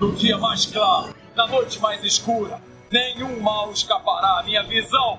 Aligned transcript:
No 0.00 0.12
dia 0.12 0.38
mais 0.38 0.64
claro, 0.64 1.14
na 1.36 1.46
noite 1.46 1.78
mais 1.78 2.02
escura, 2.02 2.58
nenhum 2.90 3.38
mal 3.38 3.70
escapará 3.70 4.40
à 4.40 4.42
minha 4.42 4.62
visão. 4.62 5.18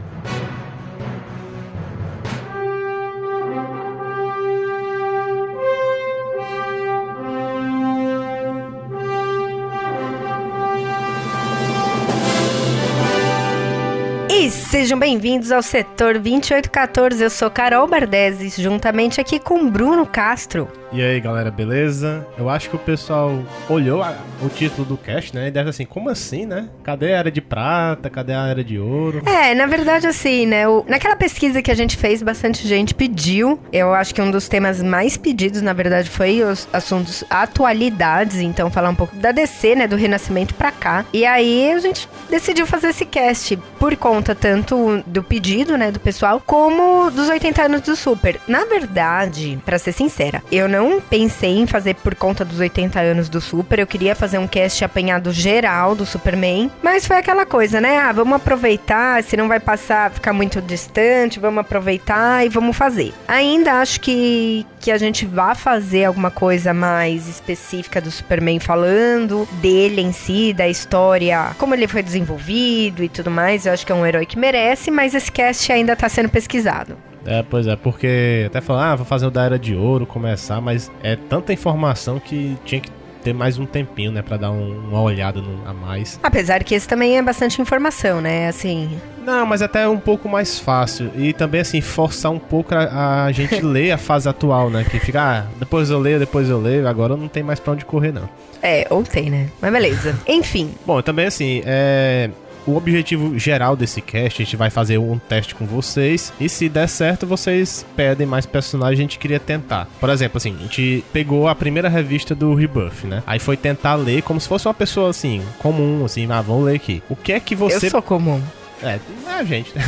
E 14.32 14.50
sejam 14.50 14.98
bem-vindos 14.98 15.52
ao 15.52 15.62
setor 15.62 16.18
2814. 16.18 17.24
Eu 17.24 17.30
sou 17.30 17.52
Carol 17.52 17.88
Bardesi, 17.88 18.50
juntamente 18.60 19.22
aqui 19.22 19.40
com 19.40 19.70
Bruno 19.70 20.08
Castro. 20.08 20.81
E 20.94 21.02
aí, 21.02 21.22
galera, 21.22 21.50
beleza? 21.50 22.28
Eu 22.38 22.50
acho 22.50 22.70
que 22.70 22.76
o 22.76 22.80
pessoal 22.80 23.42
olhou 23.70 24.04
a- 24.04 24.14
o 24.44 24.50
título 24.50 24.86
do 24.86 24.98
cast, 24.98 25.34
né? 25.34 25.48
E 25.48 25.52
deve 25.52 25.70
assim, 25.70 25.86
como 25.86 26.10
assim, 26.10 26.46
né? 26.46 26.68
Cadê 26.84 27.14
a 27.14 27.18
era 27.20 27.32
de 27.32 27.40
prata? 27.40 28.10
Cadê 28.10 28.34
a 28.34 28.48
era 28.48 28.62
de 28.62 28.78
ouro? 28.78 29.22
É, 29.26 29.56
na 29.56 29.66
verdade, 29.68 30.06
assim, 30.06 30.46
né? 30.46 30.68
o- 30.68 30.84
naquela 30.88 31.16
pesquisa 31.16 31.62
que 31.62 31.72
a 31.72 31.74
gente 31.76 31.96
fez, 31.96 32.22
bastante 32.22 32.68
gente 32.68 32.94
pediu. 32.94 33.58
Eu 33.72 33.94
acho 33.94 34.14
que 34.14 34.22
um 34.22 34.30
dos 34.30 34.50
temas 34.50 34.82
mais 34.84 35.16
pedidos, 35.16 35.62
na 35.62 35.72
verdade, 35.72 36.10
foi 36.10 36.44
os 36.44 36.68
assuntos 36.74 37.24
atualidades. 37.30 38.40
Então, 38.42 38.70
falar 38.70 38.90
um 38.90 38.96
pouco 38.96 39.16
da 39.16 39.32
DC, 39.32 39.76
né? 39.76 39.88
Do 39.88 39.96
Renascimento 39.96 40.54
pra 40.56 40.72
cá. 40.72 41.06
E 41.14 41.26
aí 41.26 41.72
a 41.72 41.80
gente 41.80 42.10
decidiu 42.30 42.66
fazer 42.68 42.90
esse 42.90 43.06
cast 43.06 43.56
por 43.80 43.96
conta 43.96 44.36
tanto 44.36 45.02
do 45.08 45.24
pedido, 45.24 45.78
né? 45.78 45.90
Do 45.90 46.02
pessoal, 46.02 46.42
como 46.46 47.10
dos 47.12 47.30
80 47.30 47.62
anos 47.64 47.80
do 47.82 47.96
Super. 47.96 48.42
Na 48.46 48.66
verdade, 48.66 49.58
pra 49.66 49.80
ser 49.80 49.94
sincera, 49.94 50.44
eu 50.52 50.68
não 50.68 50.81
pensei 51.00 51.58
em 51.60 51.68
fazer 51.68 51.96
por 51.96 52.16
conta 52.16 52.46
dos 52.46 52.60
80 52.60 53.00
anos 53.00 53.30
do 53.30 53.42
Super. 53.42 53.80
Eu 53.80 53.88
queria 53.88 54.16
fazer 54.16 54.38
um 54.38 54.48
cast 54.48 54.84
apanhado 54.84 55.32
geral 55.32 55.94
do 55.94 56.06
Superman. 56.06 56.72
Mas 56.82 57.06
foi 57.06 57.18
aquela 57.18 57.46
coisa, 57.46 57.82
né? 57.82 58.00
Ah, 58.00 58.12
vamos 58.12 58.36
aproveitar. 58.36 59.22
Se 59.24 59.36
não 59.38 59.48
vai 59.48 59.60
passar, 59.60 60.12
ficar 60.12 60.34
muito 60.34 60.62
distante, 60.62 61.40
vamos 61.40 61.60
aproveitar 61.60 62.46
e 62.46 62.50
vamos 62.50 62.76
fazer. 62.76 63.14
Ainda 63.28 63.82
acho 63.82 64.00
que, 64.00 64.66
que 64.80 64.92
a 64.92 64.98
gente 64.98 65.26
vai 65.26 65.56
fazer 65.56 66.06
alguma 66.06 66.32
coisa 66.32 66.74
mais 66.74 67.28
específica 67.28 68.02
do 68.02 68.10
Superman 68.10 68.60
falando 68.60 69.48
dele 69.62 70.02
em 70.02 70.12
si, 70.12 70.54
da 70.54 70.68
história, 70.68 71.52
como 71.58 71.76
ele 71.76 71.88
foi 71.88 72.02
desenvolvido 72.02 73.04
e 73.04 73.10
tudo 73.10 73.30
mais. 73.30 73.66
Eu 73.66 73.74
acho 73.74 73.86
que 73.86 73.92
é 73.92 73.96
um 73.96 74.06
herói 74.06 74.26
que 74.26 74.40
merece, 74.40 74.90
mas 74.90 75.14
esse 75.14 75.32
cast 75.32 75.72
ainda 75.72 75.96
tá 75.96 76.10
sendo 76.10 76.30
pesquisado. 76.30 76.98
É, 77.26 77.44
pois 77.48 77.68
é, 77.68 77.76
porque 77.76 78.44
até 78.48 78.62
falar, 78.62 78.92
ah, 78.92 78.96
vou 78.96 79.06
fazer 79.06 79.26
o 79.28 79.32
da 79.32 79.44
era 79.46 79.60
de 79.60 79.76
ouro, 79.76 80.06
começar, 80.06 80.60
mas 80.60 80.92
é 81.04 81.16
tanta 81.16 81.54
informação 81.54 82.20
que 82.20 82.58
tinha 82.66 82.82
que 82.82 82.90
ter 83.24 83.32
mais 83.34 83.60
um 83.60 83.66
tempinho, 83.68 84.12
né? 84.12 84.24
Pra 84.24 84.36
dar 84.38 84.50
um- 84.50 84.80
uma 84.90 85.00
olhada 85.02 85.40
no- 85.40 85.62
a 85.70 85.72
mais. 85.74 86.20
Apesar 86.24 86.64
que 86.64 86.74
esse 86.74 86.88
também 86.88 87.18
é 87.20 87.22
bastante 87.22 87.62
informação, 87.62 88.20
né? 88.20 88.48
Assim, 88.48 88.90
Não, 89.24 89.46
mas 89.46 89.62
até 89.62 89.88
um 89.88 90.00
pouco 90.00 90.28
mais 90.28 90.58
fácil. 90.58 91.12
E 91.16 91.32
também, 91.32 91.62
assim, 91.62 91.80
forçar 91.80 92.32
um 92.32 92.40
pouco 92.40 92.74
a, 92.74 93.26
a 93.26 93.32
gente 93.32 93.62
ler 93.62 93.92
a 93.92 93.98
fase 94.00 94.28
atual, 94.28 94.72
né? 94.72 94.84
Que 94.84 95.00
fica, 95.00 95.22
ah, 95.22 95.46
depois 95.60 95.92
eu 95.92 96.00
leio, 96.00 96.18
depois 96.18 96.50
eu 96.50 96.60
leio, 96.60 96.88
agora 96.88 97.16
não 97.16 97.28
tem 97.28 97.44
mais 97.44 97.60
pra 97.60 97.74
onde 97.74 97.86
correr, 97.86 98.12
não. 98.12 98.28
é, 98.64 98.88
ou 98.90 99.04
tem, 99.04 99.30
né? 99.30 99.48
Mas 99.62 99.72
beleza. 99.72 100.18
Enfim, 100.28 100.72
Bom, 100.88 101.00
também 101.04 101.28
assim, 101.28 101.62
é. 101.64 102.32
O 102.66 102.76
objetivo 102.76 103.38
geral 103.38 103.76
desse 103.76 104.02
cast, 104.02 104.42
a 104.42 104.46
gente 104.46 104.56
vai 104.56 104.70
fazer 104.70 104.98
um 104.98 105.18
teste 105.18 105.56
com 105.56 105.66
vocês. 105.66 106.32
E 106.40 106.48
se 106.48 106.70
der 106.70 106.88
certo, 106.88 107.26
vocês 107.26 107.86
pedem 107.96 108.28
mais 108.28 108.46
personagens, 108.46 109.00
a 109.00 109.02
gente 109.02 109.20
queria 109.20 109.40
tentar. 109.40 109.88
Por 110.00 110.10
exemplo, 110.10 110.38
assim, 110.38 110.56
a 110.60 110.64
gente 110.64 111.04
pegou 111.12 111.48
a 111.48 111.56
primeira 111.56 111.90
revista 111.90 112.36
do 112.36 112.54
Rebuff, 112.54 113.08
né? 113.08 113.24
Aí 113.26 113.40
foi 113.40 113.58
tentar 113.58 113.96
ler 113.96 114.22
como 114.22 114.40
se 114.40 114.48
fosse 114.48 114.68
uma 114.68 114.74
pessoa 114.74 115.10
assim, 115.10 115.42
comum, 115.60 116.06
assim, 116.06 116.28
ah, 116.32 116.42
vamos 116.42 116.66
ler 116.66 116.76
aqui. 116.76 117.02
O 117.10 117.16
que 117.16 117.34
é 117.34 117.40
que 117.40 117.56
você. 117.56 117.88
eu 117.88 117.92
sou 117.92 118.02
comum. 118.02 118.42
É, 118.84 119.00
não 119.24 119.32
é 119.32 119.40
a 119.40 119.44
gente, 119.44 119.76
né? 119.78 119.84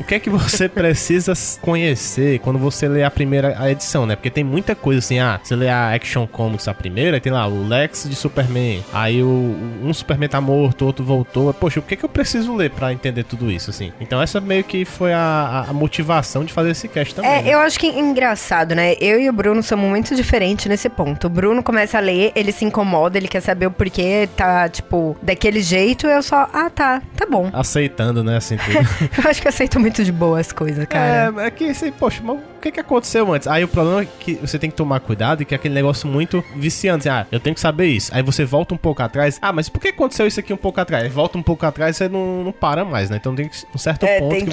o 0.00 0.04
que 0.04 0.14
é 0.14 0.18
que 0.20 0.30
você 0.30 0.68
precisa 0.70 1.32
conhecer 1.60 2.38
quando 2.40 2.58
você 2.58 2.88
lê 2.88 3.02
a 3.04 3.10
primeira 3.10 3.56
edição, 3.70 4.06
né? 4.06 4.16
Porque 4.16 4.30
tem 4.30 4.44
muita 4.44 4.74
coisa 4.74 4.98
assim, 4.98 5.18
ah, 5.18 5.38
você 5.42 5.54
lê 5.56 5.68
a 5.68 5.92
Action 5.94 6.26
Comics 6.26 6.68
a 6.68 6.74
primeira, 6.74 7.20
tem 7.20 7.32
lá 7.32 7.46
o 7.46 7.66
Lex 7.66 8.06
de 8.08 8.14
Superman, 8.14 8.84
aí 8.92 9.22
o, 9.22 9.56
um 9.82 9.92
Superman 9.92 10.28
tá 10.28 10.40
morto, 10.40 10.84
outro 10.86 11.04
voltou. 11.04 11.52
Poxa, 11.54 11.80
o 11.80 11.82
que 11.82 11.94
é 11.94 11.96
que 11.96 12.04
eu 12.04 12.08
preciso 12.08 12.54
ler 12.54 12.70
pra 12.70 12.92
entender 12.92 13.24
tudo 13.24 13.50
isso, 13.50 13.70
assim? 13.70 13.92
Então 14.00 14.20
essa 14.22 14.40
meio 14.40 14.64
que 14.64 14.84
foi 14.84 15.12
a, 15.12 15.18
a- 15.66 15.70
a 15.70 15.72
motivação 15.72 16.44
de 16.44 16.52
fazer 16.52 16.70
esse 16.70 16.88
cast 16.88 17.14
também. 17.14 17.30
É, 17.30 17.42
né? 17.42 17.54
eu 17.54 17.58
acho 17.60 17.78
que 17.78 17.86
é 17.86 17.98
engraçado, 17.98 18.74
né? 18.74 18.94
Eu 19.00 19.20
e 19.20 19.28
o 19.28 19.32
Bruno 19.32 19.62
somos 19.62 19.88
muito 19.88 20.14
diferentes 20.14 20.66
nesse 20.66 20.88
ponto. 20.88 21.26
O 21.26 21.30
Bruno 21.30 21.62
começa 21.62 21.98
a 21.98 22.00
ler, 22.00 22.32
ele 22.34 22.52
se 22.52 22.64
incomoda, 22.64 23.18
ele 23.18 23.28
quer 23.28 23.40
saber 23.40 23.66
o 23.66 23.70
porquê 23.70 24.28
tá, 24.36 24.68
tipo, 24.68 25.16
daquele 25.22 25.60
jeito. 25.60 26.06
Eu 26.06 26.22
só, 26.22 26.48
ah, 26.52 26.70
tá, 26.70 27.02
tá 27.16 27.26
bom. 27.26 27.50
Aceitando, 27.52 28.19
né, 28.22 28.36
assim. 28.36 28.56
Eu 29.22 29.30
acho 29.30 29.40
que 29.40 29.48
aceito 29.48 29.78
muito 29.78 30.04
de 30.04 30.12
boa 30.12 30.40
as 30.40 30.52
coisas, 30.52 30.84
cara. 30.86 31.32
É, 31.42 31.46
é 31.46 31.50
que 31.50 31.64
assim, 31.64 31.90
poxa, 31.92 32.20
mas 32.22 32.38
que, 32.60 32.70
que 32.70 32.80
aconteceu 32.80 33.32
antes? 33.32 33.48
Aí 33.48 33.64
o 33.64 33.68
problema 33.68 34.02
é 34.02 34.06
que 34.20 34.34
você 34.34 34.58
tem 34.58 34.70
que 34.70 34.76
tomar 34.76 35.00
cuidado 35.00 35.42
e 35.42 35.44
que 35.44 35.54
é 35.54 35.56
aquele 35.56 35.74
negócio 35.74 36.08
muito 36.08 36.44
viciante. 36.56 37.08
assim, 37.08 37.18
Ah, 37.20 37.26
eu 37.32 37.40
tenho 37.40 37.54
que 37.54 37.60
saber 37.60 37.86
isso. 37.86 38.10
Aí 38.14 38.22
você 38.22 38.44
volta 38.44 38.74
um 38.74 38.78
pouco 38.78 39.02
atrás. 39.02 39.38
Ah, 39.42 39.52
mas 39.52 39.68
por 39.68 39.80
que 39.80 39.88
aconteceu 39.88 40.26
isso 40.26 40.38
aqui 40.40 40.52
um 40.52 40.56
pouco 40.56 40.80
atrás? 40.80 41.04
Aí 41.04 41.10
volta 41.10 41.38
um 41.38 41.42
pouco 41.42 41.64
atrás 41.66 41.96
você 41.96 42.08
não, 42.08 42.44
não 42.44 42.52
para 42.52 42.84
mais, 42.84 43.10
né? 43.10 43.16
Então 43.16 43.34
tem 43.34 43.48
que- 43.48 43.64
um 43.74 43.78
certo 43.78 44.04
É, 44.04 44.18
ponto 44.20 44.30
tem 44.34 44.44
que, 44.46 44.52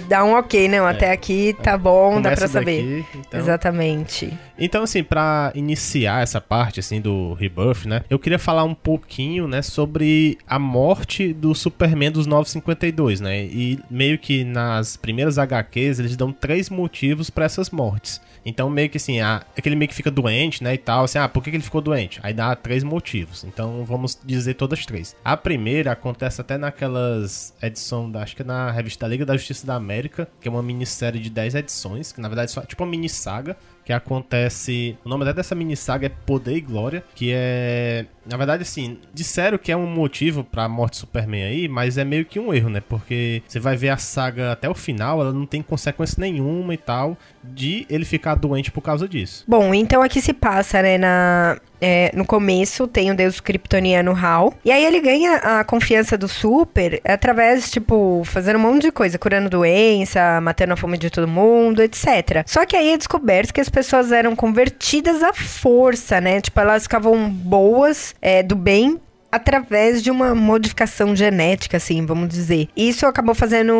que, 0.00 0.02
dar 0.08 0.24
um 0.24 0.32
ok, 0.34 0.68
não. 0.68 0.86
Até 0.86 1.10
aqui 1.12 1.54
tá 1.62 1.76
bom, 1.76 2.14
você 2.14 2.16
dá 2.16 2.22
começa 2.30 2.36
pra 2.40 2.48
saber. 2.48 3.02
daqui, 3.02 3.18
então... 3.18 3.40
Exatamente. 3.40 4.32
Então, 4.58 4.82
assim, 4.82 5.02
pra 5.02 5.50
iniciar 5.54 6.22
essa 6.22 6.40
parte, 6.40 6.80
assim, 6.80 7.00
do 7.00 7.32
Rebirth, 7.34 7.86
né? 7.86 8.02
Eu 8.10 8.18
queria 8.18 8.38
falar 8.38 8.64
um 8.64 8.74
pouquinho, 8.74 9.48
né, 9.48 9.62
sobre 9.62 10.36
a 10.46 10.58
morte 10.58 11.32
do 11.32 11.54
Superman 11.54 12.10
dos 12.10 12.26
952, 12.26 13.20
né? 13.20 13.42
E 13.44 13.78
meio 13.90 14.18
que 14.18 14.44
nas 14.44 14.96
primeiras 14.96 15.38
HQs 15.38 15.98
eles 15.98 16.16
dão 16.16 16.30
três 16.32 16.68
motivos 16.68 17.30
pra 17.40 17.46
essas 17.46 17.70
mortes. 17.70 18.20
Então, 18.44 18.68
meio 18.68 18.90
que 18.90 18.98
assim, 18.98 19.20
a, 19.20 19.42
aquele 19.56 19.74
meio 19.74 19.88
que 19.88 19.94
fica 19.94 20.10
doente, 20.10 20.62
né, 20.62 20.74
e 20.74 20.78
tal, 20.78 21.04
assim, 21.04 21.18
ah, 21.18 21.28
por 21.28 21.42
que, 21.42 21.50
que 21.50 21.56
ele 21.56 21.62
ficou 21.62 21.80
doente? 21.80 22.20
Aí 22.22 22.34
dá 22.34 22.54
três 22.54 22.84
motivos. 22.84 23.44
Então, 23.44 23.82
vamos 23.84 24.18
dizer 24.22 24.54
todas 24.54 24.84
três. 24.84 25.16
A 25.24 25.36
primeira 25.36 25.92
acontece 25.92 26.40
até 26.40 26.58
naquelas 26.58 27.54
edições, 27.62 28.12
da, 28.12 28.22
acho 28.22 28.36
que 28.36 28.42
é 28.42 28.44
na 28.44 28.70
revista 28.70 29.06
Liga 29.06 29.24
da 29.24 29.36
Justiça 29.36 29.66
da 29.66 29.74
América, 29.74 30.28
que 30.38 30.48
é 30.48 30.50
uma 30.50 30.62
minissérie 30.62 31.20
de 31.20 31.30
10 31.30 31.54
edições, 31.54 32.12
que 32.12 32.20
na 32.20 32.28
verdade 32.28 32.50
é 32.50 32.54
só 32.54 32.60
tipo 32.60 32.82
uma 32.82 32.90
mini 32.90 33.08
saga, 33.08 33.56
que 33.90 33.92
acontece. 33.92 34.96
O 35.04 35.08
nome 35.08 35.30
dessa 35.32 35.54
mini 35.54 35.76
saga 35.76 36.06
é 36.06 36.08
Poder 36.08 36.56
e 36.56 36.60
Glória, 36.60 37.02
que 37.14 37.32
é. 37.34 38.06
Na 38.24 38.36
verdade, 38.36 38.62
assim, 38.62 38.98
disseram 39.12 39.58
que 39.58 39.72
é 39.72 39.76
um 39.76 39.86
motivo 39.86 40.44
pra 40.44 40.68
morte 40.68 40.92
do 40.92 40.96
Superman 40.98 41.42
aí, 41.42 41.66
mas 41.66 41.98
é 41.98 42.04
meio 42.04 42.24
que 42.24 42.38
um 42.38 42.54
erro, 42.54 42.68
né? 42.68 42.80
Porque 42.80 43.42
você 43.48 43.58
vai 43.58 43.76
ver 43.76 43.88
a 43.88 43.96
saga 43.96 44.52
até 44.52 44.68
o 44.68 44.74
final, 44.74 45.20
ela 45.20 45.32
não 45.32 45.46
tem 45.46 45.62
consequência 45.62 46.20
nenhuma 46.20 46.72
e 46.72 46.76
tal, 46.76 47.18
de 47.42 47.86
ele 47.88 48.04
ficar 48.04 48.34
doente 48.34 48.70
por 48.70 48.82
causa 48.82 49.08
disso. 49.08 49.44
Bom, 49.48 49.74
então 49.74 50.02
aqui 50.02 50.20
se 50.20 50.32
passa, 50.32 50.82
né, 50.82 50.98
na, 50.98 51.58
é, 51.80 52.10
no 52.14 52.24
começo 52.24 52.86
tem 52.86 53.10
o 53.10 53.14
deus 53.14 53.40
kryptoniano 53.40 54.14
Hal, 54.14 54.54
e 54.64 54.70
aí 54.70 54.84
ele 54.84 55.00
ganha 55.00 55.36
a 55.36 55.64
confiança 55.64 56.18
do 56.18 56.28
Super 56.28 57.00
através, 57.04 57.70
tipo, 57.70 58.22
fazendo 58.24 58.56
um 58.56 58.62
monte 58.62 58.82
de 58.82 58.92
coisa, 58.92 59.18
curando 59.18 59.48
doença, 59.48 60.40
matando 60.40 60.74
a 60.74 60.76
fome 60.76 60.98
de 60.98 61.10
todo 61.10 61.26
mundo, 61.26 61.82
etc. 61.82 62.44
Só 62.46 62.66
que 62.66 62.76
aí 62.76 62.90
é 62.90 62.96
descoberto 62.96 63.54
que 63.54 63.60
as 63.60 63.68
pessoas 63.68 64.12
eram 64.12 64.36
convertidas 64.36 65.22
à 65.22 65.32
força, 65.32 66.20
né, 66.20 66.40
tipo, 66.40 66.60
elas 66.60 66.82
ficavam 66.82 67.28
boas, 67.30 68.14
é, 68.20 68.42
do 68.42 68.54
bem, 68.54 69.00
através 69.30 70.02
de 70.02 70.10
uma 70.10 70.34
modificação 70.34 71.14
genética, 71.14 71.76
assim, 71.76 72.04
vamos 72.04 72.28
dizer. 72.28 72.68
Isso 72.76 73.06
acabou 73.06 73.34
fazendo 73.34 73.74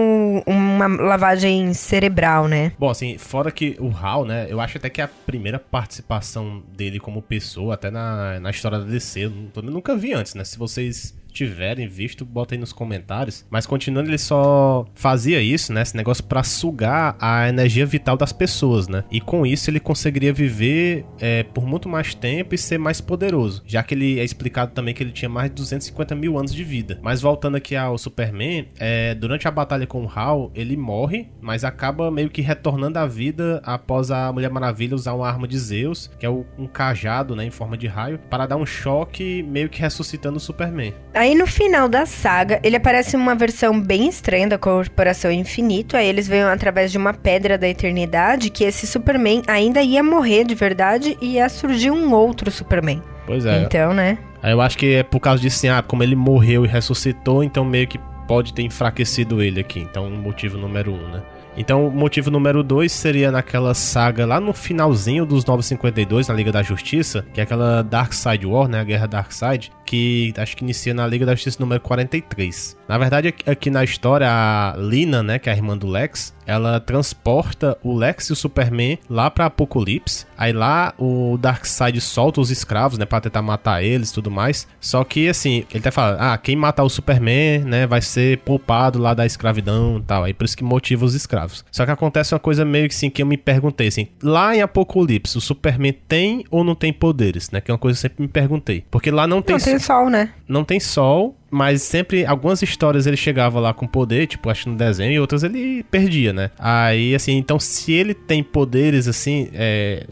uma 0.46 0.86
lavagem 0.86 1.72
cerebral, 1.74 2.48
né? 2.48 2.72
Bom, 2.78 2.90
assim, 2.90 3.18
fora 3.18 3.50
que 3.50 3.76
o 3.78 3.90
Hal, 3.90 4.24
né? 4.24 4.46
Eu 4.48 4.60
acho 4.60 4.78
até 4.78 4.88
que 4.88 5.00
é 5.00 5.04
a 5.04 5.08
primeira 5.08 5.58
participação 5.58 6.62
dele 6.76 6.98
como 6.98 7.20
pessoa, 7.22 7.74
até 7.74 7.90
na, 7.90 8.40
na 8.40 8.50
história 8.50 8.78
da 8.78 8.84
DC. 8.84 9.22
Eu 9.22 9.62
nunca 9.62 9.96
vi 9.96 10.12
antes, 10.12 10.34
né? 10.34 10.44
Se 10.44 10.58
vocês 10.58 11.14
tiverem 11.30 11.88
visto, 11.88 12.24
bota 12.24 12.54
aí 12.54 12.58
nos 12.58 12.72
comentários. 12.72 13.46
Mas 13.50 13.66
continuando, 13.66 14.10
ele 14.10 14.18
só 14.18 14.86
fazia 14.94 15.40
isso, 15.40 15.72
né? 15.72 15.82
Esse 15.82 15.96
negócio 15.96 16.24
pra 16.24 16.42
sugar 16.42 17.16
a 17.20 17.48
energia 17.48 17.86
vital 17.86 18.16
das 18.16 18.32
pessoas, 18.32 18.88
né? 18.88 19.04
E 19.10 19.20
com 19.20 19.46
isso 19.46 19.70
ele 19.70 19.80
conseguiria 19.80 20.32
viver 20.32 21.04
é, 21.18 21.42
por 21.42 21.66
muito 21.66 21.88
mais 21.88 22.14
tempo 22.14 22.54
e 22.54 22.58
ser 22.58 22.78
mais 22.78 23.00
poderoso. 23.00 23.62
Já 23.66 23.82
que 23.82 23.94
ele 23.94 24.18
é 24.18 24.24
explicado 24.24 24.72
também 24.72 24.94
que 24.94 25.02
ele 25.02 25.12
tinha 25.12 25.28
mais 25.28 25.50
de 25.50 25.56
250 25.56 26.14
mil 26.14 26.38
anos 26.38 26.54
de 26.54 26.64
vida. 26.64 26.98
Mas 27.02 27.20
voltando 27.20 27.56
aqui 27.56 27.76
ao 27.76 27.96
Superman, 27.98 28.68
é, 28.78 29.14
durante 29.14 29.46
a 29.46 29.50
batalha 29.50 29.86
com 29.86 30.04
o 30.04 30.08
Hal, 30.08 30.50
ele 30.54 30.76
morre, 30.76 31.28
mas 31.40 31.64
acaba 31.64 32.10
meio 32.10 32.30
que 32.30 32.42
retornando 32.42 32.98
à 32.98 33.06
vida 33.06 33.60
após 33.64 34.10
a 34.10 34.32
Mulher 34.32 34.50
Maravilha 34.50 34.94
usar 34.94 35.14
uma 35.14 35.28
arma 35.28 35.46
de 35.46 35.58
Zeus, 35.58 36.10
que 36.18 36.26
é 36.26 36.30
um 36.30 36.66
cajado, 36.72 37.34
né, 37.36 37.44
em 37.44 37.50
forma 37.50 37.76
de 37.76 37.86
raio, 37.86 38.18
para 38.30 38.46
dar 38.46 38.56
um 38.56 38.66
choque, 38.66 39.42
meio 39.42 39.68
que 39.68 39.80
ressuscitando 39.80 40.36
o 40.36 40.40
Superman. 40.40 40.94
Aí 41.20 41.34
no 41.34 41.46
final 41.46 41.86
da 41.86 42.06
saga, 42.06 42.58
ele 42.62 42.76
aparece 42.76 43.14
uma 43.14 43.34
versão 43.34 43.78
bem 43.78 44.08
estranha 44.08 44.48
da 44.48 44.56
Corporação 44.56 45.30
Infinito. 45.30 45.94
Aí 45.94 46.08
eles 46.08 46.26
veem 46.26 46.44
através 46.44 46.90
de 46.90 46.96
uma 46.96 47.12
pedra 47.12 47.58
da 47.58 47.68
eternidade 47.68 48.48
que 48.48 48.64
esse 48.64 48.86
Superman 48.86 49.42
ainda 49.46 49.82
ia 49.82 50.02
morrer 50.02 50.44
de 50.44 50.54
verdade 50.54 51.18
e 51.20 51.34
ia 51.34 51.46
surgir 51.50 51.90
um 51.90 52.14
outro 52.14 52.50
Superman. 52.50 53.02
Pois 53.26 53.44
é. 53.44 53.60
Então, 53.60 53.92
né? 53.92 54.16
Aí 54.42 54.52
eu 54.52 54.62
acho 54.62 54.78
que 54.78 54.94
é 54.94 55.02
por 55.02 55.20
causa 55.20 55.42
disso, 55.42 55.58
assim, 55.58 55.68
ah, 55.68 55.82
como 55.82 56.02
ele 56.02 56.16
morreu 56.16 56.64
e 56.64 56.68
ressuscitou, 56.68 57.44
então 57.44 57.66
meio 57.66 57.86
que 57.86 58.00
pode 58.26 58.54
ter 58.54 58.62
enfraquecido 58.62 59.42
ele 59.42 59.60
aqui. 59.60 59.80
Então, 59.80 60.08
motivo 60.08 60.56
número 60.56 60.90
um, 60.90 61.06
né? 61.10 61.22
Então, 61.56 61.86
o 61.86 61.90
motivo 61.90 62.30
número 62.30 62.62
2 62.62 62.90
seria 62.90 63.30
naquela 63.30 63.74
saga 63.74 64.24
lá 64.24 64.40
no 64.40 64.52
finalzinho 64.52 65.26
dos 65.26 65.44
952, 65.44 66.28
na 66.28 66.34
Liga 66.34 66.52
da 66.52 66.62
Justiça, 66.62 67.24
que 67.34 67.40
é 67.40 67.42
aquela 67.42 67.82
Dark 67.82 68.12
Side 68.12 68.46
War, 68.46 68.68
né? 68.68 68.80
A 68.80 68.84
Guerra 68.84 69.06
Dark 69.06 69.32
Side, 69.32 69.72
que 69.84 70.32
acho 70.36 70.56
que 70.56 70.62
inicia 70.62 70.94
na 70.94 71.06
Liga 71.06 71.26
da 71.26 71.34
Justiça 71.34 71.58
número 71.60 71.80
43. 71.80 72.76
Na 72.88 72.96
verdade, 72.96 73.34
aqui 73.46 73.70
na 73.70 73.82
história, 73.82 74.28
a 74.28 74.74
Lina, 74.78 75.22
né, 75.22 75.38
que 75.38 75.48
é 75.48 75.52
a 75.52 75.56
irmã 75.56 75.76
do 75.76 75.88
Lex, 75.88 76.34
ela 76.50 76.80
transporta 76.80 77.78
o 77.82 77.94
Lex 77.96 78.28
e 78.28 78.32
o 78.32 78.36
Superman 78.36 78.98
lá 79.08 79.30
pra 79.30 79.46
Apocalipse. 79.46 80.26
Aí 80.36 80.52
lá 80.52 80.92
o 80.98 81.38
Darkseid 81.38 82.00
solta 82.00 82.40
os 82.40 82.50
escravos, 82.50 82.98
né, 82.98 83.04
pra 83.04 83.20
tentar 83.20 83.42
matar 83.42 83.82
eles 83.84 84.10
e 84.10 84.14
tudo 84.14 84.30
mais. 84.30 84.66
Só 84.80 85.04
que, 85.04 85.28
assim, 85.28 85.64
ele 85.70 85.78
até 85.78 85.90
fala, 85.90 86.16
ah, 86.18 86.36
quem 86.38 86.56
matar 86.56 86.82
o 86.82 86.88
Superman, 86.88 87.60
né, 87.60 87.86
vai 87.86 88.02
ser 88.02 88.38
poupado 88.38 88.98
lá 88.98 89.14
da 89.14 89.24
escravidão 89.24 89.98
e 89.98 90.02
tal. 90.02 90.24
Aí 90.24 90.34
por 90.34 90.44
isso 90.44 90.56
que 90.56 90.64
motiva 90.64 91.04
os 91.04 91.14
escravos. 91.14 91.64
Só 91.70 91.84
que 91.84 91.92
acontece 91.92 92.34
uma 92.34 92.40
coisa 92.40 92.64
meio 92.64 92.88
que 92.88 92.94
assim, 92.94 93.10
que 93.10 93.22
eu 93.22 93.26
me 93.26 93.36
perguntei, 93.36 93.88
assim, 93.88 94.08
lá 94.22 94.56
em 94.56 94.60
Apocalipse, 94.60 95.38
o 95.38 95.40
Superman 95.40 95.94
tem 96.08 96.44
ou 96.50 96.64
não 96.64 96.74
tem 96.74 96.92
poderes, 96.92 97.50
né, 97.50 97.60
que 97.60 97.70
é 97.70 97.74
uma 97.74 97.78
coisa 97.78 97.96
que 97.96 98.06
eu 98.06 98.10
sempre 98.10 98.22
me 98.22 98.28
perguntei. 98.28 98.84
Porque 98.90 99.10
lá 99.10 99.26
não 99.26 99.40
tem... 99.40 99.56
Não 99.56 99.64
tem 99.64 99.78
sol, 99.78 100.10
né? 100.10 100.30
Não 100.48 100.64
tem 100.64 100.80
sol, 100.80 101.36
mas 101.50 101.82
sempre, 101.82 102.24
algumas 102.24 102.62
histórias 102.62 103.06
ele 103.06 103.16
chegava 103.16 103.58
lá 103.58 103.74
com 103.74 103.86
poder, 103.86 104.26
tipo, 104.26 104.48
acho 104.48 104.68
no 104.68 104.76
desenho, 104.76 105.12
e 105.12 105.20
outras 105.20 105.42
ele 105.42 105.82
perdia, 105.84 106.32
né? 106.32 106.50
Aí, 106.58 107.14
assim, 107.14 107.36
então 107.36 107.58
se 107.58 107.92
ele 107.92 108.14
tem 108.14 108.42
poderes, 108.42 109.08
assim, 109.08 109.48
é, 109.52 110.06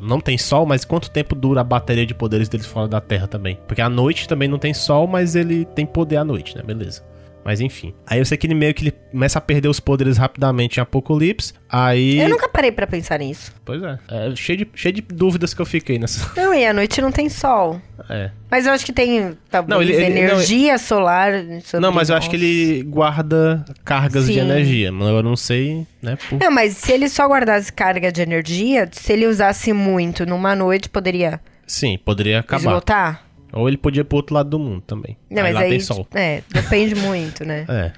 não 0.00 0.20
tem 0.20 0.38
sol, 0.38 0.64
mas 0.64 0.84
quanto 0.84 1.10
tempo 1.10 1.34
dura 1.34 1.60
a 1.60 1.64
bateria 1.64 2.06
de 2.06 2.14
poderes 2.14 2.48
deles 2.48 2.66
fora 2.66 2.88
da 2.88 3.00
Terra 3.00 3.26
também? 3.26 3.58
Porque 3.66 3.82
à 3.82 3.88
noite 3.88 4.26
também 4.26 4.48
não 4.48 4.58
tem 4.58 4.72
sol, 4.72 5.06
mas 5.06 5.36
ele 5.36 5.64
tem 5.66 5.84
poder 5.84 6.16
à 6.16 6.24
noite, 6.24 6.56
né? 6.56 6.62
Beleza. 6.62 7.02
Mas 7.48 7.62
enfim. 7.62 7.94
Aí 8.06 8.18
eu 8.18 8.26
sei 8.26 8.36
que 8.36 8.46
ele 8.46 8.52
meio 8.54 8.74
que 8.74 8.82
ele 8.82 8.90
começa 8.90 9.38
a 9.38 9.40
perder 9.40 9.68
os 9.68 9.80
poderes 9.80 10.18
rapidamente 10.18 10.76
em 10.76 10.82
Apocalipse. 10.82 11.54
Aí. 11.66 12.20
Eu 12.20 12.28
nunca 12.28 12.46
parei 12.46 12.70
para 12.70 12.86
pensar 12.86 13.20
nisso. 13.20 13.54
Pois 13.64 13.82
é. 13.82 13.98
é. 14.06 14.36
cheio, 14.36 14.58
de, 14.58 14.68
cheio 14.74 14.92
de 14.92 15.00
dúvidas 15.00 15.54
que 15.54 15.62
eu 15.62 15.64
fiquei 15.64 15.98
nessa. 15.98 16.30
Não, 16.38 16.52
e 16.52 16.66
à 16.66 16.74
noite 16.74 17.00
não 17.00 17.10
tem 17.10 17.30
sol. 17.30 17.80
É. 18.10 18.30
Mas 18.50 18.66
eu 18.66 18.72
acho 18.72 18.84
que 18.84 18.92
tem 18.92 19.34
talvez 19.50 19.70
não, 19.70 19.80
ele, 19.80 19.94
ele, 19.94 20.18
energia 20.18 20.72
não, 20.72 20.78
solar. 20.78 21.32
Não, 21.80 21.90
mas 21.90 22.10
eu 22.10 22.16
acho 22.16 22.28
que 22.28 22.36
ele 22.36 22.82
guarda 22.82 23.64
cargas 23.82 24.24
Sim. 24.26 24.32
de 24.32 24.38
energia. 24.40 24.92
Mas 24.92 25.08
eu 25.08 25.22
não 25.22 25.34
sei, 25.34 25.86
né? 26.02 26.18
Por... 26.28 26.38
Não, 26.38 26.50
mas 26.50 26.76
se 26.76 26.92
ele 26.92 27.08
só 27.08 27.26
guardasse 27.26 27.72
carga 27.72 28.12
de 28.12 28.20
energia, 28.20 28.86
se 28.92 29.10
ele 29.10 29.26
usasse 29.26 29.72
muito 29.72 30.26
numa 30.26 30.54
noite, 30.54 30.90
poderia. 30.90 31.40
Sim, 31.66 31.98
poderia 32.04 32.40
acabar. 32.40 32.60
Esgotar? 32.60 33.27
Ou 33.52 33.68
ele 33.68 33.76
podia 33.76 34.02
ir 34.02 34.04
pro 34.04 34.16
outro 34.16 34.34
lado 34.34 34.50
do 34.50 34.58
mundo 34.58 34.82
também. 34.82 35.16
Não, 35.30 35.42
aí 35.42 35.52
mas 35.52 35.54
lá 35.54 35.60
aí, 35.60 35.70
tem 35.70 35.80
sol. 35.80 36.06
É, 36.14 36.42
depende 36.48 36.94
muito, 36.94 37.44
né? 37.44 37.64
É. 37.70 37.92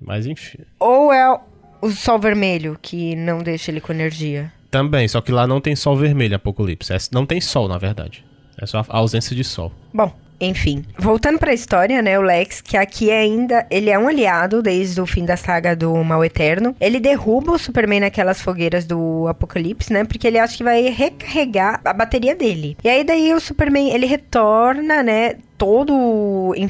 Mas 0.00 0.26
enfim. 0.26 0.58
Ou 0.78 1.12
é 1.12 1.40
o 1.80 1.90
sol 1.90 2.18
vermelho 2.18 2.78
que 2.80 3.16
não 3.16 3.38
deixa 3.38 3.70
ele 3.70 3.80
com 3.80 3.92
energia. 3.92 4.52
Também, 4.70 5.08
só 5.08 5.20
que 5.20 5.32
lá 5.32 5.46
não 5.46 5.60
tem 5.60 5.74
sol 5.74 5.96
vermelho, 5.96 6.36
Apocalipse. 6.36 6.92
É, 6.92 6.96
não 7.12 7.24
tem 7.24 7.40
sol, 7.40 7.66
na 7.68 7.78
verdade. 7.78 8.24
É 8.60 8.66
só 8.66 8.84
a 8.88 8.98
ausência 8.98 9.34
de 9.34 9.44
sol. 9.44 9.72
Bom, 9.92 10.14
enfim, 10.40 10.84
voltando 10.98 11.38
para 11.38 11.50
a 11.50 11.54
história, 11.54 12.02
né, 12.02 12.18
o 12.18 12.22
Lex, 12.22 12.60
que 12.60 12.76
aqui 12.76 13.10
ainda 13.10 13.66
ele 13.70 13.90
é 13.90 13.98
um 13.98 14.08
aliado 14.08 14.62
desde 14.62 15.00
o 15.00 15.06
fim 15.06 15.24
da 15.24 15.36
saga 15.36 15.74
do 15.74 15.94
Mal 16.04 16.24
Eterno. 16.24 16.74
Ele 16.80 17.00
derruba 17.00 17.52
o 17.52 17.58
Superman 17.58 18.00
naquelas 18.00 18.40
fogueiras 18.40 18.84
do 18.84 19.26
Apocalipse, 19.28 19.92
né? 19.92 20.04
Porque 20.04 20.26
ele 20.26 20.38
acha 20.38 20.56
que 20.56 20.64
vai 20.64 20.82
recarregar 20.88 21.80
a 21.84 21.92
bateria 21.92 22.34
dele. 22.34 22.76
E 22.82 22.88
aí 22.88 23.04
daí 23.04 23.32
o 23.32 23.40
Superman, 23.40 23.92
ele 23.92 24.06
retorna, 24.06 25.02
né, 25.02 25.36
todo 25.56 26.54
em, 26.56 26.68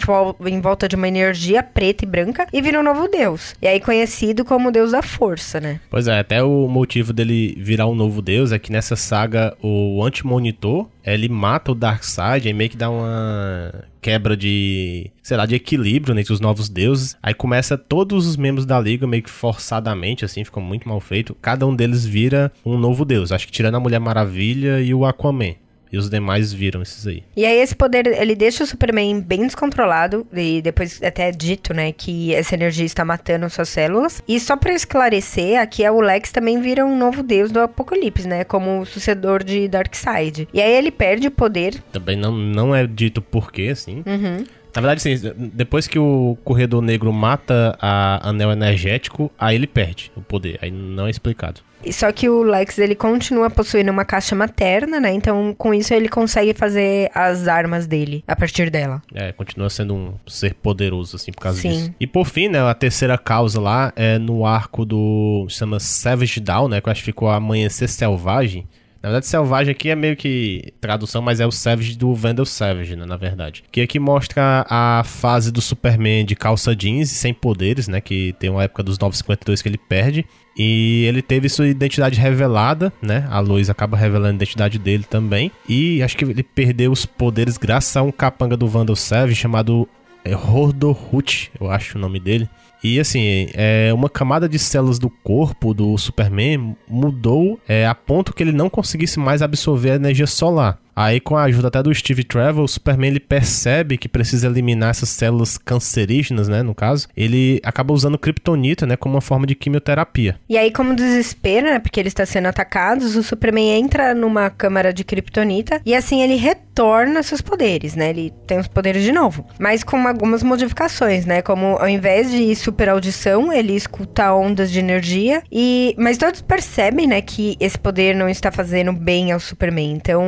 em, 0.48 0.60
volta 0.60 0.88
de 0.88 0.96
uma 0.96 1.08
energia 1.08 1.62
preta 1.62 2.04
e 2.04 2.08
branca 2.08 2.46
e 2.52 2.62
vira 2.62 2.80
um 2.80 2.82
novo 2.82 3.08
deus. 3.08 3.54
E 3.60 3.66
aí 3.66 3.80
conhecido 3.80 4.44
como 4.44 4.70
deus 4.70 4.92
da 4.92 5.02
força, 5.02 5.60
né? 5.60 5.80
Pois 5.90 6.08
é, 6.08 6.18
até 6.18 6.42
o 6.42 6.68
motivo 6.68 7.12
dele 7.12 7.56
virar 7.58 7.86
um 7.86 7.94
novo 7.94 8.22
deus 8.22 8.52
é 8.52 8.58
que 8.58 8.72
nessa 8.72 8.96
saga 8.96 9.56
o 9.62 10.02
Anti-Monitor, 10.02 10.86
ele 11.04 11.28
mata 11.28 11.72
o 11.72 11.74
Darkseid 11.74 12.48
e 12.48 12.52
meio 12.52 12.70
que 12.70 12.76
dá 12.76 12.90
uma 12.90 13.72
quebra 14.00 14.36
de, 14.36 15.10
sei 15.22 15.36
lá, 15.36 15.46
de 15.46 15.56
equilíbrio 15.56 16.16
entre 16.18 16.32
os 16.32 16.40
novos 16.40 16.68
deuses. 16.68 17.16
Aí 17.22 17.34
começa 17.34 17.76
todos 17.76 18.26
os 18.26 18.36
membros 18.36 18.64
da 18.64 18.78
liga 18.78 19.06
meio 19.06 19.22
que 19.22 19.30
forçadamente, 19.30 20.24
assim, 20.24 20.44
ficou 20.44 20.62
muito 20.62 20.88
mal 20.88 21.00
feito. 21.00 21.36
Cada 21.42 21.66
um 21.66 21.74
deles 21.74 22.04
vira 22.04 22.52
um 22.64 22.78
novo 22.78 23.04
deus. 23.04 23.32
Acho 23.32 23.46
que 23.46 23.52
tirando 23.52 23.76
a 23.76 23.80
Mulher 23.80 23.98
Maravilha 23.98 24.80
e 24.80 24.94
o 24.94 25.04
Aquaman. 25.04 25.54
E 25.96 25.98
os 25.98 26.10
demais 26.10 26.52
viram 26.52 26.82
esses 26.82 27.06
aí. 27.06 27.22
E 27.34 27.46
aí 27.46 27.58
esse 27.58 27.75
poder, 27.75 28.06
ele 28.06 28.34
deixa 28.34 28.62
o 28.62 28.66
Superman 28.66 29.19
bem 29.19 29.46
descontrolado. 29.46 30.26
E 30.31 30.60
depois 30.60 31.02
até 31.02 31.31
é 31.31 31.32
dito, 31.32 31.72
né, 31.72 31.90
que 31.90 32.34
essa 32.34 32.54
energia 32.54 32.84
está 32.84 33.02
matando 33.02 33.48
suas 33.48 33.70
células. 33.70 34.22
E 34.28 34.38
só 34.38 34.58
para 34.58 34.75
esclarecer, 34.75 35.58
aqui 35.58 35.82
é 35.82 35.90
o 35.90 35.98
Lex 35.98 36.31
também 36.32 36.60
vira 36.60 36.84
um 36.84 36.98
novo 36.98 37.22
deus 37.22 37.50
do 37.50 37.60
Apocalipse, 37.60 38.28
né? 38.28 38.44
Como 38.44 38.82
o 38.82 38.84
sucedor 38.84 39.43
de 39.43 39.69
Darkseid. 39.69 40.46
E 40.52 40.60
aí 40.60 40.70
ele 40.70 40.90
perde 40.90 41.28
o 41.28 41.31
poder. 41.31 41.82
Também 41.90 42.14
não, 42.14 42.32
não 42.32 42.75
é 42.75 42.87
dito 42.87 43.22
porquê, 43.22 43.69
assim. 43.72 44.02
Uhum. 44.04 44.44
Na 44.75 44.82
verdade, 44.82 45.00
sim, 45.00 45.14
depois 45.54 45.87
que 45.87 45.98
o 45.98 46.37
Corredor 46.44 46.82
Negro 46.82 47.10
mata 47.10 47.75
a 47.81 48.28
anel 48.28 48.52
energético, 48.52 49.32
aí 49.38 49.54
ele 49.54 49.66
perde 49.66 50.12
o 50.14 50.20
poder. 50.20 50.58
Aí 50.60 50.70
não 50.70 51.06
é 51.06 51.10
explicado. 51.10 51.62
Só 51.93 52.11
que 52.11 52.28
o 52.28 52.43
Lex, 52.43 52.78
ele 52.78 52.94
continua 52.94 53.49
possuindo 53.49 53.90
uma 53.90 54.05
caixa 54.05 54.34
materna, 54.34 54.99
né? 54.99 55.12
Então, 55.12 55.55
com 55.56 55.73
isso, 55.73 55.94
ele 55.94 56.08
consegue 56.08 56.52
fazer 56.55 57.11
as 57.14 57.46
armas 57.49 57.87
dele 57.87 58.25
a 58.26 58.34
partir 58.34 58.70
dela. 58.70 59.02
É, 59.14 59.32
continua 59.32 59.70
sendo 59.70 59.94
um 59.94 60.14
ser 60.26 60.55
poderoso, 60.55 61.17
assim, 61.17 61.32
por 61.32 61.40
causa 61.40 61.61
Sim. 61.61 61.70
disso. 61.70 61.94
E 62.00 62.06
por 62.06 62.26
fim, 62.26 62.49
né, 62.49 62.61
a 62.61 62.75
terceira 62.75 63.17
causa 63.17 63.61
lá 63.61 63.93
é 63.94 64.19
no 64.19 64.46
arco 64.46 64.84
do... 64.84 65.46
chama 65.49 65.78
Savage 65.78 66.40
Down, 66.40 66.69
né? 66.69 66.81
Que 66.81 66.88
eu 66.88 66.93
acho 66.93 67.02
que 67.02 67.06
ficou 67.06 67.28
Amanhecer 67.28 67.88
Selvagem. 67.88 68.67
Na 69.02 69.11
verdade, 69.11 69.26
Selvagem 69.29 69.70
aqui 69.70 69.90
é 69.90 69.94
meio 69.94 70.17
que 70.17 70.72
tradução, 70.81 71.22
mas 71.22 71.38
é 71.38 71.46
o 71.46 71.52
Savage 71.52 71.96
do 71.96 72.12
Vandal 72.12 72.44
Savage, 72.44 72.96
né, 72.96 73.06
na 73.06 73.17
verdade. 73.17 73.62
Que 73.70 73.82
aqui 73.82 74.00
mostra 74.00 74.67
a 74.69 75.05
fase 75.05 75.52
do 75.52 75.61
Superman 75.61 76.25
de 76.25 76.34
calça 76.34 76.75
jeans 76.75 77.12
e 77.12 77.14
sem 77.14 77.32
poderes, 77.32 77.87
né, 77.87 78.00
que 78.00 78.34
tem 78.40 78.50
uma 78.50 78.64
época 78.64 78.82
dos 78.82 78.99
952 78.99 79.62
que 79.62 79.69
ele 79.69 79.79
perde. 79.79 80.26
E 80.56 81.05
ele 81.05 81.20
teve 81.20 81.49
sua 81.49 81.69
identidade 81.69 82.19
revelada, 82.19 82.93
né? 83.03 83.26
A 83.31 83.41
Lois 83.41 83.69
acaba 83.69 83.97
revelando 83.97 84.32
a 84.32 84.37
identidade 84.37 84.79
dele 84.79 85.05
também. 85.08 85.53
E 85.69 86.03
acho 86.03 86.17
que 86.17 86.25
ele 86.25 86.43
perdeu 86.43 86.91
os 86.91 87.05
poderes 87.05 87.58
graças 87.58 87.94
a 87.96 88.03
um 88.03 88.10
capanga 88.10 88.56
do 88.56 88.67
Vandal 88.67 88.96
Savage 88.96 89.34
chamado 89.34 89.86
é, 90.25 90.34
Hordorhut, 90.34 91.53
eu 91.60 91.70
acho 91.70 91.98
o 91.98 92.01
nome 92.01 92.19
dele. 92.19 92.48
E 92.82 93.01
assim, 93.01 93.48
é, 93.55 93.91
uma 93.93 94.08
camada 94.08 94.48
de 94.48 94.58
células 94.58 94.98
do 94.98 95.10
corpo 95.10 95.75
do 95.75 95.96
Superman 95.98 96.77
mudou 96.89 97.58
é, 97.69 97.86
a 97.86 97.94
ponto 97.94 98.32
que 98.32 98.43
ele 98.43 98.53
não 98.53 98.69
conseguisse 98.70 99.19
mais 99.19 99.43
absorver 99.43 99.93
a 99.93 99.96
energia 99.96 100.27
solar. 100.27 100.79
Aí, 100.96 101.20
com 101.20 101.36
a 101.36 101.43
ajuda 101.43 101.69
até 101.69 101.82
do 101.82 101.94
Steve 101.94 102.24
Trevor, 102.24 102.65
o 102.65 102.69
Superman 102.69 103.10
ele 103.10 103.20
percebe 103.20 103.98
que 103.98 104.08
precisa 104.08 104.46
eliminar 104.46 104.91
essas 104.91 105.10
células 105.10 105.58
cancerígenas, 105.58 106.48
né? 106.48 106.62
No 106.62 106.74
caso, 106.74 107.06
ele 107.15 107.60
acaba 107.62 107.93
usando 107.93 108.19
kryptonita, 108.19 108.86
né? 108.86 108.96
Como 108.96 109.15
uma 109.15 109.20
forma 109.20 109.46
de 109.46 109.55
quimioterapia. 109.55 110.41
E 110.48 110.56
aí, 110.56 110.72
como 110.72 110.96
desespero, 110.96 111.67
né? 111.67 111.79
Porque 111.79 112.00
ele 112.00 112.08
está 112.08 112.24
sendo 112.24 112.46
atacado, 112.46 113.03
o 113.05 113.22
Superman 113.22 113.79
entra 113.79 114.15
numa 114.15 114.48
câmara 114.48 114.91
de 114.91 115.05
kryptonita 115.05 115.82
e 115.84 115.94
assim 115.94 116.22
ele 116.22 116.36
retorna 116.36 117.22
seus 117.22 117.43
poderes, 117.43 117.94
né? 117.94 118.10
Ele 118.10 118.32
tem 118.46 118.58
os 118.58 118.69
poderes 118.69 119.03
de 119.03 119.12
novo, 119.12 119.46
mas 119.58 119.84
com 119.84 120.08
algumas 120.08 120.43
modificações, 120.43 121.26
né? 121.26 121.43
Como 121.43 121.76
ao 121.76 121.88
invés 121.88 122.31
de 122.31 122.55
super 122.56 122.88
audição, 122.88 123.53
ele 123.53 123.74
escuta 123.74 124.32
ondas 124.32 124.70
de 124.70 124.79
energia 124.79 125.43
e 125.53 125.94
mas 125.98 126.17
todos 126.17 126.41
percebem, 126.41 127.06
né, 127.06 127.20
que 127.20 127.56
esse 127.60 127.79
poder 127.79 128.15
não 128.15 128.29
está 128.29 128.50
fazendo 128.50 128.93
bem 128.93 129.32
ao 129.32 129.41
Superman. 129.41 129.93
Então, 129.93 130.22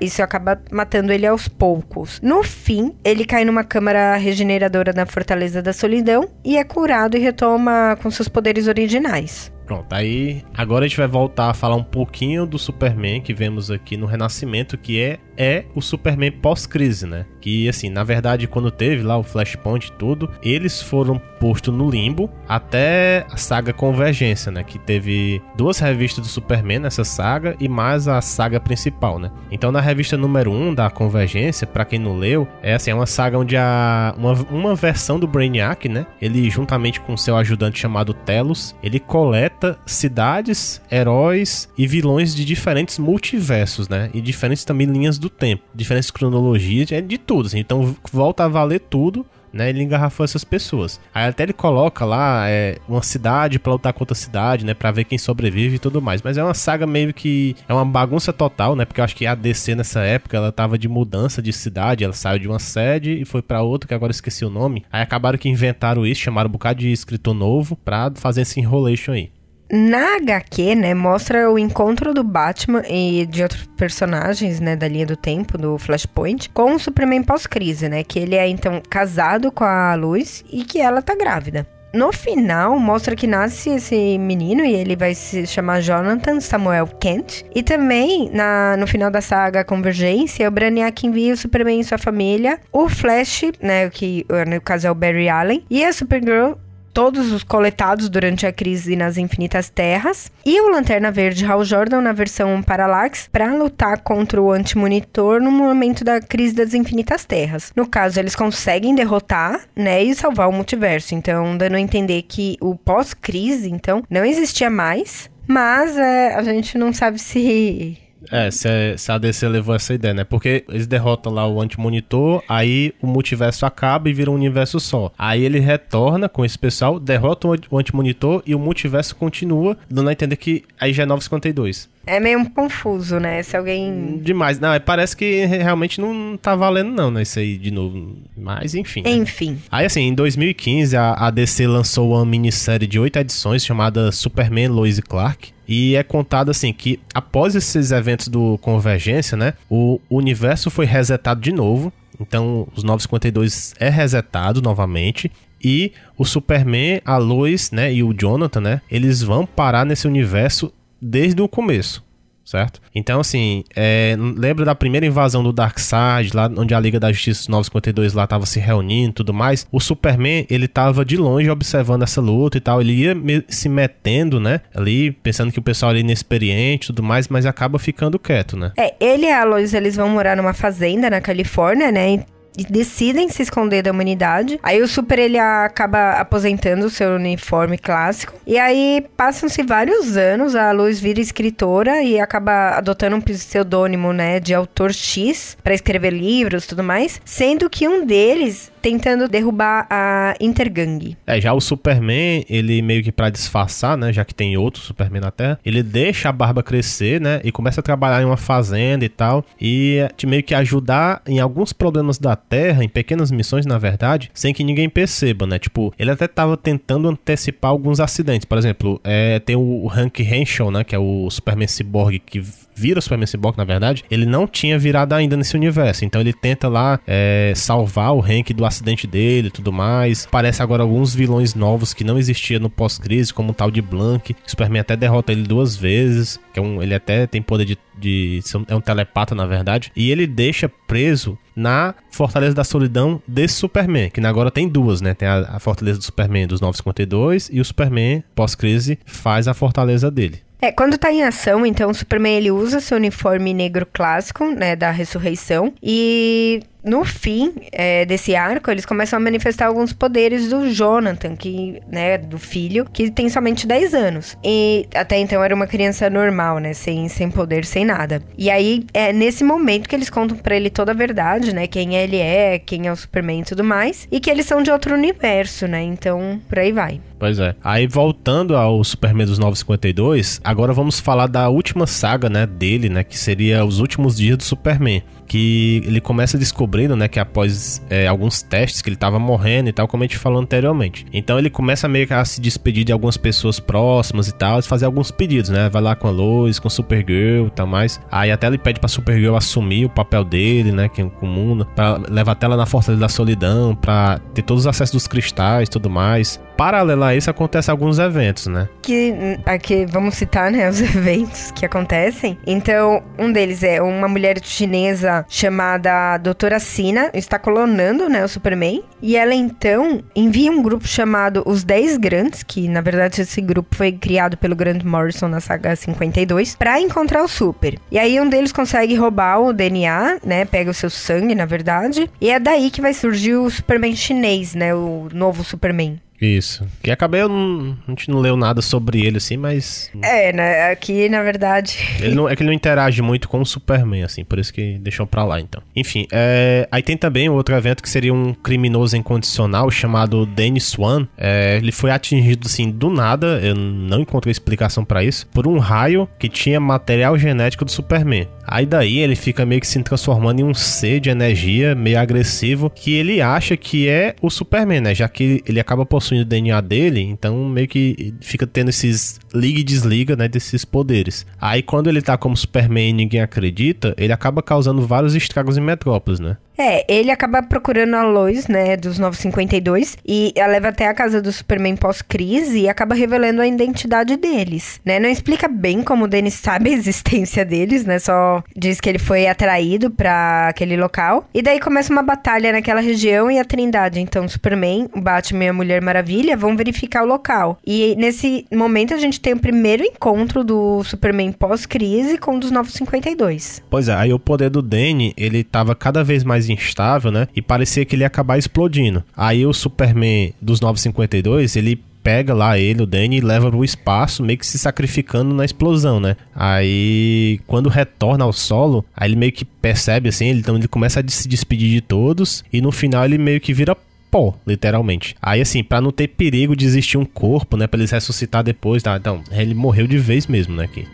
isso 0.00 0.22
acaba 0.22 0.60
matando 0.70 1.12
ele 1.12 1.26
aos 1.26 1.48
poucos. 1.48 2.20
No 2.22 2.42
fim, 2.42 2.94
ele 3.04 3.24
cai 3.24 3.44
numa 3.44 3.64
câmara 3.64 4.16
regeneradora 4.16 4.92
na 4.92 5.06
Fortaleza 5.06 5.62
da 5.62 5.72
Solidão 5.72 6.28
e 6.44 6.56
é 6.56 6.64
curado 6.64 7.16
e 7.16 7.20
retoma 7.20 7.96
com 8.02 8.10
seus 8.10 8.28
poderes 8.28 8.68
originais. 8.68 9.52
Pronto, 9.66 9.92
aí 9.92 10.44
agora 10.56 10.84
a 10.84 10.88
gente 10.88 10.96
vai 10.96 11.08
voltar 11.08 11.50
a 11.50 11.54
falar 11.54 11.74
um 11.74 11.82
pouquinho 11.82 12.46
do 12.46 12.56
Superman 12.56 13.20
que 13.20 13.34
vemos 13.34 13.68
aqui 13.68 13.96
no 13.96 14.06
Renascimento, 14.06 14.78
que 14.78 15.00
é 15.00 15.18
é 15.36 15.64
o 15.74 15.82
Superman 15.82 16.32
pós-crise, 16.32 17.06
né? 17.06 17.26
Que, 17.40 17.68
assim, 17.68 17.88
na 17.88 18.02
verdade, 18.02 18.46
quando 18.46 18.70
teve 18.70 19.02
lá 19.02 19.16
o 19.16 19.22
Flashpoint 19.22 19.88
e 19.88 19.92
tudo, 19.92 20.30
eles 20.42 20.82
foram 20.82 21.20
postos 21.38 21.74
no 21.74 21.88
limbo 21.88 22.30
até 22.48 23.26
a 23.30 23.36
saga 23.36 23.72
Convergência, 23.72 24.50
né? 24.50 24.64
Que 24.64 24.78
teve 24.78 25.40
duas 25.56 25.78
revistas 25.78 26.24
do 26.24 26.30
Superman 26.30 26.80
nessa 26.80 27.04
saga 27.04 27.56
e 27.60 27.68
mais 27.68 28.08
a 28.08 28.20
saga 28.20 28.58
principal, 28.58 29.18
né? 29.18 29.30
Então, 29.50 29.70
na 29.70 29.80
revista 29.80 30.16
número 30.16 30.50
1 30.50 30.68
um 30.68 30.74
da 30.74 30.90
Convergência, 30.90 31.66
para 31.66 31.84
quem 31.84 31.98
não 31.98 32.16
leu, 32.16 32.48
é 32.62 32.74
assim, 32.74 32.90
é 32.90 32.94
uma 32.94 33.06
saga 33.06 33.38
onde 33.38 33.56
a 33.56 34.14
uma, 34.16 34.32
uma 34.50 34.74
versão 34.74 35.18
do 35.18 35.26
Brainiac, 35.26 35.88
né? 35.88 36.06
Ele, 36.20 36.48
juntamente 36.50 37.00
com 37.00 37.16
seu 37.16 37.36
ajudante 37.36 37.78
chamado 37.78 38.14
Telos, 38.14 38.74
ele 38.82 38.98
coleta 38.98 39.78
cidades, 39.86 40.80
heróis 40.90 41.68
e 41.76 41.86
vilões 41.86 42.34
de 42.34 42.44
diferentes 42.44 42.98
multiversos, 42.98 43.88
né? 43.88 44.10
E 44.12 44.20
diferentes 44.20 44.64
também 44.64 44.86
linhas 44.86 45.18
do 45.18 45.25
do 45.28 45.30
tempo, 45.30 45.62
diferentes 45.74 46.10
cronologias, 46.10 46.92
é 46.92 47.00
de 47.00 47.18
tudo, 47.18 47.46
assim. 47.46 47.58
Então 47.58 47.96
volta 48.12 48.44
a 48.44 48.48
valer 48.48 48.80
tudo 48.80 49.26
né? 49.56 49.70
Ele 49.70 49.82
engarrafou 49.82 50.22
essas 50.22 50.44
pessoas. 50.44 51.00
Aí 51.12 51.26
até 51.28 51.44
ele 51.44 51.52
coloca 51.52 52.04
lá 52.04 52.48
é, 52.48 52.76
uma 52.86 53.02
cidade 53.02 53.58
para 53.58 53.72
lutar 53.72 53.92
contra 53.92 54.12
a 54.12 54.16
cidade, 54.16 54.64
né? 54.64 54.74
Pra 54.74 54.92
ver 54.92 55.04
quem 55.04 55.18
sobrevive 55.18 55.76
e 55.76 55.78
tudo 55.78 56.00
mais. 56.00 56.22
Mas 56.22 56.36
é 56.36 56.44
uma 56.44 56.54
saga 56.54 56.86
meio 56.86 57.12
que. 57.14 57.56
É 57.68 57.72
uma 57.72 57.84
bagunça 57.84 58.32
total, 58.32 58.76
né? 58.76 58.84
Porque 58.84 59.00
eu 59.00 59.04
acho 59.04 59.16
que 59.16 59.26
a 59.26 59.34
DC 59.34 59.74
nessa 59.74 60.00
época 60.00 60.36
ela 60.36 60.52
tava 60.52 60.78
de 60.78 60.88
mudança 60.88 61.40
de 61.40 61.52
cidade. 61.52 62.04
Ela 62.04 62.12
saiu 62.12 62.38
de 62.38 62.46
uma 62.46 62.58
sede 62.58 63.12
e 63.20 63.24
foi 63.24 63.42
para 63.42 63.62
outra, 63.62 63.88
que 63.88 63.94
agora 63.94 64.10
eu 64.10 64.14
esqueci 64.14 64.44
o 64.44 64.50
nome. 64.50 64.84
Aí 64.92 65.02
acabaram 65.02 65.38
que 65.38 65.48
inventaram 65.48 66.06
isso, 66.06 66.20
chamaram 66.20 66.48
um 66.48 66.52
bocado 66.52 66.80
de 66.80 66.92
escritor 66.92 67.34
novo 67.34 67.76
pra 67.76 68.12
fazer 68.14 68.42
esse 68.42 68.60
enrolation 68.60 69.12
aí. 69.12 69.30
Na 69.70 70.16
HQ, 70.16 70.76
né, 70.76 70.94
mostra 70.94 71.50
o 71.50 71.58
encontro 71.58 72.14
do 72.14 72.22
Batman 72.22 72.82
e 72.88 73.26
de 73.26 73.42
outros 73.42 73.68
personagens, 73.76 74.60
né, 74.60 74.76
da 74.76 74.86
linha 74.86 75.06
do 75.06 75.16
tempo, 75.16 75.58
do 75.58 75.76
Flashpoint, 75.76 76.48
com 76.50 76.74
o 76.74 76.78
Superman 76.78 77.22
pós-crise, 77.22 77.88
né, 77.88 78.04
que 78.04 78.18
ele 78.18 78.36
é, 78.36 78.46
então, 78.46 78.80
casado 78.88 79.50
com 79.50 79.64
a 79.64 79.94
Luz 79.94 80.44
e 80.52 80.64
que 80.64 80.80
ela 80.80 81.02
tá 81.02 81.16
grávida. 81.16 81.66
No 81.92 82.12
final, 82.12 82.78
mostra 82.78 83.16
que 83.16 83.26
nasce 83.26 83.70
esse 83.70 84.18
menino 84.18 84.62
e 84.64 84.74
ele 84.74 84.94
vai 84.94 85.14
se 85.14 85.46
chamar 85.46 85.80
Jonathan 85.80 86.40
Samuel 86.40 86.86
Kent. 87.00 87.44
E 87.54 87.62
também, 87.62 88.28
na, 88.34 88.76
no 88.76 88.86
final 88.86 89.10
da 89.10 89.22
saga 89.22 89.64
Convergência, 89.64 90.46
o 90.46 90.50
Brainiac 90.50 91.06
envia 91.06 91.32
o 91.32 91.36
Superman 91.36 91.80
e 91.80 91.84
sua 91.84 91.96
família, 91.96 92.60
o 92.70 92.88
Flash, 92.88 93.44
né, 93.62 93.88
que 93.88 94.26
no 94.46 94.60
caso 94.60 94.86
é 94.86 94.90
o 94.90 94.94
Barry 94.94 95.28
Allen, 95.28 95.64
e 95.70 95.82
a 95.82 95.92
Supergirl 95.92 96.52
todos 96.96 97.30
os 97.30 97.44
coletados 97.44 98.08
durante 98.08 98.46
a 98.46 98.52
crise 98.52 98.96
nas 98.96 99.18
Infinitas 99.18 99.68
Terras, 99.68 100.32
e 100.46 100.58
o 100.62 100.70
Lanterna 100.70 101.10
Verde 101.10 101.44
Hal 101.44 101.62
Jordan 101.62 102.00
na 102.00 102.14
versão 102.14 102.62
Parallax 102.62 103.28
para 103.30 103.54
lutar 103.54 104.00
contra 104.00 104.40
o 104.40 104.50
Anti-Monitor 104.50 105.38
no 105.38 105.50
momento 105.50 106.02
da 106.02 106.22
crise 106.22 106.54
das 106.54 106.72
Infinitas 106.72 107.26
Terras. 107.26 107.70
No 107.76 107.86
caso, 107.86 108.18
eles 108.18 108.34
conseguem 108.34 108.94
derrotar, 108.94 109.60
né, 109.76 110.02
e 110.02 110.14
salvar 110.14 110.48
o 110.48 110.52
multiverso. 110.52 111.14
Então, 111.14 111.54
dando 111.58 111.76
a 111.76 111.80
entender 111.80 112.22
que 112.22 112.56
o 112.62 112.74
pós-crise, 112.74 113.68
então, 113.68 114.02
não 114.08 114.24
existia 114.24 114.70
mais, 114.70 115.28
mas 115.46 115.98
é, 115.98 116.34
a 116.34 116.42
gente 116.42 116.78
não 116.78 116.94
sabe 116.94 117.18
se 117.18 117.98
é, 118.30 118.50
se, 118.50 118.68
se 118.96 119.12
a 119.12 119.18
DC 119.18 119.48
levou 119.48 119.74
essa 119.74 119.94
ideia, 119.94 120.14
né? 120.14 120.24
Porque 120.24 120.64
eles 120.68 120.86
derrotam 120.86 121.32
lá 121.32 121.46
o 121.46 121.60
anti-monitor, 121.60 122.42
aí 122.48 122.92
o 123.00 123.06
multiverso 123.06 123.66
acaba 123.66 124.08
e 124.08 124.12
vira 124.12 124.30
um 124.30 124.34
universo 124.34 124.80
só. 124.80 125.12
Aí 125.18 125.44
ele 125.44 125.58
retorna 125.58 126.28
com 126.28 126.44
esse 126.44 126.58
pessoal, 126.58 126.98
derrota 126.98 127.48
o 127.70 127.78
anti-monitor 127.78 128.42
e 128.46 128.54
o 128.54 128.58
multiverso 128.58 129.14
continua, 129.16 129.76
dando 129.90 130.08
a 130.08 130.12
entender 130.12 130.36
que 130.36 130.64
aí 130.80 130.92
já 130.92 131.02
é 131.02 131.06
952. 131.06 131.88
É 132.06 132.20
meio 132.20 132.48
confuso, 132.50 133.18
né? 133.18 133.42
Se 133.42 133.56
alguém. 133.56 134.20
Demais. 134.22 134.60
Não, 134.60 134.68
parece 134.80 135.16
que 135.16 135.44
realmente 135.44 136.00
não 136.00 136.38
tá 136.40 136.54
valendo, 136.54 136.92
não, 136.92 137.10
né? 137.10 137.22
Isso 137.22 137.40
aí 137.40 137.58
de 137.58 137.72
novo. 137.72 138.16
Mas 138.36 138.74
enfim. 138.76 139.02
Né? 139.02 139.10
Enfim. 139.10 139.50
Né? 139.52 139.58
Aí, 139.70 139.86
assim, 139.86 140.02
em 140.02 140.14
2015, 140.14 140.96
a, 140.96 141.30
DC 141.30 141.66
lançou 141.66 142.12
uma 142.12 142.24
minissérie 142.24 142.86
de 142.86 142.98
oito 142.98 143.18
edições 143.18 143.64
chamada 143.64 144.12
Superman 144.12 144.68
Lois 144.68 144.98
e 144.98 145.02
Clark. 145.02 145.50
E 145.66 145.96
é 145.96 146.02
contado 146.04 146.50
assim 146.50 146.72
que 146.72 147.00
após 147.12 147.56
esses 147.56 147.90
eventos 147.90 148.28
do 148.28 148.56
Convergência, 148.58 149.36
né, 149.36 149.54
o 149.68 150.00
universo 150.08 150.70
foi 150.70 150.86
resetado 150.86 151.40
de 151.40 151.50
novo. 151.50 151.92
Então, 152.20 152.68
os 152.74 152.84
952 152.84 153.74
é 153.78 153.90
resetado 153.90 154.62
novamente 154.62 155.30
e 155.62 155.92
o 156.16 156.24
Superman, 156.24 157.00
a 157.04 157.16
Lois, 157.16 157.70
né, 157.70 157.92
e 157.92 158.02
o 158.02 158.14
Jonathan, 158.14 158.60
né, 158.60 158.80
eles 158.90 159.22
vão 159.22 159.44
parar 159.44 159.84
nesse 159.84 160.06
universo 160.06 160.72
desde 161.00 161.40
o 161.42 161.48
começo 161.48 162.06
certo? 162.46 162.80
Então, 162.94 163.20
assim, 163.20 163.64
é, 163.74 164.16
lembra 164.16 164.64
da 164.64 164.74
primeira 164.74 165.04
invasão 165.04 165.42
do 165.42 165.52
Darkseid, 165.52 166.30
lá 166.32 166.48
onde 166.56 166.72
a 166.72 166.80
Liga 166.80 167.00
da 167.00 167.10
Justiça 167.12 167.50
952 167.50 168.14
lá 168.14 168.26
tava 168.26 168.46
se 168.46 168.60
reunindo 168.60 169.10
e 169.10 169.14
tudo 169.14 169.34
mais? 169.34 169.66
O 169.72 169.80
Superman, 169.80 170.46
ele 170.48 170.68
tava 170.68 171.04
de 171.04 171.16
longe 171.16 171.50
observando 171.50 172.04
essa 172.04 172.20
luta 172.20 172.56
e 172.56 172.60
tal, 172.60 172.80
ele 172.80 172.92
ia 172.92 173.14
me, 173.14 173.44
se 173.48 173.68
metendo, 173.68 174.38
né, 174.38 174.60
ali, 174.72 175.10
pensando 175.10 175.50
que 175.50 175.58
o 175.58 175.62
pessoal 175.62 175.90
era 175.90 175.98
inexperiente 175.98 176.84
e 176.84 176.86
tudo 176.86 177.02
mais, 177.02 177.26
mas 177.26 177.44
acaba 177.44 177.78
ficando 177.78 178.18
quieto, 178.18 178.56
né? 178.56 178.72
É, 178.78 178.94
ele 179.00 179.26
e 179.26 179.32
a 179.32 179.42
Lois, 179.44 179.74
eles 179.74 179.96
vão 179.96 180.08
morar 180.08 180.36
numa 180.36 180.54
fazenda 180.54 181.10
na 181.10 181.20
Califórnia, 181.20 181.90
né, 181.90 182.24
decidem 182.64 183.28
se 183.28 183.42
esconder 183.42 183.82
da 183.82 183.90
humanidade. 183.90 184.58
Aí 184.62 184.80
o 184.82 184.88
Super 184.88 185.18
ele 185.18 185.38
acaba 185.38 186.12
aposentando 186.12 186.86
o 186.86 186.90
seu 186.90 187.14
uniforme 187.14 187.78
clássico. 187.78 188.34
E 188.46 188.58
aí 188.58 189.04
passam-se 189.16 189.62
vários 189.62 190.16
anos, 190.16 190.54
a 190.54 190.72
Luz 190.72 191.00
vira 191.00 191.20
escritora 191.20 192.02
e 192.02 192.18
acaba 192.18 192.76
adotando 192.76 193.16
um 193.16 193.20
pseudônimo, 193.20 194.12
né, 194.12 194.40
de 194.40 194.54
autor 194.54 194.92
X 194.92 195.56
para 195.62 195.74
escrever 195.74 196.12
livros, 196.12 196.66
tudo 196.66 196.82
mais, 196.82 197.20
sendo 197.24 197.68
que 197.68 197.88
um 197.88 198.04
deles 198.04 198.70
tentando 198.86 199.26
derrubar 199.26 199.84
a 199.90 200.36
Intergang. 200.40 201.16
É, 201.26 201.40
já 201.40 201.52
o 201.52 201.60
Superman, 201.60 202.44
ele 202.48 202.80
meio 202.82 203.02
que 203.02 203.10
para 203.10 203.30
disfarçar, 203.30 203.96
né, 203.96 204.12
já 204.12 204.24
que 204.24 204.32
tem 204.32 204.56
outro 204.56 204.80
Superman 204.80 205.22
na 205.22 205.32
Terra, 205.32 205.58
ele 205.64 205.82
deixa 205.82 206.28
a 206.28 206.32
barba 206.32 206.62
crescer, 206.62 207.20
né, 207.20 207.40
e 207.42 207.50
começa 207.50 207.80
a 207.80 207.82
trabalhar 207.82 208.22
em 208.22 208.24
uma 208.24 208.36
fazenda 208.36 209.04
e 209.04 209.08
tal, 209.08 209.44
e 209.60 210.08
te 210.16 210.24
meio 210.24 210.44
que 210.44 210.54
ajudar 210.54 211.20
em 211.26 211.40
alguns 211.40 211.72
problemas 211.72 212.16
da 212.16 212.36
Terra, 212.36 212.84
em 212.84 212.88
pequenas 212.88 213.32
missões, 213.32 213.66
na 213.66 213.76
verdade, 213.76 214.30
sem 214.32 214.54
que 214.54 214.62
ninguém 214.62 214.88
perceba, 214.88 215.48
né? 215.48 215.58
Tipo, 215.58 215.92
ele 215.98 216.12
até 216.12 216.28
tava 216.28 216.56
tentando 216.56 217.08
antecipar 217.08 217.72
alguns 217.72 217.98
acidentes. 217.98 218.44
Por 218.44 218.56
exemplo, 218.56 219.00
é, 219.02 219.40
tem 219.40 219.56
o 219.56 219.90
Hank 219.92 220.22
Henshaw, 220.22 220.70
né, 220.70 220.84
que 220.84 220.94
é 220.94 220.98
o 220.98 221.28
Superman 221.28 221.66
Cyborg 221.66 222.20
que 222.20 222.40
vira 222.76 222.98
o 222.98 223.02
Superman 223.02 223.26
Cyborg, 223.26 223.56
na 223.56 223.64
verdade, 223.64 224.04
ele 224.10 224.26
não 224.26 224.46
tinha 224.46 224.78
virado 224.78 225.14
ainda 225.14 225.36
nesse 225.36 225.56
universo. 225.56 226.04
Então 226.04 226.20
ele 226.20 226.32
tenta 226.32 226.68
lá 226.68 227.00
é, 227.06 227.52
salvar 227.56 228.14
o 228.14 228.20
Hank 228.20 228.52
do 228.52 228.64
acidente 228.64 228.75
dele 228.80 229.48
e 229.48 229.50
tudo 229.50 229.72
mais. 229.72 230.26
Parece 230.30 230.62
agora 230.62 230.82
alguns 230.82 231.14
vilões 231.14 231.54
novos 231.54 231.94
que 231.94 232.04
não 232.04 232.18
existiam 232.18 232.60
no 232.60 232.70
pós-crise, 232.70 233.32
como 233.32 233.50
o 233.50 233.54
tal 233.54 233.70
de 233.70 233.82
Blank. 233.82 234.32
O 234.32 234.50
Superman 234.50 234.80
até 234.80 234.96
derrota 234.96 235.32
ele 235.32 235.42
duas 235.42 235.76
vezes. 235.76 236.40
Que 236.52 236.60
é 236.60 236.62
um, 236.62 236.82
ele 236.82 236.94
até 236.94 237.26
tem 237.26 237.42
poder 237.42 237.64
de, 237.64 237.78
de. 237.98 238.40
É 238.68 238.74
um 238.74 238.80
telepata, 238.80 239.34
na 239.34 239.46
verdade. 239.46 239.92
E 239.94 240.10
ele 240.10 240.26
deixa 240.26 240.68
preso 240.68 241.38
na 241.54 241.94
Fortaleza 242.10 242.54
da 242.54 242.64
Solidão 242.64 243.20
desse 243.26 243.54
Superman, 243.54 244.10
que 244.10 244.20
agora 244.20 244.50
tem 244.50 244.68
duas, 244.68 245.00
né? 245.00 245.14
Tem 245.14 245.26
a, 245.26 245.56
a 245.56 245.58
Fortaleza 245.58 245.98
do 245.98 246.04
Superman 246.04 246.46
dos 246.46 246.60
952 246.60 247.48
e 247.52 247.60
o 247.60 247.64
Superman 247.64 248.22
pós-crise 248.34 248.98
faz 249.06 249.48
a 249.48 249.54
fortaleza 249.54 250.10
dele. 250.10 250.46
É, 250.60 250.72
quando 250.72 250.96
tá 250.96 251.12
em 251.12 251.22
ação, 251.22 251.66
então 251.66 251.90
o 251.90 251.94
Superman 251.94 252.36
ele 252.36 252.50
usa 252.50 252.80
seu 252.80 252.96
uniforme 252.96 253.52
negro 253.52 253.86
clássico, 253.86 254.50
né, 254.50 254.74
da 254.74 254.90
ressurreição, 254.90 255.72
e 255.82 256.62
no 256.86 257.04
fim 257.04 257.52
é, 257.72 258.06
desse 258.06 258.36
arco, 258.36 258.70
eles 258.70 258.86
começam 258.86 259.16
a 259.16 259.20
manifestar 259.20 259.66
alguns 259.66 259.92
poderes 259.92 260.48
do 260.48 260.70
Jonathan, 260.70 261.34
que, 261.34 261.82
né, 261.90 262.16
do 262.16 262.38
filho, 262.38 262.86
que 262.92 263.10
tem 263.10 263.28
somente 263.28 263.66
10 263.66 263.92
anos. 263.92 264.38
E 264.44 264.86
até 264.94 265.18
então 265.18 265.42
era 265.42 265.54
uma 265.54 265.66
criança 265.66 266.08
normal, 266.08 266.58
né, 266.58 266.72
sem, 266.72 267.08
sem 267.08 267.30
poder, 267.30 267.64
sem 267.64 267.84
nada. 267.84 268.22
E 268.38 268.48
aí 268.48 268.86
é 268.94 269.12
nesse 269.12 269.42
momento 269.42 269.88
que 269.88 269.96
eles 269.96 270.08
contam 270.08 270.36
para 270.36 270.54
ele 270.54 270.70
toda 270.70 270.92
a 270.92 270.94
verdade, 270.94 271.52
né, 271.52 271.66
quem 271.66 271.96
ele 271.96 272.18
é, 272.18 272.58
quem 272.58 272.86
é 272.86 272.92
o 272.92 272.96
Superman 272.96 273.40
e 273.40 273.44
tudo 273.44 273.64
mais, 273.64 274.06
e 274.10 274.20
que 274.20 274.30
eles 274.30 274.46
são 274.46 274.62
de 274.62 274.70
outro 274.70 274.94
universo, 274.94 275.66
né? 275.66 275.82
Então, 275.82 276.40
por 276.48 276.58
aí 276.58 276.70
vai. 276.70 277.00
Pois 277.18 277.38
é. 277.38 277.54
Aí 277.64 277.86
voltando 277.86 278.56
ao 278.56 278.82
Superman 278.84 279.26
dos 279.26 279.38
952, 279.38 280.40
agora 280.44 280.72
vamos 280.72 281.00
falar 281.00 281.26
da 281.26 281.48
última 281.48 281.86
saga, 281.86 282.28
né, 282.28 282.46
dele, 282.46 282.88
né, 282.88 283.02
que 283.02 283.18
seria 283.18 283.64
os 283.64 283.80
últimos 283.80 284.16
dias 284.16 284.36
do 284.36 284.44
Superman 284.44 285.02
que 285.26 285.82
ele 285.84 286.00
começa 286.00 286.38
descobrindo, 286.38 286.96
né, 286.96 287.08
que 287.08 287.18
após 287.18 287.82
é, 287.90 288.06
alguns 288.06 288.42
testes 288.42 288.82
que 288.82 288.88
ele 288.88 288.96
tava 288.96 289.18
morrendo 289.18 289.68
e 289.68 289.72
tal, 289.72 289.88
como 289.88 290.02
a 290.02 290.06
gente 290.06 290.18
falou 290.18 290.40
anteriormente. 290.40 291.04
Então 291.12 291.38
ele 291.38 291.50
começa 291.50 291.88
meio 291.88 292.06
que 292.06 292.14
a 292.14 292.24
se 292.24 292.40
despedir 292.40 292.84
de 292.84 292.92
algumas 292.92 293.16
pessoas 293.16 293.58
próximas 293.58 294.28
e 294.28 294.34
tal, 294.34 294.58
e 294.58 294.62
fazer 294.62 294.86
alguns 294.86 295.10
pedidos, 295.10 295.50
né? 295.50 295.68
Vai 295.68 295.82
lá 295.82 295.94
com 295.94 296.08
a 296.08 296.10
Lois, 296.10 296.58
com 296.58 296.68
Supergirl 296.68 297.46
e 297.46 297.50
tal 297.50 297.66
mais. 297.66 298.00
Aí 298.10 298.30
até 298.30 298.46
ele 298.46 298.58
pede 298.58 298.80
pra 298.80 298.88
Supergirl 298.88 299.36
assumir 299.36 299.86
o 299.86 299.90
papel 299.90 300.24
dele, 300.24 300.72
né, 300.72 300.88
que 300.88 301.00
é 301.00 301.04
com 301.04 301.26
o 301.26 301.28
mundo, 301.28 301.66
pra 301.74 302.00
levar 302.08 302.32
até 302.32 302.46
ela 302.46 302.56
na 302.56 302.66
Fortaleza 302.66 303.00
da 303.00 303.08
Solidão, 303.08 303.74
pra 303.74 304.20
ter 304.34 304.42
todos 304.42 304.62
os 304.62 304.66
acessos 304.66 304.92
dos 304.92 305.06
cristais 305.06 305.68
e 305.68 305.70
tudo 305.70 305.90
mais. 305.90 306.40
Paralelo 306.56 307.04
a 307.04 307.14
isso, 307.14 307.30
acontecem 307.30 307.70
alguns 307.70 307.98
eventos, 307.98 308.46
né? 308.46 308.68
Que 308.82 309.38
aqui 309.44 309.84
vamos 309.86 310.14
citar, 310.14 310.50
né, 310.50 310.68
os 310.70 310.80
eventos 310.80 311.50
que 311.50 311.66
acontecem. 311.66 312.38
Então, 312.46 313.02
um 313.18 313.30
deles 313.30 313.62
é 313.62 313.80
uma 313.82 314.08
mulher 314.08 314.38
chinesa 314.42 315.24
chamada 315.28 316.16
Doutora 316.18 316.58
Sina 316.58 317.10
está 317.12 317.38
colonando, 317.38 318.08
né, 318.08 318.24
o 318.24 318.28
Superman. 318.28 318.82
E 319.02 319.16
ela 319.16 319.34
então 319.34 320.02
envia 320.14 320.50
um 320.50 320.62
grupo 320.62 320.88
chamado 320.88 321.42
Os 321.46 321.62
10 321.62 321.98
Grandes, 321.98 322.42
que 322.42 322.68
na 322.68 322.80
verdade 322.80 323.20
esse 323.20 323.40
grupo 323.40 323.76
foi 323.76 323.92
criado 323.92 324.36
pelo 324.36 324.56
Grant 324.56 324.82
Morrison 324.82 325.28
na 325.28 325.40
saga 325.40 325.76
52, 325.76 326.56
para 326.56 326.80
encontrar 326.80 327.22
o 327.22 327.28
Super. 327.28 327.78
E 327.90 327.98
aí 327.98 328.18
um 328.20 328.28
deles 328.28 328.52
consegue 328.52 328.94
roubar 328.94 329.40
o 329.40 329.52
DNA, 329.52 330.18
né, 330.24 330.44
pega 330.44 330.70
o 330.70 330.74
seu 330.74 330.88
sangue, 330.88 331.34
na 331.34 331.44
verdade. 331.44 332.10
E 332.20 332.30
é 332.30 332.40
daí 332.40 332.70
que 332.70 332.80
vai 332.80 332.94
surgir 332.94 333.34
o 333.34 333.50
Superman 333.50 333.94
chinês, 333.94 334.54
né, 334.54 334.74
o 334.74 335.08
novo 335.12 335.44
Superman. 335.44 336.00
Isso. 336.20 336.66
Que 336.82 336.90
acabei, 336.90 337.22
eu 337.22 337.28
não, 337.28 337.76
a 337.86 337.90
gente 337.90 338.10
não 338.10 338.18
leu 338.18 338.36
nada 338.36 338.62
sobre 338.62 339.04
ele, 339.04 339.18
assim, 339.18 339.36
mas... 339.36 339.90
É, 340.02 340.32
né? 340.32 340.70
Aqui, 340.70 341.08
na 341.08 341.22
verdade... 341.22 341.78
Ele 342.00 342.14
não, 342.14 342.28
é 342.28 342.34
que 342.34 342.42
ele 342.42 342.48
não 342.48 342.54
interage 342.54 343.02
muito 343.02 343.28
com 343.28 343.40
o 343.40 343.46
Superman, 343.46 344.02
assim, 344.02 344.24
por 344.24 344.38
isso 344.38 344.52
que 344.52 344.78
deixou 344.78 345.06
pra 345.06 345.24
lá, 345.24 345.40
então. 345.40 345.62
Enfim, 345.74 346.06
é, 346.12 346.68
aí 346.70 346.82
tem 346.82 346.96
também 346.96 347.28
outro 347.28 347.54
evento 347.54 347.82
que 347.82 347.88
seria 347.88 348.14
um 348.14 348.32
criminoso 348.32 348.96
incondicional 348.96 349.70
chamado 349.70 350.24
Dennis 350.26 350.64
Swan. 350.64 351.06
É, 351.18 351.58
ele 351.60 351.72
foi 351.72 351.90
atingido, 351.90 352.46
assim, 352.46 352.70
do 352.70 352.90
nada, 352.90 353.40
eu 353.42 353.54
não 353.54 354.00
encontrei 354.00 354.30
explicação 354.30 354.84
para 354.84 355.04
isso, 355.04 355.26
por 355.28 355.46
um 355.46 355.58
raio 355.58 356.08
que 356.18 356.28
tinha 356.28 356.58
material 356.58 357.18
genético 357.18 357.64
do 357.64 357.70
Superman. 357.70 358.28
Aí 358.46 358.64
daí 358.64 358.98
ele 358.98 359.16
fica 359.16 359.44
meio 359.44 359.60
que 359.60 359.66
se 359.66 359.82
transformando 359.82 360.40
em 360.40 360.44
um 360.44 360.54
ser 360.54 361.00
de 361.00 361.10
energia 361.10 361.74
meio 361.74 361.98
agressivo 361.98 362.70
que 362.70 362.94
ele 362.94 363.20
acha 363.20 363.56
que 363.56 363.88
é 363.88 364.14
o 364.22 364.30
Superman, 364.30 364.80
né? 364.80 364.94
Já 364.94 365.08
que 365.08 365.42
ele 365.46 365.58
acaba 365.58 365.84
possuindo 365.84 366.05
o 366.14 366.24
DNA 366.24 366.60
dele, 366.60 367.00
então 367.00 367.48
meio 367.48 367.68
que 367.68 368.14
fica 368.20 368.46
tendo 368.46 368.70
esses 368.70 369.18
liga 369.34 369.60
e 369.60 369.64
desliga, 369.64 370.16
né, 370.16 370.28
desses 370.28 370.64
poderes. 370.64 371.26
Aí 371.40 371.62
quando 371.62 371.88
ele 371.88 372.02
tá 372.02 372.16
como 372.16 372.36
Superman 372.36 372.90
e 372.90 372.92
ninguém 372.92 373.20
acredita, 373.20 373.94
ele 373.96 374.12
acaba 374.12 374.42
causando 374.42 374.86
vários 374.86 375.14
estragos 375.14 375.56
em 375.56 375.60
Metrópolis, 375.60 376.20
né? 376.20 376.36
É, 376.58 376.84
ele 376.92 377.10
acaba 377.10 377.42
procurando 377.42 377.94
a 377.94 378.02
Lois, 378.02 378.48
né, 378.48 378.76
dos 378.76 378.98
952, 378.98 379.98
e 380.06 380.32
ela 380.34 380.52
leva 380.52 380.68
até 380.68 380.88
a 380.88 380.94
casa 380.94 381.20
do 381.20 381.30
Superman 381.30 381.76
pós-crise 381.76 382.60
e 382.60 382.68
acaba 382.68 382.94
revelando 382.94 383.42
a 383.42 383.46
identidade 383.46 384.16
deles, 384.16 384.80
né? 384.84 384.98
Não 384.98 385.08
explica 385.08 385.48
bem 385.48 385.82
como 385.82 386.04
o 386.04 386.08
Dennis 386.08 386.34
sabe 386.34 386.70
a 386.70 386.72
existência 386.72 387.44
deles, 387.44 387.84
né? 387.84 387.98
Só 387.98 388.42
diz 388.56 388.80
que 388.80 388.88
ele 388.88 388.98
foi 388.98 389.26
atraído 389.26 389.90
para 389.90 390.48
aquele 390.48 390.76
local. 390.76 391.28
E 391.34 391.42
daí 391.42 391.60
começa 391.60 391.92
uma 391.92 392.02
batalha 392.02 392.52
naquela 392.52 392.80
região 392.80 393.30
e 393.30 393.38
a 393.38 393.44
Trindade, 393.44 394.00
então 394.00 394.26
Superman, 394.28 394.88
o 394.94 395.00
Batman 395.00 395.44
e 395.44 395.48
a 395.48 395.52
Mulher 395.52 395.82
Maravilha 395.82 396.36
vão 396.36 396.56
verificar 396.56 397.02
o 397.02 397.06
local. 397.06 397.58
E 397.66 397.94
nesse 397.96 398.46
momento 398.52 398.94
a 398.94 398.98
gente 398.98 399.20
tem 399.20 399.34
o 399.34 399.38
primeiro 399.38 399.82
encontro 399.82 400.42
do 400.42 400.82
Superman 400.84 401.32
pós-crise 401.32 402.18
com 402.18 402.36
um 402.36 402.38
dos 402.38 402.50
952. 402.50 403.62
Pois 403.68 403.88
é, 403.88 403.94
aí 403.94 404.12
o 404.12 404.18
poder 404.18 404.50
do 404.50 404.62
Danny, 404.62 405.12
ele 405.16 405.44
tava 405.44 405.74
cada 405.74 406.02
vez 406.02 406.24
mais 406.24 406.45
instável, 406.48 407.10
né? 407.10 407.28
E 407.34 407.42
parecia 407.42 407.84
que 407.84 407.94
ele 407.94 408.02
ia 408.02 408.06
acabar 408.06 408.38
explodindo. 408.38 409.04
Aí 409.16 409.44
o 409.46 409.52
Superman 409.52 410.32
dos 410.40 410.60
952, 410.60 411.56
ele 411.56 411.80
pega 412.06 412.32
lá 412.32 412.56
ele, 412.56 412.82
o 412.82 412.86
Danny, 412.86 413.16
e 413.16 413.20
leva 413.20 413.50
pro 413.50 413.64
espaço, 413.64 414.22
meio 414.22 414.38
que 414.38 414.46
se 414.46 414.60
sacrificando 414.60 415.34
na 415.34 415.44
explosão, 415.44 415.98
né? 415.98 416.16
Aí, 416.32 417.40
quando 417.48 417.68
retorna 417.68 418.22
ao 418.22 418.32
solo, 418.32 418.84
aí 418.96 419.08
ele 419.08 419.16
meio 419.16 419.32
que 419.32 419.44
percebe 419.44 420.08
assim, 420.08 420.28
ele, 420.28 420.38
então 420.38 420.54
ele 420.54 420.68
começa 420.68 421.00
a 421.00 421.08
se 421.08 421.26
despedir 421.26 421.68
de 421.68 421.80
todos, 421.80 422.44
e 422.52 422.60
no 422.60 422.70
final 422.70 423.04
ele 423.04 423.18
meio 423.18 423.40
que 423.40 423.52
vira 423.52 423.76
pó, 424.08 424.34
literalmente. 424.46 425.16
Aí, 425.20 425.40
assim, 425.40 425.64
para 425.64 425.80
não 425.80 425.90
ter 425.90 426.06
perigo 426.06 426.54
de 426.54 426.64
existir 426.64 426.96
um 426.96 427.04
corpo, 427.04 427.56
né, 427.56 427.66
pra 427.66 427.76
eles 427.76 427.90
ressuscitar 427.90 428.44
depois, 428.44 428.84
tá? 428.84 428.96
Então, 428.96 429.24
ele 429.32 429.52
morreu 429.52 429.88
de 429.88 429.98
vez 429.98 430.28
mesmo, 430.28 430.54
né, 430.54 430.62
aqui. 430.62 430.86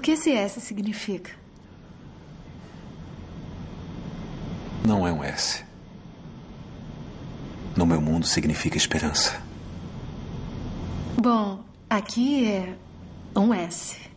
O 0.00 0.02
que 0.02 0.12
esse 0.12 0.32
S 0.32 0.58
significa? 0.62 1.30
Não 4.82 5.06
é 5.06 5.12
um 5.12 5.22
S. 5.22 5.62
No 7.76 7.84
meu 7.84 8.00
mundo 8.00 8.26
significa 8.26 8.78
esperança. 8.78 9.42
Bom, 11.20 11.62
aqui 11.90 12.50
é 12.50 12.74
um 13.36 13.52
S. 13.52 14.09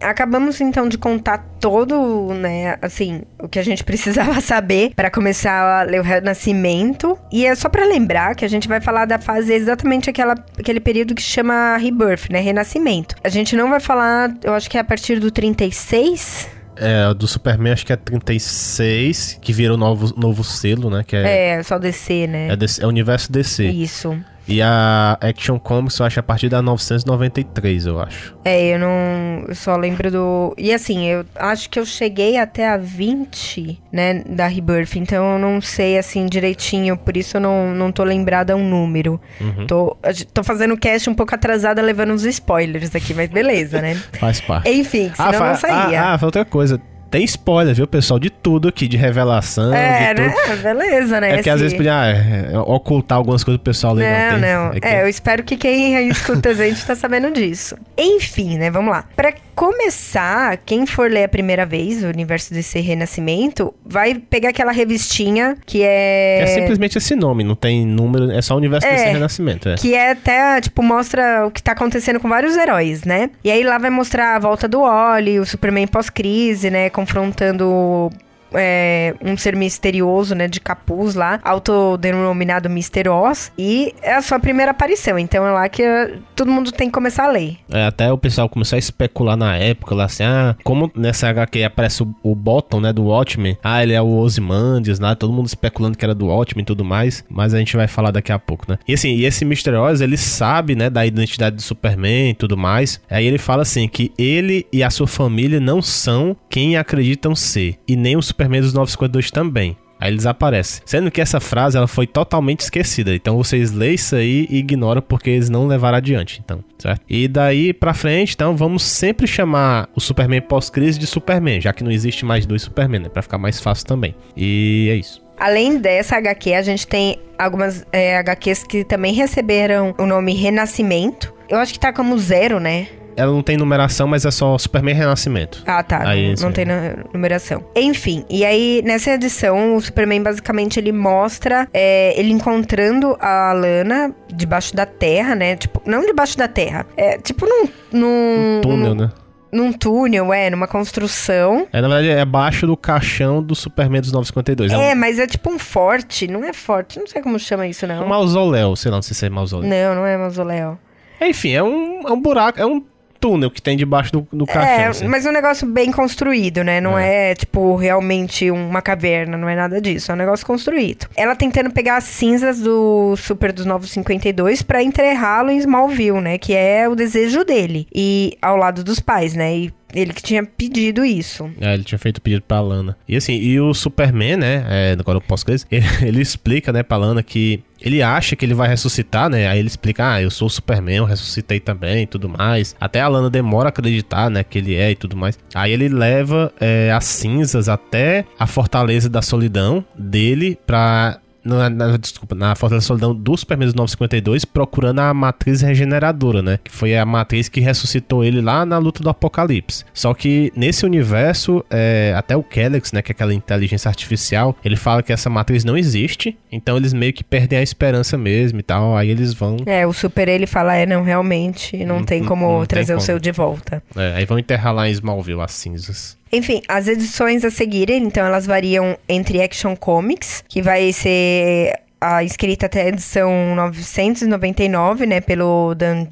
Acabamos 0.00 0.60
então 0.60 0.88
de 0.88 0.98
contar 0.98 1.38
todo, 1.60 2.32
né, 2.34 2.76
assim, 2.82 3.22
o 3.40 3.48
que 3.48 3.58
a 3.58 3.62
gente 3.62 3.82
precisava 3.84 4.40
saber 4.40 4.92
para 4.94 5.10
começar 5.10 5.80
a 5.80 5.82
ler 5.82 6.00
o 6.00 6.02
Renascimento. 6.02 7.18
E 7.32 7.46
é 7.46 7.54
só 7.54 7.68
para 7.68 7.84
lembrar 7.86 8.34
que 8.34 8.44
a 8.44 8.48
gente 8.48 8.68
vai 8.68 8.80
falar 8.80 9.04
da 9.06 9.18
fase 9.18 9.52
exatamente 9.52 10.10
aquela, 10.10 10.34
aquele 10.58 10.80
período 10.80 11.14
que 11.14 11.22
chama 11.22 11.76
Rebirth, 11.76 12.30
né, 12.30 12.40
Renascimento. 12.40 13.14
A 13.24 13.28
gente 13.28 13.56
não 13.56 13.70
vai 13.70 13.80
falar, 13.80 14.32
eu 14.44 14.54
acho 14.54 14.68
que 14.70 14.76
é 14.76 14.80
a 14.80 14.84
partir 14.84 15.18
do 15.18 15.30
36, 15.30 16.48
É, 16.76 17.14
do 17.14 17.26
Superman 17.26 17.72
acho 17.72 17.86
que 17.86 17.92
é 17.92 17.96
36, 17.96 19.38
que 19.40 19.52
vira 19.52 19.72
o 19.72 19.76
novo, 19.78 20.12
novo 20.16 20.44
selo, 20.44 20.90
né? 20.90 21.02
Que 21.06 21.16
é, 21.16 21.48
É, 21.58 21.62
só 21.62 21.78
DC, 21.78 22.26
né? 22.26 22.48
é, 22.48 22.56
DC 22.56 22.82
é 22.82 22.84
o 22.84 22.88
universo 22.88 23.32
DC. 23.32 23.64
Isso. 23.66 24.16
E 24.48 24.62
a 24.62 25.18
Action 25.20 25.58
Comics 25.58 25.98
eu 25.98 26.06
acho 26.06 26.20
a 26.20 26.22
partir 26.22 26.48
da 26.48 26.62
993, 26.62 27.86
eu 27.86 28.00
acho. 28.00 28.36
É, 28.44 28.74
eu 28.74 28.78
não. 28.78 29.44
Eu 29.48 29.54
só 29.54 29.76
lembro 29.76 30.10
do. 30.10 30.54
E 30.56 30.72
assim, 30.72 31.04
eu 31.06 31.24
acho 31.34 31.68
que 31.68 31.78
eu 31.80 31.84
cheguei 31.84 32.36
até 32.38 32.68
a 32.68 32.76
20, 32.76 33.80
né, 33.92 34.22
da 34.28 34.46
Rebirth, 34.46 34.96
então 34.96 35.32
eu 35.32 35.38
não 35.38 35.60
sei 35.60 35.98
assim 35.98 36.26
direitinho, 36.26 36.96
por 36.96 37.16
isso 37.16 37.36
eu 37.38 37.40
não, 37.40 37.74
não 37.74 37.90
tô 37.90 38.04
lembrada 38.04 38.54
um 38.56 38.68
número. 38.68 39.20
Tô, 39.66 39.96
a 40.02 40.12
gente- 40.12 40.26
tô 40.28 40.44
fazendo 40.44 40.76
cast 40.76 41.10
um 41.10 41.14
pouco 41.14 41.34
atrasada, 41.34 41.82
levando 41.82 42.12
uns 42.12 42.24
spoilers 42.24 42.94
aqui, 42.94 43.12
mas 43.14 43.28
beleza, 43.28 43.80
né? 43.82 43.94
Faz 44.18 44.40
parte. 44.40 44.70
Enfim, 44.70 45.10
senão 45.16 45.32
fa- 45.32 45.48
não 45.48 45.56
saía. 45.56 46.02
Ah, 46.02 46.14
ah, 46.20 46.24
outra 46.24 46.44
coisa. 46.44 46.80
Tem 47.10 47.22
spoiler, 47.24 47.74
viu, 47.74 47.86
pessoal? 47.86 48.18
De 48.18 48.30
tudo 48.30 48.68
aqui, 48.68 48.88
de 48.88 48.96
revelação, 48.96 49.72
é, 49.74 50.12
de 50.14 50.22
né? 50.22 50.34
tudo. 50.46 50.62
Beleza, 50.62 51.20
né? 51.20 51.30
É 51.30 51.34
às 51.34 51.46
Esse- 51.46 51.56
vezes 51.58 51.74
podia 51.76 51.94
ah, 52.00 52.06
é, 52.08 52.58
ocultar 52.58 53.16
algumas 53.18 53.42
coisas 53.44 53.58
pro 53.62 53.72
pessoal 53.72 53.94
ler. 53.94 54.10
Não, 54.32 54.40
tem- 54.40 54.54
não. 54.54 54.70
que- 54.72 54.86
É, 54.86 55.02
eu 55.02 55.08
espero 55.08 55.42
que 55.44 55.56
quem 55.56 56.08
escuta 56.08 56.50
a 56.50 56.54
gente 56.54 56.84
tá 56.84 56.94
sabendo 56.94 57.30
disso. 57.30 57.76
Enfim, 57.96 58.58
né? 58.58 58.70
Vamos 58.70 58.90
lá. 58.90 59.04
Pra 59.14 59.32
começar, 59.54 60.56
quem 60.66 60.84
for 60.86 61.10
ler 61.10 61.24
a 61.24 61.28
primeira 61.28 61.64
vez 61.64 62.02
o 62.02 62.08
Universo 62.08 62.52
DC 62.52 62.80
Renascimento, 62.80 63.72
vai 63.84 64.14
pegar 64.14 64.50
aquela 64.50 64.72
revistinha 64.72 65.56
que 65.64 65.82
é. 65.82 66.40
É 66.42 66.46
simplesmente 66.46 66.98
esse 66.98 67.14
nome, 67.14 67.44
não 67.44 67.54
tem 67.54 67.86
número, 67.86 68.30
é 68.30 68.42
só 68.42 68.54
o 68.54 68.56
universo 68.58 68.86
É. 68.86 68.90
desse 68.92 69.06
renascimento. 69.06 69.68
É. 69.68 69.74
Que 69.76 69.94
é 69.94 70.10
até, 70.12 70.60
tipo, 70.60 70.82
mostra 70.82 71.46
o 71.46 71.50
que 71.50 71.62
tá 71.62 71.72
acontecendo 71.72 72.18
com 72.20 72.28
vários 72.28 72.56
heróis, 72.56 73.04
né? 73.04 73.30
E 73.44 73.50
aí 73.50 73.62
lá 73.62 73.78
vai 73.78 73.90
mostrar 73.90 74.36
a 74.36 74.38
volta 74.38 74.66
do 74.66 74.80
Wally, 74.80 75.38
o 75.38 75.46
Superman 75.46 75.86
pós-crise, 75.86 76.70
né? 76.70 76.90
Confrontando 76.96 78.08
é, 78.56 79.14
um 79.22 79.36
ser 79.36 79.54
misterioso, 79.54 80.34
né? 80.34 80.48
De 80.48 80.60
capuz 80.60 81.14
lá, 81.14 81.40
autodenominado 81.44 82.68
Mr. 82.68 83.08
Oz. 83.08 83.52
E 83.58 83.94
é 84.02 84.14
a 84.14 84.22
sua 84.22 84.38
primeira 84.38 84.72
aparição. 84.72 85.18
Então 85.18 85.46
é 85.46 85.50
lá 85.50 85.68
que 85.68 85.82
eh, 85.82 86.18
todo 86.34 86.50
mundo 86.50 86.72
tem 86.72 86.88
que 86.88 86.92
começar 86.92 87.24
a 87.24 87.30
ler. 87.30 87.56
É, 87.70 87.86
até 87.86 88.12
o 88.12 88.18
pessoal 88.18 88.48
começou 88.48 88.76
a 88.76 88.78
especular 88.78 89.36
na 89.36 89.56
época, 89.56 89.94
lá 89.94 90.04
assim, 90.04 90.24
ah, 90.24 90.56
como 90.64 90.90
nessa 90.94 91.28
HQ 91.28 91.64
aparece 91.64 92.02
o, 92.02 92.14
o 92.22 92.34
Bottom, 92.34 92.80
né, 92.80 92.92
do 92.92 93.04
Watchmen, 93.04 93.56
ah, 93.62 93.82
ele 93.82 93.92
é 93.92 94.00
o 94.00 94.16
Ozymandias, 94.16 94.98
né, 94.98 95.14
todo 95.14 95.32
mundo 95.32 95.46
especulando 95.46 95.96
que 95.96 96.04
era 96.04 96.14
do 96.14 96.26
Watchmen 96.26 96.62
e 96.62 96.66
tudo 96.66 96.84
mais, 96.84 97.24
mas 97.28 97.54
a 97.54 97.58
gente 97.58 97.76
vai 97.76 97.86
falar 97.86 98.10
daqui 98.10 98.32
a 98.32 98.38
pouco, 98.38 98.64
né. 98.68 98.78
E 98.86 98.94
assim, 98.94 99.10
e 99.10 99.24
esse 99.24 99.44
Mr. 99.44 99.74
Oz, 99.74 100.00
ele 100.00 100.16
sabe, 100.16 100.74
né, 100.74 100.88
da 100.88 101.04
identidade 101.04 101.56
do 101.56 101.62
Superman 101.62 102.30
e 102.30 102.34
tudo 102.34 102.56
mais, 102.56 103.00
aí 103.10 103.26
ele 103.26 103.38
fala 103.38 103.62
assim, 103.62 103.88
que 103.88 104.12
ele 104.18 104.66
e 104.72 104.82
a 104.82 104.90
sua 104.90 105.06
família 105.06 105.60
não 105.60 105.82
são 105.82 106.36
quem 106.48 106.76
acreditam 106.76 107.34
ser, 107.34 107.76
e 107.86 107.96
nem 107.96 108.16
o 108.16 108.22
Superman 108.22 108.45
dos 108.48 108.72
952 108.72 109.30
também. 109.30 109.76
Aí 109.98 110.10
ele 110.10 110.16
desaparece. 110.18 110.82
Sendo 110.84 111.10
que 111.10 111.20
essa 111.20 111.40
frase 111.40 111.76
ela 111.76 111.86
foi 111.86 112.06
totalmente 112.06 112.60
esquecida. 112.60 113.14
Então 113.14 113.36
vocês 113.36 113.72
leem 113.72 113.94
isso 113.94 114.14
aí 114.14 114.46
e 114.50 114.58
ignoram 114.58 115.00
porque 115.00 115.30
eles 115.30 115.48
não 115.48 115.66
levaram 115.66 115.96
adiante. 115.96 116.40
Então, 116.44 116.62
certo? 116.78 117.00
E 117.08 117.26
daí 117.26 117.72
pra 117.72 117.94
frente, 117.94 118.34
então, 118.34 118.56
vamos 118.56 118.82
sempre 118.82 119.26
chamar 119.26 119.88
o 119.94 120.00
Superman 120.00 120.42
pós-crise 120.42 120.98
de 120.98 121.06
Superman, 121.06 121.60
já 121.60 121.72
que 121.72 121.82
não 121.82 121.90
existe 121.90 122.24
mais 122.24 122.44
dois 122.44 122.62
Superman, 122.62 123.00
né? 123.00 123.08
Pra 123.08 123.22
ficar 123.22 123.38
mais 123.38 123.60
fácil 123.60 123.86
também. 123.86 124.14
E 124.36 124.88
é 124.90 124.96
isso. 124.96 125.24
Além 125.38 125.78
dessa 125.78 126.16
HQ, 126.16 126.54
a 126.54 126.62
gente 126.62 126.86
tem 126.86 127.18
algumas 127.38 127.86
é, 127.92 128.16
HQs 128.18 128.64
que 128.64 128.84
também 128.84 129.12
receberam 129.12 129.94
o 129.98 130.06
nome 130.06 130.34
Renascimento. 130.34 131.34
Eu 131.48 131.58
acho 131.58 131.72
que 131.72 131.80
tá 131.80 131.92
como 131.92 132.18
zero, 132.18 132.58
né? 132.58 132.88
Ela 133.16 133.32
não 133.32 133.42
tem 133.42 133.56
numeração, 133.56 134.06
mas 134.06 134.24
é 134.24 134.30
só 134.30 134.56
Superman 134.58 134.94
Renascimento. 134.94 135.62
Ah, 135.66 135.82
tá. 135.82 136.06
Aí, 136.08 136.26
não 136.26 136.32
isso 136.34 136.44
não 136.44 136.52
tem 136.52 136.64
na- 136.64 136.96
numeração. 137.12 137.64
Enfim, 137.74 138.24
e 138.28 138.44
aí 138.44 138.82
nessa 138.84 139.12
edição, 139.12 139.74
o 139.76 139.80
Superman 139.80 140.22
basicamente 140.22 140.78
ele 140.78 140.92
mostra 140.92 141.68
é, 141.72 142.18
ele 142.18 142.30
encontrando 142.32 143.16
a 143.20 143.52
Lana 143.52 144.14
debaixo 144.28 144.74
da 144.76 144.84
terra, 144.86 145.34
né? 145.34 145.56
Tipo, 145.56 145.80
não 145.86 146.04
debaixo 146.04 146.36
da 146.36 146.46
terra. 146.48 146.86
É 146.96 147.18
tipo 147.18 147.46
num. 147.46 147.68
num 147.92 148.60
Túnel, 148.62 148.94
num, 148.94 149.02
né? 149.04 149.10
num 149.52 149.72
túnel, 149.72 150.34
é, 150.34 150.50
numa 150.50 150.66
construção. 150.68 151.66
É, 151.72 151.80
na 151.80 151.88
verdade, 151.88 152.08
é 152.10 152.20
abaixo 152.20 152.66
do 152.66 152.76
caixão 152.76 153.42
do 153.42 153.54
Superman 153.54 154.02
dos 154.02 154.12
952. 154.12 154.72
É, 154.72 154.90
É, 154.90 154.94
um, 154.94 154.96
mas 154.98 155.18
é 155.18 155.26
tipo 155.26 155.50
um 155.50 155.58
forte. 155.58 156.26
Não 156.28 156.44
é 156.44 156.52
forte, 156.52 156.98
não 156.98 157.06
sei 157.06 157.22
como 157.22 157.38
chama 157.38 157.66
isso, 157.66 157.86
um 157.86 157.88
não. 157.88 158.06
mausoléu, 158.06 158.76
sei 158.76 158.90
lá, 158.90 158.98
não 158.98 159.02
sei 159.02 159.14
se 159.14 159.24
é 159.24 159.30
mausoléu. 159.30 159.68
Não, 159.70 159.94
não 159.94 160.06
é 160.06 160.16
mausoléu. 160.18 160.78
Enfim, 161.20 161.52
é 161.52 161.62
um, 161.62 162.06
é 162.06 162.12
um 162.12 162.20
buraco, 162.20 162.60
é 162.60 162.66
um 162.66 162.84
túnel 163.20 163.50
que 163.50 163.60
tem 163.60 163.76
debaixo 163.76 164.12
do, 164.12 164.28
do 164.32 164.46
caixão. 164.46 164.70
É, 164.70 164.86
assim. 164.86 165.06
mas 165.06 165.26
um 165.26 165.32
negócio 165.32 165.66
bem 165.66 165.90
construído, 165.90 166.62
né? 166.62 166.80
Não 166.80 166.98
é. 166.98 167.34
tipo, 167.34 167.76
realmente 167.76 168.50
uma 168.50 168.82
caverna, 168.82 169.36
não 169.36 169.48
é 169.48 169.56
nada 169.56 169.80
disso. 169.80 170.10
É 170.10 170.14
um 170.14 170.18
negócio 170.18 170.46
construído. 170.46 171.06
Ela 171.16 171.34
tentando 171.34 171.70
pegar 171.70 171.96
as 171.96 172.04
cinzas 172.04 172.60
do 172.60 173.16
Super 173.16 173.52
dos 173.52 173.66
Novos 173.66 173.90
52 173.90 174.62
pra 174.62 174.82
enterrá-lo 174.82 175.50
em 175.50 175.58
Smallville, 175.58 176.20
né? 176.20 176.38
Que 176.38 176.54
é 176.54 176.88
o 176.88 176.94
desejo 176.94 177.44
dele. 177.44 177.86
E 177.94 178.36
ao 178.40 178.56
lado 178.56 178.82
dos 178.84 179.00
pais, 179.00 179.34
né? 179.34 179.56
E 179.56 179.74
Ele 179.94 180.12
que 180.12 180.22
tinha 180.22 180.44
pedido 180.44 181.04
isso. 181.04 181.50
É, 181.60 181.74
ele 181.74 181.84
tinha 181.84 181.98
feito 181.98 182.20
pedido 182.20 182.42
pra 182.42 182.60
Lana. 182.60 182.96
E 183.08 183.16
assim, 183.16 183.34
e 183.34 183.60
o 183.60 183.72
Superman, 183.72 184.36
né? 184.36 184.64
É, 184.68 184.96
agora 184.98 185.18
eu 185.18 185.22
posso 185.22 185.46
crer, 185.46 185.60
ele, 185.70 185.86
ele 186.02 186.20
explica, 186.20 186.72
né, 186.72 186.82
pra 186.82 186.96
Lana 186.96 187.22
que 187.22 187.62
ele 187.80 188.02
acha 188.02 188.34
que 188.34 188.44
ele 188.44 188.54
vai 188.54 188.68
ressuscitar, 188.68 189.28
né? 189.28 189.46
Aí 189.46 189.58
ele 189.58 189.68
explica, 189.68 190.14
ah, 190.14 190.22
eu 190.22 190.30
sou 190.30 190.46
o 190.46 190.50
Superman, 190.50 190.96
eu 190.96 191.04
ressuscitei 191.04 191.60
também 191.60 192.02
e 192.02 192.06
tudo 192.06 192.28
mais. 192.28 192.74
Até 192.80 193.00
a 193.00 193.08
Lana 193.08 193.30
demora 193.30 193.68
a 193.68 193.70
acreditar, 193.70 194.30
né, 194.30 194.42
que 194.42 194.58
ele 194.58 194.74
é 194.74 194.90
e 194.90 194.96
tudo 194.96 195.16
mais. 195.16 195.38
Aí 195.54 195.72
ele 195.72 195.88
leva 195.88 196.52
é, 196.60 196.90
as 196.90 197.04
cinzas 197.04 197.68
até 197.68 198.24
a 198.38 198.46
Fortaleza 198.46 199.08
da 199.08 199.22
Solidão 199.22 199.84
dele 199.96 200.58
pra 200.66 201.20
na, 201.46 201.70
na, 201.70 201.96
desculpa, 201.96 202.34
na 202.34 202.54
Fortaleza 202.54 202.86
Solidão 202.86 203.14
do 203.14 203.36
Superman 203.36 203.68
952, 203.68 204.44
procurando 204.44 205.00
a 205.00 205.14
matriz 205.14 205.60
regeneradora, 205.60 206.42
né? 206.42 206.58
Que 206.62 206.70
foi 206.70 206.96
a 206.96 207.04
matriz 207.04 207.48
que 207.48 207.60
ressuscitou 207.60 208.24
ele 208.24 208.40
lá 208.40 208.66
na 208.66 208.78
luta 208.78 209.02
do 209.02 209.08
Apocalipse. 209.08 209.84
Só 209.94 210.12
que 210.12 210.52
nesse 210.56 210.84
universo, 210.84 211.64
é, 211.70 212.14
até 212.16 212.36
o 212.36 212.42
Kellex, 212.42 212.92
né? 212.92 213.02
Que 213.02 213.12
é 213.12 213.14
aquela 213.14 213.32
inteligência 213.32 213.88
artificial, 213.88 214.56
ele 214.64 214.76
fala 214.76 215.02
que 215.02 215.12
essa 215.12 215.30
matriz 215.30 215.64
não 215.64 215.76
existe. 215.76 216.36
Então 216.50 216.76
eles 216.76 216.92
meio 216.92 217.12
que 217.12 217.22
perdem 217.22 217.58
a 217.58 217.62
esperança 217.62 218.18
mesmo 218.18 218.60
e 218.60 218.62
tal. 218.62 218.96
Aí 218.96 219.08
eles 219.08 219.32
vão. 219.32 219.58
É, 219.66 219.86
o 219.86 219.92
Super 219.92 220.28
ele 220.28 220.46
fala, 220.46 220.74
é, 220.74 220.86
não, 220.86 221.02
realmente, 221.02 221.84
não, 221.84 222.02
tem 222.02 222.24
como 222.24 222.58
não 222.58 222.66
trazer 222.66 222.86
tem 222.86 222.94
o 222.94 222.98
como. 222.98 223.06
seu 223.06 223.18
de 223.18 223.32
volta. 223.32 223.82
É, 223.94 224.14
aí 224.16 224.24
vão 224.24 224.38
enterrar 224.38 224.74
lá 224.74 224.88
em 224.88 224.92
Smallville 224.92 225.40
as 225.40 225.52
cinzas. 225.52 226.16
Enfim, 226.32 226.62
as 226.68 226.88
edições 226.88 227.44
a 227.44 227.50
seguirem, 227.50 228.02
então 228.02 228.24
elas 228.24 228.46
variam 228.46 228.96
entre 229.08 229.42
Action 229.42 229.76
Comics, 229.76 230.42
que 230.48 230.60
vai 230.60 230.92
ser 230.92 231.72
a 232.00 232.22
escrita 232.24 232.66
até 232.66 232.82
a 232.82 232.88
edição 232.88 233.54
999, 233.54 235.06
né, 235.06 235.20
pelo 235.20 235.74
Dan 235.74 236.06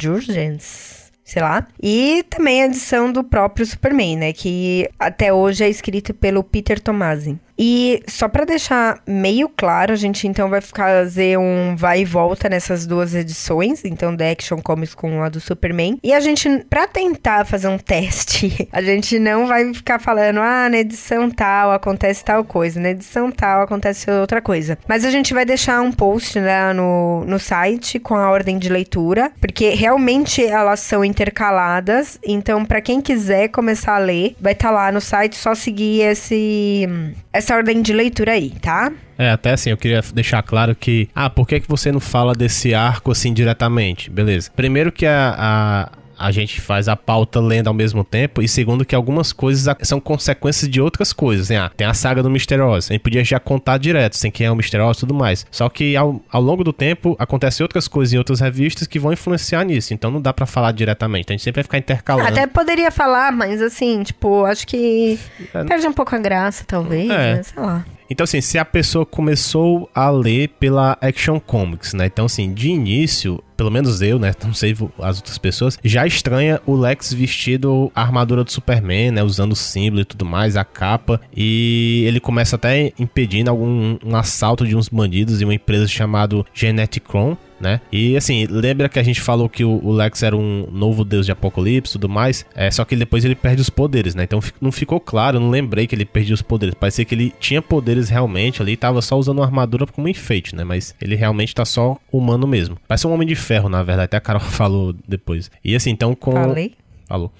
Jurgens 0.00 1.00
sei 1.30 1.42
lá. 1.42 1.64
E 1.80 2.24
também 2.28 2.62
a 2.62 2.66
edição 2.66 3.12
do 3.12 3.22
próprio 3.22 3.64
Superman, 3.64 4.16
né? 4.16 4.32
Que 4.32 4.88
até 4.98 5.32
hoje 5.32 5.62
é 5.62 5.68
escrito 5.68 6.12
pelo 6.12 6.42
Peter 6.42 6.80
Tomasi. 6.80 7.38
E 7.62 8.02
só 8.08 8.26
para 8.26 8.46
deixar 8.46 9.02
meio 9.06 9.46
claro, 9.46 9.92
a 9.92 9.96
gente 9.96 10.26
então 10.26 10.48
vai 10.48 10.62
fazer 10.62 11.38
um 11.38 11.76
vai 11.76 12.00
e 12.00 12.04
volta 12.06 12.48
nessas 12.48 12.86
duas 12.86 13.14
edições, 13.14 13.84
então 13.84 14.16
da 14.16 14.30
Action 14.30 14.62
Comics 14.62 14.94
com 14.94 15.22
a 15.22 15.28
do 15.28 15.40
Superman. 15.40 15.98
E 16.02 16.14
a 16.14 16.20
gente, 16.20 16.48
para 16.70 16.86
tentar 16.86 17.44
fazer 17.44 17.68
um 17.68 17.76
teste, 17.76 18.66
a 18.72 18.80
gente 18.80 19.18
não 19.18 19.46
vai 19.46 19.74
ficar 19.74 19.98
falando, 19.98 20.40
ah, 20.40 20.70
na 20.70 20.78
edição 20.78 21.30
tal 21.30 21.70
acontece 21.72 22.24
tal 22.24 22.42
coisa, 22.44 22.80
na 22.80 22.92
edição 22.92 23.30
tal 23.30 23.60
acontece 23.60 24.10
outra 24.10 24.40
coisa. 24.40 24.78
Mas 24.88 25.04
a 25.04 25.10
gente 25.10 25.34
vai 25.34 25.44
deixar 25.44 25.82
um 25.82 25.92
post 25.92 26.40
né, 26.40 26.72
no, 26.72 27.26
no 27.26 27.38
site 27.38 27.98
com 27.98 28.14
a 28.14 28.30
ordem 28.30 28.58
de 28.58 28.70
leitura, 28.70 29.32
porque 29.38 29.68
realmente 29.70 30.42
elas 30.42 30.80
são 30.80 31.04
intercaladas. 31.04 32.18
Então, 32.24 32.64
para 32.64 32.80
quem 32.80 33.02
quiser 33.02 33.48
começar 33.48 33.96
a 33.96 33.98
ler, 33.98 34.34
vai 34.40 34.54
estar 34.54 34.68
tá 34.68 34.74
lá 34.74 34.90
no 34.90 35.00
site, 35.00 35.36
só 35.36 35.54
seguir 35.54 36.00
esse 36.00 36.88
essa 37.32 37.49
ordem 37.50 37.82
de 37.82 37.92
leitura 37.92 38.32
aí, 38.32 38.50
tá? 38.50 38.92
É, 39.18 39.30
até 39.30 39.52
assim, 39.52 39.70
eu 39.70 39.76
queria 39.76 40.02
deixar 40.14 40.42
claro 40.42 40.74
que. 40.74 41.08
Ah, 41.14 41.28
por 41.28 41.46
que, 41.46 41.60
que 41.60 41.68
você 41.68 41.92
não 41.92 42.00
fala 42.00 42.34
desse 42.34 42.74
arco 42.74 43.10
assim 43.10 43.32
diretamente? 43.34 44.10
Beleza. 44.10 44.50
Primeiro 44.54 44.90
que 44.90 45.04
a, 45.04 45.34
a 45.38 45.99
a 46.20 46.30
gente 46.30 46.60
faz 46.60 46.86
a 46.86 46.94
pauta 46.94 47.40
lendo 47.40 47.68
ao 47.68 47.74
mesmo 47.74 48.04
tempo. 48.04 48.42
E 48.42 48.48
segundo, 48.48 48.84
que 48.84 48.94
algumas 48.94 49.32
coisas 49.32 49.74
são 49.82 49.98
consequências 49.98 50.70
de 50.70 50.78
outras 50.78 51.14
coisas. 51.14 51.48
Né? 51.48 51.58
Ah, 51.58 51.70
tem 51.74 51.86
a 51.86 51.94
saga 51.94 52.22
do 52.22 52.28
Misterioso. 52.28 52.88
A 52.90 52.92
gente 52.92 53.02
podia 53.02 53.24
já 53.24 53.40
contar 53.40 53.78
direto, 53.78 54.18
sem 54.18 54.30
quem 54.30 54.46
é 54.46 54.50
o 54.50 54.54
Misterioso 54.54 54.98
e 54.98 55.00
tudo 55.00 55.14
mais. 55.14 55.46
Só 55.50 55.70
que 55.70 55.96
ao, 55.96 56.20
ao 56.30 56.42
longo 56.42 56.62
do 56.62 56.74
tempo, 56.74 57.16
acontecem 57.18 57.64
outras 57.64 57.88
coisas 57.88 58.12
em 58.12 58.18
outras 58.18 58.38
revistas 58.40 58.86
que 58.86 58.98
vão 58.98 59.14
influenciar 59.14 59.64
nisso. 59.64 59.94
Então 59.94 60.10
não 60.10 60.20
dá 60.20 60.32
para 60.32 60.44
falar 60.44 60.72
diretamente. 60.72 61.30
A 61.30 61.32
gente 61.32 61.42
sempre 61.42 61.60
vai 61.60 61.64
ficar 61.64 61.78
intercalando. 61.78 62.28
Até 62.28 62.46
poderia 62.46 62.90
falar, 62.90 63.32
mas 63.32 63.62
assim, 63.62 64.02
tipo, 64.02 64.44
acho 64.44 64.66
que 64.66 65.18
é, 65.54 65.64
perde 65.64 65.86
um 65.86 65.92
pouco 65.92 66.14
a 66.14 66.18
graça, 66.18 66.64
talvez, 66.66 67.08
é. 67.08 67.36
né? 67.36 67.42
Sei 67.42 67.62
lá. 67.62 67.82
Então, 68.10 68.24
assim, 68.24 68.40
se 68.40 68.58
a 68.58 68.64
pessoa 68.64 69.06
começou 69.06 69.88
a 69.94 70.10
ler 70.10 70.48
pela 70.58 70.98
Action 71.00 71.38
Comics, 71.38 71.94
né? 71.94 72.06
Então, 72.06 72.26
assim, 72.26 72.52
de 72.52 72.68
início, 72.68 73.40
pelo 73.56 73.70
menos 73.70 74.02
eu, 74.02 74.18
né? 74.18 74.34
Não 74.44 74.52
sei 74.52 74.76
as 74.98 75.18
outras 75.18 75.38
pessoas, 75.38 75.78
já 75.84 76.04
estranha 76.04 76.60
o 76.66 76.74
Lex 76.74 77.12
vestido 77.12 77.92
a 77.94 78.02
armadura 78.02 78.42
do 78.42 78.50
Superman, 78.50 79.12
né? 79.12 79.22
Usando 79.22 79.52
o 79.52 79.56
símbolo 79.56 80.02
e 80.02 80.04
tudo 80.04 80.24
mais, 80.24 80.56
a 80.56 80.64
capa. 80.64 81.20
E 81.36 82.02
ele 82.04 82.18
começa 82.18 82.56
até 82.56 82.92
impedindo 82.98 83.48
algum 83.48 83.96
um 84.04 84.16
assalto 84.16 84.66
de 84.66 84.74
uns 84.74 84.88
bandidos 84.88 85.40
em 85.40 85.44
uma 85.44 85.54
empresa 85.54 85.86
chamada 85.86 86.44
Geneticron 86.52 87.36
né? 87.60 87.80
E 87.92 88.16
assim, 88.16 88.46
lembra 88.46 88.88
que 88.88 88.98
a 88.98 89.02
gente 89.02 89.20
falou 89.20 89.48
que 89.48 89.64
o, 89.64 89.90
Lex 89.92 90.22
era 90.22 90.36
um 90.36 90.66
novo 90.72 91.04
deus 91.04 91.26
de 91.26 91.32
apocalipse 91.32 91.92
e 91.92 91.94
tudo 91.94 92.08
mais? 92.08 92.46
É, 92.54 92.70
só 92.70 92.84
que 92.84 92.96
depois 92.96 93.24
ele 93.24 93.34
perde 93.34 93.60
os 93.60 93.70
poderes, 93.70 94.14
né? 94.14 94.24
Então 94.24 94.40
não 94.60 94.72
ficou 94.72 94.98
claro, 95.00 95.36
eu 95.36 95.40
não 95.40 95.50
lembrei 95.50 95.86
que 95.86 95.94
ele 95.94 96.04
perdia 96.04 96.34
os 96.34 96.42
poderes. 96.42 96.74
Parecia 96.74 97.04
que 97.04 97.14
ele 97.14 97.32
tinha 97.38 97.60
poderes 97.60 98.08
realmente 98.08 98.62
ali, 98.62 98.76
tava 98.76 99.02
só 99.02 99.18
usando 99.18 99.38
uma 99.38 99.44
armadura 99.44 99.86
como 99.86 100.08
enfeite, 100.08 100.54
né? 100.54 100.64
Mas 100.64 100.94
ele 101.00 101.14
realmente 101.14 101.54
tá 101.54 101.64
só 101.64 101.96
humano 102.12 102.46
mesmo. 102.46 102.76
Parece 102.88 103.06
um 103.06 103.12
homem 103.12 103.26
de 103.26 103.34
ferro, 103.34 103.68
na 103.68 103.82
verdade, 103.82 104.06
até 104.06 104.16
a 104.16 104.20
Carol 104.20 104.40
falou 104.50 104.94
depois. 105.06 105.50
E 105.64 105.74
assim, 105.74 105.90
então 105.90 106.14
com. 106.14 106.32
Falei? 106.32 106.72
Falou. 107.10 107.32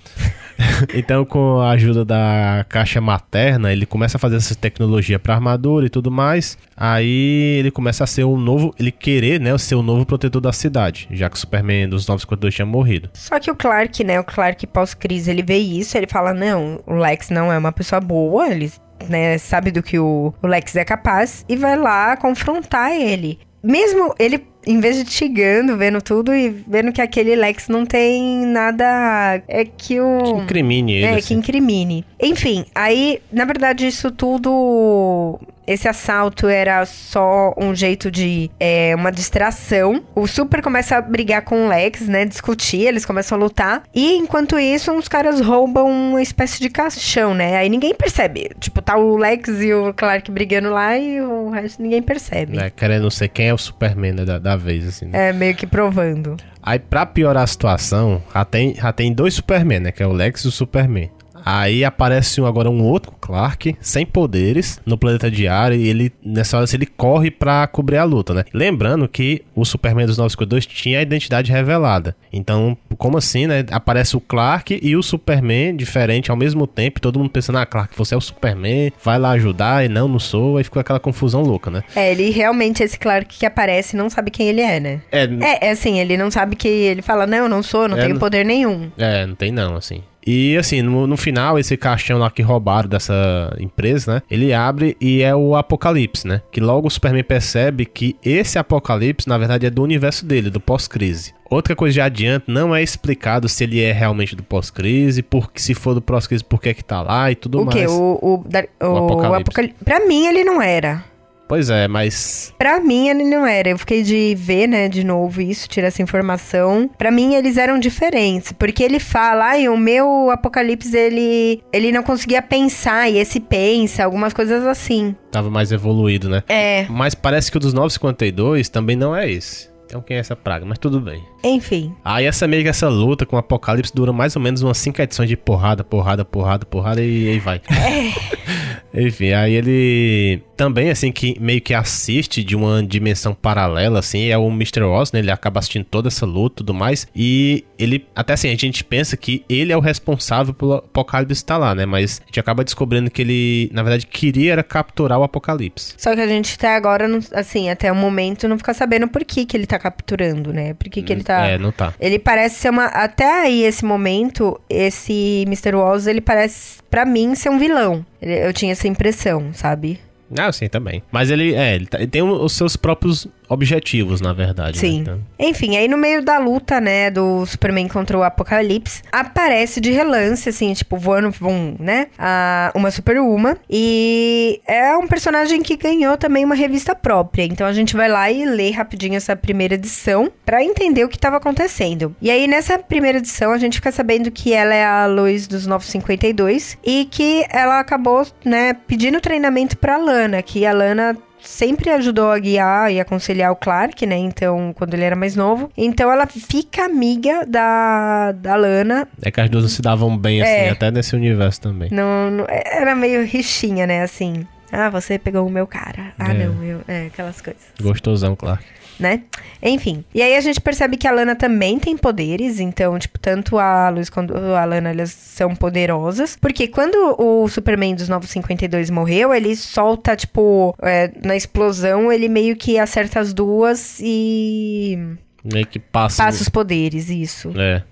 então, 0.97 1.25
com 1.25 1.61
a 1.61 1.71
ajuda 1.71 2.05
da 2.05 2.67
caixa 2.69 3.01
materna, 3.01 3.73
ele 3.73 3.87
começa 3.87 4.17
a 4.17 4.21
fazer 4.21 4.35
essa 4.35 4.53
tecnologia 4.53 5.17
para 5.17 5.33
armadura 5.33 5.87
e 5.87 5.89
tudo 5.89 6.11
mais. 6.11 6.59
Aí 6.77 7.57
ele 7.61 7.71
começa 7.71 8.03
a 8.03 8.07
ser 8.07 8.25
um 8.25 8.37
novo, 8.37 8.75
ele 8.77 8.91
querer, 8.91 9.39
né, 9.39 9.57
ser 9.59 9.77
o 9.77 9.83
novo 9.83 10.05
protetor 10.05 10.41
da 10.41 10.53
cidade, 10.53 11.07
já 11.13 11.31
que 11.31 11.37
o 11.37 11.39
Superman 11.39 11.89
dos 11.89 12.05
952 12.05 12.53
tinha 12.53 12.67
morrido. 12.67 13.11
Só 13.15 13.39
que 13.39 13.49
o 13.49 13.55
Clark, 13.55 14.03
né, 14.03 14.19
o 14.19 14.25
Clark 14.25 14.67
pós-crise, 14.67 15.31
ele 15.31 15.45
vê 15.45 15.59
isso, 15.59 15.97
ele 15.97 16.09
fala: 16.09 16.35
"Não, 16.35 16.83
o 16.85 16.95
Lex 16.95 17.31
não 17.31 17.53
é 17.53 17.57
uma 17.57 17.71
pessoa 17.71 18.01
boa, 18.01 18.49
ele 18.49 18.73
né, 19.09 19.39
sabe 19.39 19.71
do 19.71 19.85
que 19.85 20.01
o 20.01 20.35
Lex 20.43 20.75
é 20.75 20.85
capaz 20.85 21.45
e 21.49 21.55
vai 21.55 21.77
lá 21.77 22.17
confrontar 22.17 22.91
ele. 22.91 23.39
Mesmo 23.63 24.13
ele 24.19 24.50
em 24.67 24.81
vez 24.81 25.03
de 25.03 25.11
chegando, 25.11 25.77
vendo 25.77 26.03
tudo 26.03 26.35
e 26.35 26.49
vendo 26.49 26.93
que 26.93 27.01
aquele 27.01 27.35
Lex 27.35 27.69
não 27.69 27.87
tem 27.87 28.45
nada. 28.47 29.43
É 29.49 29.65
que 29.65 30.01
o. 30.01 30.23
Que 30.23 30.31
incrimine 30.43 30.93
ele. 30.95 31.05
É, 31.05 31.11
assim. 31.11 31.21
que 31.29 31.35
incrimine. 31.35 32.05
Enfim, 32.21 32.65
aí, 32.75 33.21
na 33.33 33.45
verdade, 33.45 33.87
isso 33.87 34.11
tudo 34.11 35.39
esse 35.71 35.87
assalto 35.87 36.49
era 36.49 36.85
só 36.85 37.55
um 37.57 37.75
jeito 37.75 38.11
de 38.11 38.51
é, 38.59 38.93
uma 38.97 39.13
distração. 39.13 40.03
O 40.17 40.27
Super 40.27 40.61
começa 40.63 40.97
a 40.97 41.01
brigar 41.01 41.43
com 41.43 41.67
o 41.67 41.69
Lex, 41.69 42.09
né? 42.09 42.25
Discutir, 42.25 42.83
eles 42.83 43.05
começam 43.05 43.39
a 43.39 43.41
lutar. 43.41 43.83
E 43.95 44.17
enquanto 44.17 44.59
isso, 44.59 44.91
uns 44.91 45.07
caras 45.07 45.41
roubam 45.41 45.89
uma 45.89 46.21
espécie 46.21 46.61
de 46.61 46.69
caixão, 46.69 47.35
né? 47.35 47.57
Aí 47.57 47.69
ninguém 47.69 47.95
percebe. 47.95 48.51
Tipo, 48.59 48.83
tá 48.83 48.97
o 48.97 49.17
Lex 49.17 49.49
e 49.61 49.73
o 49.73 49.95
Clark 49.95 50.29
brigando 50.31 50.71
lá 50.71 50.99
e 50.99 51.21
o 51.21 51.51
resto 51.51 51.81
ninguém 51.81 52.03
percebe. 52.03 52.59
É, 52.59 52.69
querendo 52.69 53.09
ser 53.09 53.29
quem 53.29 53.49
é 53.49 53.55
o 53.55 53.59
Superman 53.59 54.13
né, 54.13 54.25
da, 54.25 54.39
da 54.39 54.57
vez, 54.57 54.87
assim. 54.89 55.07
Né? 55.07 55.29
É, 55.29 55.33
meio 55.33 55.55
que 55.55 55.67
provando. 55.69 56.37
Aí, 56.63 56.79
pra 56.79 57.07
piorar 57.07 57.45
a 57.45 57.47
situação, 57.47 58.23
já 58.35 58.45
tem, 58.45 58.75
já 58.75 58.93
tem 58.93 59.13
dois 59.13 59.35
Superman, 59.35 59.81
né? 59.81 59.93
Que 59.93 60.03
é 60.03 60.07
o 60.07 60.13
Lex 60.13 60.43
e 60.43 60.49
o 60.49 60.51
Superman. 60.51 61.11
Aí 61.45 61.85
aparece 61.85 62.41
agora 62.41 62.71
um 62.71 62.83
outro 62.83 63.13
Clark, 63.21 63.77
sem 63.81 64.05
poderes, 64.05 64.81
no 64.85 64.99
planeta 64.99 65.31
diário, 65.31 65.77
e 65.77 65.89
ele, 65.89 66.13
nessa 66.25 66.57
hora, 66.57 66.67
ele 66.73 66.87
corre 66.87 67.31
pra 67.31 67.67
cobrir 67.67 67.97
a 67.97 68.05
luta, 68.05 68.35
né? 68.35 68.45
Lembrando 68.53 69.09
que 69.09 69.43
o 69.55 69.65
Superman 69.65 70.07
dos 70.07 70.19
952 70.19 70.67
tinha 70.67 70.99
a 70.99 71.03
identidade 71.03 71.53
revelada. 71.53 72.17
Então, 72.33 72.77
como 72.99 73.19
assim, 73.19 73.47
né? 73.47 73.65
Aparece 73.71 74.17
o 74.17 74.21
Clark 74.21 74.79
e 74.83 74.97
o 74.97 75.03
Superman 75.03 75.77
diferente 75.77 76.31
ao 76.31 76.37
mesmo 76.37 76.67
tempo, 76.67 77.01
todo 77.01 77.19
mundo 77.19 77.31
pensando, 77.31 77.59
ah, 77.59 77.67
Clark, 77.67 77.97
você 77.97 78.15
é 78.15 78.17
o 78.19 78.21
Superman, 78.21 78.93
vai 79.03 79.19
lá 79.19 79.31
ajudar, 79.31 79.85
e 79.85 79.89
não, 79.89 80.09
não 80.09 80.19
sou, 80.19 80.57
aí 80.57 80.65
ficou 80.65 80.81
aquela 80.81 81.01
confusão 81.01 81.43
louca, 81.43 81.71
né? 81.71 81.83
É, 81.95 82.13
ele 82.13 82.31
realmente, 82.31 82.83
esse 82.83 82.99
Clark 82.99 83.39
que 83.39 83.47
aparece, 83.47 83.97
não 83.97 84.11
sabe 84.11 84.31
quem 84.31 84.49
ele 84.49 84.61
é, 84.61 84.81
né? 84.81 85.01
É, 85.11 85.25
é, 85.25 85.69
é 85.69 85.71
assim, 85.71 85.99
ele 85.99 86.17
não 86.17 86.31
sabe 86.31 86.57
que 86.57 86.69
ele 86.69 87.03
fala, 87.03 87.27
não, 87.27 87.49
não 87.49 87.63
sou, 87.63 87.89
não 87.89 87.97
é, 87.97 88.03
tenho 88.03 88.19
poder 88.19 88.45
nenhum. 88.45 88.91
É, 88.99 89.27
não 89.27 89.35
tem 89.35 89.51
não, 89.51 89.77
assim. 89.77 90.03
E 90.27 90.57
assim, 90.57 90.83
no, 90.83 91.07
no, 91.07 91.17
final, 91.17 91.59
esse 91.59 91.77
caixão 91.77 92.19
lá 92.19 92.31
que 92.31 92.43
roubaram 92.43 92.89
dessa 92.89 93.55
empresa, 93.59 94.15
né? 94.15 94.23
Ele 94.31 94.53
abre 94.53 94.97
e 95.01 95.23
é 95.23 95.35
o 95.35 95.57
Apocalipse, 95.57 96.27
né? 96.27 96.43
Que 96.51 96.61
logo 96.61 96.89
o 96.89 96.91
Superman 96.91 97.25
percebe 97.25 97.87
que 97.87 98.17
esse 98.25 98.59
Apocalipse, 98.59 99.29
na 99.29 99.39
verdade, 99.39 99.67
é 99.67 99.71
do 99.71 99.83
universo 99.83 100.27
dele, 100.27 100.51
do 100.51 100.61
pós-crise. 100.61 101.35
Outra 101.51 101.75
coisa 101.75 101.95
de 101.95 102.01
adiante, 102.01 102.45
não 102.47 102.75
é 102.75 102.83
explicado 102.83 103.49
se 103.49 103.65
ele 103.65 103.81
é 103.81 103.91
realmente 103.93 104.37
do 104.37 104.43
pós-crise, 104.43 105.23
porque 105.23 105.61
se 105.61 105.75
for 105.75 105.95
do 105.95 106.03
pós-crise, 106.03 106.45
por 106.45 106.61
que 106.61 106.69
é 106.69 106.75
que 106.75 106.85
tá 106.85 107.03
lá 107.03 107.31
e 107.31 107.35
tudo 107.35 107.63
o 107.63 107.65
mais. 107.65 107.77
Quê? 107.77 107.87
O 107.87 108.19
quê? 108.19 108.55
O, 108.81 108.87
o, 108.87 108.93
o, 108.93 109.05
Apocalipse. 109.05 109.43
Apocalipse. 109.43 109.85
Pra 109.85 110.07
mim, 110.07 110.27
ele 110.27 110.45
não 110.45 110.63
era. 110.63 111.05
Pois 111.51 111.69
é, 111.69 111.89
mas. 111.89 112.55
Pra 112.57 112.79
mim, 112.79 113.09
ele 113.09 113.25
não 113.25 113.45
era. 113.45 113.71
Eu 113.71 113.77
fiquei 113.77 114.05
de 114.05 114.37
ver, 114.39 114.69
né, 114.69 114.89
de 114.89 115.03
novo 115.03 115.43
isso, 115.43 115.69
tirar 115.69 115.89
essa 115.89 116.01
informação. 116.01 116.89
Pra 116.97 117.11
mim, 117.11 117.35
eles 117.35 117.57
eram 117.57 117.77
diferentes. 117.77 118.53
Porque 118.53 118.85
ele 118.85 119.01
fala, 119.01 119.47
ai, 119.47 119.69
o 119.69 119.77
meu 119.77 120.31
apocalipse, 120.31 120.97
ele, 120.97 121.61
ele 121.73 121.91
não 121.91 122.05
conseguia 122.05 122.41
pensar, 122.41 123.11
e 123.11 123.19
esse 123.19 123.41
pensa, 123.41 124.05
algumas 124.05 124.33
coisas 124.33 124.65
assim. 124.65 125.17
Tava 125.33 125.51
mais 125.51 125.73
evoluído, 125.73 126.29
né? 126.29 126.45
É. 126.49 126.87
Mas 126.89 127.17
parece 127.17 127.51
que 127.51 127.57
o 127.57 127.61
dos 127.61 127.75
952 127.75 128.69
também 128.69 128.95
não 128.95 129.13
é 129.15 129.29
esse. 129.29 129.69
Então 129.87 130.01
quem 130.01 130.19
é 130.19 130.21
essa 130.21 130.37
praga? 130.37 130.65
Mas 130.65 130.79
tudo 130.79 131.01
bem. 131.01 131.21
Enfim. 131.43 131.93
Aí 132.05 132.25
essa 132.25 132.47
meio 132.47 132.63
que 132.63 132.69
essa 132.69 132.89
luta 132.89 133.27
com 133.27 133.35
o 133.35 133.39
Apocalipse 133.41 133.93
dura 133.93 134.13
mais 134.13 134.37
ou 134.37 134.43
menos 134.43 134.63
umas 134.63 134.79
5 134.79 135.03
edições 135.03 135.29
de 135.29 135.37
porrada, 135.37 135.83
porrada, 135.83 136.25
porrada, 136.25 136.65
porrada 136.65 137.03
e 137.03 137.29
aí 137.29 137.39
vai. 137.41 137.61
Enfim, 138.95 139.33
aí 139.33 139.55
ele 139.55 140.43
também, 140.57 140.91
assim, 140.91 141.11
que 141.11 141.41
meio 141.41 141.61
que 141.61 141.73
assiste 141.73 142.45
de 142.45 142.55
uma 142.55 142.83
dimensão 142.83 143.33
paralela, 143.35 143.99
assim, 143.99 144.29
é 144.29 144.37
o 144.37 144.49
Mr. 144.49 144.83
Oz, 144.83 145.11
né? 145.11 145.21
Ele 145.21 145.31
acaba 145.31 145.59
assistindo 145.59 145.85
toda 145.85 146.09
essa 146.09 146.27
luta 146.27 146.57
e 146.57 146.59
tudo 146.59 146.75
mais. 146.75 147.09
E 147.17 147.65
ele, 147.79 148.07
até 148.15 148.35
assim, 148.35 148.49
a 148.49 148.57
gente 148.57 148.85
pensa 148.85 149.17
que 149.17 149.43
ele 149.49 149.73
é 149.73 149.77
o 149.77 149.81
responsável 149.81 150.53
pelo 150.53 150.75
Apocalipse 150.75 151.33
estar 151.33 151.57
lá, 151.57 151.75
né? 151.75 151.87
Mas 151.87 152.21
a 152.23 152.27
gente 152.27 152.39
acaba 152.39 152.63
descobrindo 152.63 153.11
que 153.11 153.23
ele, 153.23 153.71
na 153.73 153.83
verdade, 153.83 154.07
queria 154.07 154.53
era 154.53 154.63
capturar 154.63 155.19
o 155.19 155.23
Apocalipse. 155.23 155.95
Só 155.97 156.15
que 156.15 156.21
a 156.21 156.27
gente 156.27 156.55
até 156.57 156.75
agora, 156.75 157.09
assim, 157.33 157.71
até 157.71 157.91
o 157.91 157.97
momento 157.97 158.47
não 158.47 158.59
fica 158.59 158.75
sabendo 158.75 159.09
por 159.09 159.25
que, 159.25 159.47
que 159.47 159.57
ele 159.57 159.67
tá 159.67 159.79
capturando, 159.79 160.53
né? 160.53 160.75
Por 160.75 160.91
que, 160.91 161.03
que 161.03 161.11
ele 161.11 161.25
tá. 161.25 161.47
É, 161.47 161.57
não 161.57 161.73
tá. 161.73 161.95
Ele 161.99 162.19
parece 162.19 162.57
ser 162.57 162.69
uma. 162.69 162.85
Até 162.87 163.45
aí, 163.45 163.63
esse 163.63 163.83
momento, 163.83 164.61
esse 164.69 165.45
Mr. 165.47 165.75
Oz, 165.75 166.07
ele 166.07 166.21
parece, 166.21 166.83
pra 166.91 167.07
mim, 167.07 167.35
ser 167.35 167.49
um 167.49 167.59
vilão. 167.59 168.05
Eu 168.21 168.53
tinha 168.53 168.73
essa 168.73 168.87
impressão, 168.89 169.51
sabe? 169.53 169.99
Ah, 170.39 170.53
sim, 170.53 170.69
também. 170.69 171.03
Mas 171.11 171.31
ele, 171.31 171.55
é, 171.55 171.75
ele, 171.75 171.87
tá- 171.87 171.99
ele 171.99 172.07
tem 172.07 172.23
os 172.23 172.53
seus 172.53 172.77
próprios 172.77 173.27
objetivos, 173.51 174.21
na 174.21 174.33
verdade. 174.33 174.77
né? 174.77 174.81
Sim. 174.81 174.99
Então- 175.01 175.21
Enfim, 175.39 175.77
aí 175.77 175.89
no 175.89 175.99
meio 175.99 176.23
da 176.25 176.39
luta, 176.39 176.81
né, 176.81 177.11
do 177.11 177.45
Superman 177.45 177.89
contra 177.89 178.17
o 178.17 178.23
Apocalipse, 178.23 179.03
aparece 179.11 179.81
de 179.81 179.91
relance, 179.91 180.49
assim, 180.49 180.73
tipo, 180.73 180.97
voando, 180.97 181.31
vum, 181.31 181.75
né, 181.79 182.07
a, 182.19 182.71
uma 182.75 182.91
Superwoman. 182.91 183.57
E 183.69 184.61
é 184.67 184.97
um 184.97 185.07
personagem 185.09 185.61
que 185.63 185.77
ganhou 185.77 186.17
também 186.17 186.45
uma 186.45 186.55
revista 186.55 186.95
própria. 186.95 187.43
Então 187.45 187.67
a 187.67 187.73
gente 187.73 187.97
vai 187.97 188.09
lá 188.09 188.31
e 188.31 188.45
lê 188.45 188.71
rapidinho 188.71 189.17
essa 189.17 189.35
primeira 189.35 189.75
edição 189.75 190.31
pra 190.47 190.63
entender 190.63 191.05
o 191.05 191.09
que 191.09 191.19
tava 191.19 191.37
acontecendo. 191.39 192.15
E 192.23 192.31
aí 192.31 192.47
nessa 192.47 192.79
primeira 192.79 193.19
edição 193.19 193.51
a 193.53 193.59
gente 193.59 193.75
fica 193.77 193.91
sabendo 193.91 194.31
que 194.31 194.53
ela 194.53 194.75
é 194.75 194.85
a 194.85 195.07
Lois 195.07 195.47
dos 195.49 195.67
952 195.67 196.79
e 196.85 197.05
que 197.11 197.45
ela 197.51 197.81
acabou, 197.81 198.27
né, 198.45 198.75
pedindo 198.87 199.21
treinamento 199.21 199.77
pra 199.77 199.97
Lana, 199.97 200.41
que 200.43 200.65
a 200.65 200.73
Lana 200.73 201.17
sempre 201.43 201.91
ajudou 201.91 202.31
a 202.31 202.39
guiar 202.39 202.93
e 202.93 203.01
aconselhar 203.01 203.51
o 203.53 203.57
Clark, 203.57 204.05
né? 204.07 204.17
Então, 204.17 204.73
quando 204.77 204.95
ele 204.95 205.05
era 205.05 205.17
mais 205.17 205.35
novo. 205.37 205.71
Então, 205.77 206.11
ela 206.11 206.27
fica 206.27 206.85
amiga 206.85 207.45
da, 207.47 208.33
da 208.33 208.57
Lana. 208.57 209.09
É 209.23 209.31
que 209.31 209.41
as 209.41 209.49
duas 209.51 209.65
não 209.65 209.71
se 209.71 209.83
davam 209.83 210.17
bem, 210.17 210.43
assim, 210.43 210.51
É. 210.53 210.71
até 210.71 210.91
nesse 210.91 211.15
universo 211.17 211.61
também. 211.61 211.91
Não, 211.93 212.31
não- 212.31 212.47
era 212.49 212.95
meio 212.95 213.25
rixinha, 213.25 213.87
né? 213.87 214.03
Assim. 214.03 214.47
Ah, 214.73 214.89
você 214.89 215.19
pegou 215.19 215.47
o 215.47 215.51
meu 215.51 215.67
cara. 215.67 216.13
Ah, 216.19 216.31
É. 216.31 216.35
não, 216.35 216.63
eu. 216.63 216.81
É, 216.87 217.07
aquelas 217.07 217.41
coisas. 217.41 217.61
Gostosão, 217.81 218.37
Clark. 218.37 218.65
Né? 219.01 219.23
Enfim. 219.63 220.05
E 220.15 220.23
aí 220.23 220.37
a 220.37 220.41
gente 220.41 220.61
percebe 220.61 220.97
que 220.97 221.09
a 221.09 221.11
Lana 221.13 221.35
também 221.35 221.79
tem 221.79 221.97
poderes, 221.97 222.61
então, 222.61 222.99
tipo, 222.99 223.19
tanto 223.19 223.59
a 223.59 223.89
Luz 223.89 224.09
quanto 224.11 224.37
a 224.37 224.65
Lana, 224.65 224.91
elas 224.91 225.11
são 225.11 225.55
poderosas. 225.57 226.37
Porque 226.41 226.69
quando 226.69 227.17
o 227.19 227.49
Superman 227.49 227.95
dos 227.95 228.09
952 228.09 228.91
morreu, 228.91 229.35
ele 229.35 229.57
solta, 229.57 230.15
tipo, 230.15 230.75
é, 230.83 231.11
na 231.25 231.35
explosão, 231.35 232.13
ele 232.13 232.29
meio 232.29 232.55
que 232.57 232.79
acerta 232.79 233.21
as 233.21 233.33
duas 233.33 233.99
e 234.01 234.99
Meio 235.43 235.67
que 235.67 235.79
passa. 235.79 236.23
passa 236.23 236.43
os 236.43 236.49
poderes, 236.49 237.09
isso. 237.09 237.51
É. 237.59 237.83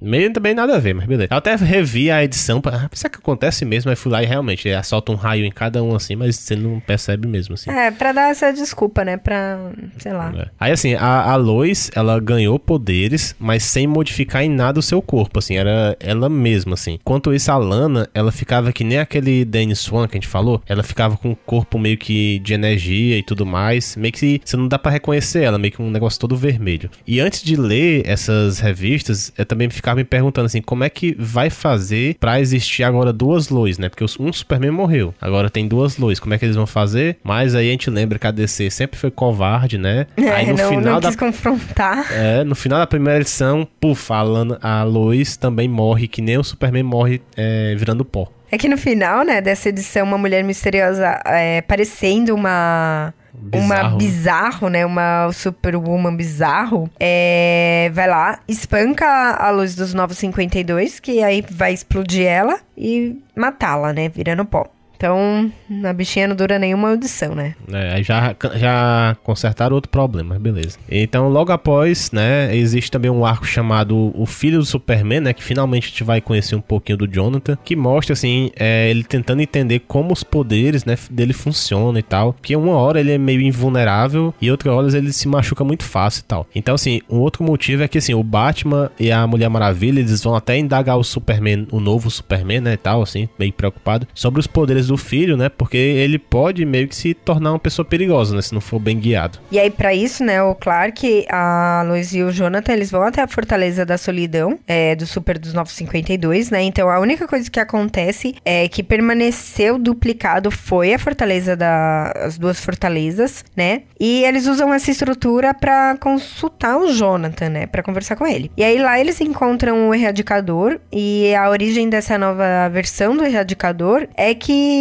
Meio 0.00 0.32
também 0.32 0.54
nada 0.54 0.76
a 0.76 0.78
ver, 0.78 0.94
mas 0.94 1.06
beleza. 1.06 1.28
Eu 1.30 1.36
até 1.36 1.54
revi 1.56 2.10
a 2.10 2.22
edição 2.22 2.60
pra. 2.60 2.76
Ah, 2.76 2.90
será 2.92 3.10
que 3.10 3.18
acontece 3.18 3.64
mesmo? 3.64 3.90
Aí 3.90 3.96
fui 3.96 4.10
lá 4.12 4.22
e 4.22 4.26
realmente 4.26 4.68
solta 4.84 5.12
um 5.12 5.14
raio 5.14 5.44
em 5.44 5.50
cada 5.50 5.82
um 5.82 5.94
assim, 5.94 6.16
mas 6.16 6.36
você 6.36 6.54
não 6.54 6.80
percebe 6.80 7.26
mesmo, 7.26 7.54
assim. 7.54 7.70
É, 7.70 7.90
pra 7.90 8.12
dar 8.12 8.30
essa 8.30 8.52
desculpa, 8.52 9.04
né? 9.04 9.16
Pra, 9.16 9.58
sei 9.98 10.12
lá. 10.12 10.32
É. 10.36 10.48
Aí 10.58 10.72
assim, 10.72 10.94
a, 10.94 11.32
a 11.32 11.36
Lois, 11.36 11.90
ela 11.94 12.18
ganhou 12.20 12.58
poderes, 12.58 13.34
mas 13.38 13.62
sem 13.62 13.86
modificar 13.86 14.42
em 14.42 14.50
nada 14.50 14.78
o 14.78 14.82
seu 14.82 15.00
corpo, 15.02 15.38
assim, 15.38 15.56
era 15.56 15.96
ela 16.00 16.28
mesma, 16.28 16.74
assim. 16.74 16.94
Enquanto 16.94 17.32
isso, 17.32 17.50
a 17.50 17.56
Lana, 17.56 18.08
ela 18.14 18.30
ficava 18.30 18.72
que 18.72 18.84
nem 18.84 18.98
aquele 18.98 19.44
Danny 19.44 19.74
Swan 19.74 20.06
que 20.06 20.16
a 20.16 20.20
gente 20.20 20.28
falou, 20.28 20.62
ela 20.66 20.82
ficava 20.82 21.16
com 21.16 21.32
o 21.32 21.36
corpo 21.36 21.78
meio 21.78 21.96
que 21.96 22.38
de 22.40 22.54
energia 22.54 23.18
e 23.18 23.22
tudo 23.22 23.44
mais, 23.44 23.96
meio 23.96 24.12
que 24.12 24.40
você 24.44 24.56
não 24.56 24.68
dá 24.68 24.78
pra 24.78 24.90
reconhecer 24.90 25.42
ela, 25.42 25.58
meio 25.58 25.72
que 25.72 25.82
um 25.82 25.90
negócio 25.90 26.20
todo 26.20 26.36
vermelho. 26.36 26.90
E 27.06 27.20
antes 27.20 27.42
de 27.42 27.56
ler 27.56 28.02
essas 28.06 28.58
revistas, 28.60 29.32
eu 29.36 29.46
também 29.46 29.68
ficava 29.70 29.87
me 29.94 30.04
perguntando 30.04 30.46
assim, 30.46 30.60
como 30.62 30.84
é 30.84 30.90
que 30.90 31.14
vai 31.18 31.50
fazer 31.50 32.16
pra 32.18 32.40
existir 32.40 32.82
agora 32.82 33.12
duas 33.12 33.48
Lois, 33.48 33.78
né? 33.78 33.88
Porque 33.88 34.04
um 34.04 34.32
Superman 34.32 34.70
morreu, 34.70 35.14
agora 35.20 35.50
tem 35.50 35.66
duas 35.66 35.96
Lois, 35.96 36.20
como 36.20 36.34
é 36.34 36.38
que 36.38 36.44
eles 36.44 36.56
vão 36.56 36.66
fazer? 36.66 37.18
Mas 37.22 37.54
aí 37.54 37.68
a 37.68 37.70
gente 37.70 37.90
lembra 37.90 38.18
que 38.18 38.26
a 38.26 38.30
DC 38.30 38.70
sempre 38.70 38.98
foi 38.98 39.10
covarde, 39.10 39.78
né? 39.78 40.06
aí 40.16 40.46
É, 40.48 40.52
no 40.52 40.56
não, 40.56 40.68
final 40.68 40.94
não 40.94 41.00
da 41.00 41.08
quis 41.08 41.16
confrontar. 41.16 42.06
é, 42.12 42.44
no 42.44 42.54
final 42.54 42.78
da 42.78 42.86
primeira 42.86 43.20
edição, 43.20 43.66
puf, 43.80 44.12
a, 44.12 44.22
Lana, 44.22 44.58
a 44.62 44.82
Lois 44.84 45.36
também 45.36 45.68
morre, 45.68 46.08
que 46.08 46.20
nem 46.22 46.38
o 46.38 46.44
Superman 46.44 46.82
morre 46.82 47.20
é, 47.36 47.74
virando 47.76 48.04
pó. 48.04 48.28
É 48.50 48.56
que 48.56 48.68
no 48.68 48.78
final, 48.78 49.24
né, 49.24 49.40
dessa 49.42 49.68
edição, 49.68 50.06
uma 50.06 50.16
mulher 50.16 50.42
misteriosa 50.42 51.20
é, 51.26 51.60
parecendo 51.60 52.34
uma. 52.34 53.12
Uma 53.52 53.76
Bizarro, 53.76 53.90
né? 53.90 53.96
bizarro, 53.96 54.68
né? 54.68 54.86
Uma 54.86 55.30
superwoman 55.32 56.16
bizarro. 56.16 56.90
É, 56.98 57.90
vai 57.94 58.08
lá, 58.08 58.40
espanca 58.48 59.06
a 59.06 59.50
luz 59.50 59.74
dos 59.74 59.94
952, 59.94 61.00
que 61.00 61.22
aí 61.22 61.44
vai 61.50 61.72
explodir 61.72 62.26
ela 62.26 62.58
e 62.76 63.20
matá-la, 63.34 63.92
né? 63.92 64.08
Virando 64.08 64.44
pó. 64.44 64.66
Então, 64.98 65.52
a 65.84 65.92
bichinha 65.92 66.26
não 66.26 66.34
dura 66.34 66.58
nenhuma 66.58 66.90
audição, 66.90 67.32
né? 67.32 67.54
É, 67.72 68.02
já, 68.02 68.34
já 68.56 69.16
consertaram 69.22 69.76
outro 69.76 69.88
problema, 69.88 70.36
beleza. 70.40 70.76
Então, 70.90 71.28
logo 71.28 71.52
após, 71.52 72.10
né, 72.10 72.54
existe 72.56 72.90
também 72.90 73.08
um 73.08 73.24
arco 73.24 73.46
chamado 73.46 74.12
O 74.20 74.26
Filho 74.26 74.58
do 74.58 74.64
Superman, 74.64 75.20
né, 75.20 75.32
que 75.32 75.42
finalmente 75.42 75.84
a 75.84 75.90
gente 75.90 76.02
vai 76.02 76.20
conhecer 76.20 76.56
um 76.56 76.60
pouquinho 76.60 76.98
do 76.98 77.06
Jonathan, 77.06 77.56
que 77.64 77.76
mostra, 77.76 78.12
assim, 78.12 78.50
é, 78.56 78.90
ele 78.90 79.04
tentando 79.04 79.40
entender 79.40 79.82
como 79.86 80.12
os 80.12 80.24
poderes, 80.24 80.84
né, 80.84 80.98
dele 81.08 81.32
funcionam 81.32 81.96
e 81.96 82.02
tal. 82.02 82.32
Porque 82.32 82.56
uma 82.56 82.74
hora 82.74 82.98
ele 82.98 83.12
é 83.12 83.18
meio 83.18 83.40
invulnerável 83.40 84.34
e 84.40 84.50
outra 84.50 84.74
hora 84.74 84.88
ele 84.96 85.12
se 85.12 85.28
machuca 85.28 85.62
muito 85.62 85.84
fácil 85.84 86.22
e 86.22 86.24
tal. 86.24 86.46
Então, 86.52 86.74
assim, 86.74 87.02
um 87.08 87.18
outro 87.18 87.44
motivo 87.44 87.84
é 87.84 87.88
que, 87.88 87.98
assim, 87.98 88.14
o 88.14 88.24
Batman 88.24 88.90
e 88.98 89.12
a 89.12 89.24
Mulher 89.28 89.48
Maravilha, 89.48 90.00
eles 90.00 90.24
vão 90.24 90.34
até 90.34 90.58
indagar 90.58 90.98
o 90.98 91.04
Superman, 91.04 91.68
o 91.70 91.78
novo 91.78 92.10
Superman, 92.10 92.62
né, 92.62 92.72
e 92.72 92.76
tal, 92.76 93.00
assim, 93.00 93.28
meio 93.38 93.52
preocupado, 93.52 94.04
sobre 94.12 94.40
os 94.40 94.48
poderes 94.48 94.87
do 94.88 94.96
filho, 94.96 95.36
né, 95.36 95.48
porque 95.48 95.76
ele 95.76 96.18
pode 96.18 96.64
meio 96.64 96.88
que 96.88 96.96
se 96.96 97.14
tornar 97.14 97.52
uma 97.52 97.58
pessoa 97.58 97.84
perigosa, 97.84 98.34
né, 98.34 98.42
se 98.42 98.52
não 98.52 98.60
for 98.60 98.78
bem 98.78 98.98
guiado. 98.98 99.38
E 99.50 99.58
aí, 99.58 99.70
pra 99.70 99.94
isso, 99.94 100.24
né, 100.24 100.42
o 100.42 100.54
Clark, 100.54 101.26
a 101.30 101.84
Lois 101.86 102.12
e 102.12 102.22
o 102.22 102.32
Jonathan, 102.32 102.72
eles 102.72 102.90
vão 102.90 103.02
até 103.02 103.22
a 103.22 103.28
Fortaleza 103.28 103.86
da 103.86 103.96
Solidão, 103.96 104.58
é, 104.66 104.94
do 104.94 105.06
Super 105.06 105.38
dos 105.38 105.52
952, 105.52 106.50
né? 106.50 106.62
Então, 106.62 106.88
a 106.88 106.98
única 106.98 107.26
coisa 107.28 107.50
que 107.50 107.60
acontece 107.60 108.34
é 108.44 108.68
que 108.68 108.82
permaneceu 108.82 109.78
duplicado 109.78 110.50
foi 110.50 110.94
a 110.94 110.98
Fortaleza 110.98 111.56
da... 111.56 112.12
as 112.16 112.38
duas 112.38 112.62
fortalezas, 112.64 113.44
né? 113.56 113.82
E 114.00 114.24
eles 114.24 114.46
usam 114.46 114.72
essa 114.72 114.90
estrutura 114.90 115.54
pra 115.54 115.96
consultar 115.98 116.78
o 116.78 116.92
Jonathan, 116.92 117.48
né? 117.48 117.66
Pra 117.66 117.82
conversar 117.82 118.16
com 118.16 118.26
ele. 118.26 118.50
E 118.56 118.64
aí, 118.64 118.78
lá 118.78 118.98
eles 118.98 119.20
encontram 119.20 119.88
o 119.88 119.94
Erradicador 119.94 120.78
e 120.92 121.34
a 121.34 121.48
origem 121.50 121.88
dessa 121.88 122.16
nova 122.18 122.68
versão 122.70 123.16
do 123.16 123.24
Erradicador 123.24 124.08
é 124.16 124.34
que 124.34 124.77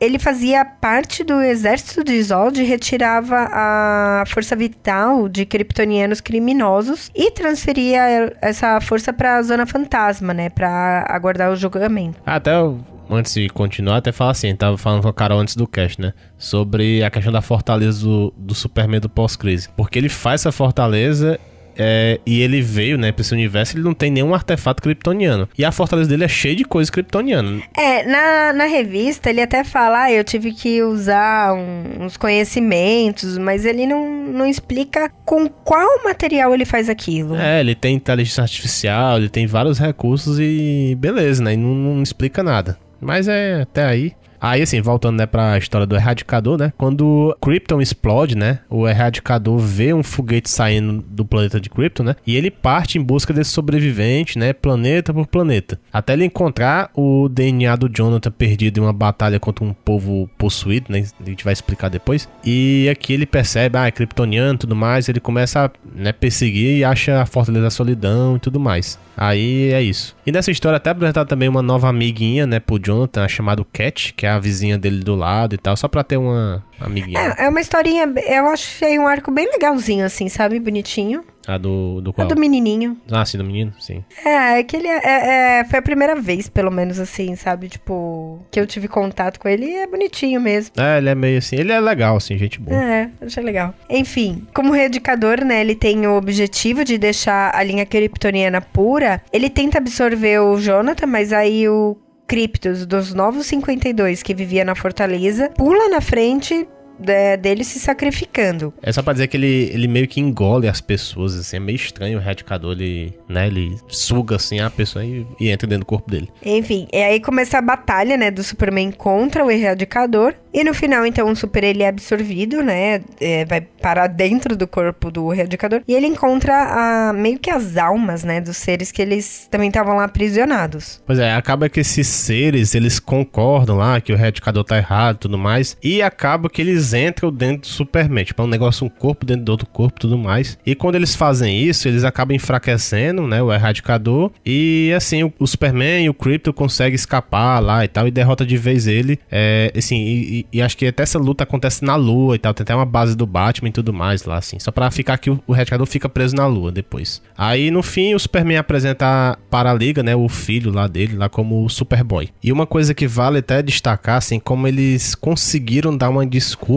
ele 0.00 0.18
fazia 0.18 0.64
parte 0.64 1.22
do 1.22 1.40
exército 1.40 2.02
de 2.02 2.20
Zod 2.20 2.60
e 2.60 2.64
retirava 2.64 3.48
a 3.52 4.24
força 4.26 4.56
vital 4.56 5.28
de 5.28 5.46
kryptonianos 5.46 6.20
criminosos 6.20 7.08
e 7.14 7.30
transferia 7.30 8.36
essa 8.42 8.80
força 8.80 9.12
para 9.12 9.36
a 9.36 9.42
Zona 9.42 9.64
Fantasma, 9.64 10.34
né, 10.34 10.50
Pra 10.50 11.06
aguardar 11.08 11.52
o 11.52 11.56
julgamento. 11.56 12.18
Ah, 12.26 12.34
Até 12.34 12.52
eu, 12.56 12.80
antes 13.08 13.32
de 13.34 13.48
continuar, 13.48 13.98
até 13.98 14.10
falar 14.10 14.32
assim, 14.32 14.54
tava 14.56 14.76
falando 14.76 15.02
com 15.02 15.08
a 15.08 15.14
Carol 15.14 15.38
antes 15.38 15.54
do 15.54 15.68
cast, 15.68 16.00
né? 16.00 16.12
Sobre 16.36 17.04
a 17.04 17.08
questão 17.10 17.32
da 17.32 17.40
fortaleza 17.40 18.04
do, 18.04 18.34
do 18.36 18.56
Superman 18.56 19.00
do 19.00 19.08
pós-crise. 19.08 19.68
Porque 19.76 20.00
ele 20.00 20.08
faz 20.08 20.40
essa 20.40 20.50
fortaleza 20.50 21.38
é, 21.76 22.20
e 22.26 22.40
ele 22.42 22.60
veio, 22.60 22.96
né, 22.98 23.12
pra 23.12 23.22
esse 23.22 23.32
universo, 23.32 23.76
ele 23.76 23.84
não 23.84 23.94
tem 23.94 24.10
nenhum 24.10 24.34
artefato 24.34 24.82
kryptoniano. 24.82 25.48
E 25.56 25.64
a 25.64 25.72
fortaleza 25.72 26.08
dele 26.08 26.24
é 26.24 26.28
cheia 26.28 26.54
de 26.56 26.64
coisa 26.64 26.90
kryptoniana. 26.90 27.62
É, 27.76 28.04
na, 28.06 28.52
na 28.52 28.64
revista 28.64 29.30
ele 29.30 29.40
até 29.40 29.64
fala, 29.64 30.04
ah, 30.04 30.12
eu 30.12 30.24
tive 30.24 30.52
que 30.52 30.82
usar 30.82 31.52
um- 31.54 32.04
uns 32.04 32.16
conhecimentos, 32.16 33.38
mas 33.38 33.64
ele 33.64 33.86
não, 33.86 34.08
não 34.26 34.46
explica 34.46 35.10
com 35.24 35.48
qual 35.48 36.02
material 36.04 36.54
ele 36.54 36.64
faz 36.64 36.88
aquilo. 36.88 37.36
É, 37.36 37.60
ele 37.60 37.74
tem 37.74 37.94
inteligência 37.94 38.42
artificial, 38.42 39.16
ele 39.18 39.28
tem 39.28 39.46
vários 39.46 39.78
recursos 39.78 40.38
e 40.40 40.96
beleza, 40.98 41.42
né? 41.42 41.54
E 41.54 41.56
não, 41.56 41.74
não 41.74 42.02
explica 42.02 42.42
nada. 42.42 42.78
Mas 43.00 43.26
é 43.26 43.62
até 43.62 43.84
aí. 43.84 44.12
Aí, 44.42 44.60
assim, 44.60 44.80
voltando, 44.80 45.18
né, 45.18 45.24
pra 45.24 45.56
história 45.56 45.86
do 45.86 45.94
Erradicador, 45.94 46.58
né? 46.58 46.72
Quando 46.76 47.36
Krypton 47.40 47.80
explode, 47.80 48.36
né? 48.36 48.58
O 48.68 48.88
Erradicador 48.88 49.56
vê 49.56 49.94
um 49.94 50.02
foguete 50.02 50.50
saindo 50.50 51.00
do 51.08 51.24
planeta 51.24 51.60
de 51.60 51.70
Krypton, 51.70 52.02
né? 52.02 52.16
E 52.26 52.36
ele 52.36 52.50
parte 52.50 52.98
em 52.98 53.02
busca 53.02 53.32
desse 53.32 53.50
sobrevivente, 53.50 54.36
né? 54.36 54.52
Planeta 54.52 55.14
por 55.14 55.28
planeta. 55.28 55.78
Até 55.92 56.14
ele 56.14 56.24
encontrar 56.24 56.90
o 56.92 57.28
DNA 57.28 57.76
do 57.76 57.88
Jonathan 57.88 58.32
perdido 58.32 58.78
em 58.78 58.82
uma 58.82 58.92
batalha 58.92 59.38
contra 59.38 59.64
um 59.64 59.72
povo 59.72 60.28
possuído, 60.36 60.86
né? 60.90 61.04
A 61.20 61.24
gente 61.24 61.44
vai 61.44 61.52
explicar 61.52 61.88
depois. 61.88 62.28
E 62.44 62.88
aqui 62.90 63.12
ele 63.12 63.26
percebe, 63.26 63.78
ah, 63.78 63.86
é 63.86 63.92
kryptoniano 63.92 64.54
e 64.54 64.58
tudo 64.58 64.74
mais. 64.74 65.08
Ele 65.08 65.20
começa 65.20 65.66
a 65.66 65.70
né, 65.94 66.10
perseguir 66.10 66.78
e 66.78 66.84
acha 66.84 67.22
a 67.22 67.26
Fortaleza 67.26 67.62
da 67.62 67.70
Solidão 67.70 68.34
e 68.34 68.40
tudo 68.40 68.58
mais. 68.58 68.98
Aí 69.16 69.72
é 69.72 69.80
isso. 69.80 70.16
E 70.26 70.32
nessa 70.32 70.50
história 70.50 70.78
até 70.78 70.90
apresentar 70.90 71.24
também 71.26 71.48
uma 71.48 71.62
nova 71.62 71.88
amiguinha, 71.88 72.46
né, 72.46 72.58
pro 72.58 72.78
Jonathan, 72.78 73.28
chamada 73.28 73.64
Cat, 73.72 74.14
que 74.14 74.26
é 74.26 74.31
a 74.32 74.38
vizinha 74.38 74.76
dele 74.78 75.02
do 75.02 75.14
lado 75.14 75.54
e 75.54 75.58
tal, 75.58 75.76
só 75.76 75.88
pra 75.88 76.02
ter 76.04 76.16
uma 76.16 76.64
amiguinha. 76.80 77.34
É, 77.38 77.44
é 77.44 77.48
uma 77.48 77.60
historinha, 77.60 78.04
eu 78.26 78.48
achei 78.48 78.98
um 78.98 79.06
arco 79.06 79.30
bem 79.30 79.46
legalzinho, 79.50 80.04
assim, 80.04 80.28
sabe? 80.28 80.58
Bonitinho. 80.58 81.24
A 81.44 81.58
do, 81.58 82.00
do 82.00 82.10
A 82.10 82.14
qual? 82.14 82.28
do 82.28 82.38
menininho. 82.38 82.96
Ah, 83.10 83.24
sim, 83.26 83.36
do 83.36 83.42
menino, 83.44 83.72
sim. 83.80 84.04
É, 84.24 84.60
é 84.60 84.62
que 84.62 84.76
ele 84.76 84.86
é, 84.86 85.00
é- 85.04 85.58
é- 85.60 85.64
foi 85.64 85.80
a 85.80 85.82
primeira 85.82 86.14
vez, 86.14 86.48
pelo 86.48 86.70
menos, 86.70 87.00
assim, 87.00 87.34
sabe? 87.34 87.68
Tipo, 87.68 88.38
que 88.48 88.60
eu 88.60 88.66
tive 88.66 88.86
contato 88.86 89.40
com 89.40 89.48
ele 89.48 89.66
e 89.66 89.74
é 89.74 89.86
bonitinho 89.88 90.40
mesmo. 90.40 90.72
É, 90.80 90.98
ele 90.98 91.08
é 91.08 91.14
meio 91.16 91.38
assim, 91.38 91.56
ele 91.56 91.72
é 91.72 91.80
legal, 91.80 92.16
assim, 92.16 92.38
gente 92.38 92.60
boa. 92.60 92.80
É, 92.80 93.10
achei 93.20 93.42
legal. 93.42 93.74
Enfim, 93.90 94.46
como 94.54 94.72
reedicador, 94.72 95.44
né, 95.44 95.60
ele 95.62 95.74
tem 95.74 96.06
o 96.06 96.14
objetivo 96.16 96.84
de 96.84 96.96
deixar 96.96 97.52
a 97.52 97.62
linha 97.64 97.84
kryptoniana 97.84 98.60
pura. 98.60 99.20
Ele 99.32 99.50
tenta 99.50 99.78
absorver 99.78 100.38
o 100.38 100.56
Jonathan, 100.60 101.06
mas 101.06 101.32
aí 101.32 101.68
o 101.68 101.96
Kryptos 102.26 102.86
dos 102.86 103.12
Novos 103.12 103.46
52, 103.46 104.22
que 104.22 104.34
vivia 104.34 104.64
na 104.64 104.74
fortaleza, 104.74 105.50
pula 105.50 105.88
na 105.88 106.00
frente 106.00 106.66
é, 107.06 107.36
dele 107.36 107.64
se 107.64 107.78
sacrificando. 107.78 108.72
É 108.82 108.92
só 108.92 109.02
pra 109.02 109.12
dizer 109.12 109.28
que 109.28 109.36
ele, 109.36 109.70
ele 109.72 109.88
meio 109.88 110.08
que 110.08 110.20
engole 110.20 110.68
as 110.68 110.80
pessoas, 110.80 111.34
assim, 111.36 111.56
é 111.56 111.60
meio 111.60 111.76
estranho 111.76 112.18
o 112.18 112.22
radicador, 112.22 112.72
ele, 112.72 113.14
né, 113.28 113.46
ele 113.46 113.76
suga, 113.88 114.36
assim, 114.36 114.60
a 114.60 114.70
pessoa 114.70 115.04
e, 115.04 115.26
e 115.40 115.50
entra 115.50 115.66
dentro 115.66 115.84
do 115.84 115.86
corpo 115.86 116.10
dele. 116.10 116.28
Enfim, 116.44 116.86
e 116.92 116.96
aí 116.96 117.20
começa 117.20 117.58
a 117.58 117.62
batalha, 117.62 118.16
né, 118.16 118.30
do 118.30 118.42
Superman 118.42 118.90
contra 118.90 119.44
o 119.44 119.50
Erradicador. 119.50 120.34
E 120.54 120.62
no 120.62 120.74
final, 120.74 121.06
então, 121.06 121.30
o 121.30 121.36
Super 121.36 121.64
ele 121.64 121.82
é 121.82 121.88
absorvido, 121.88 122.62
né, 122.62 123.00
é, 123.20 123.44
vai 123.44 123.60
parar 123.60 124.06
dentro 124.06 124.56
do 124.56 124.66
corpo 124.66 125.10
do 125.10 125.32
Erradicador. 125.32 125.82
E 125.88 125.94
ele 125.94 126.06
encontra 126.06 126.52
a, 126.54 127.12
meio 127.12 127.38
que 127.38 127.50
as 127.50 127.76
almas, 127.76 128.22
né, 128.22 128.40
dos 128.40 128.56
seres 128.56 128.92
que 128.92 129.00
eles 129.00 129.48
também 129.50 129.68
estavam 129.68 129.96
lá 129.96 130.04
aprisionados. 130.04 131.02
Pois 131.06 131.18
é, 131.18 131.32
acaba 131.34 131.68
que 131.68 131.80
esses 131.80 132.06
seres, 132.06 132.74
eles 132.74 133.00
concordam 133.00 133.76
lá 133.76 134.00
que 134.00 134.12
o 134.12 134.16
radicador 134.16 134.64
tá 134.64 134.76
errado 134.76 135.16
e 135.16 135.18
tudo 135.20 135.38
mais, 135.38 135.76
e 135.82 136.02
acaba 136.02 136.50
que 136.50 136.60
eles 136.60 136.81
entram 136.92 137.32
dentro 137.32 137.62
do 137.62 137.66
Superman, 137.68 138.24
tipo, 138.24 138.42
é 138.42 138.44
um 138.44 138.48
negócio, 138.48 138.84
um 138.84 138.88
corpo 138.88 139.24
dentro 139.24 139.44
do 139.44 139.52
outro 139.52 139.66
corpo 139.66 140.00
tudo 140.00 140.18
mais. 140.18 140.58
E 140.66 140.74
quando 140.74 140.96
eles 140.96 141.14
fazem 141.14 141.62
isso, 141.62 141.86
eles 141.86 142.02
acabam 142.04 142.34
enfraquecendo, 142.34 143.26
né, 143.26 143.42
o 143.42 143.52
erradicador, 143.52 144.30
e 144.44 144.92
assim, 144.96 145.22
o, 145.24 145.32
o 145.38 145.46
Superman 145.46 146.04
e 146.04 146.08
o 146.08 146.14
Krypto 146.14 146.52
conseguem 146.52 146.94
escapar 146.94 147.60
lá 147.60 147.84
e 147.84 147.88
tal, 147.88 148.08
e 148.08 148.10
derrota 148.10 148.44
de 148.44 148.56
vez 148.56 148.86
ele, 148.86 149.18
é, 149.30 149.72
assim, 149.76 149.96
e, 149.96 150.40
e- 150.40 150.46
e 150.54 150.62
acho 150.62 150.76
que 150.76 150.86
até 150.86 151.02
essa 151.02 151.18
luta 151.18 151.44
acontece 151.44 151.84
na 151.84 151.94
Lua 151.96 152.34
e 152.34 152.38
tal, 152.38 152.52
tem 152.54 152.62
até 152.64 152.74
uma 152.74 152.86
base 152.86 153.16
do 153.16 153.26
Batman 153.26 153.68
e 153.68 153.72
tudo 153.72 153.92
mais 153.92 154.24
lá, 154.24 154.38
assim, 154.38 154.58
só 154.58 154.70
pra 154.70 154.90
ficar 154.90 155.18
que 155.18 155.30
o, 155.30 155.40
o 155.46 155.54
erradicador 155.54 155.86
fica 155.86 156.08
preso 156.08 156.34
na 156.34 156.46
Lua 156.46 156.72
depois. 156.72 157.22
Aí, 157.36 157.70
no 157.70 157.82
fim, 157.82 158.14
o 158.14 158.18
Superman 158.18 158.56
apresenta 158.58 159.38
para 159.50 159.70
a 159.70 159.74
Liga, 159.74 160.02
né, 160.02 160.14
o 160.16 160.28
filho 160.28 160.70
lá 160.72 160.86
dele, 160.86 161.16
lá 161.16 161.28
como 161.28 161.64
o 161.64 161.68
Superboy. 161.68 162.28
E 162.42 162.50
uma 162.52 162.66
coisa 162.66 162.94
que 162.94 163.06
vale 163.06 163.38
até 163.38 163.62
destacar, 163.62 164.16
assim, 164.16 164.38
como 164.38 164.66
eles 164.66 165.14
conseguiram 165.14 165.96
dar 165.96 166.08
uma 166.10 166.24
desculpa 166.26 166.71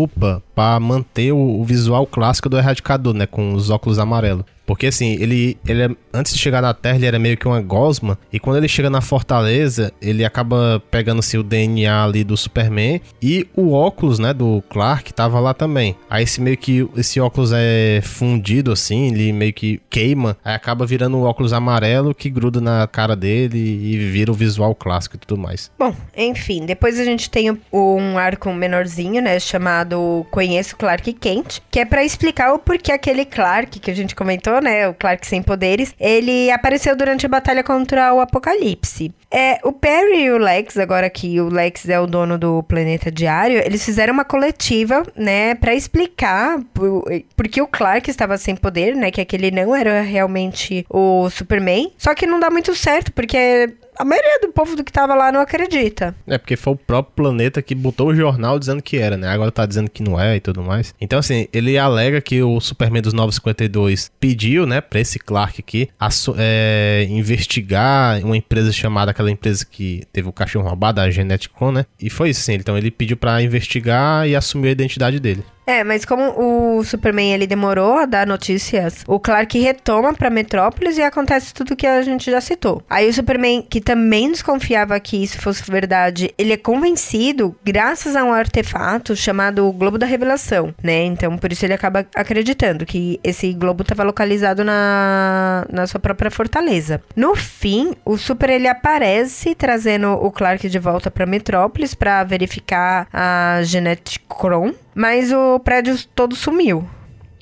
pra 0.53 0.79
manter 0.79 1.31
o, 1.31 1.59
o 1.59 1.63
visual 1.63 2.05
clássico 2.05 2.49
do 2.49 2.57
Erradicador, 2.57 3.13
né, 3.13 3.25
com 3.25 3.53
os 3.53 3.69
óculos 3.69 3.99
amarelos. 3.99 4.45
Porque 4.65 4.87
assim, 4.87 5.13
ele, 5.13 5.57
ele 5.67 5.83
é- 5.83 5.89
antes 6.13 6.33
de 6.33 6.39
chegar 6.39 6.61
na 6.61 6.73
Terra, 6.73 6.95
ele 6.95 7.05
era 7.05 7.19
meio 7.19 7.37
que 7.37 7.47
uma 7.47 7.61
gosma. 7.61 8.17
E 8.31 8.39
quando 8.39 8.57
ele 8.57 8.67
chega 8.67 8.89
na 8.89 9.01
fortaleza, 9.01 9.91
ele 10.01 10.23
acaba 10.25 10.81
pegando 10.91 11.19
assim, 11.19 11.37
o 11.37 11.43
DNA 11.43 12.03
ali 12.03 12.23
do 12.23 12.35
Superman. 12.35 13.01
E 13.21 13.47
o 13.55 13.73
óculos, 13.73 14.19
né, 14.19 14.33
do 14.33 14.63
Clark 14.69 15.13
tava 15.13 15.39
lá 15.39 15.53
também. 15.53 15.95
Aí 16.09 16.23
esse 16.23 16.41
meio 16.41 16.57
que 16.57 16.87
esse 16.95 17.19
óculos 17.19 17.51
é 17.53 18.01
fundido 18.03 18.71
assim, 18.71 19.07
ele 19.13 19.31
meio 19.31 19.53
que 19.53 19.81
queima. 19.89 20.37
Aí 20.43 20.55
acaba 20.55 20.85
virando 20.85 21.17
um 21.17 21.23
óculos 21.23 21.53
amarelo 21.53 22.13
que 22.15 22.29
gruda 22.29 22.59
na 22.61 22.87
cara 22.87 23.15
dele 23.15 23.57
e 23.57 23.97
vira 24.09 24.31
o 24.31 24.35
visual 24.35 24.73
clássico 24.73 25.15
e 25.15 25.19
tudo 25.19 25.39
mais. 25.39 25.71
Bom, 25.77 25.93
enfim, 26.17 26.65
depois 26.65 26.99
a 26.99 27.03
gente 27.03 27.29
tem 27.29 27.55
um 27.71 28.17
arco 28.17 28.51
menorzinho, 28.53 29.21
né, 29.21 29.39
chamado 29.39 30.25
Conheço 30.31 30.75
Clark 30.75 31.11
Kent, 31.13 31.59
que 31.69 31.79
é 31.79 31.85
pra 31.85 32.03
explicar 32.03 32.53
o 32.53 32.59
porquê 32.59 32.91
aquele 32.91 33.25
Clark 33.25 33.79
que 33.79 33.91
a 33.91 33.93
gente 33.95 34.15
comentou, 34.15 34.54
né, 34.61 34.87
o 34.87 34.93
Clark 34.93 35.25
sem 35.25 35.41
poderes, 35.41 35.93
ele 35.99 36.51
apareceu 36.51 36.95
durante 36.95 37.25
a 37.25 37.29
batalha 37.29 37.63
contra 37.63 38.13
o 38.13 38.19
Apocalipse. 38.19 39.13
É, 39.31 39.59
o 39.63 39.71
Perry 39.71 40.23
e 40.23 40.31
o 40.31 40.37
Lex, 40.37 40.77
agora 40.77 41.09
que 41.09 41.39
o 41.39 41.49
Lex 41.49 41.89
é 41.89 41.99
o 41.99 42.07
dono 42.07 42.37
do 42.37 42.63
Planeta 42.63 43.11
Diário, 43.11 43.61
eles 43.65 43.83
fizeram 43.83 44.13
uma 44.13 44.25
coletiva, 44.25 45.03
né, 45.15 45.55
pra 45.55 45.73
explicar 45.73 46.59
por, 46.73 47.03
por 47.35 47.47
que 47.47 47.61
o 47.61 47.67
Clark 47.67 48.09
estava 48.09 48.37
sem 48.37 48.55
poder, 48.55 48.95
né, 48.95 49.11
que 49.11 49.21
aquele 49.21 49.51
não 49.51 49.75
era 49.75 50.01
realmente 50.01 50.85
o 50.89 51.29
Superman. 51.29 51.91
Só 51.97 52.13
que 52.13 52.25
não 52.25 52.39
dá 52.39 52.49
muito 52.49 52.73
certo, 52.75 53.11
porque 53.11 53.73
a 53.97 54.03
maioria 54.03 54.39
do 54.41 54.49
povo 54.49 54.75
do 54.75 54.83
que 54.83 54.91
tava 54.91 55.15
lá 55.15 55.31
não 55.31 55.39
acredita. 55.39 56.15
É, 56.27 56.37
porque 56.37 56.55
foi 56.55 56.73
o 56.73 56.77
próprio 56.77 57.15
planeta 57.15 57.61
que 57.61 57.73
botou 57.73 58.09
o 58.09 58.15
jornal 58.15 58.59
dizendo 58.59 58.81
que 58.81 58.97
era, 58.97 59.17
né? 59.17 59.29
Agora 59.29 59.51
tá 59.51 59.65
dizendo 59.65 59.89
que 59.89 60.03
não 60.03 60.19
é 60.19 60.35
e 60.35 60.39
tudo 60.39 60.61
mais. 60.61 60.93
Então, 60.99 61.19
assim, 61.19 61.47
ele 61.53 61.77
alega 61.77 62.21
que 62.21 62.41
o 62.41 62.59
Superman 62.59 63.01
dos 63.01 63.13
952 63.13 64.11
pediu, 64.19 64.65
né, 64.65 64.81
pra 64.81 64.99
esse 64.99 65.17
Clark 65.17 65.59
aqui 65.59 65.89
é, 66.37 67.05
investigar 67.09 68.23
uma 68.23 68.37
empresa 68.37 68.71
chamada, 68.71 69.13
aquela 69.25 69.31
empresa 69.31 69.65
que 69.65 70.03
teve 70.13 70.29
o 70.29 70.33
cachorro 70.33 70.67
roubado, 70.67 71.01
a 71.01 71.09
Geneticon, 71.09 71.71
né? 71.71 71.85
E 71.99 72.09
foi 72.09 72.29
isso, 72.29 72.41
sim. 72.41 72.53
Então, 72.53 72.77
ele 72.77 72.91
pediu 72.91 73.17
pra 73.17 73.41
investigar 73.41 74.27
e 74.27 74.35
assumir 74.35 74.69
a 74.69 74.71
identidade 74.71 75.19
dele. 75.19 75.43
É, 75.65 75.83
mas 75.83 76.05
como 76.05 76.77
o 76.77 76.83
Superman 76.83 77.33
ele 77.33 77.47
demorou 77.47 77.97
a 77.97 78.05
dar 78.05 78.27
notícias, 78.27 79.03
o 79.07 79.19
Clark 79.19 79.57
retoma 79.59 80.13
pra 80.13 80.29
Metrópolis 80.29 80.97
e 80.97 81.01
acontece 81.01 81.53
tudo 81.53 81.75
que 81.75 81.87
a 81.87 82.01
gente 82.01 82.29
já 82.29 82.39
citou. 82.39 82.83
Aí 82.89 83.09
o 83.09 83.13
Superman, 83.13 83.65
que 83.67 83.81
também 83.81 84.31
desconfiava 84.31 84.99
que 84.99 85.21
isso 85.21 85.41
fosse 85.41 85.69
verdade, 85.69 86.31
ele 86.37 86.53
é 86.53 86.57
convencido 86.57 87.55
graças 87.63 88.15
a 88.15 88.23
um 88.23 88.31
artefato 88.31 89.15
chamado 89.15 89.71
Globo 89.71 89.97
da 89.97 90.05
Revelação, 90.05 90.73
né? 90.83 91.03
Então 91.03 91.37
por 91.37 91.51
isso 91.51 91.65
ele 91.65 91.73
acaba 91.73 92.05
acreditando 92.15 92.85
que 92.85 93.19
esse 93.23 93.51
globo 93.53 93.81
estava 93.81 94.03
localizado 94.03 94.63
na, 94.63 95.65
na 95.71 95.87
sua 95.87 95.99
própria 95.99 96.29
fortaleza. 96.29 97.01
No 97.15 97.35
fim, 97.35 97.93
o 98.05 98.17
Super 98.17 98.49
ele 98.49 98.67
aparece 98.67 99.55
trazendo 99.55 100.11
o 100.11 100.31
Clark 100.31 100.69
de 100.69 100.79
volta 100.79 101.09
pra 101.09 101.25
Metrópolis 101.25 101.95
pra 101.95 102.23
verificar 102.23 103.07
a 103.11 103.61
Geneticron, 103.63 104.73
mas 104.95 105.31
o 105.33 105.59
prédio 105.59 105.95
todo 106.15 106.35
sumiu. 106.35 106.87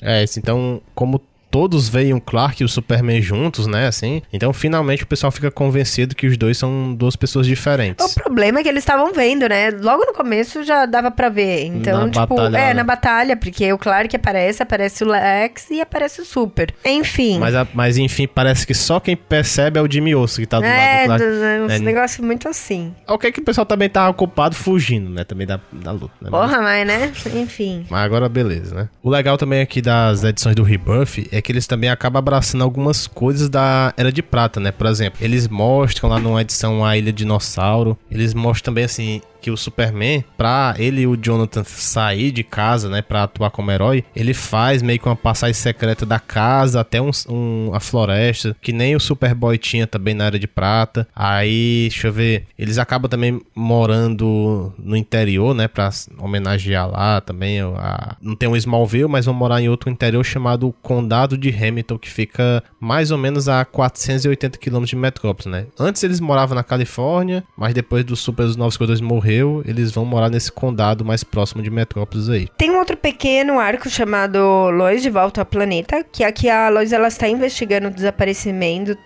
É, 0.02 0.24
então, 0.36 0.82
como 0.94 1.20
todos 1.54 1.88
veem 1.88 2.12
o 2.12 2.20
Clark 2.20 2.60
e 2.60 2.64
o 2.64 2.68
Superman 2.68 3.22
juntos, 3.22 3.68
né, 3.68 3.86
assim, 3.86 4.20
então 4.32 4.52
finalmente 4.52 5.04
o 5.04 5.06
pessoal 5.06 5.30
fica 5.30 5.52
convencido 5.52 6.12
que 6.16 6.26
os 6.26 6.36
dois 6.36 6.58
são 6.58 6.92
duas 6.92 7.14
pessoas 7.14 7.46
diferentes. 7.46 8.04
O 8.04 8.12
problema 8.12 8.58
é 8.58 8.62
que 8.64 8.68
eles 8.68 8.82
estavam 8.82 9.12
vendo, 9.12 9.48
né? 9.48 9.70
Logo 9.70 10.04
no 10.04 10.12
começo 10.12 10.64
já 10.64 10.84
dava 10.84 11.12
pra 11.12 11.28
ver. 11.28 11.66
Então, 11.66 12.06
Na 12.06 12.10
tipo, 12.10 12.34
batalha, 12.34 12.58
é, 12.58 12.66
né? 12.68 12.74
na 12.74 12.82
batalha, 12.82 13.36
porque 13.36 13.72
o 13.72 13.78
Clark 13.78 14.16
aparece, 14.16 14.64
aparece 14.64 15.04
o 15.04 15.06
Lex 15.06 15.70
e 15.70 15.80
aparece 15.80 16.20
o 16.20 16.24
Super. 16.24 16.74
Enfim. 16.84 17.38
Mas, 17.38 17.54
a- 17.54 17.68
mas 17.72 17.98
enfim, 17.98 18.26
parece 18.26 18.66
que 18.66 18.74
só 18.74 18.98
quem 18.98 19.16
percebe 19.16 19.78
é 19.78 19.82
o 19.82 19.88
Jimmy 19.88 20.12
Osso 20.16 20.40
que 20.40 20.46
tá 20.48 20.58
do 20.58 20.64
é, 20.66 21.06
lado 21.06 21.20
do 21.20 21.24
Clark. 21.24 21.24
do- 21.24 21.64
uns 21.66 21.72
É, 21.72 21.78
negócios 21.78 22.26
muito 22.26 22.48
assim. 22.48 22.92
Ok 23.06 23.30
que 23.30 23.38
o 23.40 23.44
pessoal 23.44 23.64
também 23.64 23.88
tava 23.88 24.10
ocupado 24.10 24.56
fugindo, 24.56 25.08
né? 25.08 25.22
Também 25.22 25.46
da, 25.46 25.60
da 25.72 25.92
luta, 25.92 26.14
né? 26.20 26.30
Porra, 26.30 26.60
mas 26.60 26.84
né? 26.84 27.12
Enfim. 27.36 27.86
Mas 27.88 28.04
agora 28.04 28.28
beleza, 28.28 28.74
né? 28.74 28.88
O 29.04 29.08
legal 29.08 29.38
também 29.38 29.60
aqui 29.60 29.80
das 29.80 30.24
edições 30.24 30.56
do 30.56 30.64
Rebirth 30.64 31.28
é 31.30 31.43
que 31.44 31.52
eles 31.52 31.66
também 31.66 31.90
acabam 31.90 32.18
abraçando 32.18 32.64
algumas 32.64 33.06
coisas 33.06 33.48
da 33.48 33.92
Era 33.96 34.10
de 34.10 34.22
Prata, 34.22 34.58
né? 34.58 34.72
Por 34.72 34.86
exemplo, 34.86 35.18
eles 35.22 35.46
mostram 35.46 36.08
lá 36.08 36.18
numa 36.18 36.40
edição 36.40 36.84
a 36.84 36.96
Ilha 36.96 37.12
Dinossauro, 37.12 37.96
eles 38.10 38.32
mostram 38.32 38.72
também 38.72 38.84
assim 38.84 39.20
que 39.44 39.50
o 39.50 39.56
Superman, 39.58 40.24
pra 40.38 40.74
ele 40.78 41.02
e 41.02 41.06
o 41.06 41.18
Jonathan 41.22 41.62
sair 41.64 42.30
de 42.32 42.42
casa, 42.42 42.88
né, 42.88 43.02
pra 43.02 43.24
atuar 43.24 43.50
como 43.50 43.70
herói, 43.70 44.02
ele 44.16 44.32
faz 44.32 44.80
meio 44.80 44.98
que 44.98 45.06
uma 45.06 45.14
passagem 45.14 45.52
secreta 45.52 46.06
da 46.06 46.18
casa 46.18 46.80
até 46.80 46.98
um, 47.02 47.10
um- 47.28 47.70
a 47.74 47.78
floresta, 47.78 48.56
que 48.62 48.72
nem 48.72 48.96
o 48.96 49.00
Superboy 49.00 49.58
tinha 49.58 49.86
também 49.86 50.14
na 50.14 50.24
Era 50.24 50.38
de 50.38 50.46
Prata. 50.46 51.06
Aí, 51.14 51.88
deixa 51.90 52.06
eu 52.08 52.12
ver, 52.12 52.46
eles 52.58 52.78
acabam 52.78 53.06
também 53.10 53.38
morando 53.54 54.72
no 54.78 54.96
interior, 54.96 55.54
né, 55.54 55.68
pra 55.68 55.90
homenagear 56.18 56.88
lá 56.90 57.20
também. 57.20 57.60
A, 57.60 58.16
não 58.22 58.34
tem 58.34 58.48
um 58.48 58.56
Smallville, 58.56 59.08
mas 59.08 59.26
vão 59.26 59.34
morar 59.34 59.60
em 59.60 59.68
outro 59.68 59.90
interior 59.90 60.24
chamado 60.24 60.74
Condado 60.80 61.36
de 61.36 61.50
Hamilton, 61.50 61.98
que 61.98 62.08
fica 62.10 62.62
mais 62.80 63.10
ou 63.10 63.18
menos 63.18 63.46
a 63.48 63.62
480 63.64 64.56
quilômetros 64.58 64.90
de 64.90 64.96
Metrópolis, 64.96 65.46
né. 65.52 65.66
Antes 65.78 66.02
eles 66.02 66.18
moravam 66.20 66.54
na 66.54 66.62
Califórnia, 66.62 67.44
mas 67.56 67.74
depois 67.74 68.04
do 68.04 68.16
Super 68.16 68.46
dos 68.46 68.56
952 68.56 69.00
morrer, 69.02 69.33
morreu, 69.34 69.62
eles 69.66 69.90
vão 69.90 70.04
morar 70.04 70.30
nesse 70.30 70.50
condado 70.50 71.04
mais 71.04 71.24
próximo 71.24 71.62
de 71.62 71.70
Metrópolis 71.70 72.28
aí. 72.28 72.48
Tem 72.56 72.70
um 72.70 72.78
outro 72.78 72.96
pequeno 72.96 73.58
arco 73.58 73.88
chamado 73.88 74.38
Lois 74.70 75.02
de 75.02 75.10
Volta 75.10 75.40
ao 75.40 75.46
Planeta, 75.46 76.04
que 76.04 76.22
aqui 76.22 76.48
a 76.48 76.68
Lois 76.68 76.92
ela 76.92 77.08
está 77.08 77.28
investigando 77.28 77.88
o 77.88 77.90
desaparecimento 77.90 78.96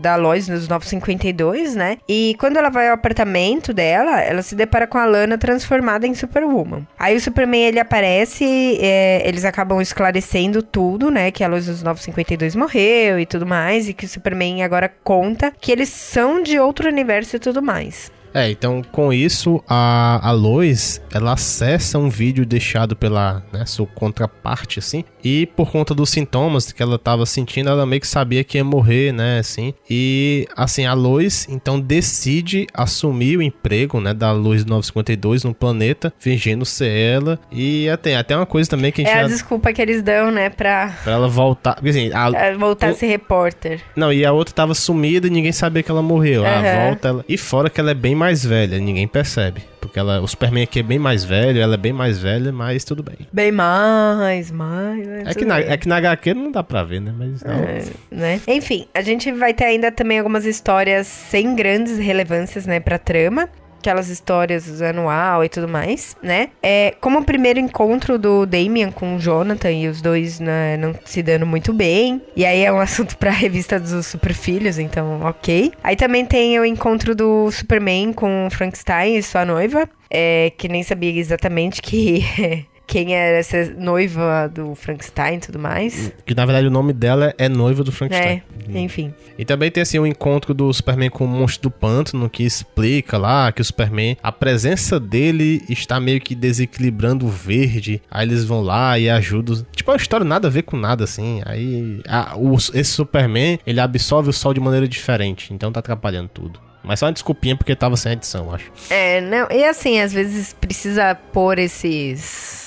da 0.00 0.16
Lois 0.16 0.48
nos 0.48 0.68
952, 0.68 1.74
né? 1.74 1.98
E 2.08 2.36
quando 2.38 2.56
ela 2.56 2.70
vai 2.70 2.88
ao 2.88 2.94
apartamento 2.94 3.72
dela, 3.72 4.20
ela 4.20 4.42
se 4.42 4.54
depara 4.54 4.86
com 4.86 4.98
a 4.98 5.04
Lana 5.04 5.36
transformada 5.36 6.06
em 6.06 6.14
Superwoman. 6.14 6.86
Aí 6.98 7.16
o 7.16 7.20
Superman 7.20 7.64
ele 7.64 7.80
aparece, 7.80 8.78
é, 8.80 9.26
eles 9.26 9.44
acabam 9.44 9.80
esclarecendo 9.80 10.62
tudo, 10.62 11.10
né? 11.10 11.30
Que 11.30 11.42
a 11.42 11.48
Lois 11.48 11.66
dos 11.66 11.82
952 11.82 12.54
morreu 12.54 13.18
e 13.18 13.26
tudo 13.26 13.46
mais, 13.46 13.88
e 13.88 13.94
que 13.94 14.04
o 14.04 14.08
Superman 14.08 14.62
agora 14.62 14.92
conta 15.02 15.52
que 15.60 15.72
eles 15.72 15.88
são 15.88 16.42
de 16.42 16.58
outro 16.58 16.88
universo 16.88 17.36
e 17.36 17.38
tudo 17.38 17.62
mais. 17.62 18.13
É, 18.34 18.50
então 18.50 18.82
com 18.90 19.12
isso 19.12 19.62
a, 19.68 20.20
a 20.28 20.32
Lois, 20.32 21.00
ela 21.12 21.34
acessa 21.34 21.98
um 21.98 22.08
vídeo 22.08 22.44
deixado 22.44 22.96
pela 22.96 23.44
né, 23.52 23.64
sua 23.64 23.86
contraparte, 23.86 24.80
assim, 24.80 25.04
e 25.22 25.46
por 25.46 25.70
conta 25.70 25.94
dos 25.94 26.10
sintomas 26.10 26.72
que 26.72 26.82
ela 26.82 26.98
tava 26.98 27.24
sentindo, 27.24 27.70
ela 27.70 27.86
meio 27.86 28.00
que 28.00 28.08
sabia 28.08 28.42
que 28.42 28.58
ia 28.58 28.64
morrer, 28.64 29.12
né, 29.12 29.38
assim, 29.38 29.72
e 29.88 30.48
assim, 30.56 30.84
a 30.84 30.94
Lois 30.94 31.46
então 31.48 31.78
decide 31.78 32.66
assumir 32.74 33.36
o 33.36 33.42
emprego, 33.42 34.00
né, 34.00 34.12
da 34.12 34.32
Lois 34.32 34.64
952 34.64 35.44
no 35.44 35.54
planeta, 35.54 36.12
fingindo 36.18 36.64
ser 36.64 36.90
ela, 36.90 37.38
e 37.52 37.88
até, 37.88 38.16
até 38.16 38.36
uma 38.36 38.46
coisa 38.46 38.68
também 38.68 38.90
que 38.90 39.02
a 39.02 39.04
gente... 39.04 39.14
É 39.14 39.20
a 39.20 39.22
já... 39.22 39.28
desculpa 39.28 39.72
que 39.72 39.80
eles 39.80 40.02
dão, 40.02 40.32
né, 40.32 40.50
pra... 40.50 40.92
Pra 41.04 41.12
ela 41.12 41.28
voltar, 41.28 41.78
assim, 41.86 42.10
a... 42.12 42.30
É, 42.34 42.54
voltar 42.56 42.88
o... 42.88 42.90
a 42.90 42.94
ser 42.94 43.06
repórter. 43.06 43.80
Não, 43.94 44.12
e 44.12 44.24
a 44.24 44.32
outra 44.32 44.52
tava 44.52 44.74
sumida 44.74 45.28
e 45.28 45.30
ninguém 45.30 45.52
sabia 45.52 45.84
que 45.84 45.90
ela 45.90 46.02
morreu, 46.02 46.42
uhum. 46.42 46.88
volta 46.88 47.08
ela... 47.08 47.24
E 47.28 47.38
fora 47.38 47.70
que 47.70 47.80
ela 47.80 47.92
é 47.92 47.94
bem 47.94 48.16
mais 48.24 48.44
velha, 48.44 48.78
ninguém 48.78 49.06
percebe. 49.06 49.62
Porque 49.80 49.98
ela, 49.98 50.20
o 50.20 50.26
Superman 50.26 50.64
aqui 50.64 50.80
é 50.80 50.82
bem 50.82 50.98
mais 50.98 51.24
velho, 51.24 51.60
ela 51.60 51.74
é 51.74 51.76
bem 51.76 51.92
mais 51.92 52.18
velha, 52.18 52.50
mas 52.50 52.82
tudo 52.82 53.02
bem. 53.02 53.28
Bem 53.30 53.52
mais, 53.52 54.50
mais. 54.50 55.06
É 55.26 55.34
que, 55.34 55.44
na, 55.44 55.58
é 55.58 55.76
que 55.76 55.86
na 55.86 55.96
HQ 55.96 56.32
não 56.32 56.50
dá 56.50 56.62
pra 56.62 56.82
ver, 56.82 57.00
né? 57.00 57.12
Mas 57.16 57.42
não. 57.42 57.52
É, 57.52 57.84
né? 58.10 58.40
Enfim, 58.48 58.86
a 58.94 59.02
gente 59.02 59.30
vai 59.30 59.52
ter 59.52 59.64
ainda 59.64 59.92
também 59.92 60.18
algumas 60.18 60.46
histórias 60.46 61.06
sem 61.06 61.54
grandes 61.54 61.98
relevâncias, 61.98 62.64
né, 62.64 62.80
pra 62.80 62.98
trama 62.98 63.48
aquelas 63.84 64.08
histórias 64.08 64.80
anual 64.80 65.44
e 65.44 65.48
tudo 65.50 65.68
mais, 65.68 66.16
né? 66.22 66.48
É, 66.62 66.94
como 67.02 67.18
o 67.18 67.24
primeiro 67.24 67.60
encontro 67.60 68.18
do 68.18 68.46
Damian 68.46 68.90
com 68.90 69.16
o 69.16 69.18
Jonathan 69.18 69.70
e 69.70 69.88
os 69.88 70.00
dois 70.00 70.40
né, 70.40 70.78
não 70.78 70.94
se 71.04 71.22
dando 71.22 71.44
muito 71.44 71.70
bem. 71.72 72.22
E 72.34 72.46
aí 72.46 72.64
é 72.64 72.72
um 72.72 72.80
assunto 72.80 73.16
pra 73.18 73.30
revista 73.30 73.78
dos 73.78 74.06
Super 74.06 74.32
Filhos, 74.32 74.78
então 74.78 75.20
ok. 75.22 75.72
Aí 75.82 75.96
também 75.96 76.24
tem 76.24 76.58
o 76.58 76.64
encontro 76.64 77.14
do 77.14 77.50
Superman 77.50 78.14
com 78.14 78.48
Frankenstein 78.50 79.18
e 79.18 79.22
sua 79.22 79.44
noiva. 79.44 79.88
É, 80.10 80.52
que 80.56 80.68
nem 80.68 80.82
sabia 80.82 81.10
exatamente 81.18 81.82
que 81.82 82.24
quem 82.86 83.14
era 83.14 83.38
essa 83.38 83.72
noiva 83.76 84.50
do 84.52 84.74
Frankenstein 84.74 85.36
e 85.36 85.40
tudo 85.40 85.58
mais. 85.58 86.12
Que 86.24 86.34
na 86.34 86.44
verdade 86.44 86.66
o 86.66 86.70
nome 86.70 86.92
dela 86.92 87.34
é 87.38 87.48
noiva 87.48 87.82
do 87.82 87.90
Frankenstein. 87.90 88.42
É, 88.72 88.78
enfim. 88.78 89.12
E 89.38 89.44
também 89.44 89.70
tem 89.70 89.82
assim 89.82 89.98
o 89.98 90.02
um 90.02 90.06
encontro 90.06 90.54
do 90.54 90.72
Superman 90.72 91.10
com 91.10 91.24
o 91.24 91.28
monstro 91.28 91.68
do 91.68 91.70
pântano, 91.70 92.28
que 92.30 92.44
explica 92.44 93.18
lá 93.18 93.50
que 93.50 93.60
o 93.60 93.64
Superman, 93.64 94.16
a 94.22 94.30
presença 94.30 95.00
dele 95.00 95.62
está 95.68 95.98
meio 95.98 96.20
que 96.20 96.34
desequilibrando 96.34 97.26
o 97.26 97.28
verde. 97.28 98.00
Aí 98.10 98.26
eles 98.26 98.44
vão 98.44 98.60
lá 98.60 98.98
e 98.98 99.08
ajudam. 99.10 99.64
Tipo, 99.72 99.90
é 99.90 99.94
uma 99.94 100.00
história 100.00 100.24
nada 100.24 100.48
a 100.48 100.50
ver 100.50 100.62
com 100.62 100.76
nada, 100.76 101.04
assim. 101.04 101.42
Aí 101.44 102.00
a, 102.06 102.36
o, 102.36 102.54
esse 102.56 102.84
Superman, 102.84 103.58
ele 103.66 103.80
absorve 103.80 104.30
o 104.30 104.32
sol 104.32 104.54
de 104.54 104.60
maneira 104.60 104.86
diferente, 104.86 105.52
então 105.52 105.72
tá 105.72 105.80
atrapalhando 105.80 106.28
tudo. 106.28 106.60
Mas 106.82 107.00
só 107.00 107.06
uma 107.06 107.12
desculpinha 107.12 107.56
porque 107.56 107.74
tava 107.74 107.96
sem 107.96 108.12
edição, 108.12 108.52
acho. 108.52 108.70
É, 108.90 109.20
não. 109.22 109.48
E 109.50 109.64
assim, 109.64 109.98
às 110.00 110.12
vezes 110.12 110.52
precisa 110.52 111.14
pôr 111.14 111.58
esses 111.58 112.63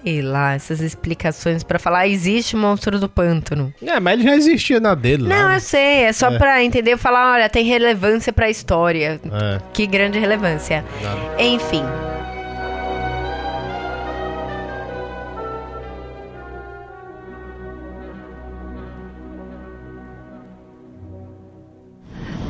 sei 0.00 0.22
lá, 0.22 0.54
essas 0.54 0.80
explicações 0.80 1.62
para 1.62 1.78
falar 1.78 2.08
existe 2.08 2.56
monstro 2.56 2.98
do 2.98 3.08
pântano. 3.08 3.72
É, 3.82 4.00
mas 4.00 4.14
ele 4.14 4.24
já 4.28 4.36
existia 4.36 4.80
na 4.80 4.94
dele 4.94 5.24
Não, 5.24 5.48
lá, 5.48 5.54
eu 5.54 5.60
sei, 5.60 6.04
é 6.04 6.12
só 6.12 6.30
é. 6.30 6.38
pra 6.38 6.64
entender 6.64 6.96
falar, 6.96 7.34
olha, 7.34 7.48
tem 7.48 7.64
relevância 7.64 8.32
pra 8.32 8.48
história. 8.48 9.20
É. 9.24 9.60
Que 9.72 9.86
grande 9.86 10.18
relevância. 10.18 10.84
Nada. 11.02 11.42
Enfim. 11.42 11.82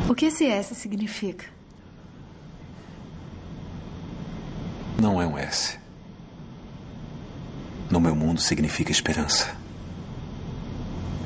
O 0.08 0.14
que 0.14 0.26
esse 0.26 0.46
S 0.46 0.74
significa? 0.74 1.46
Não 5.00 5.20
é 5.20 5.26
um 5.26 5.38
S 5.38 5.81
no 7.92 8.00
meu 8.00 8.16
mundo 8.16 8.40
significa 8.40 8.90
esperança. 8.90 9.54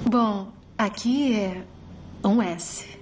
Bom, 0.04 0.48
aqui 0.76 1.38
é 1.38 1.62
um 2.24 2.42
S. 2.42 2.95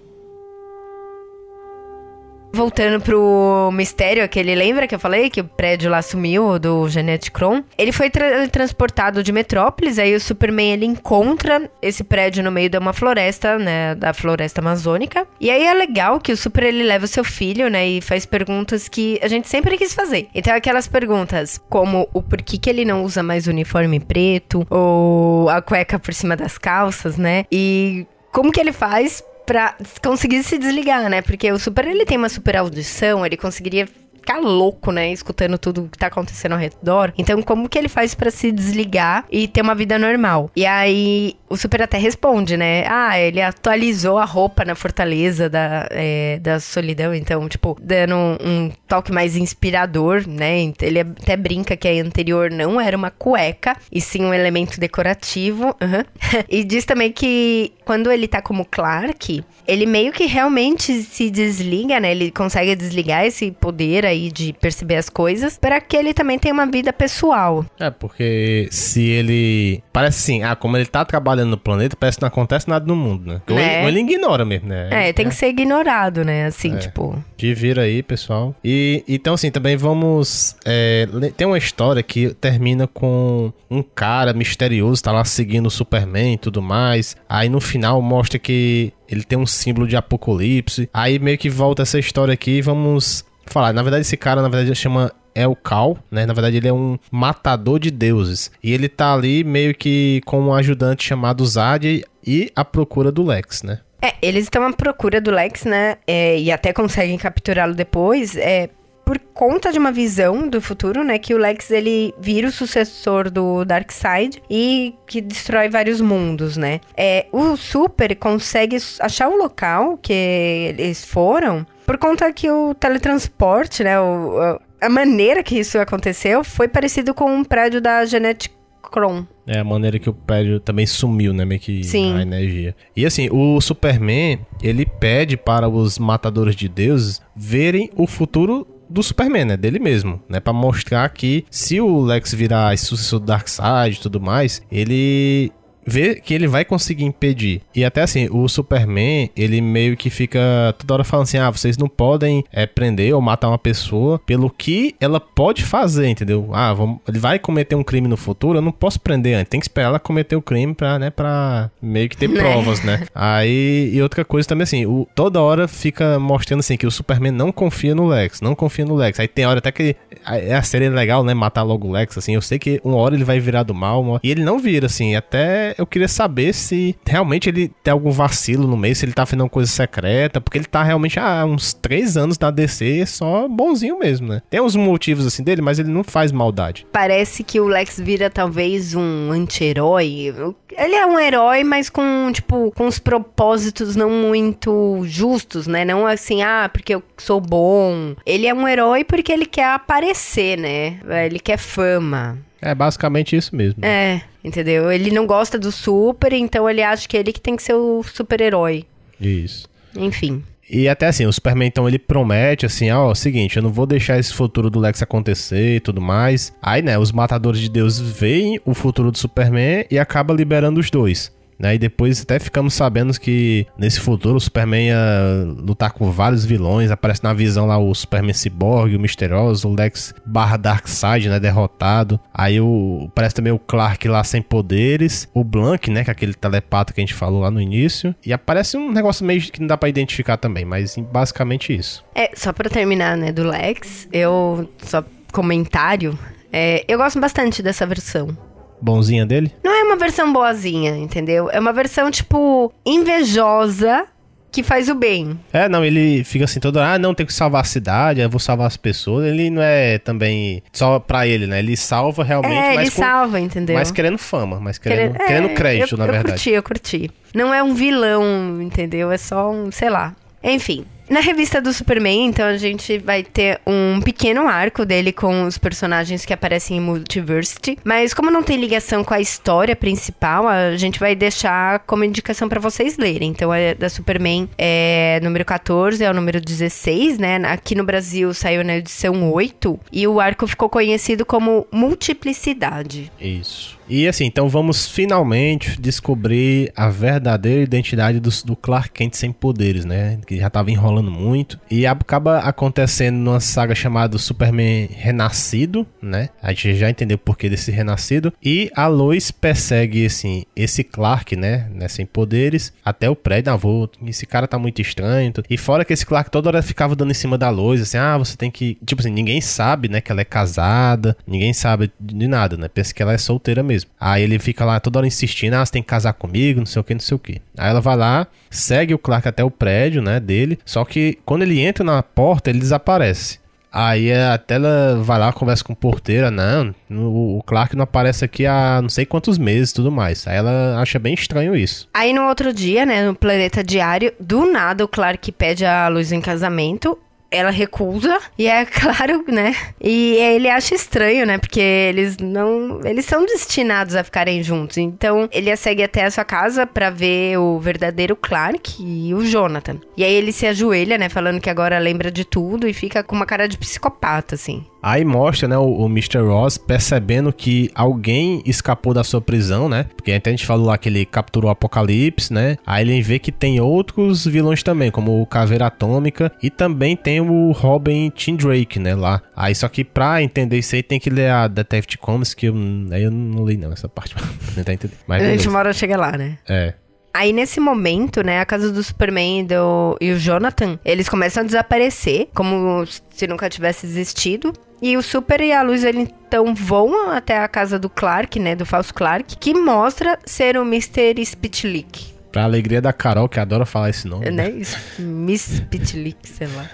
Voltando 2.55 3.00
pro 3.00 3.68
mistério, 3.72 4.22
aquele 4.22 4.55
lembra 4.55 4.86
que 4.86 4.94
eu 4.94 4.98
falei 5.00 5.28
que 5.28 5.40
o 5.40 5.44
prédio 5.44 5.90
lá 5.90 6.00
sumiu 6.00 6.57
do 6.57 6.88
Jeanette 6.88 7.28
Kron? 7.32 7.64
Ele 7.76 7.90
foi 7.90 8.09
tra 8.09 8.46
transportado 8.46 9.24
de 9.24 9.32
Metrópolis, 9.32 9.98
aí 9.98 10.14
o 10.14 10.20
Superman 10.20 10.74
ele 10.74 10.86
encontra 10.86 11.68
esse 11.82 12.05
prédio 12.05 12.44
no 12.44 12.52
meio 12.52 12.70
de 12.70 12.78
uma 12.78 12.92
floresta, 12.92 13.59
né, 13.59 13.96
da 13.96 14.14
floresta 14.14 14.61
amazônica. 14.61 15.26
E 15.40 15.50
aí 15.50 15.66
é 15.66 15.74
legal 15.74 16.20
que 16.20 16.30
o 16.30 16.36
Super 16.36 16.62
ele 16.62 16.84
leva 16.84 17.07
o 17.07 17.09
seu 17.09 17.24
filho, 17.24 17.68
né, 17.68 17.88
e 17.88 18.00
faz 18.00 18.24
perguntas 18.24 18.88
que 18.88 19.18
a 19.20 19.26
gente 19.26 19.48
sempre 19.48 19.76
quis 19.76 19.92
fazer. 19.92 20.28
Então 20.32 20.55
aquelas 20.55 20.86
perguntas 20.86 21.61
como 21.68 22.09
o 22.14 22.22
porquê 22.22 22.57
que 22.57 22.70
ele 22.70 22.84
não 22.84 23.02
usa 23.02 23.20
mais 23.20 23.48
uniforme 23.48 23.98
preto 23.98 24.64
ou 24.70 25.48
a 25.50 25.61
cueca 25.61 25.98
por 25.98 26.14
cima 26.14 26.36
das 26.36 26.57
calças, 26.57 27.16
né? 27.16 27.46
E 27.50 28.07
como 28.30 28.52
que 28.52 28.61
ele 28.61 28.72
faz 28.72 29.24
pra 29.47 29.76
conseguir 30.03 30.42
se 30.42 30.59
desligar, 30.59 31.09
né? 31.09 31.22
Porque 31.22 31.51
o 31.53 31.59
Super, 31.59 31.86
ele 31.86 32.05
tem 32.05 32.16
uma 32.16 32.28
super 32.28 32.57
audição, 32.57 33.24
ele 33.24 33.36
conseguiria 33.36 33.88
ficar 34.25 34.41
louco, 34.41 34.91
né? 34.91 35.12
Escutando 35.12 35.59
tudo 35.59 35.89
que 35.93 35.99
tá 35.99 36.07
acontecendo 36.07 36.53
ao 36.53 36.59
redor. 36.59 37.12
Então, 37.18 37.43
como 37.43 37.68
que 37.68 37.79
ele 37.79 37.89
faz 37.89 38.14
para 38.14 38.31
se 38.31 38.51
desligar 38.51 39.27
e 39.31 39.47
ter 39.47 39.61
uma 39.61 39.75
vida 39.75 39.99
normal? 39.99 40.51
E 40.57 40.64
aí, 40.64 41.37
o 41.49 41.57
Super 41.57 41.83
até 41.83 41.99
responde, 41.99 42.57
né? 42.57 42.85
Ah, 42.89 43.18
ele 43.20 43.41
atualizou 43.43 44.18
a 44.18 44.25
roupa 44.25 44.64
na 44.64 44.75
fortaleza 44.75 45.49
da, 45.49 45.87
é, 45.91 46.39
da 46.41 46.59
solidão. 46.59 47.14
Então, 47.14 47.47
tipo, 47.49 47.77
dando 47.81 48.16
um, 48.16 48.37
um, 48.41 48.72
toque 48.89 49.12
mais 49.12 49.37
inspirador, 49.37 50.27
né? 50.27 50.72
Ele 50.81 51.01
até 51.01 51.37
brinca 51.37 51.77
que 51.77 51.87
a 51.87 52.03
anterior 52.03 52.51
não 52.51 52.81
era 52.81 52.97
uma 52.97 53.11
cueca, 53.11 53.77
e 53.93 54.01
sim 54.01 54.25
um 54.25 54.33
elemento 54.33 54.81
decorativo. 54.81 55.66
Uhum. 55.66 56.05
e 56.49 56.64
diz 56.64 56.87
também 56.87 57.12
que 57.12 57.72
quando 57.85 58.11
ele 58.11 58.27
tá 58.27 58.41
como 58.41 58.64
Clark, 58.64 59.45
ele 59.68 59.85
meio 59.85 60.12
que 60.12 60.25
realmente 60.25 61.03
se 61.03 61.31
desliga, 61.31 62.01
né? 62.01 62.12
Ele 62.12 62.31
consegue 62.31 62.75
desligar 62.75 63.27
esse 63.27 63.51
poder 63.51 64.07
aí 64.07 64.13
de 64.32 64.52
perceber 64.52 64.96
as 64.96 65.08
coisas 65.08 65.58
para 65.58 65.80
que 65.80 65.96
ele 65.96 66.14
também 66.14 66.38
tenha 66.38 66.54
uma 66.54 66.66
vida 66.66 66.92
pessoal. 66.92 67.64
É, 67.78 67.90
porque 67.90 68.68
se 68.70 69.02
ele. 69.02 69.82
Parece 69.92 70.18
assim, 70.18 70.42
ah, 70.42 70.56
como 70.56 70.76
ele 70.76 70.86
tá 70.86 71.04
trabalhando 71.04 71.50
no 71.50 71.58
planeta, 71.58 71.96
parece 71.96 72.18
que 72.18 72.22
não 72.22 72.28
acontece 72.28 72.68
nada 72.68 72.86
no 72.86 72.96
mundo, 72.96 73.26
né? 73.26 73.42
Ou, 73.48 73.56
né? 73.56 73.74
Ele, 73.74 73.82
ou 73.82 73.88
ele 73.88 74.00
ignora 74.00 74.44
mesmo, 74.44 74.68
né? 74.68 74.88
É, 74.90 75.12
tem 75.12 75.26
é. 75.26 75.28
que 75.28 75.34
ser 75.34 75.48
ignorado, 75.48 76.24
né? 76.24 76.46
Assim, 76.46 76.74
é. 76.74 76.78
tipo. 76.78 77.22
De 77.36 77.54
vir 77.54 77.78
aí, 77.78 78.02
pessoal. 78.02 78.54
E 78.64 79.04
então, 79.06 79.34
assim, 79.34 79.50
também 79.50 79.76
vamos. 79.76 80.56
É, 80.64 81.06
tem 81.36 81.46
uma 81.46 81.58
história 81.58 82.02
que 82.02 82.34
termina 82.34 82.86
com 82.86 83.52
um 83.70 83.82
cara 83.82 84.32
misterioso, 84.32 85.02
tá 85.02 85.12
lá 85.12 85.24
seguindo 85.24 85.66
o 85.66 85.70
Superman 85.70 86.34
e 86.34 86.38
tudo 86.38 86.62
mais. 86.62 87.16
Aí 87.28 87.48
no 87.48 87.60
final 87.60 88.00
mostra 88.00 88.38
que 88.38 88.92
ele 89.08 89.24
tem 89.24 89.38
um 89.38 89.46
símbolo 89.46 89.86
de 89.86 89.96
apocalipse. 89.96 90.88
Aí 90.92 91.18
meio 91.18 91.38
que 91.38 91.50
volta 91.50 91.82
essa 91.82 91.98
história 91.98 92.34
aqui 92.34 92.58
e 92.58 92.62
vamos 92.62 93.24
falar. 93.53 93.72
Na 93.72 93.82
verdade, 93.82 94.03
esse 94.03 94.16
cara, 94.16 94.42
na 94.42 94.49
verdade, 94.49 94.74
chama 94.74 95.12
Elcal, 95.34 95.99
né? 96.11 96.26
Na 96.26 96.32
verdade, 96.32 96.57
ele 96.57 96.68
é 96.68 96.72
um 96.72 96.99
matador 97.11 97.78
de 97.78 97.90
deuses. 97.90 98.51
E 98.62 98.72
ele 98.72 98.88
tá 98.88 99.12
ali 99.12 99.42
meio 99.45 99.74
que 99.74 100.20
com 100.24 100.40
um 100.40 100.55
ajudante 100.55 101.05
chamado 101.05 101.45
Zad 101.45 102.05
e 102.26 102.53
a 102.55 102.64
procura 102.64 103.11
do 103.11 103.24
Lex, 103.24 103.62
né? 103.62 103.80
É, 104.01 104.14
eles 104.20 104.45
estão 104.45 104.62
à 104.66 104.72
procura 104.72 105.20
do 105.20 105.30
Lex, 105.30 105.64
né? 105.64 105.97
É, 106.07 106.38
e 106.38 106.53
até 106.53 106.72
conseguem 106.72 107.16
capturá-lo 107.16 107.74
depois. 107.74 108.36
É, 108.36 108.68
por 109.05 109.18
conta 109.18 109.70
de 109.70 109.78
uma 109.78 109.92
visão 109.92 110.49
do 110.49 110.61
futuro, 110.61 111.05
né, 111.05 111.18
que 111.18 111.34
o 111.34 111.38
Lex 111.38 111.70
ele 111.70 112.14
vira 112.18 112.49
o 112.49 112.53
sucessor 112.53 113.30
do 113.30 113.64
Darkseid 113.64 114.42
e 114.49 114.95
que 115.07 115.20
destrói 115.20 115.68
vários 115.68 116.01
mundos, 116.01 116.57
né? 116.57 116.80
É, 116.97 117.26
o 117.30 117.57
Super 117.57 118.16
consegue 118.16 118.76
achar 119.01 119.28
o 119.28 119.36
local 119.36 119.99
que 119.99 120.12
eles 120.12 121.05
foram 121.05 121.66
por 121.87 121.99
conta 121.99 122.32
que 122.32 122.51
o 122.51 122.74
teletransporte, 122.74 123.85
né, 123.85 124.01
o, 124.01 124.59
a 124.80 124.89
maneira 124.89 125.43
que 125.43 125.59
isso 125.59 125.78
aconteceu 125.78 126.45
foi 126.45 126.68
parecido 126.68 127.14
com 127.14 127.35
um 127.35 127.45
prédio 127.45 127.80
da 127.80 128.05
Genetic 128.05 128.53
Chrome. 128.93 129.26
É 129.47 129.59
a 129.59 129.64
maneira 129.64 129.99
que 129.99 130.09
o 130.09 130.14
prédio 130.14 130.61
também 130.61 130.87
sumiu, 130.87 131.32
né? 131.32 131.45
Meio 131.45 131.61
que 131.61 131.82
Sim. 131.85 132.16
a 132.16 132.22
energia. 132.22 132.74
E 132.97 133.05
assim, 133.05 133.28
o 133.30 133.61
Superman, 133.61 134.41
ele 134.62 134.87
pede 134.87 135.37
para 135.37 135.68
os 135.68 135.99
matadores 135.99 136.55
de 136.55 136.68
deuses 136.68 137.20
verem 137.35 137.91
o 137.97 138.07
futuro 138.07 138.66
do 138.89 139.03
Superman, 139.03 139.45
né? 139.45 139.57
Dele 139.57 139.78
mesmo, 139.78 140.22
né? 140.28 140.41
Pra 140.41 140.53
mostrar 140.53 141.09
que 141.11 141.45
se 141.51 141.80
o 141.80 142.01
Lex 142.01 142.32
virar 142.35 142.76
sucessor 142.78 143.18
do 143.18 143.26
Darkseid 143.26 143.97
e 143.97 144.01
tudo 144.01 144.20
mais, 144.20 144.62
ele 144.70 145.53
vê 145.87 146.16
que 146.16 146.35
ele 146.35 146.47
vai 146.47 146.64
conseguir 146.64 147.05
impedir. 147.05 147.62
E 147.74 147.85
até 147.85 148.03
assim, 148.03 148.28
o 148.30 148.49
Superman, 148.49 149.30
ele 149.37 149.61
meio 149.61 149.97
que 149.97 150.11
fica 150.11 150.74
toda 150.78 150.95
hora 150.95 151.05
falando 151.05 151.24
assim: 151.24 151.39
ah, 151.39 151.51
vocês 151.51 151.76
não 151.76 151.89
podem 151.89 152.45
é, 152.53 152.66
prender 152.66 153.14
ou 153.14 153.20
matar 153.20 153.49
uma 153.49 153.59
pessoa 153.59 154.18
pelo 154.18 154.51
que 154.51 154.95
ela 155.01 155.20
pode 155.20 155.64
fazer, 155.64 156.09
entendeu? 156.09 156.51
Ah, 156.53 156.72
vamos, 156.72 156.99
ele 157.09 157.18
vai 157.18 157.39
cometer 157.39 157.74
um 157.74 157.85
crime 157.85 158.09
no 158.09 158.16
futuro, 158.16 158.59
eu 158.59 158.62
não 158.62 158.72
posso 158.72 159.01
prender 159.01 159.37
antes, 159.37 159.51
tem 159.51 159.61
que 159.61 159.64
esperar 159.64 159.89
ela 159.89 159.99
cometer 159.99 160.37
o 160.37 160.43
crime 160.43 160.74
pra, 160.74 160.99
né, 160.99 161.11
pra 161.11 161.70
meio 161.80 162.09
que 162.09 162.16
ter 162.16 162.28
né? 162.30 162.41
provas, 162.41 162.82
né? 162.82 163.07
Aí, 163.14 163.91
e 163.93 164.03
outra 164.03 164.24
coisa 164.24 164.49
também 164.49 164.62
assim, 164.62 164.87
o, 164.87 165.07
toda 165.14 165.41
hora 165.41 165.68
fica 165.68 166.18
mostrando 166.18 166.61
assim 166.61 166.76
que 166.76 166.87
o 166.87 166.91
Superman 166.91 167.32
não 167.32 167.53
confia 167.53 167.95
no 167.95 168.07
Lex, 168.07 168.41
não 168.41 168.55
confia 168.55 168.85
no 168.85 168.95
Lex. 168.95 169.20
Aí 169.20 169.28
tem 169.28 169.47
hora 169.47 169.59
até 169.59 169.70
que 169.70 169.97
é 170.26 170.55
a 170.55 170.62
série 170.62 170.89
legal, 170.89 171.22
né, 171.22 171.35
matar 171.35 171.62
logo 171.62 171.89
o 171.89 171.93
Lex, 171.93 172.16
assim, 172.16 172.35
eu 172.35 172.43
sei 172.43 172.59
que 172.59 172.80
uma 172.85 172.97
hora 172.97 173.14
ele 173.14 173.24
vai 173.24 173.39
virar 173.41 173.62
do 173.62 173.74
mal, 173.74 174.01
uma... 174.01 174.20
e 174.22 174.30
ele 174.30 174.45
não 174.45 174.59
vira, 174.59 174.87
assim, 174.87 175.14
até 175.16 175.74
eu 175.77 175.87
queria 175.87 176.09
saber 176.09 176.53
se 176.53 176.97
realmente 177.07 177.49
ele 177.49 177.70
tem 177.83 177.93
algum 177.93 178.11
vacilo 178.11 178.66
no 178.66 178.77
meio, 178.77 178.95
se 178.95 179.05
ele 179.05 179.12
tá 179.12 179.27
fazendo 179.27 179.43
uma 179.43 179.49
coisa 179.49 179.70
secreta, 179.70 180.41
porque 180.41 180.59
ele 180.59 180.66
tá 180.66 180.83
realmente 180.83 181.18
há 181.18 181.45
uns 181.45 181.72
três 181.72 182.16
anos 182.16 182.39
na 182.39 182.51
DC 182.51 183.07
só 183.07 183.49
bonzinho 183.49 183.99
mesmo, 183.99 184.29
né? 184.29 184.43
Tem 184.51 184.61
uns 184.61 184.77
motivos 184.77 185.27
assim 185.27 185.43
dele, 185.43 185.62
mas 185.62 185.79
ele 185.79 185.91
não 185.91 186.05
faz 186.05 186.33
maldade. 186.33 186.87
Parece 186.93 187.43
que 187.43 187.61
o 187.61 187.66
Lex 187.66 187.99
vira 188.01 188.31
talvez 188.31 188.95
um 188.95 189.31
anti-herói. 189.31 190.35
Ele 190.77 190.95
é 190.95 191.07
um 191.07 191.18
herói, 191.18 191.62
mas 191.64 191.89
com, 191.89 192.31
tipo, 192.33 192.72
com 192.72 192.87
os 192.87 192.99
propósitos 192.99 193.97
não 193.97 194.11
muito 194.11 195.03
justos, 195.05 195.66
né? 195.66 195.85
Não 195.85 196.07
assim, 196.07 196.43
ah, 196.43 196.68
porque 196.72 196.95
eu 196.95 197.03
sou 197.16 197.41
bom. 197.41 198.14
Ele 198.27 198.47
é 198.47 198.55
um 198.55 198.66
herói 198.66 199.05
porque 199.05 199.33
ele 199.33 199.47
quer 199.47 199.66
aparecer, 199.66 200.59
né? 200.59 200.99
Ele 201.27 201.39
quer 201.39 201.59
fama. 201.59 202.39
É 202.61 202.75
basicamente 202.75 203.37
isso 203.37 203.55
mesmo. 203.55 203.85
É, 203.85 204.22
entendeu? 204.45 204.92
Ele 204.92 205.11
não 205.11 205.26
gosta 205.26 205.59
do 205.59 205.72
super, 205.72 206.32
então 206.32 206.68
ele 206.68 206.82
acha 206.82 207.09
que 207.09 207.16
ele 207.16 207.32
que 207.32 207.40
tem 207.40 207.57
que 207.57 207.62
ser 207.62 207.74
o 207.74 208.03
super-herói. 208.03 208.84
Isso. 209.20 209.66
Enfim. 209.97 210.45
E 210.68 210.88
até 210.88 211.07
assim, 211.07 211.26
o 211.26 211.32
Superman 211.32 211.68
então 211.68 211.86
ele 211.86 211.99
promete 211.99 212.64
assim, 212.64 212.90
ó, 212.90 213.11
oh, 213.11 213.14
seguinte, 213.14 213.57
eu 213.57 213.62
não 213.62 213.70
vou 213.70 213.86
deixar 213.86 214.18
esse 214.18 214.32
futuro 214.32 214.70
do 214.70 214.80
Lex 214.80 215.03
acontecer 215.03 215.76
e 215.76 215.80
tudo 215.80 216.01
mais. 216.01 216.55
Aí, 216.62 216.82
né, 216.82 216.99
os 216.99 217.12
matadores 217.12 217.61
de 217.61 217.68
Deus 217.68 217.99
veem 218.01 218.61
o 218.64 218.72
futuro 218.74 219.11
do 219.11 219.18
Superman 219.18 219.84
e 219.90 219.99
acaba 219.99 220.32
liberando 220.32 220.80
os 220.80 220.90
dois. 220.90 221.32
Né? 221.59 221.74
E 221.74 221.78
depois 221.78 222.20
até 222.22 222.38
ficamos 222.38 222.74
sabendo 222.74 223.18
que 223.18 223.66
nesse 223.78 224.00
futuro 224.00 224.36
o 224.36 224.40
Superman 224.40 224.88
ia 224.88 225.46
lutar 225.59 225.92
com 225.92 226.11
vários 226.11 226.44
vilões. 226.44 226.90
Aparece 226.90 227.22
na 227.22 227.32
visão 227.32 227.66
lá 227.66 227.78
o 227.78 227.94
Superman 227.94 228.34
Cyborg, 228.34 228.96
o 228.96 229.00
Misterioso, 229.00 229.68
o 229.68 229.74
Lex 229.74 230.14
barra 230.24 230.57
Darkseid, 230.57 231.28
né? 231.28 231.38
Derrotado. 231.38 232.18
Aí 232.32 232.61
o, 232.61 233.11
parece 233.14 233.34
também 233.34 233.52
o 233.52 233.59
Clark 233.59 234.07
lá 234.09 234.22
sem 234.24 234.42
poderes. 234.42 235.28
O 235.32 235.44
Blank, 235.44 235.90
né? 235.90 236.05
Que 236.05 236.11
é 236.11 236.12
aquele 236.12 236.34
telepata 236.34 236.92
que 236.92 237.00
a 237.00 237.02
gente 237.02 237.14
falou 237.14 237.40
lá 237.40 237.50
no 237.50 237.61
início. 237.61 238.14
E 238.24 238.32
aparece 238.32 238.76
um 238.76 238.90
negócio 238.90 239.24
meio 239.24 239.40
que 239.40 239.61
não 239.61 239.66
dá 239.66 239.76
pra 239.76 239.88
identificar 239.88 240.36
também, 240.36 240.64
mas 240.64 240.96
basicamente 241.12 241.74
isso. 241.74 242.05
É, 242.14 242.30
só 242.34 242.52
pra 242.52 242.68
terminar, 242.68 243.16
né, 243.16 243.32
do 243.32 243.44
Lex, 243.44 244.09
eu. 244.12 244.68
Só 244.82 245.05
comentário. 245.32 246.16
É, 246.52 246.84
eu 246.86 246.96
gosto 246.98 247.20
bastante 247.20 247.61
dessa 247.62 247.84
versão 247.84 248.36
bonzinha 248.84 249.24
dele? 249.24 249.50
É 249.85 249.87
uma 249.87 249.97
versão 249.97 250.32
boazinha, 250.32 250.97
entendeu? 250.97 251.51
É 251.51 251.61
uma 251.61 251.72
versão, 251.72 252.11
tipo, 252.11 252.72
invejosa 252.87 254.07
que 254.51 254.62
faz 254.62 254.89
o 254.89 254.95
bem. 254.95 255.39
É, 255.53 255.68
não, 255.68 255.85
ele 255.85 256.24
fica 256.24 256.47
assim 256.47 256.59
todo, 256.59 256.78
ah, 256.78 256.99
não, 256.99 257.12
tem 257.12 257.26
que 257.26 257.35
salvar 257.35 257.61
a 257.61 257.64
cidade, 257.64 258.20
eu 258.20 258.30
vou 258.30 258.41
salvar 258.41 258.66
as 258.66 258.78
pessoas. 258.78 259.26
Ele 259.26 259.51
não 259.51 259.61
é 259.61 259.99
também 259.99 260.62
só 260.72 260.99
pra 260.99 261.26
ele, 261.26 261.47
né? 261.47 261.59
Ele 261.59 261.76
salva 261.76 262.24
realmente, 262.24 262.55
é, 262.55 262.74
mas 262.74 262.87
ele 262.87 262.91
com, 262.93 263.03
salva, 263.03 263.39
entendeu? 263.39 263.76
Mas 263.76 263.91
querendo 263.91 264.16
fama, 264.16 264.59
mas 264.59 264.78
querendo, 264.78 265.12
querendo, 265.12 265.26
querendo 265.26 265.55
crédito, 265.55 265.95
eu, 265.95 265.99
na 265.99 266.07
eu 266.07 266.12
verdade. 266.12 266.51
Eu 266.51 266.62
curti, 266.62 267.01
eu 267.01 267.07
curti. 267.07 267.11
Não 267.35 267.53
é 267.53 267.62
um 267.62 267.74
vilão, 267.74 268.62
entendeu? 268.62 269.12
É 269.12 269.18
só 269.18 269.51
um, 269.51 269.70
sei 269.70 269.91
lá. 269.91 270.14
Enfim, 270.43 270.87
na 271.14 271.20
revista 271.20 271.62
do 271.62 271.72
Superman, 271.72 272.26
então, 272.26 272.44
a 272.44 272.56
gente 272.56 272.98
vai 272.98 273.22
ter 273.22 273.60
um 273.64 274.00
pequeno 274.00 274.48
arco 274.48 274.84
dele 274.84 275.12
com 275.12 275.44
os 275.44 275.56
personagens 275.56 276.24
que 276.24 276.32
aparecem 276.32 276.78
em 276.78 276.80
Multiversity. 276.80 277.78
Mas 277.84 278.12
como 278.12 278.32
não 278.32 278.42
tem 278.42 278.56
ligação 278.56 279.04
com 279.04 279.14
a 279.14 279.20
história 279.20 279.76
principal, 279.76 280.48
a 280.48 280.76
gente 280.76 280.98
vai 280.98 281.14
deixar 281.14 281.78
como 281.86 282.02
indicação 282.02 282.48
para 282.48 282.58
vocês 282.58 282.98
lerem. 282.98 283.30
Então, 283.30 283.54
é 283.54 283.76
da 283.76 283.88
Superman 283.88 284.50
é 284.58 285.20
número 285.22 285.44
14, 285.44 286.02
é 286.02 286.10
o 286.10 286.14
número 286.14 286.40
16, 286.40 287.16
né? 287.16 287.36
Aqui 287.44 287.76
no 287.76 287.84
Brasil 287.84 288.34
saiu 288.34 288.64
na 288.64 288.78
edição 288.78 289.30
8. 289.30 289.78
E 289.92 290.08
o 290.08 290.18
arco 290.18 290.48
ficou 290.48 290.68
conhecido 290.68 291.24
como 291.24 291.64
Multiplicidade. 291.70 293.12
Isso. 293.20 293.78
E 293.89 294.09
assim, 294.09 294.24
então 294.24 294.49
vamos 294.49 294.89
finalmente 294.89 295.80
descobrir 295.80 296.72
a 296.74 296.89
verdadeira 296.89 297.62
identidade 297.62 298.18
do, 298.18 298.30
do 298.45 298.57
Clark 298.57 298.91
Kent 298.91 299.14
sem 299.14 299.30
poderes, 299.30 299.85
né? 299.85 300.18
Que 300.26 300.39
já 300.39 300.49
tava 300.49 300.70
enrolando 300.70 301.11
muito. 301.11 301.59
E 301.70 301.87
acaba 301.87 302.39
acontecendo 302.39 303.16
numa 303.16 303.41
saga 303.41 303.74
chamada 303.74 304.16
Superman 304.16 304.89
Renascido, 304.91 305.87
né? 306.01 306.30
A 306.43 306.53
gente 306.53 306.74
já 306.76 306.89
entendeu 306.89 307.16
o 307.16 307.18
porquê 307.18 307.49
desse 307.49 307.70
renascido. 307.70 308.32
E 308.43 308.70
a 308.74 308.87
Lois 308.87 309.30
persegue, 309.30 310.07
assim, 310.07 310.45
esse 310.57 310.82
Clark, 310.82 311.37
né? 311.37 311.68
né 311.70 311.89
sem 311.89 312.07
poderes, 312.07 312.72
até 312.85 313.11
o 313.11 313.16
prédio. 313.16 313.53
Ah, 313.53 313.57
vou, 313.57 313.91
esse 314.07 314.26
cara 314.26 314.49
tá 314.49 314.59
muito 314.59 314.80
estranho. 314.80 315.32
E 315.51 315.59
fora 315.59 315.85
que 315.85 315.93
esse 315.93 316.07
Clark 316.07 316.30
toda 316.30 316.49
hora 316.49 316.62
ficava 316.62 316.97
dando 316.97 317.11
em 317.11 317.14
cima 317.14 317.37
da 317.37 317.51
Lois, 317.51 317.82
assim, 317.82 317.99
ah, 317.99 318.16
você 318.16 318.37
tem 318.37 318.51
que. 318.51 318.78
Tipo 318.85 319.03
assim, 319.03 319.11
ninguém 319.11 319.41
sabe, 319.41 319.89
né? 319.89 320.01
Que 320.01 320.11
ela 320.11 320.22
é 320.22 320.24
casada, 320.24 321.16
ninguém 321.26 321.53
sabe 321.53 321.93
de 322.01 322.26
nada, 322.26 322.57
né? 322.57 322.68
Pensa 322.68 322.95
que 322.95 323.03
ela 323.03 323.12
é 323.12 323.18
solteira 323.18 323.62
mesmo. 323.62 323.74
Aí 324.01 324.22
ele 324.22 324.39
fica 324.39 324.64
lá 324.64 324.79
toda 324.79 324.99
hora 324.99 325.07
insistindo, 325.07 325.55
ah, 325.55 325.64
você 325.64 325.72
tem 325.72 325.83
que 325.83 325.89
casar 325.89 326.12
comigo, 326.12 326.61
não 326.61 326.66
sei 326.66 326.81
o 326.81 326.85
que, 326.85 326.95
não 326.95 327.01
sei 327.01 327.14
o 327.14 327.18
que. 327.18 327.41
Aí 327.57 327.70
ela 327.70 327.81
vai 327.81 327.97
lá, 327.97 328.27
segue 328.51 328.95
o 328.95 328.99
Clark 328.99 329.27
até 329.27 329.43
o 329.43 329.51
prédio, 329.51 330.03
né, 330.03 330.20
dele. 330.20 330.59
Só 330.64 330.85
que 330.85 331.18
quando 331.25 331.43
ele 331.43 331.61
entra 331.61 331.85
na 331.85 332.03
porta, 332.03 332.51
ele 332.51 332.59
desaparece. 332.59 333.43
Aí 333.77 334.12
até 334.12 334.55
ela 334.55 335.01
vai 335.03 335.18
lá, 335.18 335.33
conversa 335.33 335.64
com 335.64 335.72
o 335.72 335.77
porteiro, 335.77 336.31
não, 336.31 336.72
o 336.89 337.43
Clark 337.45 337.75
não 337.75 337.83
aparece 337.83 338.25
aqui 338.25 338.47
há 338.47 338.79
não 338.81 338.89
sei 338.89 339.05
quantos 339.05 339.37
meses 339.37 339.72
tudo 339.72 339.91
mais. 339.91 340.29
Aí 340.29 340.37
ela 340.37 340.81
acha 340.81 340.97
bem 340.97 341.12
estranho 341.12 341.57
isso. 341.57 341.89
Aí 341.93 342.12
no 342.12 342.22
outro 342.29 342.53
dia, 342.53 342.87
né, 342.87 343.05
no 343.05 343.16
Planeta 343.16 343.64
Diário, 343.64 344.12
do 344.20 344.47
nada 344.47 344.85
o 344.85 344.89
Clark 344.89 345.33
pede 345.33 345.66
a 345.66 345.89
luz 345.89 346.12
em 346.12 346.20
casamento 346.20 346.97
ela 347.35 347.51
recusa 347.51 348.18
e 348.39 348.47
é 348.47 348.64
claro, 348.66 349.24
né? 349.28 349.55
E 349.80 350.16
ele 350.16 350.49
acha 350.49 350.74
estranho, 350.74 351.26
né? 351.26 351.39
Porque 351.39 351.61
eles 351.61 352.16
não, 352.18 352.80
eles 352.85 353.05
são 353.05 353.24
destinados 353.26 353.95
a 353.95 354.05
ficarem 354.05 354.43
juntos. 354.43 354.78
Então, 354.78 355.28
ele 355.32 355.51
a 355.51 355.57
segue 355.57 355.82
até 355.82 356.05
a 356.05 356.11
sua 356.11 356.24
casa 356.24 356.66
para 356.66 356.91
ver 356.91 357.39
o 357.39 357.59
verdadeiro 357.59 358.16
Clark 358.16 358.82
e 358.82 359.14
o 359.14 359.24
Jonathan. 359.24 359.78
E 359.97 360.05
aí 360.05 360.12
ele 360.12 360.32
se 360.32 360.47
ajoelha, 360.47 360.99
né, 360.99 361.09
falando 361.09 361.41
que 361.41 361.51
agora 361.51 361.78
lembra 361.78 362.11
de 362.11 362.24
tudo 362.24 362.68
e 362.68 362.72
fica 362.72 363.03
com 363.03 363.14
uma 363.16 363.26
cara 363.26 363.49
de 363.49 363.59
psicopata 363.59 364.35
assim. 364.35 364.64
Aí 364.85 365.03
mostra, 365.03 365.49
né, 365.49 365.57
o, 365.57 365.64
o 365.64 365.87
Mr. 365.87 366.18
Ross 366.18 366.59
percebendo 366.59 367.32
que 367.32 367.70
alguém 367.74 368.43
escapou 368.45 368.93
da 368.93 369.03
sua 369.03 369.18
prisão, 369.18 369.66
né? 369.66 369.87
Porque 369.97 370.12
até 370.12 370.28
a 370.28 370.32
gente 370.35 370.45
falou 370.45 370.66
lá 370.66 370.76
que 370.76 370.91
ele 370.91 371.07
capturou 371.07 371.49
o 371.49 371.53
Apocalipse, 371.53 372.30
né? 372.30 372.59
Aí 372.66 372.85
ele 372.85 373.01
vê 373.01 373.18
que 373.18 373.32
tem 373.32 373.59
outros 373.59 374.26
vilões 374.26 374.62
também, 374.62 374.91
como 374.91 375.22
o 375.22 375.26
Caveira 375.26 375.68
Atômica 375.68 376.30
e 376.43 376.51
também 376.51 376.95
tem 376.97 377.18
o 377.18 377.51
Robin 377.53 378.11
Tim 378.11 378.37
Drake, 378.37 378.78
né, 378.78 378.95
lá. 378.95 379.22
Aí 379.35 379.55
só 379.55 379.68
que 379.68 379.82
pra 379.82 380.22
entender 380.22 380.59
isso 380.59 380.74
aí 380.74 380.82
tem 380.82 381.01
que 381.01 381.09
ler 381.09 381.30
a 381.30 381.49
Detective 381.49 381.97
Comics, 381.97 382.35
que 382.35 382.45
eu, 382.45 382.55
aí 382.93 383.05
eu 383.05 383.11
não 383.11 383.47
li 383.47 383.57
não 383.57 383.72
essa 383.72 383.89
parte, 383.89 384.14
tentar 384.55 384.74
entender. 384.74 384.97
Mas 385.07 385.22
a 385.22 385.30
gente 385.30 385.49
mora 385.49 385.72
chega 385.72 385.97
lá, 385.97 386.12
né? 386.12 386.37
É. 386.47 386.74
Aí, 387.16 387.32
nesse 387.32 387.61
momento, 387.61 388.24
né, 388.24 388.41
a 388.41 388.45
casa 388.45 388.72
do 388.72 388.82
Superman 388.82 389.41
e, 389.41 389.45
do, 389.45 389.97
e 390.01 390.11
o 390.11 390.18
Jonathan, 390.18 390.80
eles 390.85 391.09
começam 391.09 391.45
a 391.45 391.47
desaparecer, 391.47 392.26
como 392.35 392.85
se 393.09 393.28
nunca 393.28 393.49
tivesse 393.49 393.87
existido. 393.87 394.53
E 394.85 394.99
o 394.99 395.03
Super 395.03 395.41
e 395.41 395.51
a 395.51 395.62
Luz, 395.62 395.82
eles 395.82 396.11
então 396.28 396.55
vão 396.55 397.11
até 397.11 397.39
a 397.39 397.49
casa 397.49 397.78
do 397.78 397.89
Clark, 397.89 398.39
né, 398.39 398.55
do 398.55 398.66
falso 398.66 398.93
Clark, 398.93 399.35
que 399.39 399.55
mostra 399.55 400.18
ser 400.26 400.59
o 400.59 400.62
Mr. 400.62 401.24
Spitlick. 401.24 402.12
Pra 402.30 402.45
alegria 402.45 402.82
da 402.82 402.93
Carol, 402.93 403.26
que 403.26 403.41
adora 403.41 403.64
falar 403.64 403.89
esse 403.89 404.07
nome. 404.07 404.30
Né? 404.30 404.53
Miss 404.99 405.41
Spitlick, 405.41 406.28
sei 406.28 406.49
lá. 406.49 406.68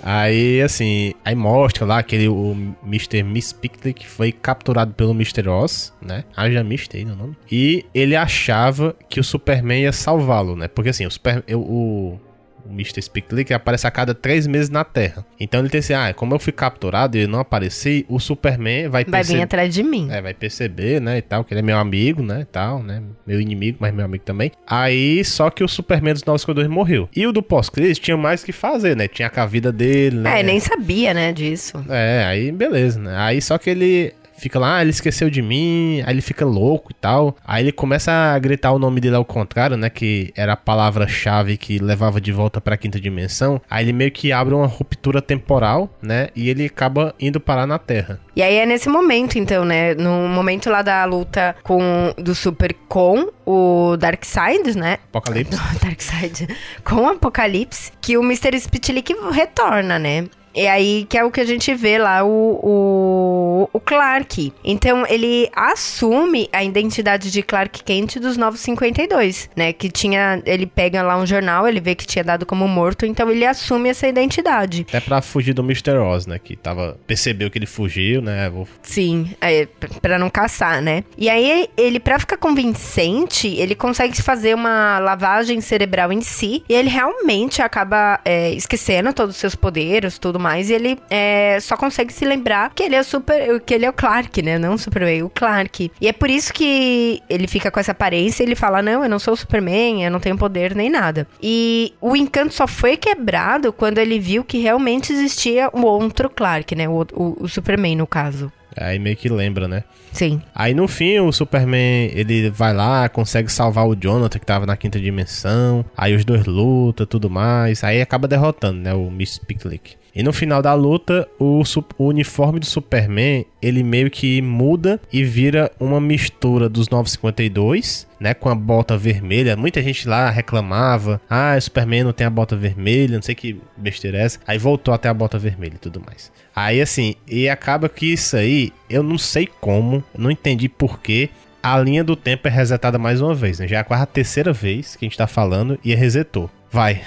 Aí, 0.00 0.62
assim, 0.62 1.12
aí 1.24 1.34
mostra 1.34 1.84
lá 1.84 2.00
que 2.04 2.14
ele, 2.14 2.28
o 2.28 2.56
Mr. 2.86 3.24
Miss 3.24 3.52
que 3.96 4.06
foi 4.06 4.30
capturado 4.30 4.94
pelo 4.94 5.10
Mr. 5.10 5.48
Oz, 5.48 5.92
né? 6.00 6.22
Já 6.52 6.62
mistei 6.62 7.04
no 7.04 7.16
nome. 7.16 7.36
E 7.50 7.84
ele 7.92 8.14
achava 8.14 8.94
que 9.08 9.18
o 9.18 9.24
Superman 9.24 9.82
ia 9.82 9.92
salvá-lo, 9.92 10.54
né? 10.54 10.68
Porque 10.68 10.90
assim, 10.90 11.04
o, 11.04 11.10
Super, 11.10 11.42
o, 11.52 12.16
o 12.64 12.72
Mr. 12.72 13.02
Spickley, 13.02 13.44
que 13.44 13.54
aparece 13.54 13.86
a 13.86 13.90
cada 13.90 14.14
três 14.14 14.46
meses 14.46 14.70
na 14.70 14.84
Terra. 14.84 15.24
Então 15.38 15.60
ele 15.60 15.68
tem 15.68 15.80
assim, 15.80 15.94
ah, 15.94 16.12
como 16.14 16.34
eu 16.34 16.38
fui 16.38 16.52
capturado 16.52 17.16
e 17.16 17.26
não 17.26 17.40
apareci, 17.40 18.04
o 18.08 18.18
Superman 18.18 18.88
vai 18.88 19.04
Vai 19.04 19.22
vir 19.22 19.42
atrás 19.42 19.74
de 19.74 19.82
mim. 19.82 20.08
É, 20.10 20.20
vai 20.20 20.34
perceber, 20.34 21.00
né, 21.00 21.18
e 21.18 21.22
tal, 21.22 21.44
que 21.44 21.52
ele 21.52 21.60
é 21.60 21.62
meu 21.62 21.78
amigo, 21.78 22.22
né, 22.22 22.42
e 22.42 22.44
tal, 22.44 22.82
né, 22.82 23.02
meu 23.26 23.40
inimigo, 23.40 23.78
mas 23.80 23.92
meu 23.92 24.04
amigo 24.04 24.24
também. 24.24 24.52
Aí, 24.66 25.24
só 25.24 25.50
que 25.50 25.64
o 25.64 25.68
Superman 25.68 26.14
dos 26.14 26.24
952 26.24 26.68
morreu. 26.68 27.08
E 27.14 27.26
o 27.26 27.32
do 27.32 27.42
pós-crise 27.42 28.00
tinha 28.00 28.16
mais 28.16 28.44
que 28.44 28.52
fazer, 28.52 28.96
né, 28.96 29.08
tinha 29.08 29.28
com 29.28 29.40
a 29.40 29.46
vida 29.46 29.72
dele, 29.72 30.18
né. 30.18 30.40
É, 30.40 30.42
nem 30.42 30.60
sabia, 30.60 31.12
né, 31.14 31.32
disso. 31.32 31.84
É, 31.88 32.24
aí 32.24 32.52
beleza, 32.52 33.00
né. 33.00 33.16
Aí 33.16 33.40
só 33.40 33.58
que 33.58 33.70
ele 33.70 34.12
fica 34.40 34.58
lá, 34.58 34.76
ah, 34.76 34.82
ele 34.82 34.90
esqueceu 34.90 35.28
de 35.28 35.42
mim, 35.42 36.02
aí 36.06 36.14
ele 36.14 36.20
fica 36.20 36.44
louco 36.44 36.90
e 36.90 36.94
tal. 36.94 37.36
Aí 37.44 37.62
ele 37.62 37.72
começa 37.72 38.10
a 38.10 38.38
gritar 38.38 38.72
o 38.72 38.78
nome 38.78 39.00
dele 39.00 39.16
ao 39.16 39.24
contrário, 39.24 39.76
né? 39.76 39.90
Que 39.90 40.32
era 40.34 40.54
a 40.54 40.56
palavra-chave 40.56 41.56
que 41.56 41.78
levava 41.78 42.20
de 42.20 42.32
volta 42.32 42.60
pra 42.60 42.76
quinta 42.76 42.98
dimensão. 42.98 43.60
Aí 43.70 43.84
ele 43.84 43.92
meio 43.92 44.10
que 44.10 44.32
abre 44.32 44.54
uma 44.54 44.66
ruptura 44.66 45.20
temporal, 45.20 45.90
né? 46.02 46.28
E 46.34 46.48
ele 46.48 46.66
acaba 46.66 47.14
indo 47.20 47.38
parar 47.40 47.66
na 47.66 47.78
Terra. 47.78 48.18
E 48.34 48.42
aí 48.42 48.56
é 48.56 48.64
nesse 48.64 48.88
momento, 48.88 49.38
então, 49.38 49.64
né? 49.64 49.94
No 49.94 50.28
momento 50.28 50.70
lá 50.70 50.82
da 50.82 51.04
luta 51.04 51.54
com 51.62 52.14
do 52.16 52.34
Super 52.34 52.74
com 52.88 53.28
o 53.44 53.96
Darkseid, 53.96 54.76
né? 54.76 54.98
Apocalipse. 55.10 55.58
Darkseid. 55.82 56.48
Com 56.84 56.96
o 56.96 57.08
Apocalipse, 57.08 57.92
que 58.00 58.16
o 58.16 58.22
Mr. 58.22 58.58
Spitlick 58.58 59.14
retorna, 59.32 59.98
né? 59.98 60.26
E 60.54 60.66
aí 60.66 61.06
que 61.08 61.16
é 61.16 61.24
o 61.24 61.30
que 61.30 61.40
a 61.40 61.44
gente 61.44 61.72
vê 61.74 61.98
lá, 61.98 62.24
o, 62.24 62.60
o, 62.62 63.70
o, 63.72 63.80
Clark. 63.80 64.52
Então, 64.64 65.06
ele 65.06 65.48
assume 65.54 66.48
a 66.52 66.62
identidade 66.64 67.30
de 67.30 67.42
Clark 67.42 67.82
Kent 67.82 68.16
dos 68.18 68.36
952, 68.36 69.50
né? 69.56 69.72
Que 69.72 69.90
tinha... 69.90 70.42
Ele 70.44 70.66
pega 70.66 71.02
lá 71.02 71.16
um 71.16 71.26
jornal, 71.26 71.66
ele 71.68 71.80
vê 71.80 71.94
que 71.94 72.06
tinha 72.06 72.24
dado 72.24 72.44
como 72.44 72.66
morto, 72.66 73.06
então 73.06 73.30
ele 73.30 73.44
assume 73.44 73.88
essa 73.88 74.08
identidade. 74.08 74.86
É 74.92 75.00
pra 75.00 75.22
fugir 75.22 75.52
do 75.52 75.62
Mr. 75.62 75.96
Oz, 75.98 76.26
né? 76.26 76.38
Que 76.38 76.56
tava... 76.56 76.98
Percebeu 77.06 77.50
que 77.50 77.58
ele 77.58 77.66
fugiu, 77.66 78.20
né? 78.20 78.50
Vou... 78.50 78.66
Sim, 78.82 79.30
é, 79.40 79.66
pra 80.00 80.18
não 80.18 80.30
caçar, 80.30 80.82
né? 80.82 81.04
E 81.16 81.28
aí, 81.28 81.68
ele, 81.76 82.00
pra 82.00 82.18
ficar 82.18 82.36
convincente, 82.36 83.48
ele 83.48 83.74
consegue 83.74 84.20
fazer 84.20 84.54
uma 84.54 84.98
lavagem 84.98 85.60
cerebral 85.60 86.12
em 86.12 86.20
si, 86.20 86.64
e 86.68 86.74
ele 86.74 86.88
realmente 86.88 87.62
acaba 87.62 88.20
é, 88.24 88.52
esquecendo 88.52 89.12
todos 89.12 89.34
os 89.34 89.40
seus 89.40 89.54
poderes, 89.54 90.18
tudo 90.18 90.39
mais, 90.40 90.70
ele 90.70 90.98
é, 91.08 91.58
só 91.60 91.76
consegue 91.76 92.12
se 92.12 92.24
lembrar 92.24 92.72
que 92.74 92.82
ele 92.82 92.94
é 92.94 93.00
o 93.00 93.04
super. 93.04 93.60
que 93.60 93.74
ele 93.74 93.84
é 93.84 93.90
o 93.90 93.92
Clark, 93.92 94.42
né? 94.42 94.58
Não 94.58 94.74
o 94.74 94.78
Superman, 94.78 95.22
o 95.22 95.30
Clark. 95.30 95.90
E 96.00 96.08
é 96.08 96.12
por 96.12 96.30
isso 96.30 96.52
que 96.52 97.22
ele 97.28 97.46
fica 97.46 97.70
com 97.70 97.78
essa 97.78 97.92
aparência 97.92 98.42
e 98.42 98.46
ele 98.46 98.56
fala: 98.56 98.82
Não, 98.82 99.02
eu 99.02 99.08
não 99.08 99.18
sou 99.18 99.34
o 99.34 99.36
Superman, 99.36 100.04
eu 100.04 100.10
não 100.10 100.20
tenho 100.20 100.36
poder 100.36 100.74
nem 100.74 100.90
nada. 100.90 101.26
E 101.42 101.94
o 102.00 102.16
encanto 102.16 102.54
só 102.54 102.66
foi 102.66 102.96
quebrado 102.96 103.72
quando 103.72 103.98
ele 103.98 104.18
viu 104.18 104.42
que 104.42 104.58
realmente 104.58 105.12
existia 105.12 105.70
um 105.74 105.82
outro 105.82 106.30
Clark, 106.30 106.74
né? 106.74 106.88
O, 106.88 107.06
o, 107.12 107.44
o 107.44 107.48
Superman, 107.48 107.96
no 107.96 108.06
caso. 108.06 108.50
Aí 108.76 108.98
meio 108.98 109.16
que 109.16 109.28
lembra, 109.28 109.66
né? 109.66 109.84
Sim. 110.12 110.40
Aí 110.54 110.74
no 110.74 110.88
fim 110.88 111.18
o 111.20 111.32
Superman, 111.32 112.10
ele 112.14 112.50
vai 112.50 112.72
lá, 112.72 113.08
consegue 113.08 113.50
salvar 113.50 113.86
o 113.86 113.94
Jonathan 113.94 114.38
que 114.38 114.46
tava 114.46 114.66
na 114.66 114.76
quinta 114.76 115.00
dimensão. 115.00 115.84
Aí 115.96 116.14
os 116.14 116.24
dois 116.24 116.46
lutam, 116.46 117.06
tudo 117.06 117.30
mais. 117.30 117.84
Aí 117.84 118.00
acaba 118.00 118.26
derrotando, 118.26 118.80
né, 118.80 118.94
o 118.94 119.10
Miss 119.10 119.38
Picklick. 119.38 119.99
E 120.14 120.22
no 120.22 120.32
final 120.32 120.60
da 120.60 120.74
luta, 120.74 121.28
o, 121.38 121.62
o, 121.98 122.04
uniforme 122.06 122.58
do 122.58 122.66
Superman, 122.66 123.46
ele 123.62 123.82
meio 123.82 124.10
que 124.10 124.42
muda 124.42 125.00
e 125.12 125.22
vira 125.22 125.70
uma 125.78 126.00
mistura 126.00 126.68
dos 126.68 126.88
952, 126.88 128.06
né, 128.18 128.34
com 128.34 128.48
a 128.48 128.54
bota 128.54 128.96
vermelha. 128.96 129.56
Muita 129.56 129.82
gente 129.82 130.08
lá 130.08 130.30
reclamava: 130.30 131.20
"Ah, 131.28 131.54
o 131.56 131.60
Superman 131.60 132.04
não 132.04 132.12
tem 132.12 132.26
a 132.26 132.30
bota 132.30 132.56
vermelha, 132.56 133.14
não 133.14 133.22
sei 133.22 133.34
que 133.34 133.60
besteira 133.76 134.18
é 134.18 134.22
essa". 134.22 134.40
Aí 134.46 134.58
voltou 134.58 134.92
até 134.92 135.08
a 135.08 135.14
bota 135.14 135.38
vermelha 135.38 135.74
e 135.74 135.78
tudo 135.78 136.02
mais. 136.04 136.32
Aí 136.54 136.80
assim, 136.80 137.14
e 137.28 137.48
acaba 137.48 137.88
que 137.88 138.12
isso 138.12 138.36
aí, 138.36 138.72
eu 138.88 139.02
não 139.02 139.16
sei 139.16 139.46
como, 139.60 140.02
não 140.16 140.30
entendi 140.30 140.68
porquê, 140.68 141.30
a 141.62 141.78
linha 141.78 142.02
do 142.02 142.16
tempo 142.16 142.48
é 142.48 142.50
resetada 142.50 142.98
mais 142.98 143.20
uma 143.20 143.34
vez, 143.34 143.58
né? 143.58 143.68
Já 143.68 143.76
é 143.76 143.80
a 143.80 143.84
quarta 143.84 144.06
terceira 144.06 144.52
vez 144.52 144.96
que 144.96 145.04
a 145.04 145.08
gente 145.08 145.18
tá 145.18 145.26
falando 145.26 145.78
e 145.84 145.94
resetou. 145.94 146.50
Vai. 146.70 147.02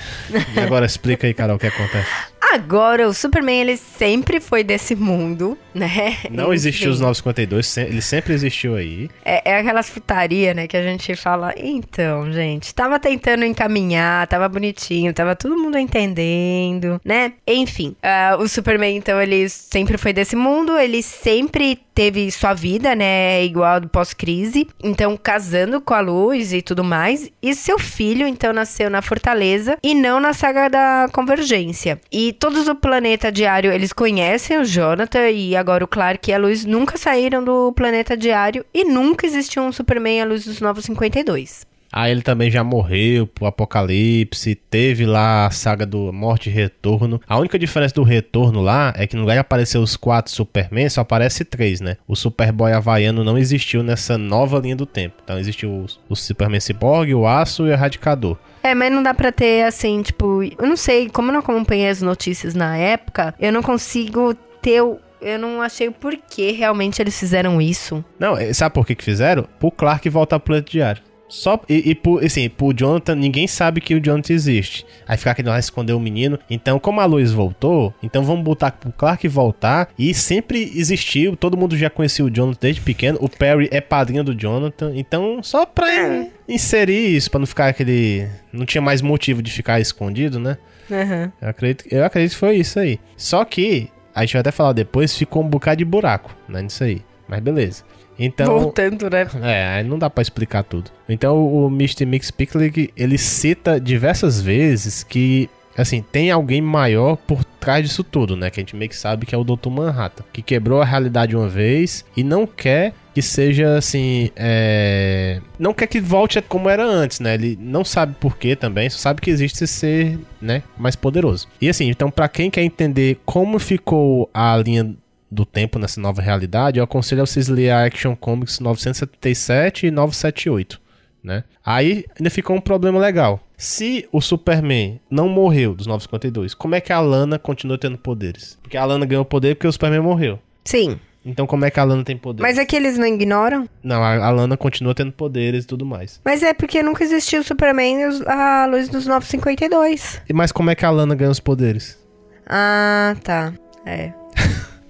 E 0.55 0.59
agora 0.59 0.85
explica 0.85 1.25
aí, 1.25 1.33
Carol, 1.33 1.55
o 1.55 1.59
que 1.59 1.67
acontece. 1.67 2.09
Agora, 2.53 3.07
o 3.07 3.13
Superman, 3.15 3.61
ele 3.61 3.77
sempre 3.77 4.39
foi 4.39 4.63
desse 4.63 4.95
mundo, 4.95 5.57
né? 5.73 6.17
Não 6.29 6.53
existiu 6.53 6.91
os 6.91 6.99
952, 6.99 7.77
ele 7.77 7.99
sempre 7.99 8.31
existiu 8.31 8.75
aí. 8.75 9.09
É, 9.25 9.53
é 9.53 9.57
aquelas 9.57 9.89
putaria, 9.89 10.53
né, 10.53 10.67
que 10.67 10.77
a 10.77 10.83
gente 10.83 11.15
fala, 11.15 11.51
então, 11.57 12.31
gente, 12.31 12.71
tava 12.75 12.99
tentando 12.99 13.43
encaminhar, 13.43 14.27
tava 14.27 14.47
bonitinho, 14.47 15.11
tava 15.15 15.35
todo 15.35 15.57
mundo 15.57 15.79
entendendo, 15.79 17.01
né? 17.03 17.33
Enfim, 17.47 17.95
uh, 18.03 18.39
o 18.39 18.47
Superman, 18.47 18.95
então, 18.97 19.19
ele 19.19 19.49
sempre 19.49 19.97
foi 19.97 20.13
desse 20.13 20.35
mundo, 20.35 20.77
ele 20.77 21.01
sempre 21.01 21.79
teve 21.95 22.29
sua 22.31 22.53
vida, 22.53 22.95
né, 22.95 23.43
igual 23.43 23.79
do 23.79 23.87
pós-crise, 23.87 24.67
então 24.83 25.15
casando 25.15 25.79
com 25.79 25.93
a 25.93 25.99
luz 25.99 26.51
e 26.51 26.61
tudo 26.61 26.83
mais, 26.83 27.29
e 27.41 27.53
seu 27.55 27.79
filho, 27.79 28.27
então, 28.27 28.53
nasceu 28.53 28.89
na 28.91 29.01
Fortaleza 29.01 29.77
e 29.81 29.95
não 29.95 30.19
na 30.19 30.33
saga 30.33 30.69
da 30.69 31.07
Convergência. 31.11 31.99
E 32.11 32.33
todos 32.43 32.65
do 32.65 32.75
planeta 32.75 33.31
diário, 33.31 33.71
eles 33.71 33.93
conhecem 33.93 34.57
o 34.59 34.65
Jonathan 34.65 35.29
e 35.29 35.55
agora 35.55 35.85
o 35.85 35.87
Clark 35.87 36.29
e 36.29 36.33
a 36.33 36.37
Luz 36.37 36.65
nunca 36.65 36.97
saíram 36.97 37.41
do 37.41 37.71
planeta 37.71 38.17
diário 38.17 38.65
e 38.73 38.83
nunca 38.83 39.25
existiu 39.25 39.63
um 39.63 39.71
Superman 39.71 40.23
à 40.23 40.25
luz 40.25 40.43
dos 40.43 40.59
Novos 40.59 40.83
52. 40.83 41.65
Ah, 41.95 42.09
ele 42.09 42.23
também 42.23 42.49
já 42.49 42.63
morreu 42.63 43.27
pro 43.27 43.45
Apocalipse, 43.45 44.55
teve 44.55 45.05
lá 45.05 45.45
a 45.45 45.51
saga 45.51 45.85
do 45.85 46.11
Morte 46.11 46.49
e 46.49 46.51
Retorno. 46.51 47.21
A 47.29 47.37
única 47.37 47.59
diferença 47.59 47.93
do 47.93 48.01
Retorno 48.01 48.61
lá 48.61 48.91
é 48.97 49.05
que 49.05 49.15
no 49.15 49.21
lugar 49.21 49.35
de 49.35 49.39
aparecer 49.39 49.77
os 49.77 49.95
quatro 49.95 50.31
Superman, 50.31 50.89
só 50.89 51.01
aparece 51.01 51.45
três, 51.45 51.79
né? 51.79 51.97
O 52.07 52.15
Superboy 52.15 52.73
Havaiano 52.73 53.23
não 53.23 53.37
existiu 53.37 53.83
nessa 53.83 54.17
nova 54.17 54.57
linha 54.57 54.75
do 54.75 54.87
tempo. 54.87 55.17
Então 55.23 55.37
existiu 55.37 55.69
o, 55.69 55.85
o 56.09 56.15
Superman 56.15 56.59
Cyborg, 56.59 57.13
o 57.13 57.27
Aço 57.27 57.67
e 57.67 57.69
o 57.69 57.71
Erradicador. 57.71 58.37
É, 58.63 58.73
mas 58.73 58.91
não 58.91 59.03
dá 59.03 59.13
pra 59.13 59.31
ter, 59.31 59.63
assim, 59.63 60.01
tipo... 60.01 60.41
Eu 60.41 60.65
não 60.65 60.75
sei, 60.75 61.09
como 61.09 61.29
eu 61.29 61.33
não 61.33 61.41
acompanhei 61.41 61.89
as 61.89 62.01
notícias 62.01 62.55
na 62.55 62.75
época, 62.75 63.35
eu 63.39 63.51
não 63.51 63.61
consigo 63.61 64.33
ter 64.61 64.81
o 64.81 64.97
eu 65.21 65.39
não 65.39 65.61
achei 65.61 65.87
o 65.87 65.91
porquê 65.93 66.51
realmente 66.51 67.01
eles 67.01 67.17
fizeram 67.17 67.61
isso. 67.61 68.03
Não, 68.19 68.35
sabe 68.53 68.75
por 68.75 68.85
que, 68.85 68.93
que 68.93 69.03
fizeram? 69.03 69.47
Pro 69.57 69.71
Clark 69.71 70.09
voltar 70.09 70.37
pro 70.37 70.47
planeta 70.47 70.69
diário. 70.69 71.01
Só, 71.33 71.59
e, 71.67 71.89
e 71.89 71.95
por, 71.95 72.23
assim, 72.23 72.47
pro 72.47 72.71
Jonathan, 72.71 73.15
ninguém 73.15 73.47
sabe 73.47 73.81
que 73.81 73.95
o 73.95 73.99
Jonathan 73.99 74.33
existe. 74.33 74.85
Aí 75.07 75.17
ficar 75.17 75.33
querendo 75.33 75.49
lá 75.49 75.57
esconder 75.57 75.93
o 75.93 75.99
menino. 75.99 76.37
Então, 76.47 76.77
como 76.77 77.01
a 77.01 77.05
luz 77.05 77.31
voltou, 77.31 77.91
então 78.03 78.23
vamos 78.23 78.43
botar 78.43 78.71
pro 78.71 78.91
Clark 78.91 79.27
voltar. 79.27 79.89
E 79.97 80.13
sempre 80.13 80.71
existiu, 80.75 81.35
todo 81.35 81.57
mundo 81.57 81.75
já 81.75 81.89
conhecia 81.89 82.23
o 82.23 82.29
Jonathan 82.29 82.59
desde 82.61 82.81
pequeno. 82.81 83.17
O 83.19 83.27
Perry 83.27 83.67
é 83.71 83.81
padrinho 83.81 84.23
do 84.23 84.39
Jonathan. 84.39 84.91
Então, 84.95 85.41
só 85.41 85.65
pra 85.65 85.91
é. 85.91 86.29
inserir 86.47 87.15
isso, 87.15 87.31
pra 87.31 87.39
não 87.39 87.47
ficar 87.47 87.67
aquele. 87.69 88.29
Não 88.51 88.63
tinha 88.63 88.81
mais 88.81 89.01
motivo 89.01 89.41
de 89.41 89.51
ficar 89.51 89.79
escondido, 89.79 90.39
né? 90.39 90.55
Uhum. 90.87 91.31
Eu, 91.41 91.49
acredito, 91.49 91.85
eu 91.89 92.05
acredito 92.05 92.33
que 92.33 92.37
foi 92.37 92.57
isso 92.57 92.77
aí. 92.77 92.99
Só 93.17 93.43
que, 93.43 93.89
a 94.13 94.21
gente 94.21 94.33
vai 94.33 94.41
até 94.41 94.51
falar 94.51 94.73
depois, 94.73 95.17
ficou 95.17 95.41
um 95.41 95.47
bocado 95.47 95.77
de 95.77 95.85
buraco, 95.85 96.35
né? 96.47 96.61
Nisso 96.61 96.83
aí. 96.83 97.01
Mas 97.27 97.39
beleza. 97.39 97.83
Então, 98.17 98.59
Voltando, 98.59 99.09
né? 99.09 99.27
É, 99.41 99.83
não 99.83 99.97
dá 99.97 100.09
para 100.09 100.21
explicar 100.21 100.63
tudo. 100.63 100.91
Então 101.07 101.37
o 101.37 101.67
Mr. 101.67 102.05
Mix 102.05 102.31
Picklick, 102.31 102.91
ele 102.95 103.17
cita 103.17 103.79
diversas 103.79 104.41
vezes 104.41 105.03
que 105.03 105.49
assim, 105.77 106.01
tem 106.01 106.29
alguém 106.29 106.61
maior 106.61 107.15
por 107.15 107.43
trás 107.43 107.87
disso 107.87 108.03
tudo, 108.03 108.35
né? 108.35 108.49
Que 108.49 108.59
a 108.59 108.61
gente 108.61 108.75
meio 108.75 108.89
que 108.89 108.95
sabe 108.95 109.25
que 109.25 109.33
é 109.33 109.37
o 109.37 109.43
Dr. 109.43 109.69
Manhattan, 109.69 110.23
que 110.31 110.41
quebrou 110.41 110.81
a 110.81 110.85
realidade 110.85 111.35
uma 111.35 111.47
vez 111.47 112.05
e 112.15 112.23
não 112.23 112.45
quer 112.45 112.93
que 113.13 113.21
seja 113.21 113.77
assim, 113.77 114.31
é... 114.35 115.39
não 115.59 115.71
quer 115.71 115.85
que 115.85 116.01
volte 116.01 116.41
como 116.41 116.67
era 116.67 116.83
antes, 116.83 117.19
né? 117.19 117.35
Ele 117.35 117.57
não 117.61 117.85
sabe 117.85 118.15
por 118.19 118.37
quê 118.37 118.55
também, 118.55 118.89
só 118.89 118.97
sabe 118.97 119.21
que 119.21 119.29
existe 119.29 119.63
esse 119.63 119.73
ser, 119.73 120.19
né, 120.41 120.63
mais 120.77 120.95
poderoso. 120.95 121.47
E 121.61 121.69
assim, 121.69 121.89
então 121.89 122.09
para 122.09 122.27
quem 122.27 122.49
quer 122.49 122.63
entender 122.63 123.19
como 123.23 123.59
ficou 123.59 124.29
a 124.33 124.57
linha 124.57 124.95
do 125.33 125.45
tempo 125.45 125.79
nessa 125.79 125.99
nova 125.99 126.21
realidade, 126.21 126.79
eu 126.79 126.83
aconselho 126.83 127.23
a 127.23 127.25
vocês 127.25 127.47
lerem 127.47 127.71
a 127.71 127.85
Action 127.85 128.15
Comics 128.15 128.59
977 128.59 129.87
e 129.87 129.91
978, 129.91 130.79
né? 131.23 131.43
Aí 131.65 132.05
ainda 132.17 132.29
ficou 132.29 132.55
um 132.55 132.61
problema 132.61 132.99
legal. 132.99 133.39
Se 133.57 134.07
o 134.11 134.21
Superman 134.21 134.99
não 135.09 135.27
morreu 135.27 135.73
dos 135.73 135.87
952, 135.87 136.53
como 136.53 136.75
é 136.75 136.81
que 136.81 136.93
a 136.93 136.99
Lana 136.99 137.39
continua 137.39 137.77
tendo 137.77 137.97
poderes? 137.97 138.57
Porque 138.61 138.77
a 138.77 138.85
Lana 138.85 139.05
ganhou 139.05 139.25
poder 139.25 139.55
porque 139.55 139.67
o 139.67 139.71
Superman 139.71 140.01
morreu. 140.01 140.39
Sim. 140.65 140.99
Então 141.25 141.47
como 141.47 141.63
é 141.63 141.71
que 141.71 141.79
a 141.79 141.83
Lana 141.83 142.03
tem 142.03 142.17
poder? 142.17 142.41
Mas 142.41 142.57
é 142.57 142.65
que 142.65 142.75
eles 142.75 142.97
não 142.97 143.07
ignoram? 143.07 143.67
Não, 143.81 144.03
a, 144.03 144.25
a 144.25 144.29
Lana 144.29 144.57
continua 144.57 144.93
tendo 144.93 145.13
poderes 145.13 145.63
e 145.63 145.67
tudo 145.67 145.85
mais. 145.85 146.19
Mas 146.25 146.43
é 146.43 146.53
porque 146.53 146.83
nunca 146.83 147.03
existiu 147.03 147.39
o 147.39 147.43
Superman 147.43 148.03
a 148.27 148.67
luz 148.69 148.89
dos 148.89 149.07
952. 149.07 150.21
Mas 150.33 150.51
como 150.51 150.69
é 150.69 150.75
que 150.75 150.85
a 150.85 150.89
Lana 150.89 151.15
ganha 151.15 151.31
os 151.31 151.39
poderes? 151.39 151.97
Ah, 152.45 153.15
tá. 153.23 153.53
É. 153.85 154.11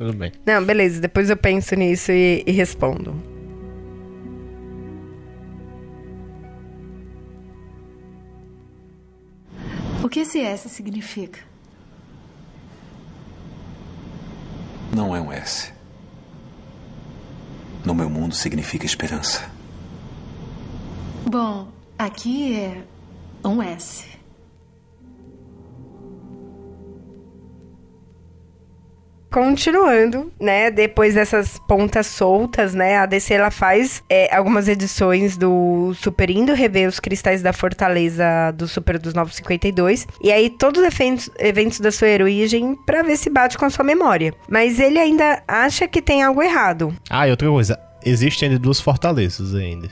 Tudo 0.04 0.18
bem. 0.18 0.34
Não, 0.46 0.62
beleza. 0.62 1.00
Depois 1.00 1.30
eu 1.30 1.38
penso 1.38 1.76
nisso 1.76 2.12
e, 2.12 2.44
e 2.46 2.52
respondo. 2.52 3.16
O 10.04 10.10
que 10.10 10.20
esse 10.20 10.42
S 10.42 10.68
significa? 10.68 11.40
Não 14.94 15.16
é 15.16 15.22
um 15.22 15.32
S. 15.32 15.72
No 17.86 17.96
meu 17.96 18.10
mundo 18.10 18.36
significa 18.36 18.86
esperança. 18.86 19.50
Bom, 21.26 21.70
aqui 21.98 22.58
é 22.60 22.84
um 23.48 23.62
S. 23.62 24.13
Continuando, 29.34 30.32
né, 30.40 30.70
depois 30.70 31.16
dessas 31.16 31.58
pontas 31.68 32.06
soltas, 32.06 32.76
né, 32.76 32.98
a 32.98 33.08
DC 33.08 33.34
ela 33.34 33.50
faz 33.50 34.04
é, 34.08 34.32
algumas 34.34 34.68
edições 34.68 35.36
do 35.36 35.92
Super 35.96 36.30
Indo 36.30 36.54
rever 36.54 36.88
os 36.88 37.00
cristais 37.00 37.42
da 37.42 37.52
fortaleza 37.52 38.24
do 38.54 38.68
Super 38.68 39.00
dos 39.00 39.16
952, 39.16 40.08
e 40.22 40.32
aí 40.32 40.52
todos 40.52 40.84
os 40.84 40.88
eventos, 40.88 41.32
eventos 41.40 41.80
da 41.80 41.92
sua 41.92 42.10
heroígem 42.10 42.78
pra 42.86 43.02
ver 43.02 43.18
se 43.18 43.28
bate 43.28 43.58
com 43.58 43.66
a 43.66 43.72
sua 43.72 43.84
memória. 43.84 44.36
Mas 44.48 44.80
ele 44.80 45.00
ainda 45.00 45.42
acha 45.48 45.88
que 45.88 46.00
tem 46.00 46.22
algo 46.22 46.44
errado. 46.44 46.96
Ah, 47.10 47.28
e 47.28 47.32
outra 47.32 47.50
coisa, 47.50 47.80
existem 48.06 48.50
ainda 48.50 48.60
duas 48.60 48.80
fortalezas 48.80 49.56
ainda. 49.56 49.90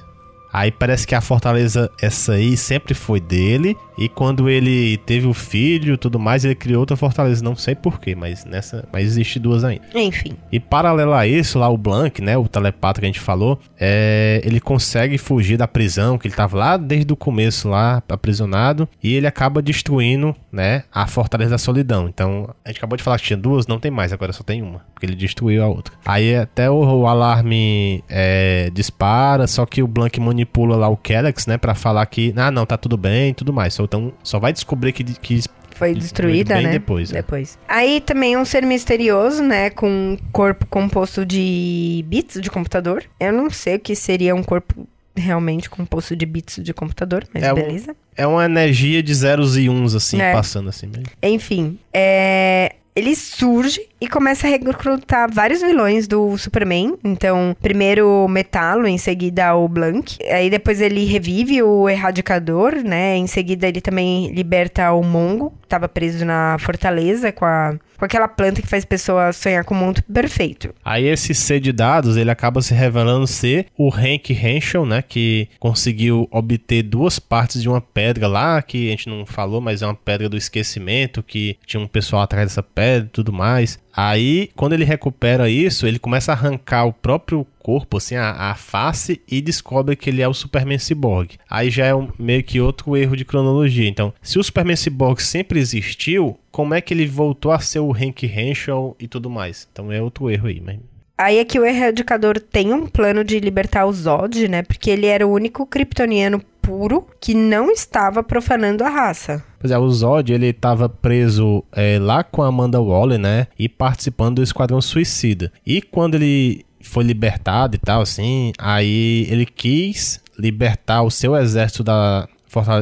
Aí 0.53 0.69
parece 0.69 1.07
que 1.07 1.15
a 1.15 1.21
fortaleza, 1.21 1.89
essa 2.01 2.33
aí, 2.33 2.57
sempre 2.57 2.93
foi 2.93 3.19
dele. 3.19 3.77
E 3.97 4.09
quando 4.09 4.49
ele 4.49 4.97
teve 4.97 5.27
o 5.27 5.33
filho 5.33 5.93
e 5.93 5.97
tudo 5.97 6.19
mais, 6.19 6.45
ele 6.45 6.55
criou 6.55 6.79
outra 6.79 6.95
fortaleza. 6.95 7.43
Não 7.43 7.55
sei 7.55 7.75
porquê, 7.75 8.15
mas 8.15 8.45
nessa. 8.45 8.87
Mas 8.91 9.05
existe 9.05 9.39
duas 9.39 9.63
ainda. 9.63 9.83
Enfim. 9.93 10.33
E 10.51 10.59
paralelo 10.59 11.13
a 11.13 11.27
isso, 11.27 11.59
lá 11.59 11.69
o 11.69 11.77
Blank, 11.77 12.21
né? 12.21 12.37
O 12.37 12.47
telepata 12.47 12.99
que 12.99 13.05
a 13.05 13.09
gente 13.09 13.19
falou, 13.19 13.59
é, 13.79 14.41
ele 14.43 14.59
consegue 14.59 15.17
fugir 15.17 15.57
da 15.57 15.67
prisão, 15.67 16.17
que 16.17 16.27
ele 16.27 16.35
tava 16.35 16.57
lá 16.57 16.77
desde 16.77 17.11
o 17.11 17.15
começo, 17.15 17.69
lá, 17.69 18.01
aprisionado. 18.09 18.87
E 19.03 19.13
ele 19.13 19.27
acaba 19.27 19.61
destruindo, 19.61 20.35
né? 20.51 20.83
A 20.91 21.07
Fortaleza 21.07 21.51
da 21.51 21.57
Solidão. 21.57 22.07
Então, 22.07 22.53
a 22.63 22.69
gente 22.69 22.77
acabou 22.77 22.97
de 22.97 23.03
falar 23.03 23.19
que 23.19 23.25
tinha 23.25 23.37
duas, 23.37 23.67
não 23.67 23.79
tem 23.79 23.91
mais, 23.91 24.13
agora 24.13 24.33
só 24.33 24.43
tem 24.43 24.61
uma. 24.61 24.81
Porque 24.93 25.05
ele 25.05 25.15
destruiu 25.15 25.63
a 25.63 25.67
outra. 25.67 25.93
Aí 26.05 26.35
até 26.35 26.69
o, 26.69 26.75
o 26.75 27.07
alarme 27.07 28.03
é, 28.09 28.69
dispara, 28.73 29.47
só 29.47 29.65
que 29.65 29.83
o 29.83 29.87
Blank 29.87 30.19
manipula 30.19 30.75
lá 30.75 30.87
o 30.87 30.97
Kellex, 30.97 31.45
né? 31.47 31.57
Pra 31.57 31.75
falar 31.75 32.05
que, 32.05 32.33
ah, 32.35 32.51
não, 32.51 32.65
tá 32.65 32.77
tudo 32.77 32.97
bem 32.97 33.29
e 33.29 33.33
tudo 33.33 33.53
mais. 33.53 33.80
Então, 33.85 34.13
só 34.23 34.39
vai 34.39 34.51
descobrir 34.53 34.91
que, 34.93 35.03
que 35.03 35.41
Foi 35.75 35.93
destruída, 35.93 36.55
bem 36.55 36.65
né? 36.65 36.71
depois, 36.71 37.11
é. 37.11 37.15
Depois. 37.15 37.57
Aí 37.67 38.01
também 38.01 38.37
um 38.37 38.45
ser 38.45 38.63
misterioso, 38.65 39.41
né? 39.43 39.69
Com 39.69 39.87
um 39.89 40.17
corpo 40.31 40.65
composto 40.67 41.25
de 41.25 42.03
bits 42.07 42.39
de 42.41 42.49
computador. 42.49 43.03
Eu 43.19 43.33
não 43.33 43.49
sei 43.49 43.75
o 43.75 43.79
que 43.79 43.95
seria 43.95 44.35
um 44.35 44.43
corpo 44.43 44.87
realmente 45.15 45.69
composto 45.69 46.15
de 46.15 46.25
bits 46.25 46.63
de 46.63 46.73
computador, 46.73 47.25
mas 47.33 47.43
É 47.43 47.51
um- 47.51 47.55
beleza. 47.55 47.95
é 48.15 48.25
uma 48.25 48.45
energia 48.45 49.03
de 49.03 49.13
zeros 49.13 49.57
e 49.57 49.67
uns, 49.69 49.93
assim, 49.93 50.21
É. 50.21 50.31
passando 50.31 50.69
assim 50.69 50.87
mesmo. 50.87 51.05
Enfim, 51.21 51.77
é, 51.93 52.75
ele 52.95 53.15
surge 53.15 53.87
e 53.99 54.07
começa 54.07 54.47
a 54.47 54.49
recrutar 54.49 55.31
vários 55.31 55.61
vilões 55.61 56.07
do 56.07 56.37
Superman. 56.37 56.97
Então, 57.03 57.55
primeiro 57.61 58.07
o 58.07 58.27
Metalo, 58.27 58.87
em 58.87 58.97
seguida 58.97 59.55
o 59.55 59.67
Blank. 59.67 60.17
Aí 60.25 60.49
depois 60.49 60.81
ele 60.81 61.05
revive 61.05 61.61
o 61.63 61.87
Erradicador, 61.87 62.75
né? 62.83 63.15
Em 63.15 63.27
seguida 63.27 63.67
ele 63.67 63.81
também 63.81 64.31
liberta 64.33 64.91
o 64.91 65.03
Mongo, 65.03 65.53
que 65.61 65.67
tava 65.67 65.87
preso 65.87 66.25
na 66.25 66.57
fortaleza 66.59 67.31
com 67.31 67.45
a 67.45 67.75
com 68.01 68.05
aquela 68.05 68.27
planta 68.27 68.63
que 68.63 68.67
faz 68.67 68.83
pessoa 68.83 69.31
sonhar 69.31 69.63
com 69.63 69.75
um 69.75 69.77
mundo 69.77 70.01
perfeito. 70.11 70.73
Aí 70.83 71.05
esse 71.05 71.35
C 71.35 71.59
de 71.59 71.71
dados, 71.71 72.17
ele 72.17 72.31
acaba 72.31 72.59
se 72.59 72.73
revelando 72.73 73.27
ser 73.27 73.67
o 73.77 73.93
Hank 73.93 74.33
Henschel, 74.33 74.87
né, 74.87 75.03
que 75.03 75.47
conseguiu 75.59 76.27
obter 76.31 76.81
duas 76.81 77.19
partes 77.19 77.61
de 77.61 77.69
uma 77.69 77.79
pedra 77.79 78.27
lá, 78.27 78.59
que 78.63 78.87
a 78.87 78.89
gente 78.89 79.07
não 79.07 79.23
falou, 79.23 79.61
mas 79.61 79.83
é 79.83 79.85
uma 79.85 79.93
pedra 79.93 80.27
do 80.27 80.35
esquecimento, 80.35 81.21
que 81.21 81.59
tinha 81.63 81.79
um 81.79 81.87
pessoal 81.87 82.23
atrás 82.23 82.47
dessa 82.47 82.63
pedra 82.63 83.05
e 83.05 83.11
tudo 83.11 83.31
mais. 83.31 83.77
Aí, 83.95 84.49
quando 84.55 84.73
ele 84.73 84.83
recupera 84.85 85.49
isso, 85.49 85.85
ele 85.85 85.99
começa 85.99 86.31
a 86.31 86.35
arrancar 86.35 86.85
o 86.85 86.93
próprio 86.93 87.45
corpo, 87.59 87.97
assim, 87.97 88.15
a, 88.15 88.31
a 88.51 88.55
face, 88.55 89.21
e 89.27 89.41
descobre 89.41 89.95
que 89.95 90.09
ele 90.09 90.21
é 90.21 90.27
o 90.27 90.33
Superman 90.33 90.79
Cyborg. 90.79 91.37
Aí 91.49 91.69
já 91.69 91.85
é 91.85 91.93
um- 91.95 92.07
meio 92.17 92.43
que 92.43 92.59
outro 92.61 92.95
erro 92.97 93.15
de 93.15 93.25
cronologia. 93.25 93.87
Então, 93.87 94.13
se 94.21 94.39
o 94.39 94.43
Superman 94.43 94.75
Cyborg 94.75 95.21
sempre 95.21 95.59
existiu, 95.59 96.37
como 96.51 96.73
é 96.73 96.81
que 96.81 96.93
ele 96.93 97.05
voltou 97.05 97.51
a 97.51 97.59
ser 97.59 97.79
o 97.79 97.91
Hank 97.93 98.23
Henschel 98.25 98.95
e 98.99 99.07
tudo 99.07 99.29
mais? 99.29 99.67
Então 99.71 99.91
é 99.91 100.01
outro 100.01 100.29
erro 100.29 100.47
aí, 100.47 100.61
mas... 100.63 100.77
Aí 101.17 101.37
é 101.37 101.45
que 101.45 101.59
o 101.59 101.65
Erradicador 101.65 102.39
tem 102.39 102.73
um 102.73 102.87
plano 102.87 103.23
de 103.23 103.39
libertar 103.39 103.85
o 103.85 103.93
Zod, 103.93 104.47
né? 104.47 104.63
Porque 104.63 104.89
ele 104.89 105.05
era 105.05 105.27
o 105.27 105.31
único 105.31 105.67
kryptoniano 105.67 106.41
puro 106.61 107.07
que 107.19 107.33
não 107.33 107.71
estava 107.71 108.23
profanando 108.23 108.83
a 108.83 108.89
raça. 108.89 109.43
Pois 109.59 109.71
é, 109.71 109.77
o 109.77 109.89
Zod, 109.89 110.31
ele 110.31 110.53
tava 110.53 110.89
preso 110.89 111.63
é, 111.71 111.99
lá 111.99 112.23
com 112.23 112.41
a 112.41 112.47
Amanda 112.47 112.79
Waller, 112.79 113.19
né? 113.19 113.47
E 113.57 113.69
participando 113.69 114.37
do 114.37 114.43
Esquadrão 114.43 114.81
Suicida. 114.81 115.51
E 115.65 115.81
quando 115.81 116.15
ele 116.15 116.65
foi 116.81 117.03
libertado 117.03 117.75
e 117.75 117.79
tal, 117.79 118.01
assim, 118.01 118.51
aí 118.57 119.27
ele 119.29 119.45
quis 119.45 120.19
libertar 120.37 121.03
o 121.03 121.11
seu 121.11 121.35
exército 121.35 121.83
da 121.83 122.27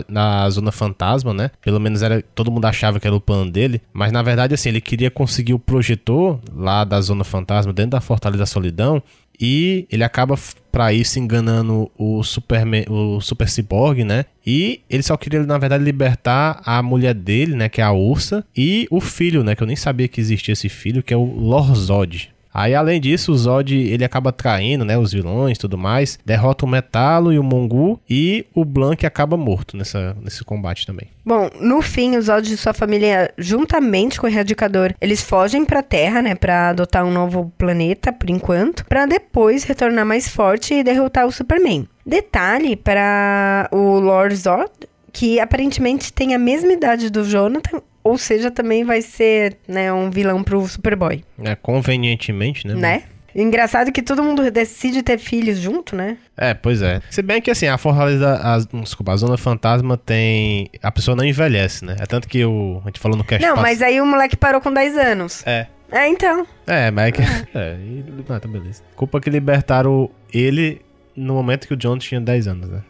da 0.07 0.49
Zona 0.49 0.71
Fantasma, 0.71 1.31
né? 1.31 1.51
Pelo 1.61 1.79
menos 1.79 2.01
era, 2.01 2.23
todo 2.33 2.51
mundo 2.51 2.65
achava 2.65 2.99
que 2.99 3.05
era 3.05 3.15
o 3.15 3.21
plano 3.21 3.51
dele, 3.51 3.79
mas 3.93 4.11
na 4.11 4.23
verdade 4.23 4.53
assim, 4.55 4.69
ele 4.69 4.81
queria 4.81 5.11
conseguir 5.11 5.53
o 5.53 5.59
projetor 5.59 6.39
lá 6.51 6.83
da 6.83 6.99
Zona 6.99 7.23
Fantasma 7.23 7.71
dentro 7.71 7.91
da 7.91 8.01
Fortaleza 8.01 8.39
da 8.39 8.45
Solidão 8.47 8.99
e 9.39 9.87
ele 9.89 10.03
acaba 10.03 10.37
pra 10.71 10.93
isso 10.93 11.19
enganando 11.19 11.89
o 11.97 12.23
Superman, 12.23 12.85
o 12.89 13.21
Super 13.21 13.47
Cyborg, 13.49 14.03
né? 14.03 14.25
E 14.45 14.81
ele 14.89 15.03
só 15.03 15.15
queria 15.15 15.43
na 15.43 15.57
verdade 15.57 15.83
libertar 15.83 16.61
a 16.65 16.81
mulher 16.83 17.13
dele, 17.13 17.55
né, 17.55 17.69
que 17.69 17.81
é 17.81 17.83
a 17.83 17.91
Ursa, 17.91 18.45
e 18.55 18.87
o 18.91 18.99
filho, 18.99 19.43
né, 19.43 19.55
que 19.55 19.63
eu 19.63 19.67
nem 19.67 19.75
sabia 19.75 20.07
que 20.07 20.19
existia 20.19 20.53
esse 20.53 20.69
filho, 20.69 21.03
que 21.03 21.13
é 21.13 21.17
o 21.17 21.23
Lorzod. 21.23 22.29
Aí, 22.59 22.75
além 22.75 22.99
disso, 22.99 23.31
o 23.31 23.37
Zod 23.37 23.73
ele 23.73 24.03
acaba 24.03 24.33
traindo, 24.33 24.83
né, 24.83 24.97
os 24.97 25.13
vilões 25.13 25.57
e 25.57 25.61
tudo 25.61 25.77
mais, 25.77 26.19
derrota 26.25 26.65
o 26.65 26.67
Metalo 26.67 27.31
e 27.31 27.39
o 27.39 27.43
Mongu, 27.43 28.01
e 28.09 28.45
o 28.53 28.65
Blank 28.65 29.05
acaba 29.05 29.37
morto 29.37 29.77
nessa, 29.77 30.13
nesse 30.21 30.43
combate 30.43 30.85
também. 30.85 31.07
Bom, 31.25 31.49
no 31.61 31.81
fim, 31.81 32.17
os 32.17 32.25
Zod 32.25 32.53
e 32.53 32.57
sua 32.57 32.73
família, 32.73 33.33
juntamente 33.37 34.19
com 34.19 34.27
o 34.27 34.29
Erradicador, 34.29 34.93
eles 34.99 35.23
fogem 35.23 35.63
pra 35.63 35.81
Terra, 35.81 36.21
né? 36.21 36.35
Pra 36.35 36.71
adotar 36.71 37.05
um 37.05 37.13
novo 37.13 37.49
planeta, 37.57 38.11
por 38.11 38.29
enquanto. 38.29 38.85
Pra 38.87 39.05
depois 39.05 39.63
retornar 39.63 40.05
mais 40.05 40.27
forte 40.27 40.73
e 40.73 40.83
derrotar 40.83 41.25
o 41.25 41.31
Superman. 41.31 41.87
Detalhe 42.05 42.75
para 42.75 43.69
o 43.71 43.99
Lord 43.99 44.35
Zod, 44.35 44.69
que 45.13 45.39
aparentemente 45.39 46.11
tem 46.11 46.35
a 46.35 46.39
mesma 46.39 46.73
idade 46.73 47.09
do 47.09 47.23
Jonathan. 47.23 47.81
Ou 48.09 48.17
seja, 48.17 48.49
também 48.51 48.83
vai 48.83 49.01
ser, 49.01 49.57
né, 49.67 49.91
um 49.93 50.09
vilão 50.09 50.43
pro 50.43 50.65
Superboy, 50.67 51.23
É, 51.43 51.55
convenientemente, 51.55 52.67
né? 52.67 52.73
né? 52.75 53.03
Engraçado 53.35 53.91
que 53.91 54.01
todo 54.01 54.23
mundo 54.23 54.49
decide 54.49 55.03
ter 55.03 55.19
filhos 55.19 55.59
junto, 55.59 55.95
né? 55.95 56.17
É, 56.35 56.53
pois 56.55 56.81
é. 56.81 56.99
Se 57.11 57.21
bem 57.21 57.39
que 57.39 57.51
assim, 57.51 57.67
a 57.67 57.77
Fortaleza, 57.77 58.39
a, 58.43 58.57
desculpa, 58.81 59.13
a 59.13 59.17
Zona 59.17 59.37
Fantasma 59.37 59.95
tem... 59.97 60.67
A 60.81 60.91
pessoa 60.91 61.15
não 61.15 61.23
envelhece, 61.23 61.85
né? 61.85 61.95
É 61.99 62.05
tanto 62.07 62.27
que 62.27 62.43
o, 62.43 62.81
a 62.83 62.87
gente 62.87 62.99
falou 62.99 63.15
no 63.15 63.23
cast 63.23 63.45
Não, 63.45 63.53
pass- 63.53 63.61
mas 63.63 63.81
aí 63.83 64.01
o 64.01 64.05
moleque 64.05 64.35
parou 64.35 64.59
com 64.59 64.73
10 64.73 64.97
anos. 64.97 65.43
É. 65.45 65.67
É, 65.91 66.07
então. 66.07 66.45
É, 66.65 66.89
mas 66.89 67.07
é 67.07 67.11
que... 67.11 67.21
É, 67.55 67.77
e... 67.79 68.03
ah, 68.29 68.39
tá 68.39 68.47
beleza. 68.47 68.81
Culpa 68.95 69.21
que 69.21 69.29
libertaram 69.29 70.09
ele 70.33 70.81
no 71.15 71.35
momento 71.35 71.67
que 71.67 71.73
o 71.75 71.77
John 71.77 71.99
tinha 71.99 72.19
10 72.19 72.47
anos, 72.47 72.69
né? 72.69 72.81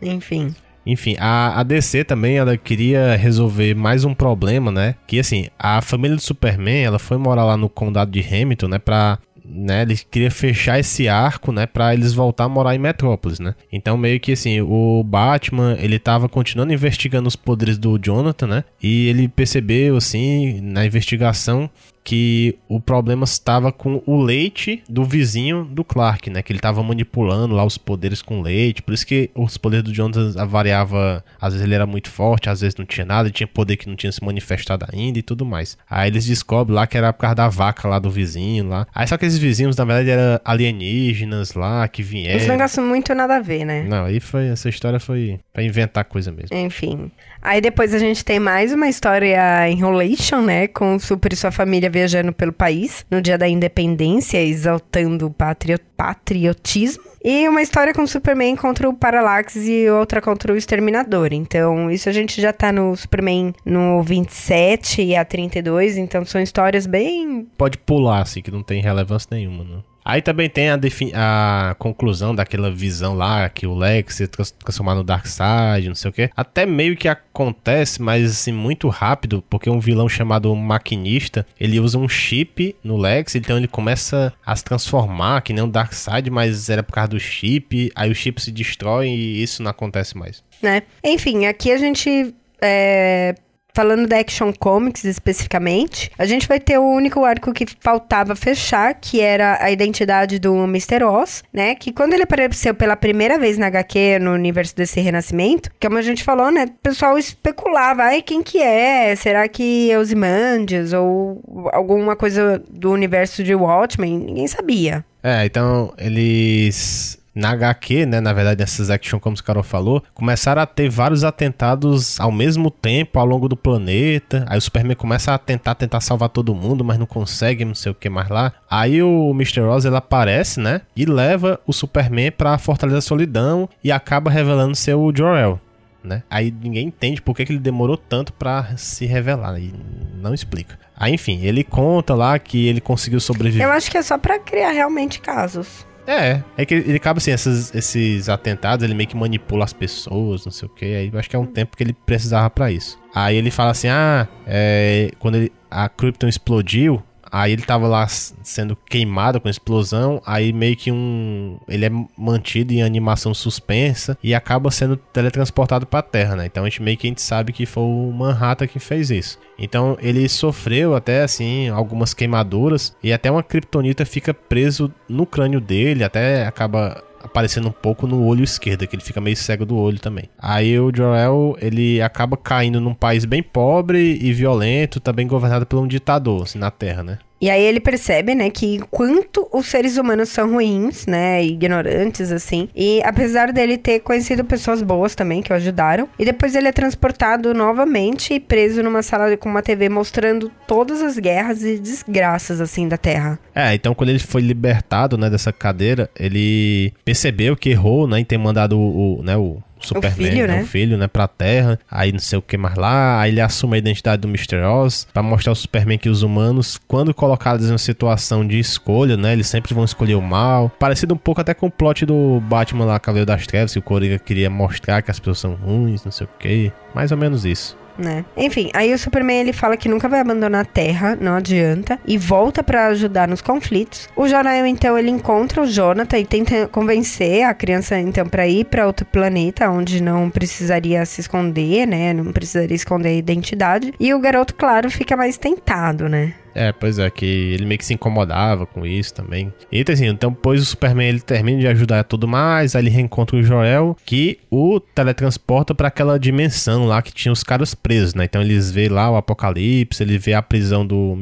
Enfim. 0.00 0.54
Enfim, 0.84 1.16
a, 1.18 1.60
a 1.60 1.62
DC 1.62 2.04
também, 2.04 2.36
ela 2.36 2.56
queria 2.56 3.16
resolver 3.16 3.74
mais 3.74 4.04
um 4.04 4.14
problema, 4.14 4.70
né? 4.70 4.94
Que 5.06 5.18
assim, 5.18 5.48
a 5.58 5.80
família 5.82 6.16
do 6.16 6.22
Superman, 6.22 6.82
ela 6.82 6.98
foi 6.98 7.16
morar 7.16 7.44
lá 7.44 7.56
no 7.56 7.68
condado 7.68 8.10
de 8.10 8.20
Hamilton, 8.20 8.68
né? 8.68 8.78
Pra, 8.78 9.18
né, 9.44 9.82
eles 9.82 10.06
queriam 10.08 10.30
fechar 10.30 10.78
esse 10.78 11.08
arco, 11.08 11.52
né? 11.52 11.66
Pra 11.66 11.92
eles 11.92 12.12
voltar 12.12 12.44
a 12.44 12.48
morar 12.48 12.74
em 12.74 12.78
Metrópolis, 12.78 13.40
né? 13.40 13.54
Então 13.72 13.96
meio 13.96 14.20
que 14.20 14.32
assim, 14.32 14.60
o 14.60 15.02
Batman, 15.04 15.76
ele 15.78 15.98
tava 15.98 16.28
continuando 16.28 16.72
investigando 16.72 17.28
os 17.28 17.36
poderes 17.36 17.76
do 17.76 17.98
Jonathan, 17.98 18.46
né? 18.46 18.64
E 18.82 19.08
ele 19.08 19.28
percebeu, 19.28 19.96
assim, 19.96 20.60
na 20.60 20.86
investigação 20.86 21.68
que 22.10 22.58
o 22.68 22.80
problema 22.80 23.22
estava 23.22 23.70
com 23.70 24.02
o 24.04 24.20
leite 24.20 24.82
do 24.88 25.04
vizinho 25.04 25.64
do 25.64 25.84
Clark, 25.84 26.28
né? 26.28 26.42
Que 26.42 26.50
ele 26.50 26.58
estava 26.58 26.82
manipulando 26.82 27.54
lá 27.54 27.64
os 27.64 27.78
poderes 27.78 28.20
com 28.20 28.42
leite. 28.42 28.82
Por 28.82 28.92
isso 28.92 29.06
que 29.06 29.30
os 29.32 29.56
poderes 29.56 29.84
do 29.84 29.92
Jonathan 29.92 30.44
variava. 30.44 31.24
Às 31.40 31.52
vezes 31.52 31.64
ele 31.64 31.76
era 31.76 31.86
muito 31.86 32.10
forte, 32.10 32.50
às 32.50 32.62
vezes 32.62 32.74
não 32.74 32.84
tinha 32.84 33.06
nada, 33.06 33.28
ele 33.28 33.32
tinha 33.32 33.46
poder 33.46 33.76
que 33.76 33.88
não 33.88 33.94
tinha 33.94 34.10
se 34.10 34.24
manifestado 34.24 34.86
ainda 34.92 35.20
e 35.20 35.22
tudo 35.22 35.46
mais. 35.46 35.78
Aí 35.88 36.10
eles 36.10 36.26
descobrem 36.26 36.74
lá 36.74 36.84
que 36.84 36.98
era 36.98 37.12
por 37.12 37.20
causa 37.20 37.36
da 37.36 37.48
vaca 37.48 37.86
lá 37.86 38.00
do 38.00 38.10
vizinho 38.10 38.66
lá. 38.66 38.88
Aí 38.92 39.06
só 39.06 39.16
que 39.16 39.24
esses 39.24 39.38
vizinhos, 39.38 39.76
na 39.76 39.84
verdade, 39.84 40.10
eram 40.10 40.40
alienígenas 40.44 41.54
lá 41.54 41.86
que 41.86 42.02
vieram. 42.02 42.44
negócios 42.48 42.84
muito 42.84 43.14
nada 43.14 43.36
a 43.36 43.40
ver, 43.40 43.64
né? 43.64 43.84
Não, 43.84 44.06
aí 44.06 44.18
foi. 44.18 44.48
Essa 44.48 44.68
história 44.68 44.98
foi 44.98 45.38
pra 45.52 45.62
inventar 45.62 46.04
coisa 46.06 46.32
mesmo. 46.32 46.56
Enfim. 46.56 47.08
Aí 47.40 47.60
depois 47.60 47.94
a 47.94 47.98
gente 47.98 48.24
tem 48.24 48.40
mais 48.40 48.72
uma 48.72 48.88
história 48.88 49.68
Enrolation, 49.70 50.42
né? 50.42 50.66
Com 50.66 50.96
o 50.96 51.00
Super 51.00 51.32
e 51.32 51.36
sua 51.36 51.52
família 51.52 51.88
viajando 52.00 52.32
pelo 52.32 52.52
país 52.52 53.04
no 53.10 53.20
dia 53.20 53.36
da 53.36 53.48
independência, 53.48 54.42
exaltando 54.42 55.26
o 55.26 55.30
patrio 55.30 55.78
patriotismo. 55.96 57.04
E 57.22 57.46
uma 57.46 57.60
história 57.60 57.92
com 57.92 58.02
o 58.02 58.08
Superman 58.08 58.56
contra 58.56 58.88
o 58.88 58.94
Parallax 58.94 59.54
e 59.56 59.90
outra 59.90 60.22
contra 60.22 60.50
o 60.50 60.56
Exterminador. 60.56 61.28
Então, 61.32 61.90
isso 61.90 62.08
a 62.08 62.12
gente 62.12 62.40
já 62.40 62.54
tá 62.54 62.72
no 62.72 62.96
Superman 62.96 63.52
no 63.66 64.02
27 64.02 65.02
e 65.02 65.14
a 65.14 65.22
32. 65.22 65.98
Então, 65.98 66.24
são 66.24 66.40
histórias 66.40 66.86
bem. 66.86 67.46
Pode 67.58 67.76
pular, 67.76 68.22
assim, 68.22 68.40
que 68.40 68.50
não 68.50 68.62
tem 68.62 68.80
relevância 68.80 69.28
nenhuma, 69.30 69.62
né? 69.62 69.82
Aí 70.10 70.20
também 70.20 70.50
tem 70.50 70.70
a, 70.70 70.80
a, 71.14 71.74
conclusão 71.76 72.34
daquela 72.34 72.68
visão 72.68 73.14
lá 73.14 73.48
que 73.48 73.64
o 73.64 73.76
Lex 73.76 74.16
se 74.16 74.26
transformar 74.26 74.96
no 74.96 75.04
Darkseid, 75.04 75.86
não 75.86 75.94
sei 75.94 76.10
o 76.10 76.12
que. 76.12 76.28
Até 76.36 76.66
meio 76.66 76.96
que 76.96 77.06
acontece, 77.06 78.02
mas 78.02 78.28
assim, 78.28 78.50
muito 78.50 78.88
rápido, 78.88 79.40
porque 79.48 79.70
um 79.70 79.78
vilão 79.78 80.08
chamado 80.08 80.52
Maquinista, 80.56 81.46
ele 81.60 81.78
usa 81.78 81.96
um 81.96 82.08
chip 82.08 82.74
no 82.82 82.96
Lex, 82.96 83.36
então 83.36 83.56
ele 83.56 83.68
começa 83.68 84.32
a 84.44 84.56
se 84.56 84.64
transformar, 84.64 85.42
que 85.42 85.52
nem 85.52 85.62
o 85.62 85.68
Darkseid, 85.68 86.28
mas 86.28 86.68
era 86.68 86.82
por 86.82 86.92
causa 86.92 87.10
do 87.10 87.20
chip, 87.20 87.92
aí 87.94 88.10
o 88.10 88.14
chip 88.14 88.42
se 88.42 88.50
destrói 88.50 89.06
e 89.10 89.40
isso 89.40 89.62
não 89.62 89.70
acontece 89.70 90.18
mais. 90.18 90.42
Né? 90.60 90.82
Enfim, 91.04 91.46
aqui 91.46 91.70
a 91.70 91.78
gente 91.78 92.34
é, 92.60 93.36
Falando 93.72 94.06
da 94.06 94.18
Action 94.18 94.52
Comics 94.52 95.04
especificamente, 95.04 96.10
a 96.18 96.24
gente 96.24 96.48
vai 96.48 96.58
ter 96.58 96.78
o 96.78 96.88
único 96.88 97.24
arco 97.24 97.52
que 97.52 97.66
faltava 97.80 98.34
fechar, 98.34 98.94
que 98.94 99.20
era 99.20 99.58
a 99.62 99.70
identidade 99.70 100.38
do 100.38 100.64
Mr. 100.64 101.04
Oz, 101.04 101.42
né? 101.52 101.74
Que 101.74 101.92
quando 101.92 102.14
ele 102.14 102.22
apareceu 102.22 102.74
pela 102.74 102.96
primeira 102.96 103.38
vez 103.38 103.58
na 103.58 103.66
HQ, 103.66 104.18
no 104.20 104.32
universo 104.32 104.74
desse 104.74 105.00
renascimento, 105.00 105.70
como 105.80 105.98
a 105.98 106.02
gente 106.02 106.24
falou, 106.24 106.50
né? 106.50 106.64
O 106.64 106.82
pessoal 106.82 107.18
especulava, 107.18 108.02
ai, 108.02 108.22
quem 108.22 108.42
que 108.42 108.58
é? 108.58 109.14
Será 109.16 109.48
que 109.48 109.90
é 109.90 109.98
Ozymandias 109.98 110.92
ou 110.92 111.40
alguma 111.72 112.16
coisa 112.16 112.62
do 112.70 112.90
universo 112.90 113.42
de 113.42 113.54
Watchmen? 113.54 114.18
Ninguém 114.18 114.46
sabia. 114.46 115.04
É, 115.22 115.44
então 115.44 115.92
eles 115.98 117.19
na 117.34 117.50
HQ, 117.50 118.06
né, 118.06 118.20
na 118.20 118.32
verdade 118.32 118.60
nessas 118.60 118.90
action 118.90 119.18
como 119.18 119.36
o 119.36 119.42
Carol 119.42 119.62
falou, 119.62 120.02
começaram 120.12 120.62
a 120.62 120.66
ter 120.66 120.88
vários 120.88 121.24
atentados 121.24 122.18
ao 122.20 122.32
mesmo 122.32 122.70
tempo 122.70 123.18
ao 123.18 123.26
longo 123.26 123.48
do 123.48 123.56
planeta. 123.56 124.44
Aí 124.48 124.58
o 124.58 124.60
Superman 124.60 124.96
começa 124.96 125.32
a 125.34 125.38
tentar 125.38 125.74
tentar 125.74 126.00
salvar 126.00 126.28
todo 126.28 126.54
mundo, 126.54 126.84
mas 126.84 126.98
não 126.98 127.06
consegue, 127.06 127.64
não 127.64 127.74
sei 127.74 127.92
o 127.92 127.94
que 127.94 128.08
mais 128.08 128.28
lá. 128.28 128.52
Aí 128.68 129.02
o 129.02 129.30
Mr. 129.30 129.60
Ross 129.60 129.84
ele 129.84 129.96
aparece, 129.96 130.60
né, 130.60 130.82
e 130.96 131.04
leva 131.04 131.60
o 131.66 131.72
Superman 131.72 132.32
para 132.32 132.58
Fortaleza 132.58 133.00
Solidão 133.00 133.68
e 133.82 133.92
acaba 133.92 134.30
revelando 134.30 134.74
ser 134.74 134.94
o 134.94 135.12
Jor-El. 135.14 135.60
Né? 136.02 136.22
Aí 136.30 136.50
ninguém 136.50 136.86
entende 136.86 137.20
por 137.20 137.36
que, 137.36 137.44
que 137.44 137.52
ele 137.52 137.58
demorou 137.58 137.96
tanto 137.96 138.32
para 138.32 138.74
se 138.76 139.04
revelar 139.04 139.58
e 139.60 139.74
não 140.14 140.32
explica. 140.32 140.78
Aí 140.96 141.12
enfim, 141.12 141.40
ele 141.42 141.62
conta 141.62 142.14
lá 142.14 142.38
que 142.38 142.66
ele 142.66 142.80
conseguiu 142.80 143.20
sobreviver. 143.20 143.66
Eu 143.66 143.72
acho 143.72 143.90
que 143.90 143.98
é 143.98 144.02
só 144.02 144.16
para 144.16 144.38
criar 144.38 144.70
realmente 144.70 145.20
casos. 145.20 145.86
É, 146.10 146.42
é 146.56 146.66
que 146.66 146.74
ele 146.74 146.96
acaba 146.96 147.18
assim, 147.18 147.30
esses, 147.30 147.72
esses 147.72 148.28
atentados, 148.28 148.84
ele 148.84 148.94
meio 148.94 149.08
que 149.08 149.16
manipula 149.16 149.64
as 149.64 149.72
pessoas, 149.72 150.44
não 150.44 150.50
sei 150.50 150.66
o 150.66 150.68
que. 150.68 150.84
Aí 150.84 151.10
eu 151.12 151.16
acho 151.16 151.30
que 151.30 151.36
é 151.36 151.38
um 151.38 151.46
tempo 151.46 151.76
que 151.76 151.84
ele 151.84 151.92
precisava 151.92 152.50
para 152.50 152.72
isso. 152.72 152.98
Aí 153.14 153.36
ele 153.36 153.48
fala 153.48 153.70
assim: 153.70 153.86
ah, 153.86 154.26
é, 154.44 155.12
quando 155.20 155.36
ele, 155.36 155.52
a 155.70 155.88
Krypton 155.88 156.26
explodiu, 156.26 157.00
Aí 157.30 157.52
ele 157.52 157.62
tava 157.62 157.86
lá 157.86 158.06
sendo 158.08 158.76
queimado 158.76 159.40
com 159.40 159.48
explosão, 159.48 160.20
aí 160.26 160.52
meio 160.52 160.76
que 160.76 160.90
um 160.90 161.58
ele 161.68 161.86
é 161.86 161.90
mantido 162.16 162.72
em 162.72 162.82
animação 162.82 163.32
suspensa 163.32 164.18
e 164.22 164.34
acaba 164.34 164.70
sendo 164.70 164.96
teletransportado 164.96 165.86
para 165.86 166.00
a 166.00 166.02
Terra, 166.02 166.36
né? 166.36 166.46
Então 166.46 166.64
a 166.64 166.68
gente 166.68 166.82
meio 166.82 166.96
que 166.96 167.06
a 167.06 167.10
gente 167.10 167.22
sabe 167.22 167.52
que 167.52 167.66
foi 167.66 167.82
o 167.82 168.12
Manhattan 168.12 168.66
que 168.66 168.78
fez 168.78 169.10
isso. 169.10 169.38
Então 169.58 169.96
ele 170.00 170.28
sofreu 170.28 170.94
até 170.94 171.22
assim 171.22 171.68
algumas 171.68 172.14
queimaduras 172.14 172.96
e 173.02 173.12
até 173.12 173.30
uma 173.30 173.42
kryptonita 173.42 174.04
fica 174.04 174.34
preso 174.34 174.92
no 175.08 175.26
crânio 175.26 175.60
dele, 175.60 176.02
até 176.02 176.46
acaba 176.46 177.02
aparecendo 177.22 177.68
um 177.68 177.72
pouco 177.72 178.06
no 178.06 178.24
olho 178.24 178.42
esquerdo, 178.42 178.86
que 178.86 178.94
ele 178.96 179.02
fica 179.02 179.20
meio 179.20 179.36
cego 179.36 179.64
do 179.64 179.76
olho 179.76 179.98
também. 179.98 180.24
Aí 180.38 180.78
o 180.78 180.90
Jor-El, 180.94 181.56
ele 181.60 182.00
acaba 182.00 182.36
caindo 182.36 182.80
num 182.80 182.94
país 182.94 183.24
bem 183.24 183.42
pobre 183.42 184.18
e 184.20 184.32
violento, 184.32 185.00
também 185.00 185.26
governado 185.26 185.66
por 185.66 185.78
um 185.78 185.86
ditador, 185.86 186.42
assim, 186.42 186.58
na 186.58 186.70
Terra, 186.70 187.02
né? 187.02 187.18
E 187.40 187.48
aí 187.48 187.62
ele 187.62 187.80
percebe, 187.80 188.34
né, 188.34 188.50
que 188.50 188.80
quanto 188.90 189.48
os 189.52 189.66
seres 189.66 189.96
humanos 189.96 190.28
são 190.28 190.52
ruins, 190.52 191.06
né, 191.06 191.42
ignorantes, 191.42 192.30
assim. 192.30 192.68
E 192.76 193.00
apesar 193.02 193.52
dele 193.52 193.78
ter 193.78 194.00
conhecido 194.00 194.44
pessoas 194.44 194.82
boas 194.82 195.14
também, 195.14 195.42
que 195.42 195.52
o 195.52 195.56
ajudaram. 195.56 196.08
E 196.18 196.24
depois 196.24 196.54
ele 196.54 196.68
é 196.68 196.72
transportado 196.72 197.54
novamente 197.54 198.34
e 198.34 198.40
preso 198.40 198.82
numa 198.82 199.02
sala 199.02 199.36
com 199.36 199.48
uma 199.48 199.62
TV 199.62 199.88
mostrando 199.88 200.50
todas 200.66 201.00
as 201.00 201.18
guerras 201.18 201.62
e 201.64 201.78
desgraças, 201.78 202.60
assim, 202.60 202.86
da 202.86 202.98
Terra. 202.98 203.38
É, 203.54 203.74
então 203.74 203.94
quando 203.94 204.10
ele 204.10 204.18
foi 204.18 204.42
libertado, 204.42 205.16
né, 205.16 205.30
dessa 205.30 205.52
cadeira, 205.52 206.10
ele 206.18 206.92
percebeu 207.04 207.56
que 207.56 207.70
errou, 207.70 208.06
né, 208.06 208.20
em 208.20 208.24
ter 208.24 208.38
mandado 208.38 208.78
o, 208.78 209.18
o 209.18 209.22
né, 209.22 209.36
o 209.36 209.62
Superman, 209.86 210.10
o 210.10 210.30
filho, 210.30 210.46
né? 210.46 210.62
O 210.62 210.66
filho, 210.66 210.98
né, 210.98 211.08
pra 211.08 211.28
Terra. 211.28 211.78
Aí 211.90 212.12
não 212.12 212.18
sei 212.18 212.38
o 212.38 212.42
que 212.42 212.56
mais 212.56 212.76
lá. 212.76 213.20
Aí 213.20 213.30
ele 213.30 213.40
assume 213.40 213.76
a 213.76 213.78
identidade 213.78 214.22
do 214.22 214.28
Mr. 214.28 214.56
Oz 214.64 215.06
pra 215.12 215.22
mostrar 215.22 215.50
ao 215.50 215.56
Superman 215.56 215.98
que 215.98 216.08
os 216.08 216.22
humanos, 216.22 216.80
quando 216.86 217.14
colocados 217.14 217.66
em 217.66 217.72
uma 217.72 217.78
situação 217.78 218.46
de 218.46 218.58
escolha, 218.58 219.16
né, 219.16 219.32
eles 219.32 219.46
sempre 219.46 219.74
vão 219.74 219.84
escolher 219.84 220.14
o 220.14 220.22
mal. 220.22 220.70
Parecido 220.78 221.14
um 221.14 221.18
pouco 221.18 221.40
até 221.40 221.54
com 221.54 221.66
o 221.66 221.70
plot 221.70 222.04
do 222.06 222.40
Batman 222.40 222.84
lá, 222.84 222.98
Cavaleiro 222.98 223.26
das 223.26 223.46
Trevas, 223.46 223.72
que 223.72 223.78
o 223.78 223.82
Coringa 223.82 224.18
queria 224.18 224.50
mostrar 224.50 225.02
que 225.02 225.10
as 225.10 225.18
pessoas 225.18 225.38
são 225.38 225.54
ruins, 225.54 226.04
não 226.04 226.12
sei 226.12 226.26
o 226.26 226.30
que. 226.38 226.72
Mais 226.94 227.12
ou 227.12 227.18
menos 227.18 227.44
isso 227.44 227.79
né? 228.00 228.24
Enfim, 228.36 228.70
aí 228.74 228.92
o 228.92 228.98
Superman 228.98 229.40
ele 229.40 229.52
fala 229.52 229.76
que 229.76 229.88
nunca 229.88 230.08
vai 230.08 230.20
abandonar 230.20 230.62
a 230.62 230.64
Terra, 230.64 231.16
não 231.20 231.34
adianta, 231.34 231.98
e 232.06 232.16
volta 232.18 232.62
para 232.62 232.86
ajudar 232.86 233.28
nos 233.28 233.40
conflitos. 233.40 234.08
O 234.16 234.26
Jornal 234.26 234.66
então 234.66 234.98
ele 234.98 235.10
encontra 235.10 235.62
o 235.62 235.66
Jonathan 235.66 236.18
e 236.18 236.24
tenta 236.24 236.68
convencer 236.68 237.44
a 237.44 237.54
criança 237.54 237.98
então 237.98 238.26
para 238.26 238.46
ir 238.46 238.64
para 238.64 238.86
outro 238.86 239.06
planeta 239.06 239.70
onde 239.70 240.02
não 240.02 240.30
precisaria 240.30 241.04
se 241.04 241.20
esconder, 241.20 241.86
né? 241.86 242.12
Não 242.12 242.32
precisaria 242.32 242.74
esconder 242.74 243.10
a 243.10 243.14
identidade. 243.14 243.92
E 243.98 244.12
o 244.12 244.18
garoto, 244.18 244.54
claro, 244.54 244.90
fica 244.90 245.16
mais 245.16 245.36
tentado, 245.36 246.08
né? 246.08 246.34
É, 246.54 246.72
pois 246.72 246.98
é, 246.98 247.08
que 247.10 247.24
ele 247.24 247.64
meio 247.64 247.78
que 247.78 247.84
se 247.86 247.94
incomodava 247.94 248.66
com 248.66 248.84
isso 248.86 249.14
também. 249.14 249.52
E 249.70 249.84
assim, 249.88 250.06
então 250.06 250.30
depois 250.30 250.62
o 250.62 250.64
Superman 250.64 251.08
ele 251.08 251.20
termina 251.20 251.60
de 251.60 251.66
ajudar 251.66 252.04
tudo 252.04 252.26
mais, 252.26 252.74
aí 252.74 252.82
ele 252.82 252.90
reencontra 252.90 253.36
o 253.36 253.42
Joel, 253.42 253.96
que 254.04 254.38
o 254.50 254.80
teletransporta 254.80 255.74
para 255.74 255.88
aquela 255.88 256.18
dimensão 256.18 256.86
lá 256.86 257.02
que 257.02 257.12
tinha 257.12 257.32
os 257.32 257.42
caras 257.42 257.74
presos, 257.74 258.14
né? 258.14 258.24
Então 258.24 258.42
eles 258.42 258.70
vê 258.70 258.88
lá 258.88 259.10
o 259.10 259.16
apocalipse, 259.16 260.02
ele 260.02 260.18
vê 260.18 260.34
a 260.34 260.42
prisão 260.42 260.86
do 260.86 261.16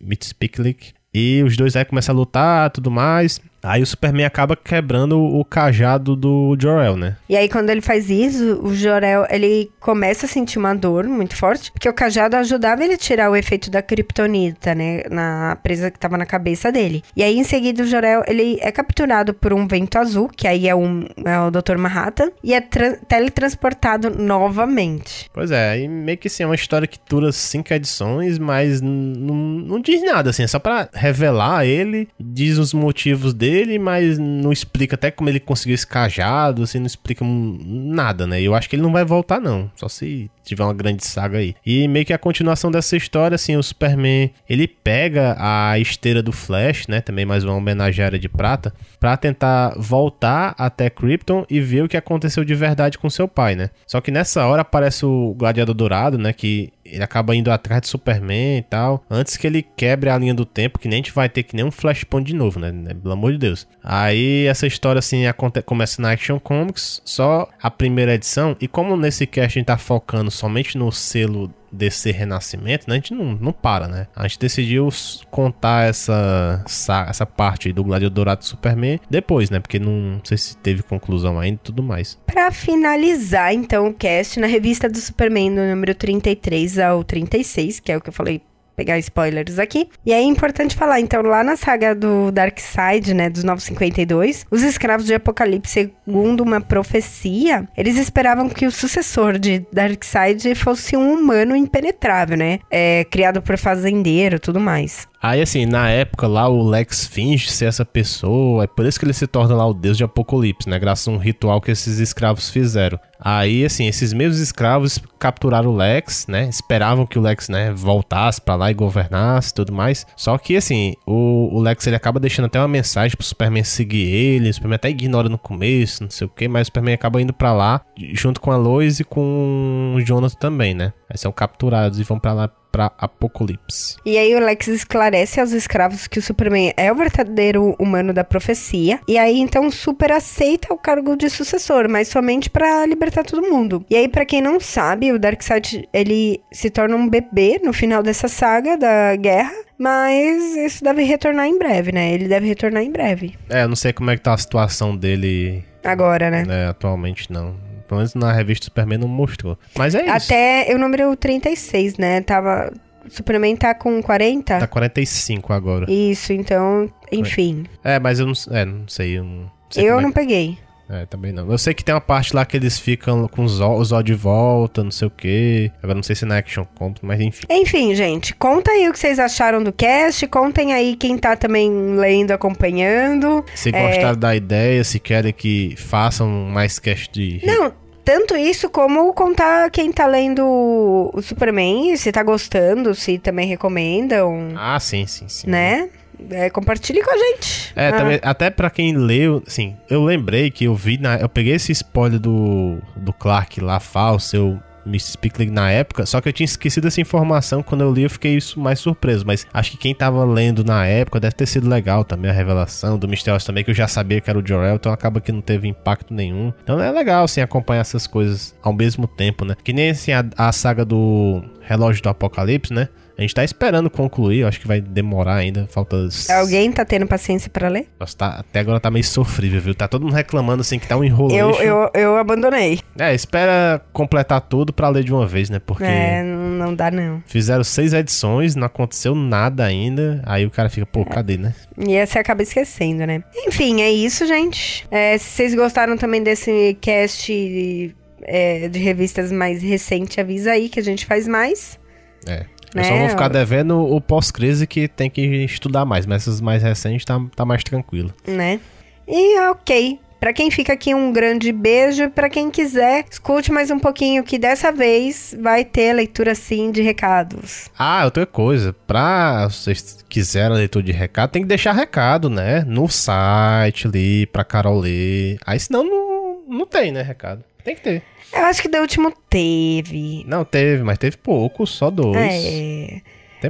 Mitspiklik, 0.00 0.92
e 1.12 1.42
os 1.44 1.56
dois 1.56 1.76
aí 1.76 1.84
começam 1.84 2.12
a 2.12 2.18
lutar 2.18 2.70
tudo 2.70 2.90
mais. 2.90 3.40
Aí 3.64 3.82
o 3.82 3.86
Superman 3.86 4.26
acaba 4.26 4.54
quebrando 4.54 5.18
o 5.18 5.44
cajado 5.44 6.14
do 6.14 6.54
Jor-El, 6.60 6.96
né? 6.96 7.16
E 7.28 7.36
aí 7.36 7.48
quando 7.48 7.70
ele 7.70 7.80
faz 7.80 8.10
isso, 8.10 8.60
o 8.62 8.74
Jor-El, 8.74 9.26
ele 9.30 9.70
começa 9.80 10.26
a 10.26 10.28
sentir 10.28 10.58
uma 10.58 10.74
dor 10.74 11.04
muito 11.04 11.34
forte, 11.34 11.72
porque 11.72 11.88
o 11.88 11.94
cajado 11.94 12.36
ajudava 12.36 12.84
ele 12.84 12.94
a 12.94 12.98
tirar 12.98 13.30
o 13.30 13.36
efeito 13.36 13.70
da 13.70 13.80
kryptonita, 13.80 14.74
né, 14.74 15.02
na 15.10 15.56
presa 15.62 15.90
que 15.90 15.98
tava 15.98 16.18
na 16.18 16.26
cabeça 16.26 16.70
dele. 16.70 17.02
E 17.16 17.22
aí 17.22 17.38
em 17.38 17.44
seguida 17.44 17.82
o 17.82 17.86
Jor-El, 17.86 18.22
ele 18.28 18.58
é 18.60 18.70
capturado 18.70 19.32
por 19.32 19.52
um 19.52 19.66
vento 19.66 19.96
azul, 19.96 20.28
que 20.28 20.46
aí 20.46 20.68
é, 20.68 20.74
um, 20.74 21.06
é 21.24 21.38
o 21.40 21.50
Dr. 21.50 21.78
Manhattan, 21.78 22.30
e 22.42 22.52
é 22.52 22.60
teletransportado 22.60 24.10
novamente. 24.10 25.30
Pois 25.32 25.50
é, 25.50 25.70
aí 25.70 25.88
meio 25.88 26.18
que 26.18 26.28
assim, 26.28 26.42
é 26.42 26.46
uma 26.46 26.54
história 26.54 26.86
que 26.86 26.98
dura 27.08 27.32
cinco 27.32 27.72
edições, 27.72 28.38
mas 28.38 28.80
não 28.82 29.80
diz 29.80 30.02
nada, 30.02 30.30
assim, 30.30 30.42
é 30.42 30.46
só 30.46 30.58
pra 30.58 30.88
revelar 30.92 31.64
ele, 31.64 32.08
diz 32.20 32.58
os 32.58 32.74
motivos 32.74 33.32
dele, 33.32 33.53
dele, 33.54 33.78
mas 33.78 34.18
não 34.18 34.50
explica 34.50 34.96
até 34.96 35.10
como 35.10 35.28
ele 35.28 35.38
conseguiu 35.38 35.74
esse 35.74 35.86
cajado, 35.86 36.64
assim, 36.64 36.80
não 36.80 36.86
explica 36.86 37.24
nada, 37.24 38.26
né? 38.26 38.42
Eu 38.42 38.54
acho 38.54 38.68
que 38.68 38.74
ele 38.74 38.82
não 38.82 38.92
vai 38.92 39.04
voltar, 39.04 39.40
não. 39.40 39.70
Só 39.76 39.88
se 39.88 40.28
tiver 40.44 40.64
uma 40.64 40.74
grande 40.74 41.04
saga 41.04 41.38
aí. 41.38 41.54
E 41.64 41.88
meio 41.88 42.04
que 42.04 42.12
a 42.12 42.18
continuação 42.18 42.70
dessa 42.70 42.96
história, 42.96 43.34
assim, 43.34 43.56
o 43.56 43.62
Superman, 43.62 44.30
ele 44.48 44.68
pega 44.68 45.36
a 45.38 45.78
esteira 45.78 46.22
do 46.22 46.32
Flash, 46.32 46.86
né? 46.86 47.00
Também 47.00 47.24
mais 47.24 47.44
uma 47.44 47.54
homenageária 47.54 48.18
de 48.18 48.28
prata, 48.28 48.72
para 49.00 49.16
tentar 49.16 49.74
voltar 49.76 50.54
até 50.58 50.90
Krypton 50.90 51.44
e 51.48 51.60
ver 51.60 51.84
o 51.84 51.88
que 51.88 51.96
aconteceu 51.96 52.44
de 52.44 52.54
verdade 52.54 52.98
com 52.98 53.08
seu 53.08 53.26
pai, 53.26 53.54
né? 53.54 53.70
Só 53.86 54.00
que 54.00 54.10
nessa 54.10 54.46
hora 54.46 54.62
aparece 54.62 55.04
o 55.06 55.34
Gladiador 55.34 55.74
Dourado, 55.74 56.18
né? 56.18 56.32
Que 56.32 56.72
ele 56.84 57.02
acaba 57.02 57.34
indo 57.34 57.50
atrás 57.50 57.80
de 57.80 57.88
Superman 57.88 58.58
e 58.58 58.62
tal, 58.62 59.04
antes 59.08 59.36
que 59.36 59.46
ele 59.46 59.62
quebre 59.62 60.10
a 60.10 60.18
linha 60.18 60.34
do 60.34 60.44
tempo, 60.44 60.78
que 60.78 60.86
nem 60.86 60.96
a 60.96 61.02
gente 61.02 61.12
vai 61.12 61.28
ter 61.28 61.42
que 61.42 61.56
nem 61.56 61.64
um 61.64 61.70
Flashpoint 61.70 62.26
de 62.26 62.34
novo, 62.34 62.60
né? 62.60 62.70
Pelo 63.02 63.12
amor 63.12 63.32
de 63.32 63.38
Deus. 63.38 63.66
Aí 63.82 64.46
essa 64.46 64.66
história, 64.66 64.98
assim, 64.98 65.22
começa 65.64 66.02
na 66.02 66.12
Action 66.12 66.38
Comics, 66.38 67.00
só 67.04 67.48
a 67.62 67.70
primeira 67.70 68.14
edição, 68.14 68.56
e 68.60 68.68
como 68.68 68.96
nesse 68.96 69.26
cast 69.26 69.44
a 69.44 69.60
gente 69.60 69.66
tá 69.66 69.78
focando 69.78 70.30
somente 70.34 70.76
no 70.76 70.90
selo 70.92 71.52
desse 71.70 72.12
renascimento, 72.12 72.88
né? 72.88 72.94
A 72.94 72.98
gente 72.98 73.12
não, 73.12 73.34
não 73.34 73.52
para, 73.52 73.88
né? 73.88 74.06
A 74.14 74.22
gente 74.28 74.38
decidiu 74.38 74.88
contar 75.30 75.88
essa, 75.88 76.62
essa, 76.64 77.06
essa 77.08 77.26
parte 77.26 77.72
do 77.72 77.82
Gladiador 77.82 78.14
Dourado 78.14 78.40
do 78.40 78.44
Superman 78.44 79.00
depois, 79.10 79.50
né? 79.50 79.58
Porque 79.58 79.78
não, 79.78 79.92
não 79.92 80.20
sei 80.22 80.38
se 80.38 80.56
teve 80.56 80.82
conclusão 80.82 81.38
ainda 81.38 81.56
e 81.56 81.64
tudo 81.64 81.82
mais. 81.82 82.18
Para 82.26 82.50
finalizar, 82.52 83.52
então, 83.52 83.88
o 83.88 83.94
cast 83.94 84.38
na 84.38 84.46
revista 84.46 84.88
do 84.88 84.98
Superman, 84.98 85.54
do 85.54 85.62
número 85.62 85.94
33 85.94 86.78
ao 86.78 87.02
36, 87.02 87.80
que 87.80 87.90
é 87.90 87.96
o 87.96 88.00
que 88.00 88.08
eu 88.08 88.12
falei 88.12 88.40
pegar 88.76 88.98
spoilers 88.98 89.58
aqui. 89.58 89.88
E 90.04 90.12
é 90.12 90.22
importante 90.22 90.76
falar, 90.76 91.00
então, 91.00 91.22
lá 91.22 91.42
na 91.42 91.56
saga 91.56 91.94
do 91.94 92.30
Darkseid, 92.30 93.14
né, 93.14 93.30
dos 93.30 93.44
952, 93.44 94.46
os 94.50 94.62
escravos 94.62 95.06
de 95.06 95.14
Apocalipse, 95.14 95.92
segundo 96.04 96.42
uma 96.42 96.60
profecia, 96.60 97.68
eles 97.76 97.96
esperavam 97.96 98.48
que 98.48 98.66
o 98.66 98.70
sucessor 98.70 99.38
de 99.38 99.66
Darkseid 99.72 100.54
fosse 100.54 100.96
um 100.96 101.12
humano 101.12 101.56
impenetrável, 101.56 102.36
né? 102.36 102.60
É, 102.70 103.04
criado 103.10 103.42
por 103.42 103.56
fazendeiro 103.56 104.38
tudo 104.38 104.60
mais. 104.60 105.06
Aí, 105.26 105.40
assim, 105.40 105.64
na 105.64 105.88
época 105.88 106.26
lá, 106.26 106.46
o 106.46 106.62
Lex 106.62 107.06
finge 107.06 107.50
ser 107.50 107.64
essa 107.64 107.82
pessoa, 107.82 108.64
é 108.64 108.66
por 108.66 108.84
isso 108.84 108.98
que 108.98 109.06
ele 109.06 109.14
se 109.14 109.26
torna 109.26 109.54
lá 109.54 109.66
o 109.66 109.72
deus 109.72 109.96
de 109.96 110.04
Apocalipse, 110.04 110.68
né? 110.68 110.78
Graças 110.78 111.08
a 111.08 111.10
um 111.10 111.16
ritual 111.16 111.62
que 111.62 111.70
esses 111.70 111.98
escravos 111.98 112.50
fizeram. 112.50 113.00
Aí, 113.18 113.64
assim, 113.64 113.86
esses 113.86 114.12
mesmos 114.12 114.38
escravos 114.38 114.98
capturaram 115.18 115.70
o 115.70 115.76
Lex, 115.76 116.26
né? 116.26 116.46
Esperavam 116.46 117.06
que 117.06 117.18
o 117.18 117.22
Lex, 117.22 117.48
né, 117.48 117.72
voltasse 117.72 118.38
para 118.38 118.54
lá 118.54 118.70
e 118.70 118.74
governasse 118.74 119.50
e 119.50 119.54
tudo 119.54 119.72
mais. 119.72 120.06
Só 120.14 120.36
que, 120.36 120.58
assim, 120.58 120.92
o, 121.06 121.48
o, 121.56 121.58
Lex 121.58 121.86
ele 121.86 121.96
acaba 121.96 122.20
deixando 122.20 122.44
até 122.44 122.58
uma 122.58 122.68
mensagem 122.68 123.16
pro 123.16 123.24
Superman 123.24 123.64
seguir 123.64 124.06
ele. 124.06 124.50
O 124.50 124.52
Superman 124.52 124.76
até 124.76 124.90
ignora 124.90 125.30
no 125.30 125.38
começo, 125.38 126.02
não 126.02 126.10
sei 126.10 126.26
o 126.26 126.30
que, 126.30 126.46
mas 126.46 126.62
o 126.62 126.64
Superman 126.66 126.96
acaba 126.96 127.22
indo 127.22 127.32
para 127.32 127.54
lá 127.54 127.80
junto 128.12 128.42
com 128.42 128.52
a 128.52 128.58
Lois 128.58 129.00
e 129.00 129.04
com 129.04 129.94
o 129.96 130.02
Jonathan 130.02 130.36
também, 130.38 130.74
né? 130.74 130.92
Aí 131.08 131.16
são 131.16 131.32
capturados 131.32 131.98
e 131.98 132.02
vão 132.02 132.18
para 132.18 132.34
lá 132.34 132.50
para 132.74 132.90
Apocalipse. 132.98 133.96
E 134.04 134.18
aí 134.18 134.34
o 134.34 134.40
Lex 134.40 134.66
esclarece 134.66 135.38
aos 135.38 135.52
escravos 135.52 136.08
que 136.08 136.18
o 136.18 136.22
Superman 136.22 136.72
é 136.76 136.90
o 136.90 136.96
verdadeiro 136.96 137.76
humano 137.78 138.12
da 138.12 138.24
profecia. 138.24 138.98
E 139.06 139.16
aí 139.16 139.38
então 139.38 139.68
o 139.68 139.70
Super 139.70 140.10
aceita 140.10 140.74
o 140.74 140.76
cargo 140.76 141.16
de 141.16 141.30
sucessor, 141.30 141.88
mas 141.88 142.08
somente 142.08 142.50
para 142.50 142.84
libertar 142.84 143.22
todo 143.22 143.48
mundo. 143.48 143.86
E 143.88 143.94
aí 143.94 144.08
para 144.08 144.24
quem 144.24 144.42
não 144.42 144.58
sabe, 144.58 145.12
o 145.12 145.20
Darkseid 145.20 145.88
ele 145.92 146.40
se 146.50 146.68
torna 146.68 146.96
um 146.96 147.08
bebê 147.08 147.60
no 147.62 147.72
final 147.72 148.02
dessa 148.02 148.26
saga 148.26 148.76
da 148.76 149.14
guerra. 149.14 149.54
Mas 149.78 150.56
isso 150.56 150.84
deve 150.84 151.02
retornar 151.02 151.46
em 151.46 151.58
breve, 151.58 151.90
né? 151.90 152.12
Ele 152.12 152.28
deve 152.28 152.46
retornar 152.46 152.82
em 152.82 152.92
breve. 152.92 153.34
É, 153.50 153.64
eu 153.64 153.68
não 153.68 153.74
sei 153.74 153.92
como 153.92 154.08
é 154.10 154.16
que 154.16 154.22
tá 154.22 154.32
a 154.32 154.38
situação 154.38 154.96
dele 154.96 155.64
agora, 155.84 156.30
né? 156.30 156.44
É, 156.48 156.66
atualmente 156.66 157.32
não. 157.32 157.56
Pelo 157.86 157.98
menos 157.98 158.14
na 158.14 158.32
revista 158.32 158.64
Superman 158.64 158.98
não 158.98 159.08
mostrou. 159.08 159.58
Mas 159.76 159.94
é 159.94 160.02
isso. 160.02 160.32
Até 160.32 160.74
o 160.74 160.78
número 160.78 161.14
36, 161.16 161.96
né? 161.98 162.20
Tava. 162.20 162.72
Superman 163.08 163.54
tá 163.54 163.74
com 163.74 164.02
40? 164.02 164.60
Tá 164.60 164.66
45 164.66 165.52
agora. 165.52 165.90
Isso, 165.92 166.32
então, 166.32 166.90
enfim. 167.12 167.66
É, 167.82 167.98
mas 167.98 168.18
eu 168.18 168.26
não, 168.26 168.32
é, 168.50 168.64
não 168.64 168.88
sei. 168.88 169.18
Eu 169.18 169.24
não, 169.24 169.50
sei 169.68 169.84
eu 169.84 169.98
é 169.98 170.02
não 170.02 170.08
é. 170.08 170.12
peguei. 170.12 170.58
É, 170.88 171.06
também 171.06 171.32
não. 171.32 171.50
Eu 171.50 171.58
sei 171.58 171.72
que 171.72 171.84
tem 171.84 171.94
uma 171.94 172.00
parte 172.00 172.34
lá 172.34 172.44
que 172.44 172.56
eles 172.56 172.78
ficam 172.78 173.26
com 173.28 173.44
os 173.44 173.60
olhos 173.60 173.90
de 174.04 174.14
volta, 174.14 174.84
não 174.84 174.90
sei 174.90 175.08
o 175.08 175.10
que. 175.10 175.70
Agora 175.82 175.94
não 175.94 176.02
sei 176.02 176.14
se 176.14 176.24
na 176.24 176.38
Action 176.38 176.64
Comp, 176.74 176.98
mas 177.02 177.20
enfim. 177.20 177.46
Enfim, 177.48 177.94
gente, 177.94 178.34
conta 178.34 178.70
aí 178.70 178.88
o 178.88 178.92
que 178.92 178.98
vocês 178.98 179.18
acharam 179.18 179.62
do 179.62 179.72
cast. 179.72 180.26
Contem 180.26 180.74
aí 180.74 180.94
quem 180.96 181.16
tá 181.16 181.36
também 181.36 181.96
lendo, 181.96 182.32
acompanhando. 182.32 183.44
Se 183.54 183.70
é... 183.70 183.88
gostaram 183.88 184.18
da 184.18 184.36
ideia, 184.36 184.84
se 184.84 184.98
querem 185.00 185.32
que 185.32 185.74
façam 185.76 186.28
mais 186.28 186.78
cast 186.78 187.10
de. 187.12 187.40
Não, 187.44 187.72
tanto 188.04 188.36
isso 188.36 188.68
como 188.68 189.12
contar 189.14 189.70
quem 189.70 189.90
tá 189.90 190.06
lendo 190.06 190.44
o 190.44 191.22
Superman, 191.22 191.96
se 191.96 192.12
tá 192.12 192.22
gostando, 192.22 192.94
se 192.94 193.18
também 193.18 193.48
recomendam. 193.48 194.48
Ah, 194.56 194.78
sim, 194.78 195.06
sim, 195.06 195.26
sim. 195.28 195.48
Né? 195.48 195.88
É, 196.30 196.50
compartilhe 196.50 197.02
com 197.02 197.10
a 197.10 197.16
gente. 197.16 197.72
É, 197.76 197.88
ah. 197.88 197.92
também, 197.92 198.20
até 198.22 198.50
pra 198.50 198.70
quem 198.70 198.96
leu, 198.96 199.42
assim, 199.46 199.76
eu 199.88 200.04
lembrei 200.04 200.50
que 200.50 200.64
eu 200.64 200.74
vi, 200.74 200.98
na, 200.98 201.16
eu 201.16 201.28
peguei 201.28 201.54
esse 201.54 201.72
spoiler 201.72 202.18
do, 202.18 202.78
do 202.96 203.12
Clark 203.12 203.60
lá, 203.60 203.80
falso, 203.80 204.36
eu 204.36 204.60
Miss 204.84 205.16
Pickling 205.16 205.50
na 205.50 205.70
época, 205.70 206.04
só 206.04 206.20
que 206.20 206.28
eu 206.28 206.32
tinha 206.32 206.44
esquecido 206.44 206.86
essa 206.86 207.00
informação 207.00 207.62
quando 207.62 207.80
eu 207.80 207.92
li, 207.92 208.02
eu 208.02 208.10
fiquei 208.10 208.36
isso 208.36 208.60
mais 208.60 208.78
surpreso, 208.78 209.24
mas 209.26 209.46
acho 209.52 209.72
que 209.72 209.76
quem 209.76 209.94
tava 209.94 210.24
lendo 210.24 210.62
na 210.64 210.86
época 210.86 211.18
deve 211.18 211.34
ter 211.34 211.46
sido 211.46 211.68
legal 211.68 212.04
também 212.04 212.30
a 212.30 212.34
revelação 212.34 212.98
do 212.98 213.08
Mysterious 213.08 213.44
também, 213.44 213.64
que 213.64 213.70
eu 213.70 213.74
já 213.74 213.88
sabia 213.88 214.20
que 214.20 214.28
era 214.28 214.38
o 214.38 214.46
Jor-El, 214.46 214.76
então 214.76 214.92
acaba 214.92 215.20
que 215.20 215.32
não 215.32 215.40
teve 215.40 215.68
impacto 215.68 216.12
nenhum. 216.12 216.52
Então 216.62 216.80
é 216.80 216.90
legal 216.90 217.24
assim 217.24 217.40
acompanhar 217.40 217.80
essas 217.80 218.06
coisas 218.06 218.54
ao 218.62 218.72
mesmo 218.72 219.06
tempo, 219.06 219.44
né? 219.44 219.54
Que 219.62 219.72
nem 219.72 219.90
assim 219.90 220.12
a, 220.12 220.24
a 220.36 220.52
saga 220.52 220.84
do 220.84 221.42
Relógio 221.60 222.02
do 222.02 222.08
Apocalipse, 222.08 222.72
né? 222.72 222.88
A 223.16 223.22
gente 223.22 223.34
tá 223.34 223.44
esperando 223.44 223.88
concluir, 223.88 224.40
eu 224.40 224.48
acho 224.48 224.60
que 224.60 224.66
vai 224.66 224.80
demorar 224.80 225.36
ainda, 225.36 225.68
falta... 225.70 225.96
Alguém 226.30 226.72
tá 226.72 226.84
tendo 226.84 227.06
paciência 227.06 227.48
para 227.48 227.68
ler? 227.68 227.88
Nossa, 227.98 228.16
tá, 228.16 228.26
até 228.40 228.58
agora 228.58 228.80
tá 228.80 228.90
meio 228.90 229.04
sofrível, 229.04 229.60
viu? 229.60 229.74
Tá 229.74 229.86
todo 229.86 230.02
mundo 230.02 230.14
reclamando, 230.14 230.62
assim, 230.62 230.78
que 230.78 230.88
tá 230.88 230.96
um 230.96 231.04
enrolo. 231.04 231.32
Eu, 231.32 231.50
eu, 231.60 231.90
eu 231.94 232.16
abandonei. 232.16 232.80
É, 232.98 233.14
espera 233.14 233.80
completar 233.92 234.40
tudo 234.40 234.72
para 234.72 234.88
ler 234.88 235.04
de 235.04 235.12
uma 235.12 235.26
vez, 235.26 235.48
né? 235.48 235.60
Porque... 235.64 235.84
É, 235.84 236.24
não 236.24 236.74
dá 236.74 236.90
não. 236.90 237.22
Fizeram 237.26 237.62
seis 237.62 237.92
edições, 237.92 238.56
não 238.56 238.66
aconteceu 238.66 239.14
nada 239.14 239.64
ainda, 239.64 240.20
aí 240.26 240.44
o 240.44 240.50
cara 240.50 240.68
fica, 240.68 240.84
pô, 240.84 241.04
cadê, 241.04 241.36
né? 241.36 241.54
E 241.78 241.96
aí 241.96 242.06
você 242.06 242.18
acaba 242.18 242.42
esquecendo, 242.42 243.06
né? 243.06 243.22
Enfim, 243.46 243.80
é 243.80 243.90
isso, 243.92 244.26
gente. 244.26 244.86
É, 244.90 245.16
se 245.18 245.30
vocês 245.30 245.54
gostaram 245.54 245.96
também 245.96 246.22
desse 246.22 246.76
cast... 246.80 247.94
É, 248.26 248.68
de 248.70 248.78
revistas 248.78 249.30
mais 249.30 249.62
recente, 249.62 250.18
avisa 250.18 250.52
aí 250.52 250.70
que 250.70 250.80
a 250.80 250.82
gente 250.82 251.04
faz 251.04 251.28
mais. 251.28 251.78
É. 252.26 252.46
Eu 252.74 252.84
só 252.84 252.90
vou 252.90 252.98
né? 253.00 253.08
ficar 253.08 253.28
devendo 253.28 253.78
o 253.80 254.00
pós-crise 254.00 254.66
que 254.66 254.88
tem 254.88 255.08
que 255.08 255.22
estudar 255.44 255.84
mais, 255.84 256.06
mas 256.06 256.22
essas 256.22 256.40
mais 256.40 256.62
recentes 256.62 257.04
tá, 257.04 257.20
tá 257.36 257.44
mais 257.44 257.62
tranquilo. 257.62 258.12
Né? 258.26 258.60
E 259.06 259.38
ok. 259.50 259.98
Para 260.24 260.32
quem 260.32 260.50
fica 260.50 260.72
aqui, 260.72 260.94
um 260.94 261.12
grande 261.12 261.52
beijo. 261.52 262.08
Para 262.08 262.30
quem 262.30 262.50
quiser, 262.50 263.04
escute 263.10 263.52
mais 263.52 263.70
um 263.70 263.78
pouquinho, 263.78 264.24
que 264.24 264.38
dessa 264.38 264.72
vez 264.72 265.36
vai 265.38 265.66
ter 265.66 265.92
leitura 265.92 266.34
sim 266.34 266.72
de 266.72 266.80
recados. 266.80 267.68
Ah, 267.78 268.06
outra 268.06 268.24
coisa. 268.24 268.74
Pra 268.86 269.50
vocês 269.50 269.98
quiserem 270.08 270.52
a 270.52 270.58
leitura 270.60 270.82
de 270.82 270.92
recado, 270.92 271.30
tem 271.30 271.42
que 271.42 271.48
deixar 271.48 271.72
recado, 271.72 272.30
né? 272.30 272.64
No 272.66 272.88
site 272.88 273.86
ali, 273.86 274.24
pra 274.24 274.44
Carol 274.44 274.80
ler. 274.80 275.36
Aí 275.44 275.60
senão 275.60 275.84
não, 275.84 276.58
não 276.58 276.66
tem, 276.66 276.90
né, 276.90 277.02
recado. 277.02 277.44
Tem 277.62 277.74
que 277.74 277.82
ter. 277.82 278.02
Eu 278.34 278.44
acho 278.46 278.60
que 278.60 278.68
do 278.68 278.78
último 278.78 279.12
teve. 279.28 280.24
Não, 280.26 280.44
teve, 280.44 280.82
mas 280.82 280.98
teve 280.98 281.16
pouco, 281.16 281.66
só 281.66 281.90
dois. 281.90 282.16
É. 282.16 283.00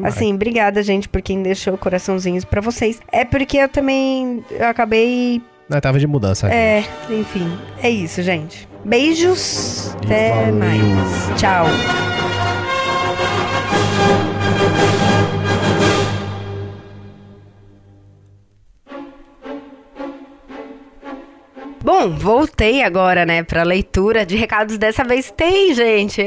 Assim, 0.02 0.34
obrigada, 0.34 0.82
gente, 0.82 1.08
por 1.08 1.22
quem 1.22 1.42
deixou 1.42 1.78
coraçãozinhos 1.78 2.44
para 2.44 2.60
vocês. 2.60 3.00
É 3.12 3.24
porque 3.24 3.58
eu 3.58 3.68
também 3.68 4.44
eu 4.50 4.66
acabei. 4.66 5.40
Não, 5.68 5.80
tava 5.80 5.98
de 5.98 6.06
mudança. 6.06 6.52
É, 6.52 6.82
gente. 7.08 7.20
enfim. 7.20 7.58
É 7.82 7.88
isso, 7.88 8.22
gente. 8.22 8.68
Beijos. 8.84 9.94
E 10.02 10.06
até 10.06 10.30
valeu. 10.30 10.54
mais. 10.56 11.40
Tchau. 11.40 11.66
Bom, 21.84 22.08
voltei 22.08 22.82
agora, 22.82 23.26
né, 23.26 23.42
pra 23.42 23.62
leitura 23.62 24.24
de 24.24 24.36
recados. 24.36 24.78
Dessa 24.78 25.04
vez 25.04 25.30
tem, 25.30 25.74
gente. 25.74 26.26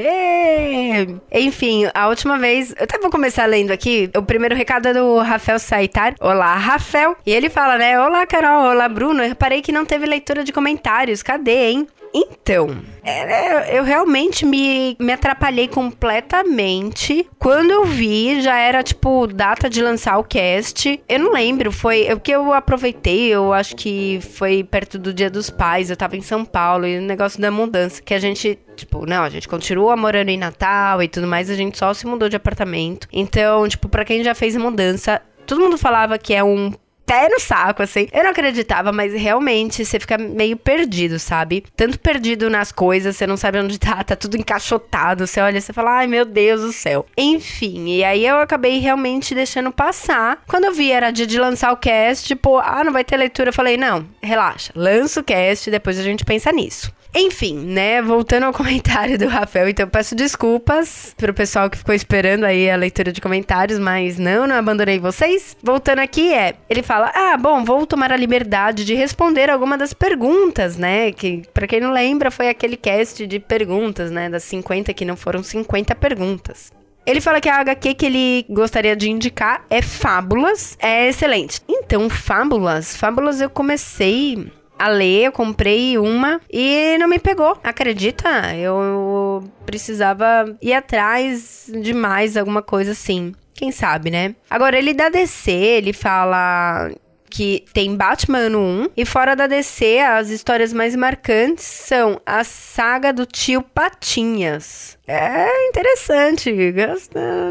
Enfim, 1.31 1.89
a 1.95 2.07
última 2.07 2.37
vez. 2.37 2.75
Eu 2.77 2.83
até 2.83 2.99
vou 2.99 3.09
começar 3.09 3.47
lendo 3.47 3.71
aqui. 3.71 4.07
O 4.15 4.21
primeiro 4.21 4.53
recado 4.53 4.87
é 4.87 4.93
do 4.93 5.17
Rafael 5.17 5.57
Saitar. 5.57 6.13
Olá, 6.19 6.53
Rafael. 6.53 7.17
E 7.25 7.33
ele 7.33 7.49
fala, 7.49 7.75
né? 7.75 7.99
Olá, 7.99 8.27
Carol. 8.27 8.69
Olá, 8.69 8.87
Bruno. 8.87 9.23
Eu 9.23 9.29
reparei 9.29 9.63
que 9.63 9.71
não 9.71 9.83
teve 9.83 10.05
leitura 10.05 10.43
de 10.43 10.53
comentários. 10.53 11.23
Cadê, 11.23 11.71
hein? 11.71 11.87
Então, 12.13 12.81
é, 13.03 13.77
eu 13.77 13.83
realmente 13.83 14.45
me, 14.45 14.95
me 14.99 15.11
atrapalhei 15.11 15.67
completamente. 15.67 17.27
Quando 17.37 17.71
eu 17.71 17.85
vi, 17.85 18.41
já 18.41 18.57
era 18.57 18.83
tipo 18.83 19.27
data 19.27 19.69
de 19.69 19.81
lançar 19.81 20.17
o 20.17 20.23
cast. 20.23 20.99
Eu 21.07 21.19
não 21.19 21.31
lembro, 21.31 21.71
foi 21.71 22.11
o 22.11 22.19
que 22.19 22.31
eu 22.31 22.53
aproveitei, 22.53 23.27
eu 23.27 23.53
acho 23.53 23.75
que 23.75 24.19
foi 24.21 24.63
perto 24.63 24.97
do 24.97 25.13
Dia 25.13 25.29
dos 25.29 25.49
Pais, 25.49 25.89
eu 25.89 25.97
tava 25.97 26.15
em 26.17 26.21
São 26.21 26.43
Paulo 26.45 26.85
e 26.85 26.97
o 26.97 27.01
negócio 27.01 27.41
da 27.41 27.51
mudança, 27.51 28.01
que 28.01 28.13
a 28.13 28.19
gente 28.19 28.59
Tipo, 28.77 29.07
não, 29.07 29.23
a 29.23 29.29
gente 29.29 29.47
continua 29.47 29.97
morando 29.97 30.29
em 30.29 30.37
Natal 30.37 31.01
e 31.01 31.07
tudo 31.07 31.25
mais, 31.25 31.49
a 31.49 31.55
gente 31.55 31.79
só 31.79 31.95
se 31.95 32.05
mudou 32.05 32.29
de 32.29 32.35
apartamento. 32.35 33.07
Então, 33.11 33.67
tipo, 33.67 33.89
para 33.89 34.05
quem 34.05 34.23
já 34.23 34.35
fez 34.35 34.55
mudança, 34.55 35.19
todo 35.47 35.61
mundo 35.61 35.79
falava 35.79 36.19
que 36.19 36.31
é 36.31 36.43
um 36.43 36.71
pé 37.07 37.29
no 37.29 37.39
saco, 37.39 37.81
assim. 37.81 38.07
Eu 38.11 38.25
não 38.25 38.31
acreditava, 38.31 38.91
mas 38.91 39.13
realmente 39.13 39.83
você 39.83 39.97
fica 39.97 40.17
meio 40.17 40.57
perdido, 40.57 41.17
sabe? 41.17 41.63
Tanto 41.75 41.97
perdido 41.97 42.49
nas 42.49 42.71
coisas, 42.71 43.15
você 43.15 43.25
não 43.25 43.37
sabe 43.37 43.59
onde 43.59 43.79
tá, 43.79 44.03
tá 44.03 44.15
tudo 44.15 44.35
encaixotado. 44.37 45.25
Você 45.25 45.39
olha 45.39 45.61
você 45.61 45.71
fala, 45.71 45.99
ai 45.99 46.07
meu 46.07 46.25
Deus 46.25 46.61
do 46.61 46.73
céu. 46.73 47.05
Enfim, 47.17 47.87
e 47.87 48.03
aí 48.03 48.25
eu 48.25 48.37
acabei 48.39 48.79
realmente 48.79 49.33
deixando 49.33 49.71
passar. 49.71 50.43
Quando 50.45 50.65
eu 50.65 50.73
vi 50.73 50.91
era 50.91 51.09
dia 51.09 51.25
de 51.25 51.39
lançar 51.39 51.71
o 51.71 51.77
cast, 51.77 52.27
tipo, 52.27 52.57
ah, 52.59 52.83
não 52.83 52.91
vai 52.91 53.05
ter 53.05 53.15
leitura. 53.15 53.49
Eu 53.49 53.53
falei, 53.53 53.77
não, 53.77 54.05
relaxa, 54.21 54.73
lança 54.75 55.21
o 55.21 55.23
cast, 55.23 55.71
depois 55.71 55.97
a 55.97 56.03
gente 56.03 56.25
pensa 56.25 56.51
nisso. 56.51 56.91
Enfim, 57.15 57.55
né? 57.57 58.01
Voltando 58.01 58.43
ao 58.43 58.53
comentário 58.53 59.17
do 59.17 59.27
Rafael, 59.27 59.69
então 59.69 59.87
peço 59.87 60.15
desculpas 60.15 61.13
pro 61.17 61.33
pessoal 61.33 61.69
que 61.69 61.77
ficou 61.77 61.95
esperando 61.95 62.43
aí 62.43 62.69
a 62.69 62.75
leitura 62.75 63.11
de 63.11 63.21
comentários, 63.21 63.79
mas 63.79 64.17
não, 64.17 64.45
não 64.45 64.55
abandonei 64.55 64.99
vocês. 64.99 65.55
Voltando 65.63 65.99
aqui 65.99 66.33
é, 66.33 66.55
ele 66.69 66.83
fala: 66.83 67.11
"Ah, 67.13 67.37
bom, 67.37 67.63
vou 67.63 67.85
tomar 67.85 68.11
a 68.11 68.17
liberdade 68.17 68.85
de 68.85 68.93
responder 68.93 69.49
alguma 69.49 69.77
das 69.77 69.93
perguntas, 69.93 70.77
né? 70.77 71.11
Que 71.11 71.43
para 71.53 71.67
quem 71.67 71.79
não 71.79 71.91
lembra, 71.91 72.31
foi 72.31 72.49
aquele 72.49 72.77
cast 72.77 73.25
de 73.25 73.39
perguntas, 73.39 74.11
né, 74.11 74.29
das 74.29 74.43
50 74.43 74.93
que 74.93 75.05
não 75.05 75.15
foram 75.15 75.43
50 75.43 75.95
perguntas. 75.95 76.71
Ele 77.05 77.21
fala 77.21 77.39
que 77.39 77.47
a 77.47 77.61
HQ 77.61 77.93
que 77.93 78.05
ele 78.05 78.45
gostaria 78.49 78.93
de 78.93 79.09
indicar 79.09 79.65
é 79.69 79.81
Fábulas. 79.81 80.77
É 80.77 81.07
excelente. 81.07 81.61
Então, 81.65 82.09
Fábulas. 82.09 82.97
Fábulas 82.97 83.39
eu 83.39 83.49
comecei 83.49 84.51
a 84.77 84.87
ler, 84.87 85.25
eu 85.25 85.31
comprei 85.31 85.97
uma 85.97 86.39
e 86.51 86.97
não 86.99 87.07
me 87.07 87.19
pegou. 87.19 87.57
Acredita? 87.63 88.55
Eu 88.55 89.43
precisava 89.65 90.55
ir 90.61 90.73
atrás 90.73 91.69
de 91.81 91.93
mais 91.93 92.37
alguma 92.37 92.61
coisa 92.61 92.91
assim. 92.91 93.33
Quem 93.53 93.71
sabe, 93.71 94.11
né? 94.11 94.35
Agora, 94.49 94.77
ele 94.77 94.93
da 94.93 95.09
DC, 95.09 95.51
ele 95.51 95.93
fala 95.93 96.91
que 97.29 97.65
tem 97.73 97.95
Batman 97.95 98.49
no 98.49 98.59
1 98.59 98.89
e 98.95 99.05
fora 99.05 99.35
da 99.35 99.47
DC, 99.47 99.99
as 99.99 100.29
histórias 100.29 100.71
mais 100.71 100.95
marcantes 100.95 101.65
são 101.65 102.21
a 102.25 102.43
saga 102.43 103.11
do 103.11 103.25
tio 103.25 103.61
Patinhas. 103.61 104.97
É 105.07 105.67
interessante, 105.67 106.53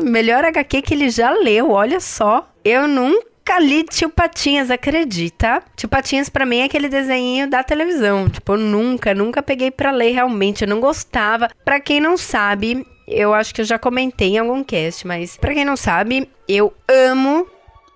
melhor 0.02 0.44
HQ 0.44 0.82
que 0.82 0.94
ele 0.94 1.10
já 1.10 1.30
leu, 1.30 1.70
olha 1.70 2.00
só. 2.00 2.48
Eu 2.64 2.88
nunca 2.88 3.35
li 3.60 3.84
Tio 3.84 4.10
Patinhas, 4.10 4.70
acredita? 4.70 5.62
Tio 5.76 5.88
Patinhas 5.88 6.28
para 6.28 6.44
mim 6.44 6.58
é 6.58 6.64
aquele 6.64 6.88
desenho 6.88 7.48
da 7.48 7.62
televisão. 7.62 8.28
Tipo, 8.28 8.54
eu 8.54 8.58
nunca, 8.58 9.14
nunca 9.14 9.42
peguei 9.42 9.70
para 9.70 9.90
ler 9.90 10.12
realmente, 10.12 10.62
eu 10.62 10.68
não 10.68 10.80
gostava. 10.80 11.48
Para 11.64 11.80
quem 11.80 12.00
não 12.00 12.16
sabe, 12.16 12.86
eu 13.06 13.32
acho 13.32 13.54
que 13.54 13.60
eu 13.60 13.64
já 13.64 13.78
comentei 13.78 14.30
em 14.30 14.38
algum 14.38 14.64
cast, 14.64 15.06
mas 15.06 15.36
para 15.36 15.54
quem 15.54 15.64
não 15.64 15.76
sabe, 15.76 16.28
eu 16.48 16.74
amo, 16.88 17.46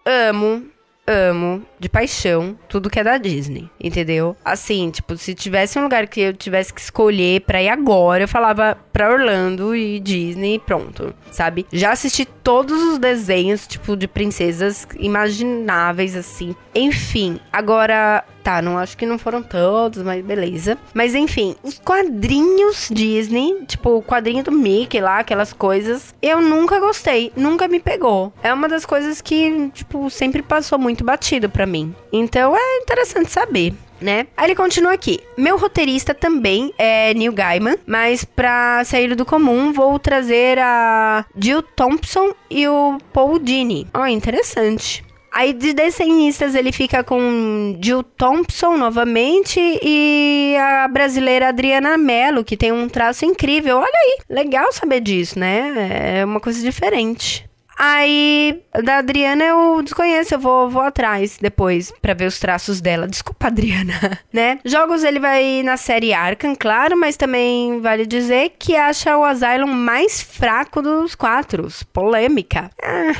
amo 0.06 0.64
amo 1.06 1.62
de 1.78 1.88
paixão 1.88 2.58
tudo 2.68 2.90
que 2.90 3.00
é 3.00 3.04
da 3.04 3.18
Disney, 3.18 3.68
entendeu? 3.80 4.36
Assim, 4.44 4.90
tipo, 4.90 5.16
se 5.16 5.34
tivesse 5.34 5.78
um 5.78 5.82
lugar 5.82 6.06
que 6.06 6.20
eu 6.20 6.32
tivesse 6.32 6.72
que 6.72 6.80
escolher 6.80 7.40
pra 7.42 7.62
ir 7.62 7.68
agora, 7.68 8.24
eu 8.24 8.28
falava 8.28 8.76
pra 8.92 9.10
Orlando 9.10 9.74
e 9.74 9.98
Disney, 9.98 10.58
pronto, 10.58 11.14
sabe? 11.30 11.66
Já 11.72 11.92
assisti 11.92 12.24
todos 12.24 12.80
os 12.82 12.98
desenhos, 12.98 13.66
tipo, 13.66 13.96
de 13.96 14.06
princesas 14.06 14.86
imagináveis, 14.98 16.14
assim. 16.16 16.54
Enfim, 16.74 17.40
agora 17.52 18.24
Tá, 18.42 18.62
não 18.62 18.78
acho 18.78 18.96
que 18.96 19.04
não 19.04 19.18
foram 19.18 19.42
todos, 19.42 20.02
mas 20.02 20.24
beleza. 20.24 20.78
Mas 20.94 21.14
enfim, 21.14 21.54
os 21.62 21.78
quadrinhos 21.78 22.88
Disney, 22.90 23.64
tipo 23.66 23.90
o 23.90 24.02
quadrinho 24.02 24.42
do 24.42 24.50
Mickey 24.50 25.00
lá, 25.00 25.18
aquelas 25.18 25.52
coisas, 25.52 26.14
eu 26.22 26.40
nunca 26.40 26.80
gostei, 26.80 27.32
nunca 27.36 27.68
me 27.68 27.78
pegou. 27.78 28.32
É 28.42 28.52
uma 28.52 28.68
das 28.68 28.86
coisas 28.86 29.20
que, 29.20 29.70
tipo, 29.74 30.08
sempre 30.08 30.42
passou 30.42 30.78
muito 30.78 30.89
batido 31.04 31.48
para 31.48 31.66
mim. 31.66 31.94
Então 32.12 32.56
é 32.56 32.78
interessante 32.78 33.30
saber 33.30 33.74
né? 34.00 34.26
Aí 34.36 34.46
ele 34.46 34.54
continua 34.54 34.92
aqui. 34.92 35.20
Meu 35.36 35.58
roteirista 35.58 36.14
também 36.14 36.72
é 36.78 37.12
Neil 37.14 37.32
Gaiman, 37.32 37.76
mas 37.86 38.24
pra 38.24 38.82
sair 38.84 39.14
do 39.14 39.26
comum 39.26 39.72
vou 39.72 39.98
trazer 39.98 40.58
a 40.58 41.24
Jill 41.36 41.62
Thompson 41.62 42.32
e 42.50 42.66
o 42.66 42.98
Paul 43.12 43.38
Dini. 43.38 43.86
Ó, 43.92 44.02
oh, 44.02 44.06
interessante. 44.06 45.04
Aí 45.32 45.52
de 45.52 45.72
desenhistas 45.72 46.56
ele 46.56 46.72
fica 46.72 47.04
com 47.04 47.78
Jill 47.80 48.02
Thompson 48.02 48.76
novamente 48.76 49.60
e 49.80 50.56
a 50.58 50.88
brasileira 50.88 51.48
Adriana 51.48 51.96
Mello, 51.96 52.42
que 52.42 52.56
tem 52.56 52.72
um 52.72 52.88
traço 52.88 53.24
incrível. 53.24 53.78
Olha 53.78 53.86
aí, 53.94 54.18
legal 54.28 54.72
saber 54.72 55.00
disso, 55.00 55.38
né? 55.38 56.18
É 56.18 56.24
uma 56.24 56.40
coisa 56.40 56.60
diferente. 56.60 57.48
Aí, 57.78 58.62
da 58.84 58.98
Adriana 58.98 59.44
eu 59.44 59.82
desconheço, 59.82 60.34
eu 60.34 60.38
vou, 60.38 60.68
vou 60.68 60.82
atrás 60.82 61.38
depois 61.40 61.92
para 62.02 62.14
ver 62.14 62.26
os 62.26 62.38
traços 62.38 62.80
dela. 62.80 63.08
Desculpa, 63.08 63.46
Adriana, 63.46 63.94
né? 64.32 64.58
Jogos 64.64 65.02
ele 65.02 65.18
vai 65.18 65.62
na 65.62 65.76
série 65.76 66.12
Arkham, 66.12 66.54
claro, 66.54 66.96
mas 66.96 67.16
também 67.16 67.80
vale 67.80 68.04
dizer 68.06 68.52
que 68.58 68.76
acha 68.76 69.16
o 69.16 69.24
Asylum 69.24 69.66
mais 69.66 70.22
fraco 70.22 70.82
dos 70.82 71.14
quatro. 71.14 71.68
Polêmica. 71.92 72.70
Ah, 72.82 73.12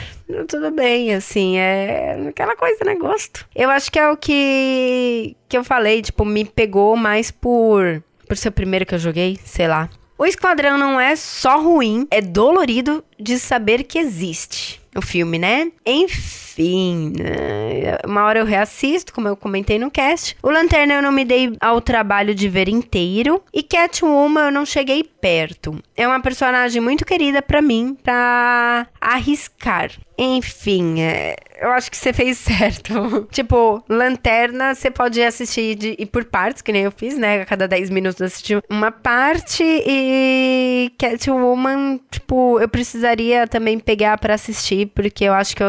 tudo 0.47 0.71
bem, 0.71 1.15
assim, 1.15 1.57
é 1.59 2.17
aquela 2.29 2.55
coisa, 2.57 2.85
né? 2.85 2.95
Gosto. 2.95 3.47
Eu 3.55 3.71
acho 3.71 3.91
que 3.91 3.99
é 3.99 4.09
o 4.11 4.17
que, 4.17 5.37
que 5.49 5.57
eu 5.57 5.65
falei, 5.65 6.03
tipo, 6.03 6.25
me 6.25 6.45
pegou 6.45 6.97
mais 6.97 7.31
por, 7.31 8.03
por 8.29 8.37
ser 8.37 8.49
o 8.49 8.53
primeiro 8.53 8.87
que 8.87 8.95
eu 8.95 8.99
joguei, 8.99 9.39
sei 9.45 9.67
lá. 9.67 9.89
O 10.21 10.27
Esquadrão 10.27 10.77
não 10.77 11.01
é 11.01 11.17
só 11.17 11.59
ruim, 11.59 12.07
é 12.11 12.21
dolorido 12.21 13.03
de 13.19 13.39
saber 13.39 13.85
que 13.85 13.99
existe 13.99 14.79
o 14.95 15.01
filme, 15.01 15.39
né? 15.39 15.73
Enfim, 15.87 16.50
né? 16.59 17.99
uma 18.07 18.25
hora 18.25 18.41
eu 18.41 18.45
reassisto, 18.45 19.13
como 19.13 19.29
eu 19.29 19.37
comentei 19.37 19.79
no 19.79 19.91
cast. 19.91 20.37
O 20.43 20.51
Lanterna 20.51 20.95
eu 20.95 21.03
não 21.03 21.13
me 21.13 21.25
dei 21.25 21.57
ao 21.61 21.81
trabalho 21.81 22.35
de 22.35 22.49
ver 22.49 22.69
inteiro. 22.69 23.43
E 23.53 23.63
Catwoman 23.63 24.47
eu 24.47 24.53
não 24.53 24.67
cheguei 24.67 25.05
perto. 25.05 25.79
É 25.97 26.07
uma 26.07 26.21
personagem 26.21 26.81
muito 26.81 27.05
querida 27.05 27.43
para 27.43 27.61
mim, 27.63 27.97
pra 28.03 28.87
arriscar. 29.01 29.91
Enfim, 30.23 31.01
é, 31.01 31.35
eu 31.63 31.71
acho 31.71 31.91
que 31.91 31.97
você 31.97 32.13
fez 32.13 32.37
certo. 32.39 33.27
tipo, 33.31 33.83
Lanterna, 33.89 34.75
você 34.75 34.91
pode 34.91 35.23
assistir 35.23 35.75
de, 35.75 35.97
e 35.99 36.05
por 36.05 36.25
partes, 36.25 36.61
que 36.61 36.73
nem 36.73 36.83
eu 36.83 36.91
fiz, 36.91 37.17
né? 37.17 37.41
A 37.41 37.47
cada 37.47 37.67
10 37.67 37.89
minutos 37.91 38.21
assistir 38.21 38.63
uma 38.69 38.91
parte. 38.91 39.63
E 39.65 40.93
Catwoman, 40.99 42.01
tipo, 42.11 42.61
eu 42.61 42.69
precisaria 42.69 43.47
também 43.47 43.79
pegar 43.79 44.19
para 44.19 44.35
assistir, 44.35 44.89
porque 44.95 45.25
eu 45.25 45.33
acho 45.33 45.57
que 45.57 45.63
eu 45.63 45.69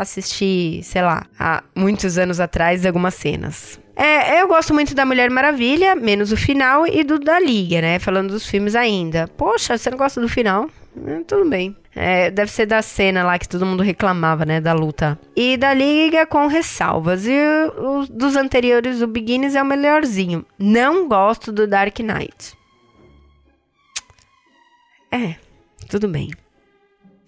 assisti, 0.00 0.80
sei 0.82 1.02
lá, 1.02 1.26
há 1.38 1.62
muitos 1.74 2.18
anos 2.18 2.40
atrás 2.40 2.86
algumas 2.86 3.14
cenas. 3.14 3.80
É, 3.94 4.40
eu 4.40 4.48
gosto 4.48 4.72
muito 4.72 4.94
da 4.94 5.04
Mulher 5.04 5.30
Maravilha, 5.30 5.94
menos 5.94 6.32
o 6.32 6.36
final, 6.36 6.86
e 6.86 7.04
do 7.04 7.18
da 7.18 7.38
Liga, 7.38 7.80
né? 7.80 7.98
Falando 7.98 8.30
dos 8.30 8.46
filmes 8.46 8.74
ainda. 8.74 9.28
Poxa, 9.36 9.76
você 9.76 9.90
não 9.90 9.98
gosta 9.98 10.20
do 10.20 10.28
final? 10.28 10.68
É, 11.06 11.20
tudo 11.20 11.48
bem. 11.48 11.76
É, 11.94 12.30
deve 12.30 12.50
ser 12.50 12.66
da 12.66 12.80
cena 12.80 13.22
lá 13.22 13.38
que 13.38 13.48
todo 13.48 13.66
mundo 13.66 13.82
reclamava, 13.82 14.44
né? 14.46 14.60
Da 14.60 14.72
luta. 14.72 15.18
E 15.36 15.56
da 15.56 15.74
Liga 15.74 16.26
com 16.26 16.46
ressalvas. 16.46 17.26
E 17.26 17.36
os 17.78 18.08
dos 18.08 18.34
anteriores, 18.34 19.02
o 19.02 19.06
Beginnings 19.06 19.54
é 19.54 19.62
o 19.62 19.66
melhorzinho. 19.66 20.44
Não 20.58 21.06
gosto 21.06 21.52
do 21.52 21.66
Dark 21.66 21.98
Knight. 22.00 22.54
É, 25.10 25.34
tudo 25.88 26.08
bem. 26.08 26.30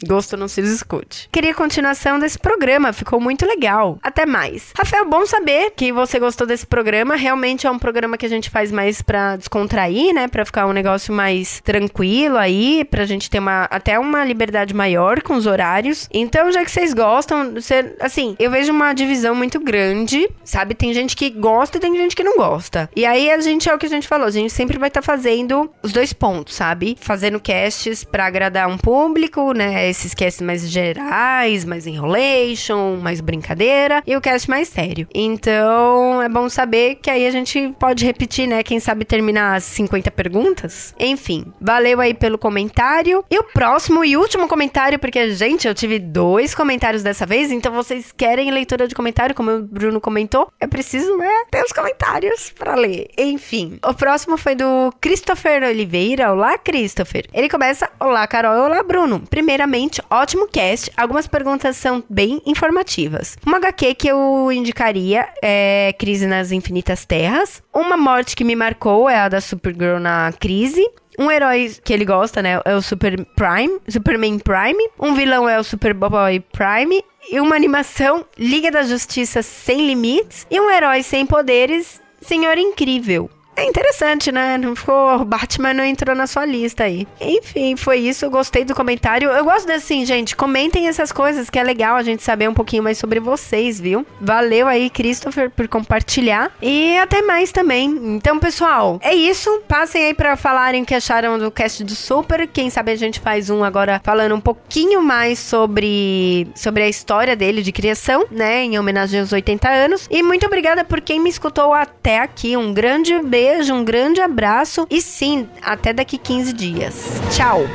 Gosto 0.03 0.37
não 0.37 0.49
se 0.49 0.61
discute. 0.61 1.29
Queria 1.31 1.55
continuação 1.55 2.19
desse 2.19 2.39
programa, 2.39 2.93
ficou 2.93 3.21
muito 3.21 3.47
legal. 3.47 3.99
Até 4.03 4.27
mais. 4.27 4.73
Rafael, 4.77 5.09
bom 5.09 5.25
saber 5.25 5.73
que 5.77 5.93
você 5.93 6.19
gostou 6.19 6.47
desse 6.47 6.67
programa. 6.67 7.17
Realmente 7.17 7.67
é 7.67 7.71
um 7.71 7.79
programa 7.79 8.19
que 8.19 8.27
a 8.27 8.29
gente 8.29 8.51
faz 8.51 8.73
mais 8.73 9.01
pra 9.01 9.37
descontrair, 9.37 10.13
né? 10.13 10.29
Pra 10.29 10.45
ficar 10.45 10.67
um 10.67 10.73
negócio 10.73 11.13
mais 11.13 11.61
tranquilo 11.61 12.37
aí, 12.37 12.85
pra 12.85 13.05
gente 13.05 13.31
ter 13.31 13.39
uma, 13.39 13.65
até 13.65 13.99
uma 13.99 14.25
liberdade 14.25 14.75
maior 14.75 15.23
com 15.23 15.35
os 15.35 15.47
horários. 15.47 16.09
Então, 16.13 16.51
já 16.51 16.65
que 16.65 16.71
vocês 16.71 16.93
gostam, 16.93 17.55
você, 17.55 17.95
assim, 18.01 18.35
eu 18.39 18.51
vejo 18.51 18.73
uma 18.73 18.93
divisão 18.93 19.35
muito 19.35 19.61
grande, 19.61 20.29
sabe? 20.45 20.75
Tem 20.75 20.93
gente 20.93 21.17
que 21.17 21.31
gosta 21.31 21.79
e 21.79 21.81
tem 21.81 21.97
gente 21.97 22.17
que 22.17 22.25
não 22.25 22.37
gosta. 22.37 22.91
E 22.97 23.07
aí 23.07 23.31
a 23.31 23.41
gente 23.41 23.69
é 23.69 23.75
o 23.75 23.79
que 23.79 23.87
a 23.87 23.91
gente 23.91 24.09
falou, 24.09 24.27
a 24.27 24.31
gente 24.31 24.53
sempre 24.53 24.79
vai 24.79 24.89
estar 24.89 25.03
tá 25.03 25.07
fazendo 25.07 25.71
os 25.83 25.93
dois 25.93 26.13
pontos, 26.13 26.55
sabe? 26.55 26.97
Fazendo 27.01 27.41
casts 27.41 28.05
para 28.05 28.27
agradar 28.27 28.69
um 28.69 28.77
público, 28.77 29.53
né? 29.53 29.84
Esses 29.87 30.14
casts 30.14 30.41
mais 30.41 30.68
gerais, 30.68 31.64
mais 31.64 31.87
enrolation, 31.87 32.97
mais 32.97 33.20
brincadeira, 33.20 34.03
e 34.07 34.16
o 34.16 34.20
cast 34.20 34.49
mais 34.49 34.68
sério. 34.68 35.07
Então, 35.14 36.22
é 36.22 36.28
bom 36.28 36.49
saber 36.49 36.97
que 36.97 37.11
aí 37.11 37.26
a 37.26 37.30
gente 37.30 37.74
pode 37.78 38.05
repetir, 38.05 38.47
né? 38.47 38.62
Quem 38.62 38.80
sabe 38.80 39.05
terminar 39.05 39.57
as 39.57 39.64
50 39.64 40.11
perguntas. 40.11 40.95
Enfim, 40.99 41.47
valeu 41.61 42.01
aí 42.01 42.14
pelo 42.14 42.39
comentário. 42.39 43.24
E 43.30 43.39
o 43.39 43.45
próximo 43.45 44.05
e 44.05 44.16
último 44.16 44.49
comentário, 44.49 44.99
porque, 44.99 45.30
gente, 45.32 45.66
eu 45.66 45.74
tive 45.74 45.99
dois 45.99 46.55
comentários 46.55 47.03
dessa 47.03 47.26
vez, 47.26 47.51
então 47.51 47.72
vocês 47.72 48.12
querem 48.12 48.51
leitura 48.51 48.89
de 48.89 48.95
comentário, 48.95 49.35
como 49.35 49.51
o 49.51 49.62
Bruno 49.62 50.01
comentou, 50.01 50.49
é 50.61 50.66
preciso, 50.66 51.16
né, 51.16 51.30
ter 51.51 51.62
os 51.62 51.72
comentários 51.72 52.51
para 52.51 52.74
ler. 52.74 53.09
Enfim, 53.18 53.78
o 53.85 53.95
próximo 53.95 54.37
foi 54.37 54.55
do 54.55 54.93
Christopher 55.01 55.62
Oliveira. 55.62 56.32
Olá, 56.32 56.57
Christopher. 56.59 57.26
Ele 57.32 57.49
começa: 57.49 57.91
Olá, 58.01 58.26
Carol. 58.26 58.64
Olá, 58.64 58.82
Bruno. 58.82 59.20
Primeiramente, 59.28 59.74
Ótimo 60.09 60.47
cast. 60.47 60.91
Algumas 60.97 61.27
perguntas 61.27 61.77
são 61.77 62.03
bem 62.09 62.41
informativas. 62.47 63.37
Uma 63.45 63.57
HQ 63.57 63.95
que 63.95 64.09
eu 64.09 64.53
indicaria 64.53 65.29
é 65.43 65.93
Crise 65.99 66.27
nas 66.27 66.53
Infinitas 66.53 67.05
Terras. 67.05 67.61
Uma 67.72 67.97
morte 67.97 68.37
que 68.37 68.45
me 68.45 68.55
marcou 68.55 69.11
é 69.11 69.18
a 69.18 69.29
da 69.29 69.41
Supergirl 69.41 69.99
na 69.99 70.33
Crise. 70.39 70.89
Um 71.18 71.31
herói 71.31 71.75
que 71.83 71.93
ele 71.93 72.05
gosta, 72.05 72.43
né, 72.43 72.61
é 72.65 72.74
o 72.74 72.82
Super 72.82 73.24
Prime, 73.36 73.81
Superman 73.89 74.39
Prime. 74.39 74.89
Um 74.99 75.15
vilão 75.15 75.49
é 75.49 75.59
o 75.59 75.65
Superboy 75.65 76.40
Prime. 76.53 77.05
E 77.31 77.40
uma 77.40 77.57
animação, 77.57 78.24
Liga 78.39 78.70
da 78.70 78.82
Justiça 78.82 79.43
Sem 79.43 79.86
Limites. 79.86 80.47
E 80.51 80.61
um 80.61 80.70
herói 80.70 81.03
sem 81.03 81.27
poderes, 81.27 82.01
Senhor 82.20 82.59
Incrível. 82.59 83.28
É 83.56 83.64
interessante, 83.64 84.32
né? 84.32 84.59
Não 84.59 84.74
ficou. 84.74 85.24
Batman 85.24 85.74
não 85.74 85.85
entrou 85.85 86.14
na 86.14 86.26
sua 86.26 86.44
lista 86.44 86.85
aí. 86.85 87.06
Enfim, 87.20 87.76
foi 87.76 87.98
isso. 87.98 88.28
Gostei 88.28 88.64
do 88.64 88.74
comentário. 88.74 89.31
Eu 89.31 89.44
gosto 89.44 89.70
assim, 89.70 90.05
gente. 90.05 90.35
Comentem 90.35 90.89
essas 90.89 91.12
coisas 91.12 91.48
que 91.48 91.59
é 91.59 91.62
legal 91.62 91.97
a 91.97 92.02
gente 92.02 92.22
saber 92.22 92.48
um 92.48 92.55
pouquinho 92.55 92.82
mais 92.82 92.98
sobre 92.98 93.20
vocês, 93.20 93.81
viu? 93.81 94.05
Valeu 94.20 94.66
aí, 94.66 94.90
Christopher, 94.90 95.51
por 95.51 95.68
compartilhar. 95.68 96.51
E 96.60 96.98
até 96.98 97.22
mais 97.22 97.52
também. 97.52 97.86
Então, 98.16 98.39
pessoal, 98.39 98.98
é 99.02 99.14
isso. 99.14 99.62
Passem 99.68 100.06
aí 100.06 100.14
para 100.14 100.36
falarem 100.36 100.82
o 100.82 100.86
que 100.86 100.94
acharam 100.94 101.39
do 101.39 101.51
cast 101.51 101.85
do 101.85 101.94
Super. 101.94 102.48
Quem 102.48 102.70
sabe 102.70 102.93
a 102.93 102.97
gente 102.97 103.20
faz 103.20 103.51
um 103.51 103.62
agora 103.62 104.01
falando 104.02 104.35
um 104.35 104.40
pouquinho 104.40 105.01
mais 105.01 105.39
sobre, 105.39 106.48
sobre 106.56 106.82
a 106.82 106.89
história 106.89 107.36
dele 107.36 107.62
de 107.62 107.70
criação, 107.70 108.26
né? 108.31 108.64
Em 108.64 108.78
homenagem 108.78 109.20
aos 109.20 109.32
80 109.32 109.68
anos. 109.68 110.09
E 110.10 110.22
muito 110.22 110.44
obrigada 110.44 110.85
por 110.85 111.01
quem 111.01 111.20
me 111.20 111.31
escutou 111.31 111.72
até 111.72 112.18
aqui. 112.18 112.56
Um 112.56 112.74
grande 112.74 113.20
beijo 113.22 113.44
beijo, 113.45 113.75
um 113.75 113.85
grande 113.85 114.23
abraço 114.23 114.87
e 114.91 115.03
sim, 115.03 115.47
até 115.61 115.93
daqui 115.93 116.16
15 116.16 116.53
dias. 116.55 117.21
Tchau! 117.31 117.66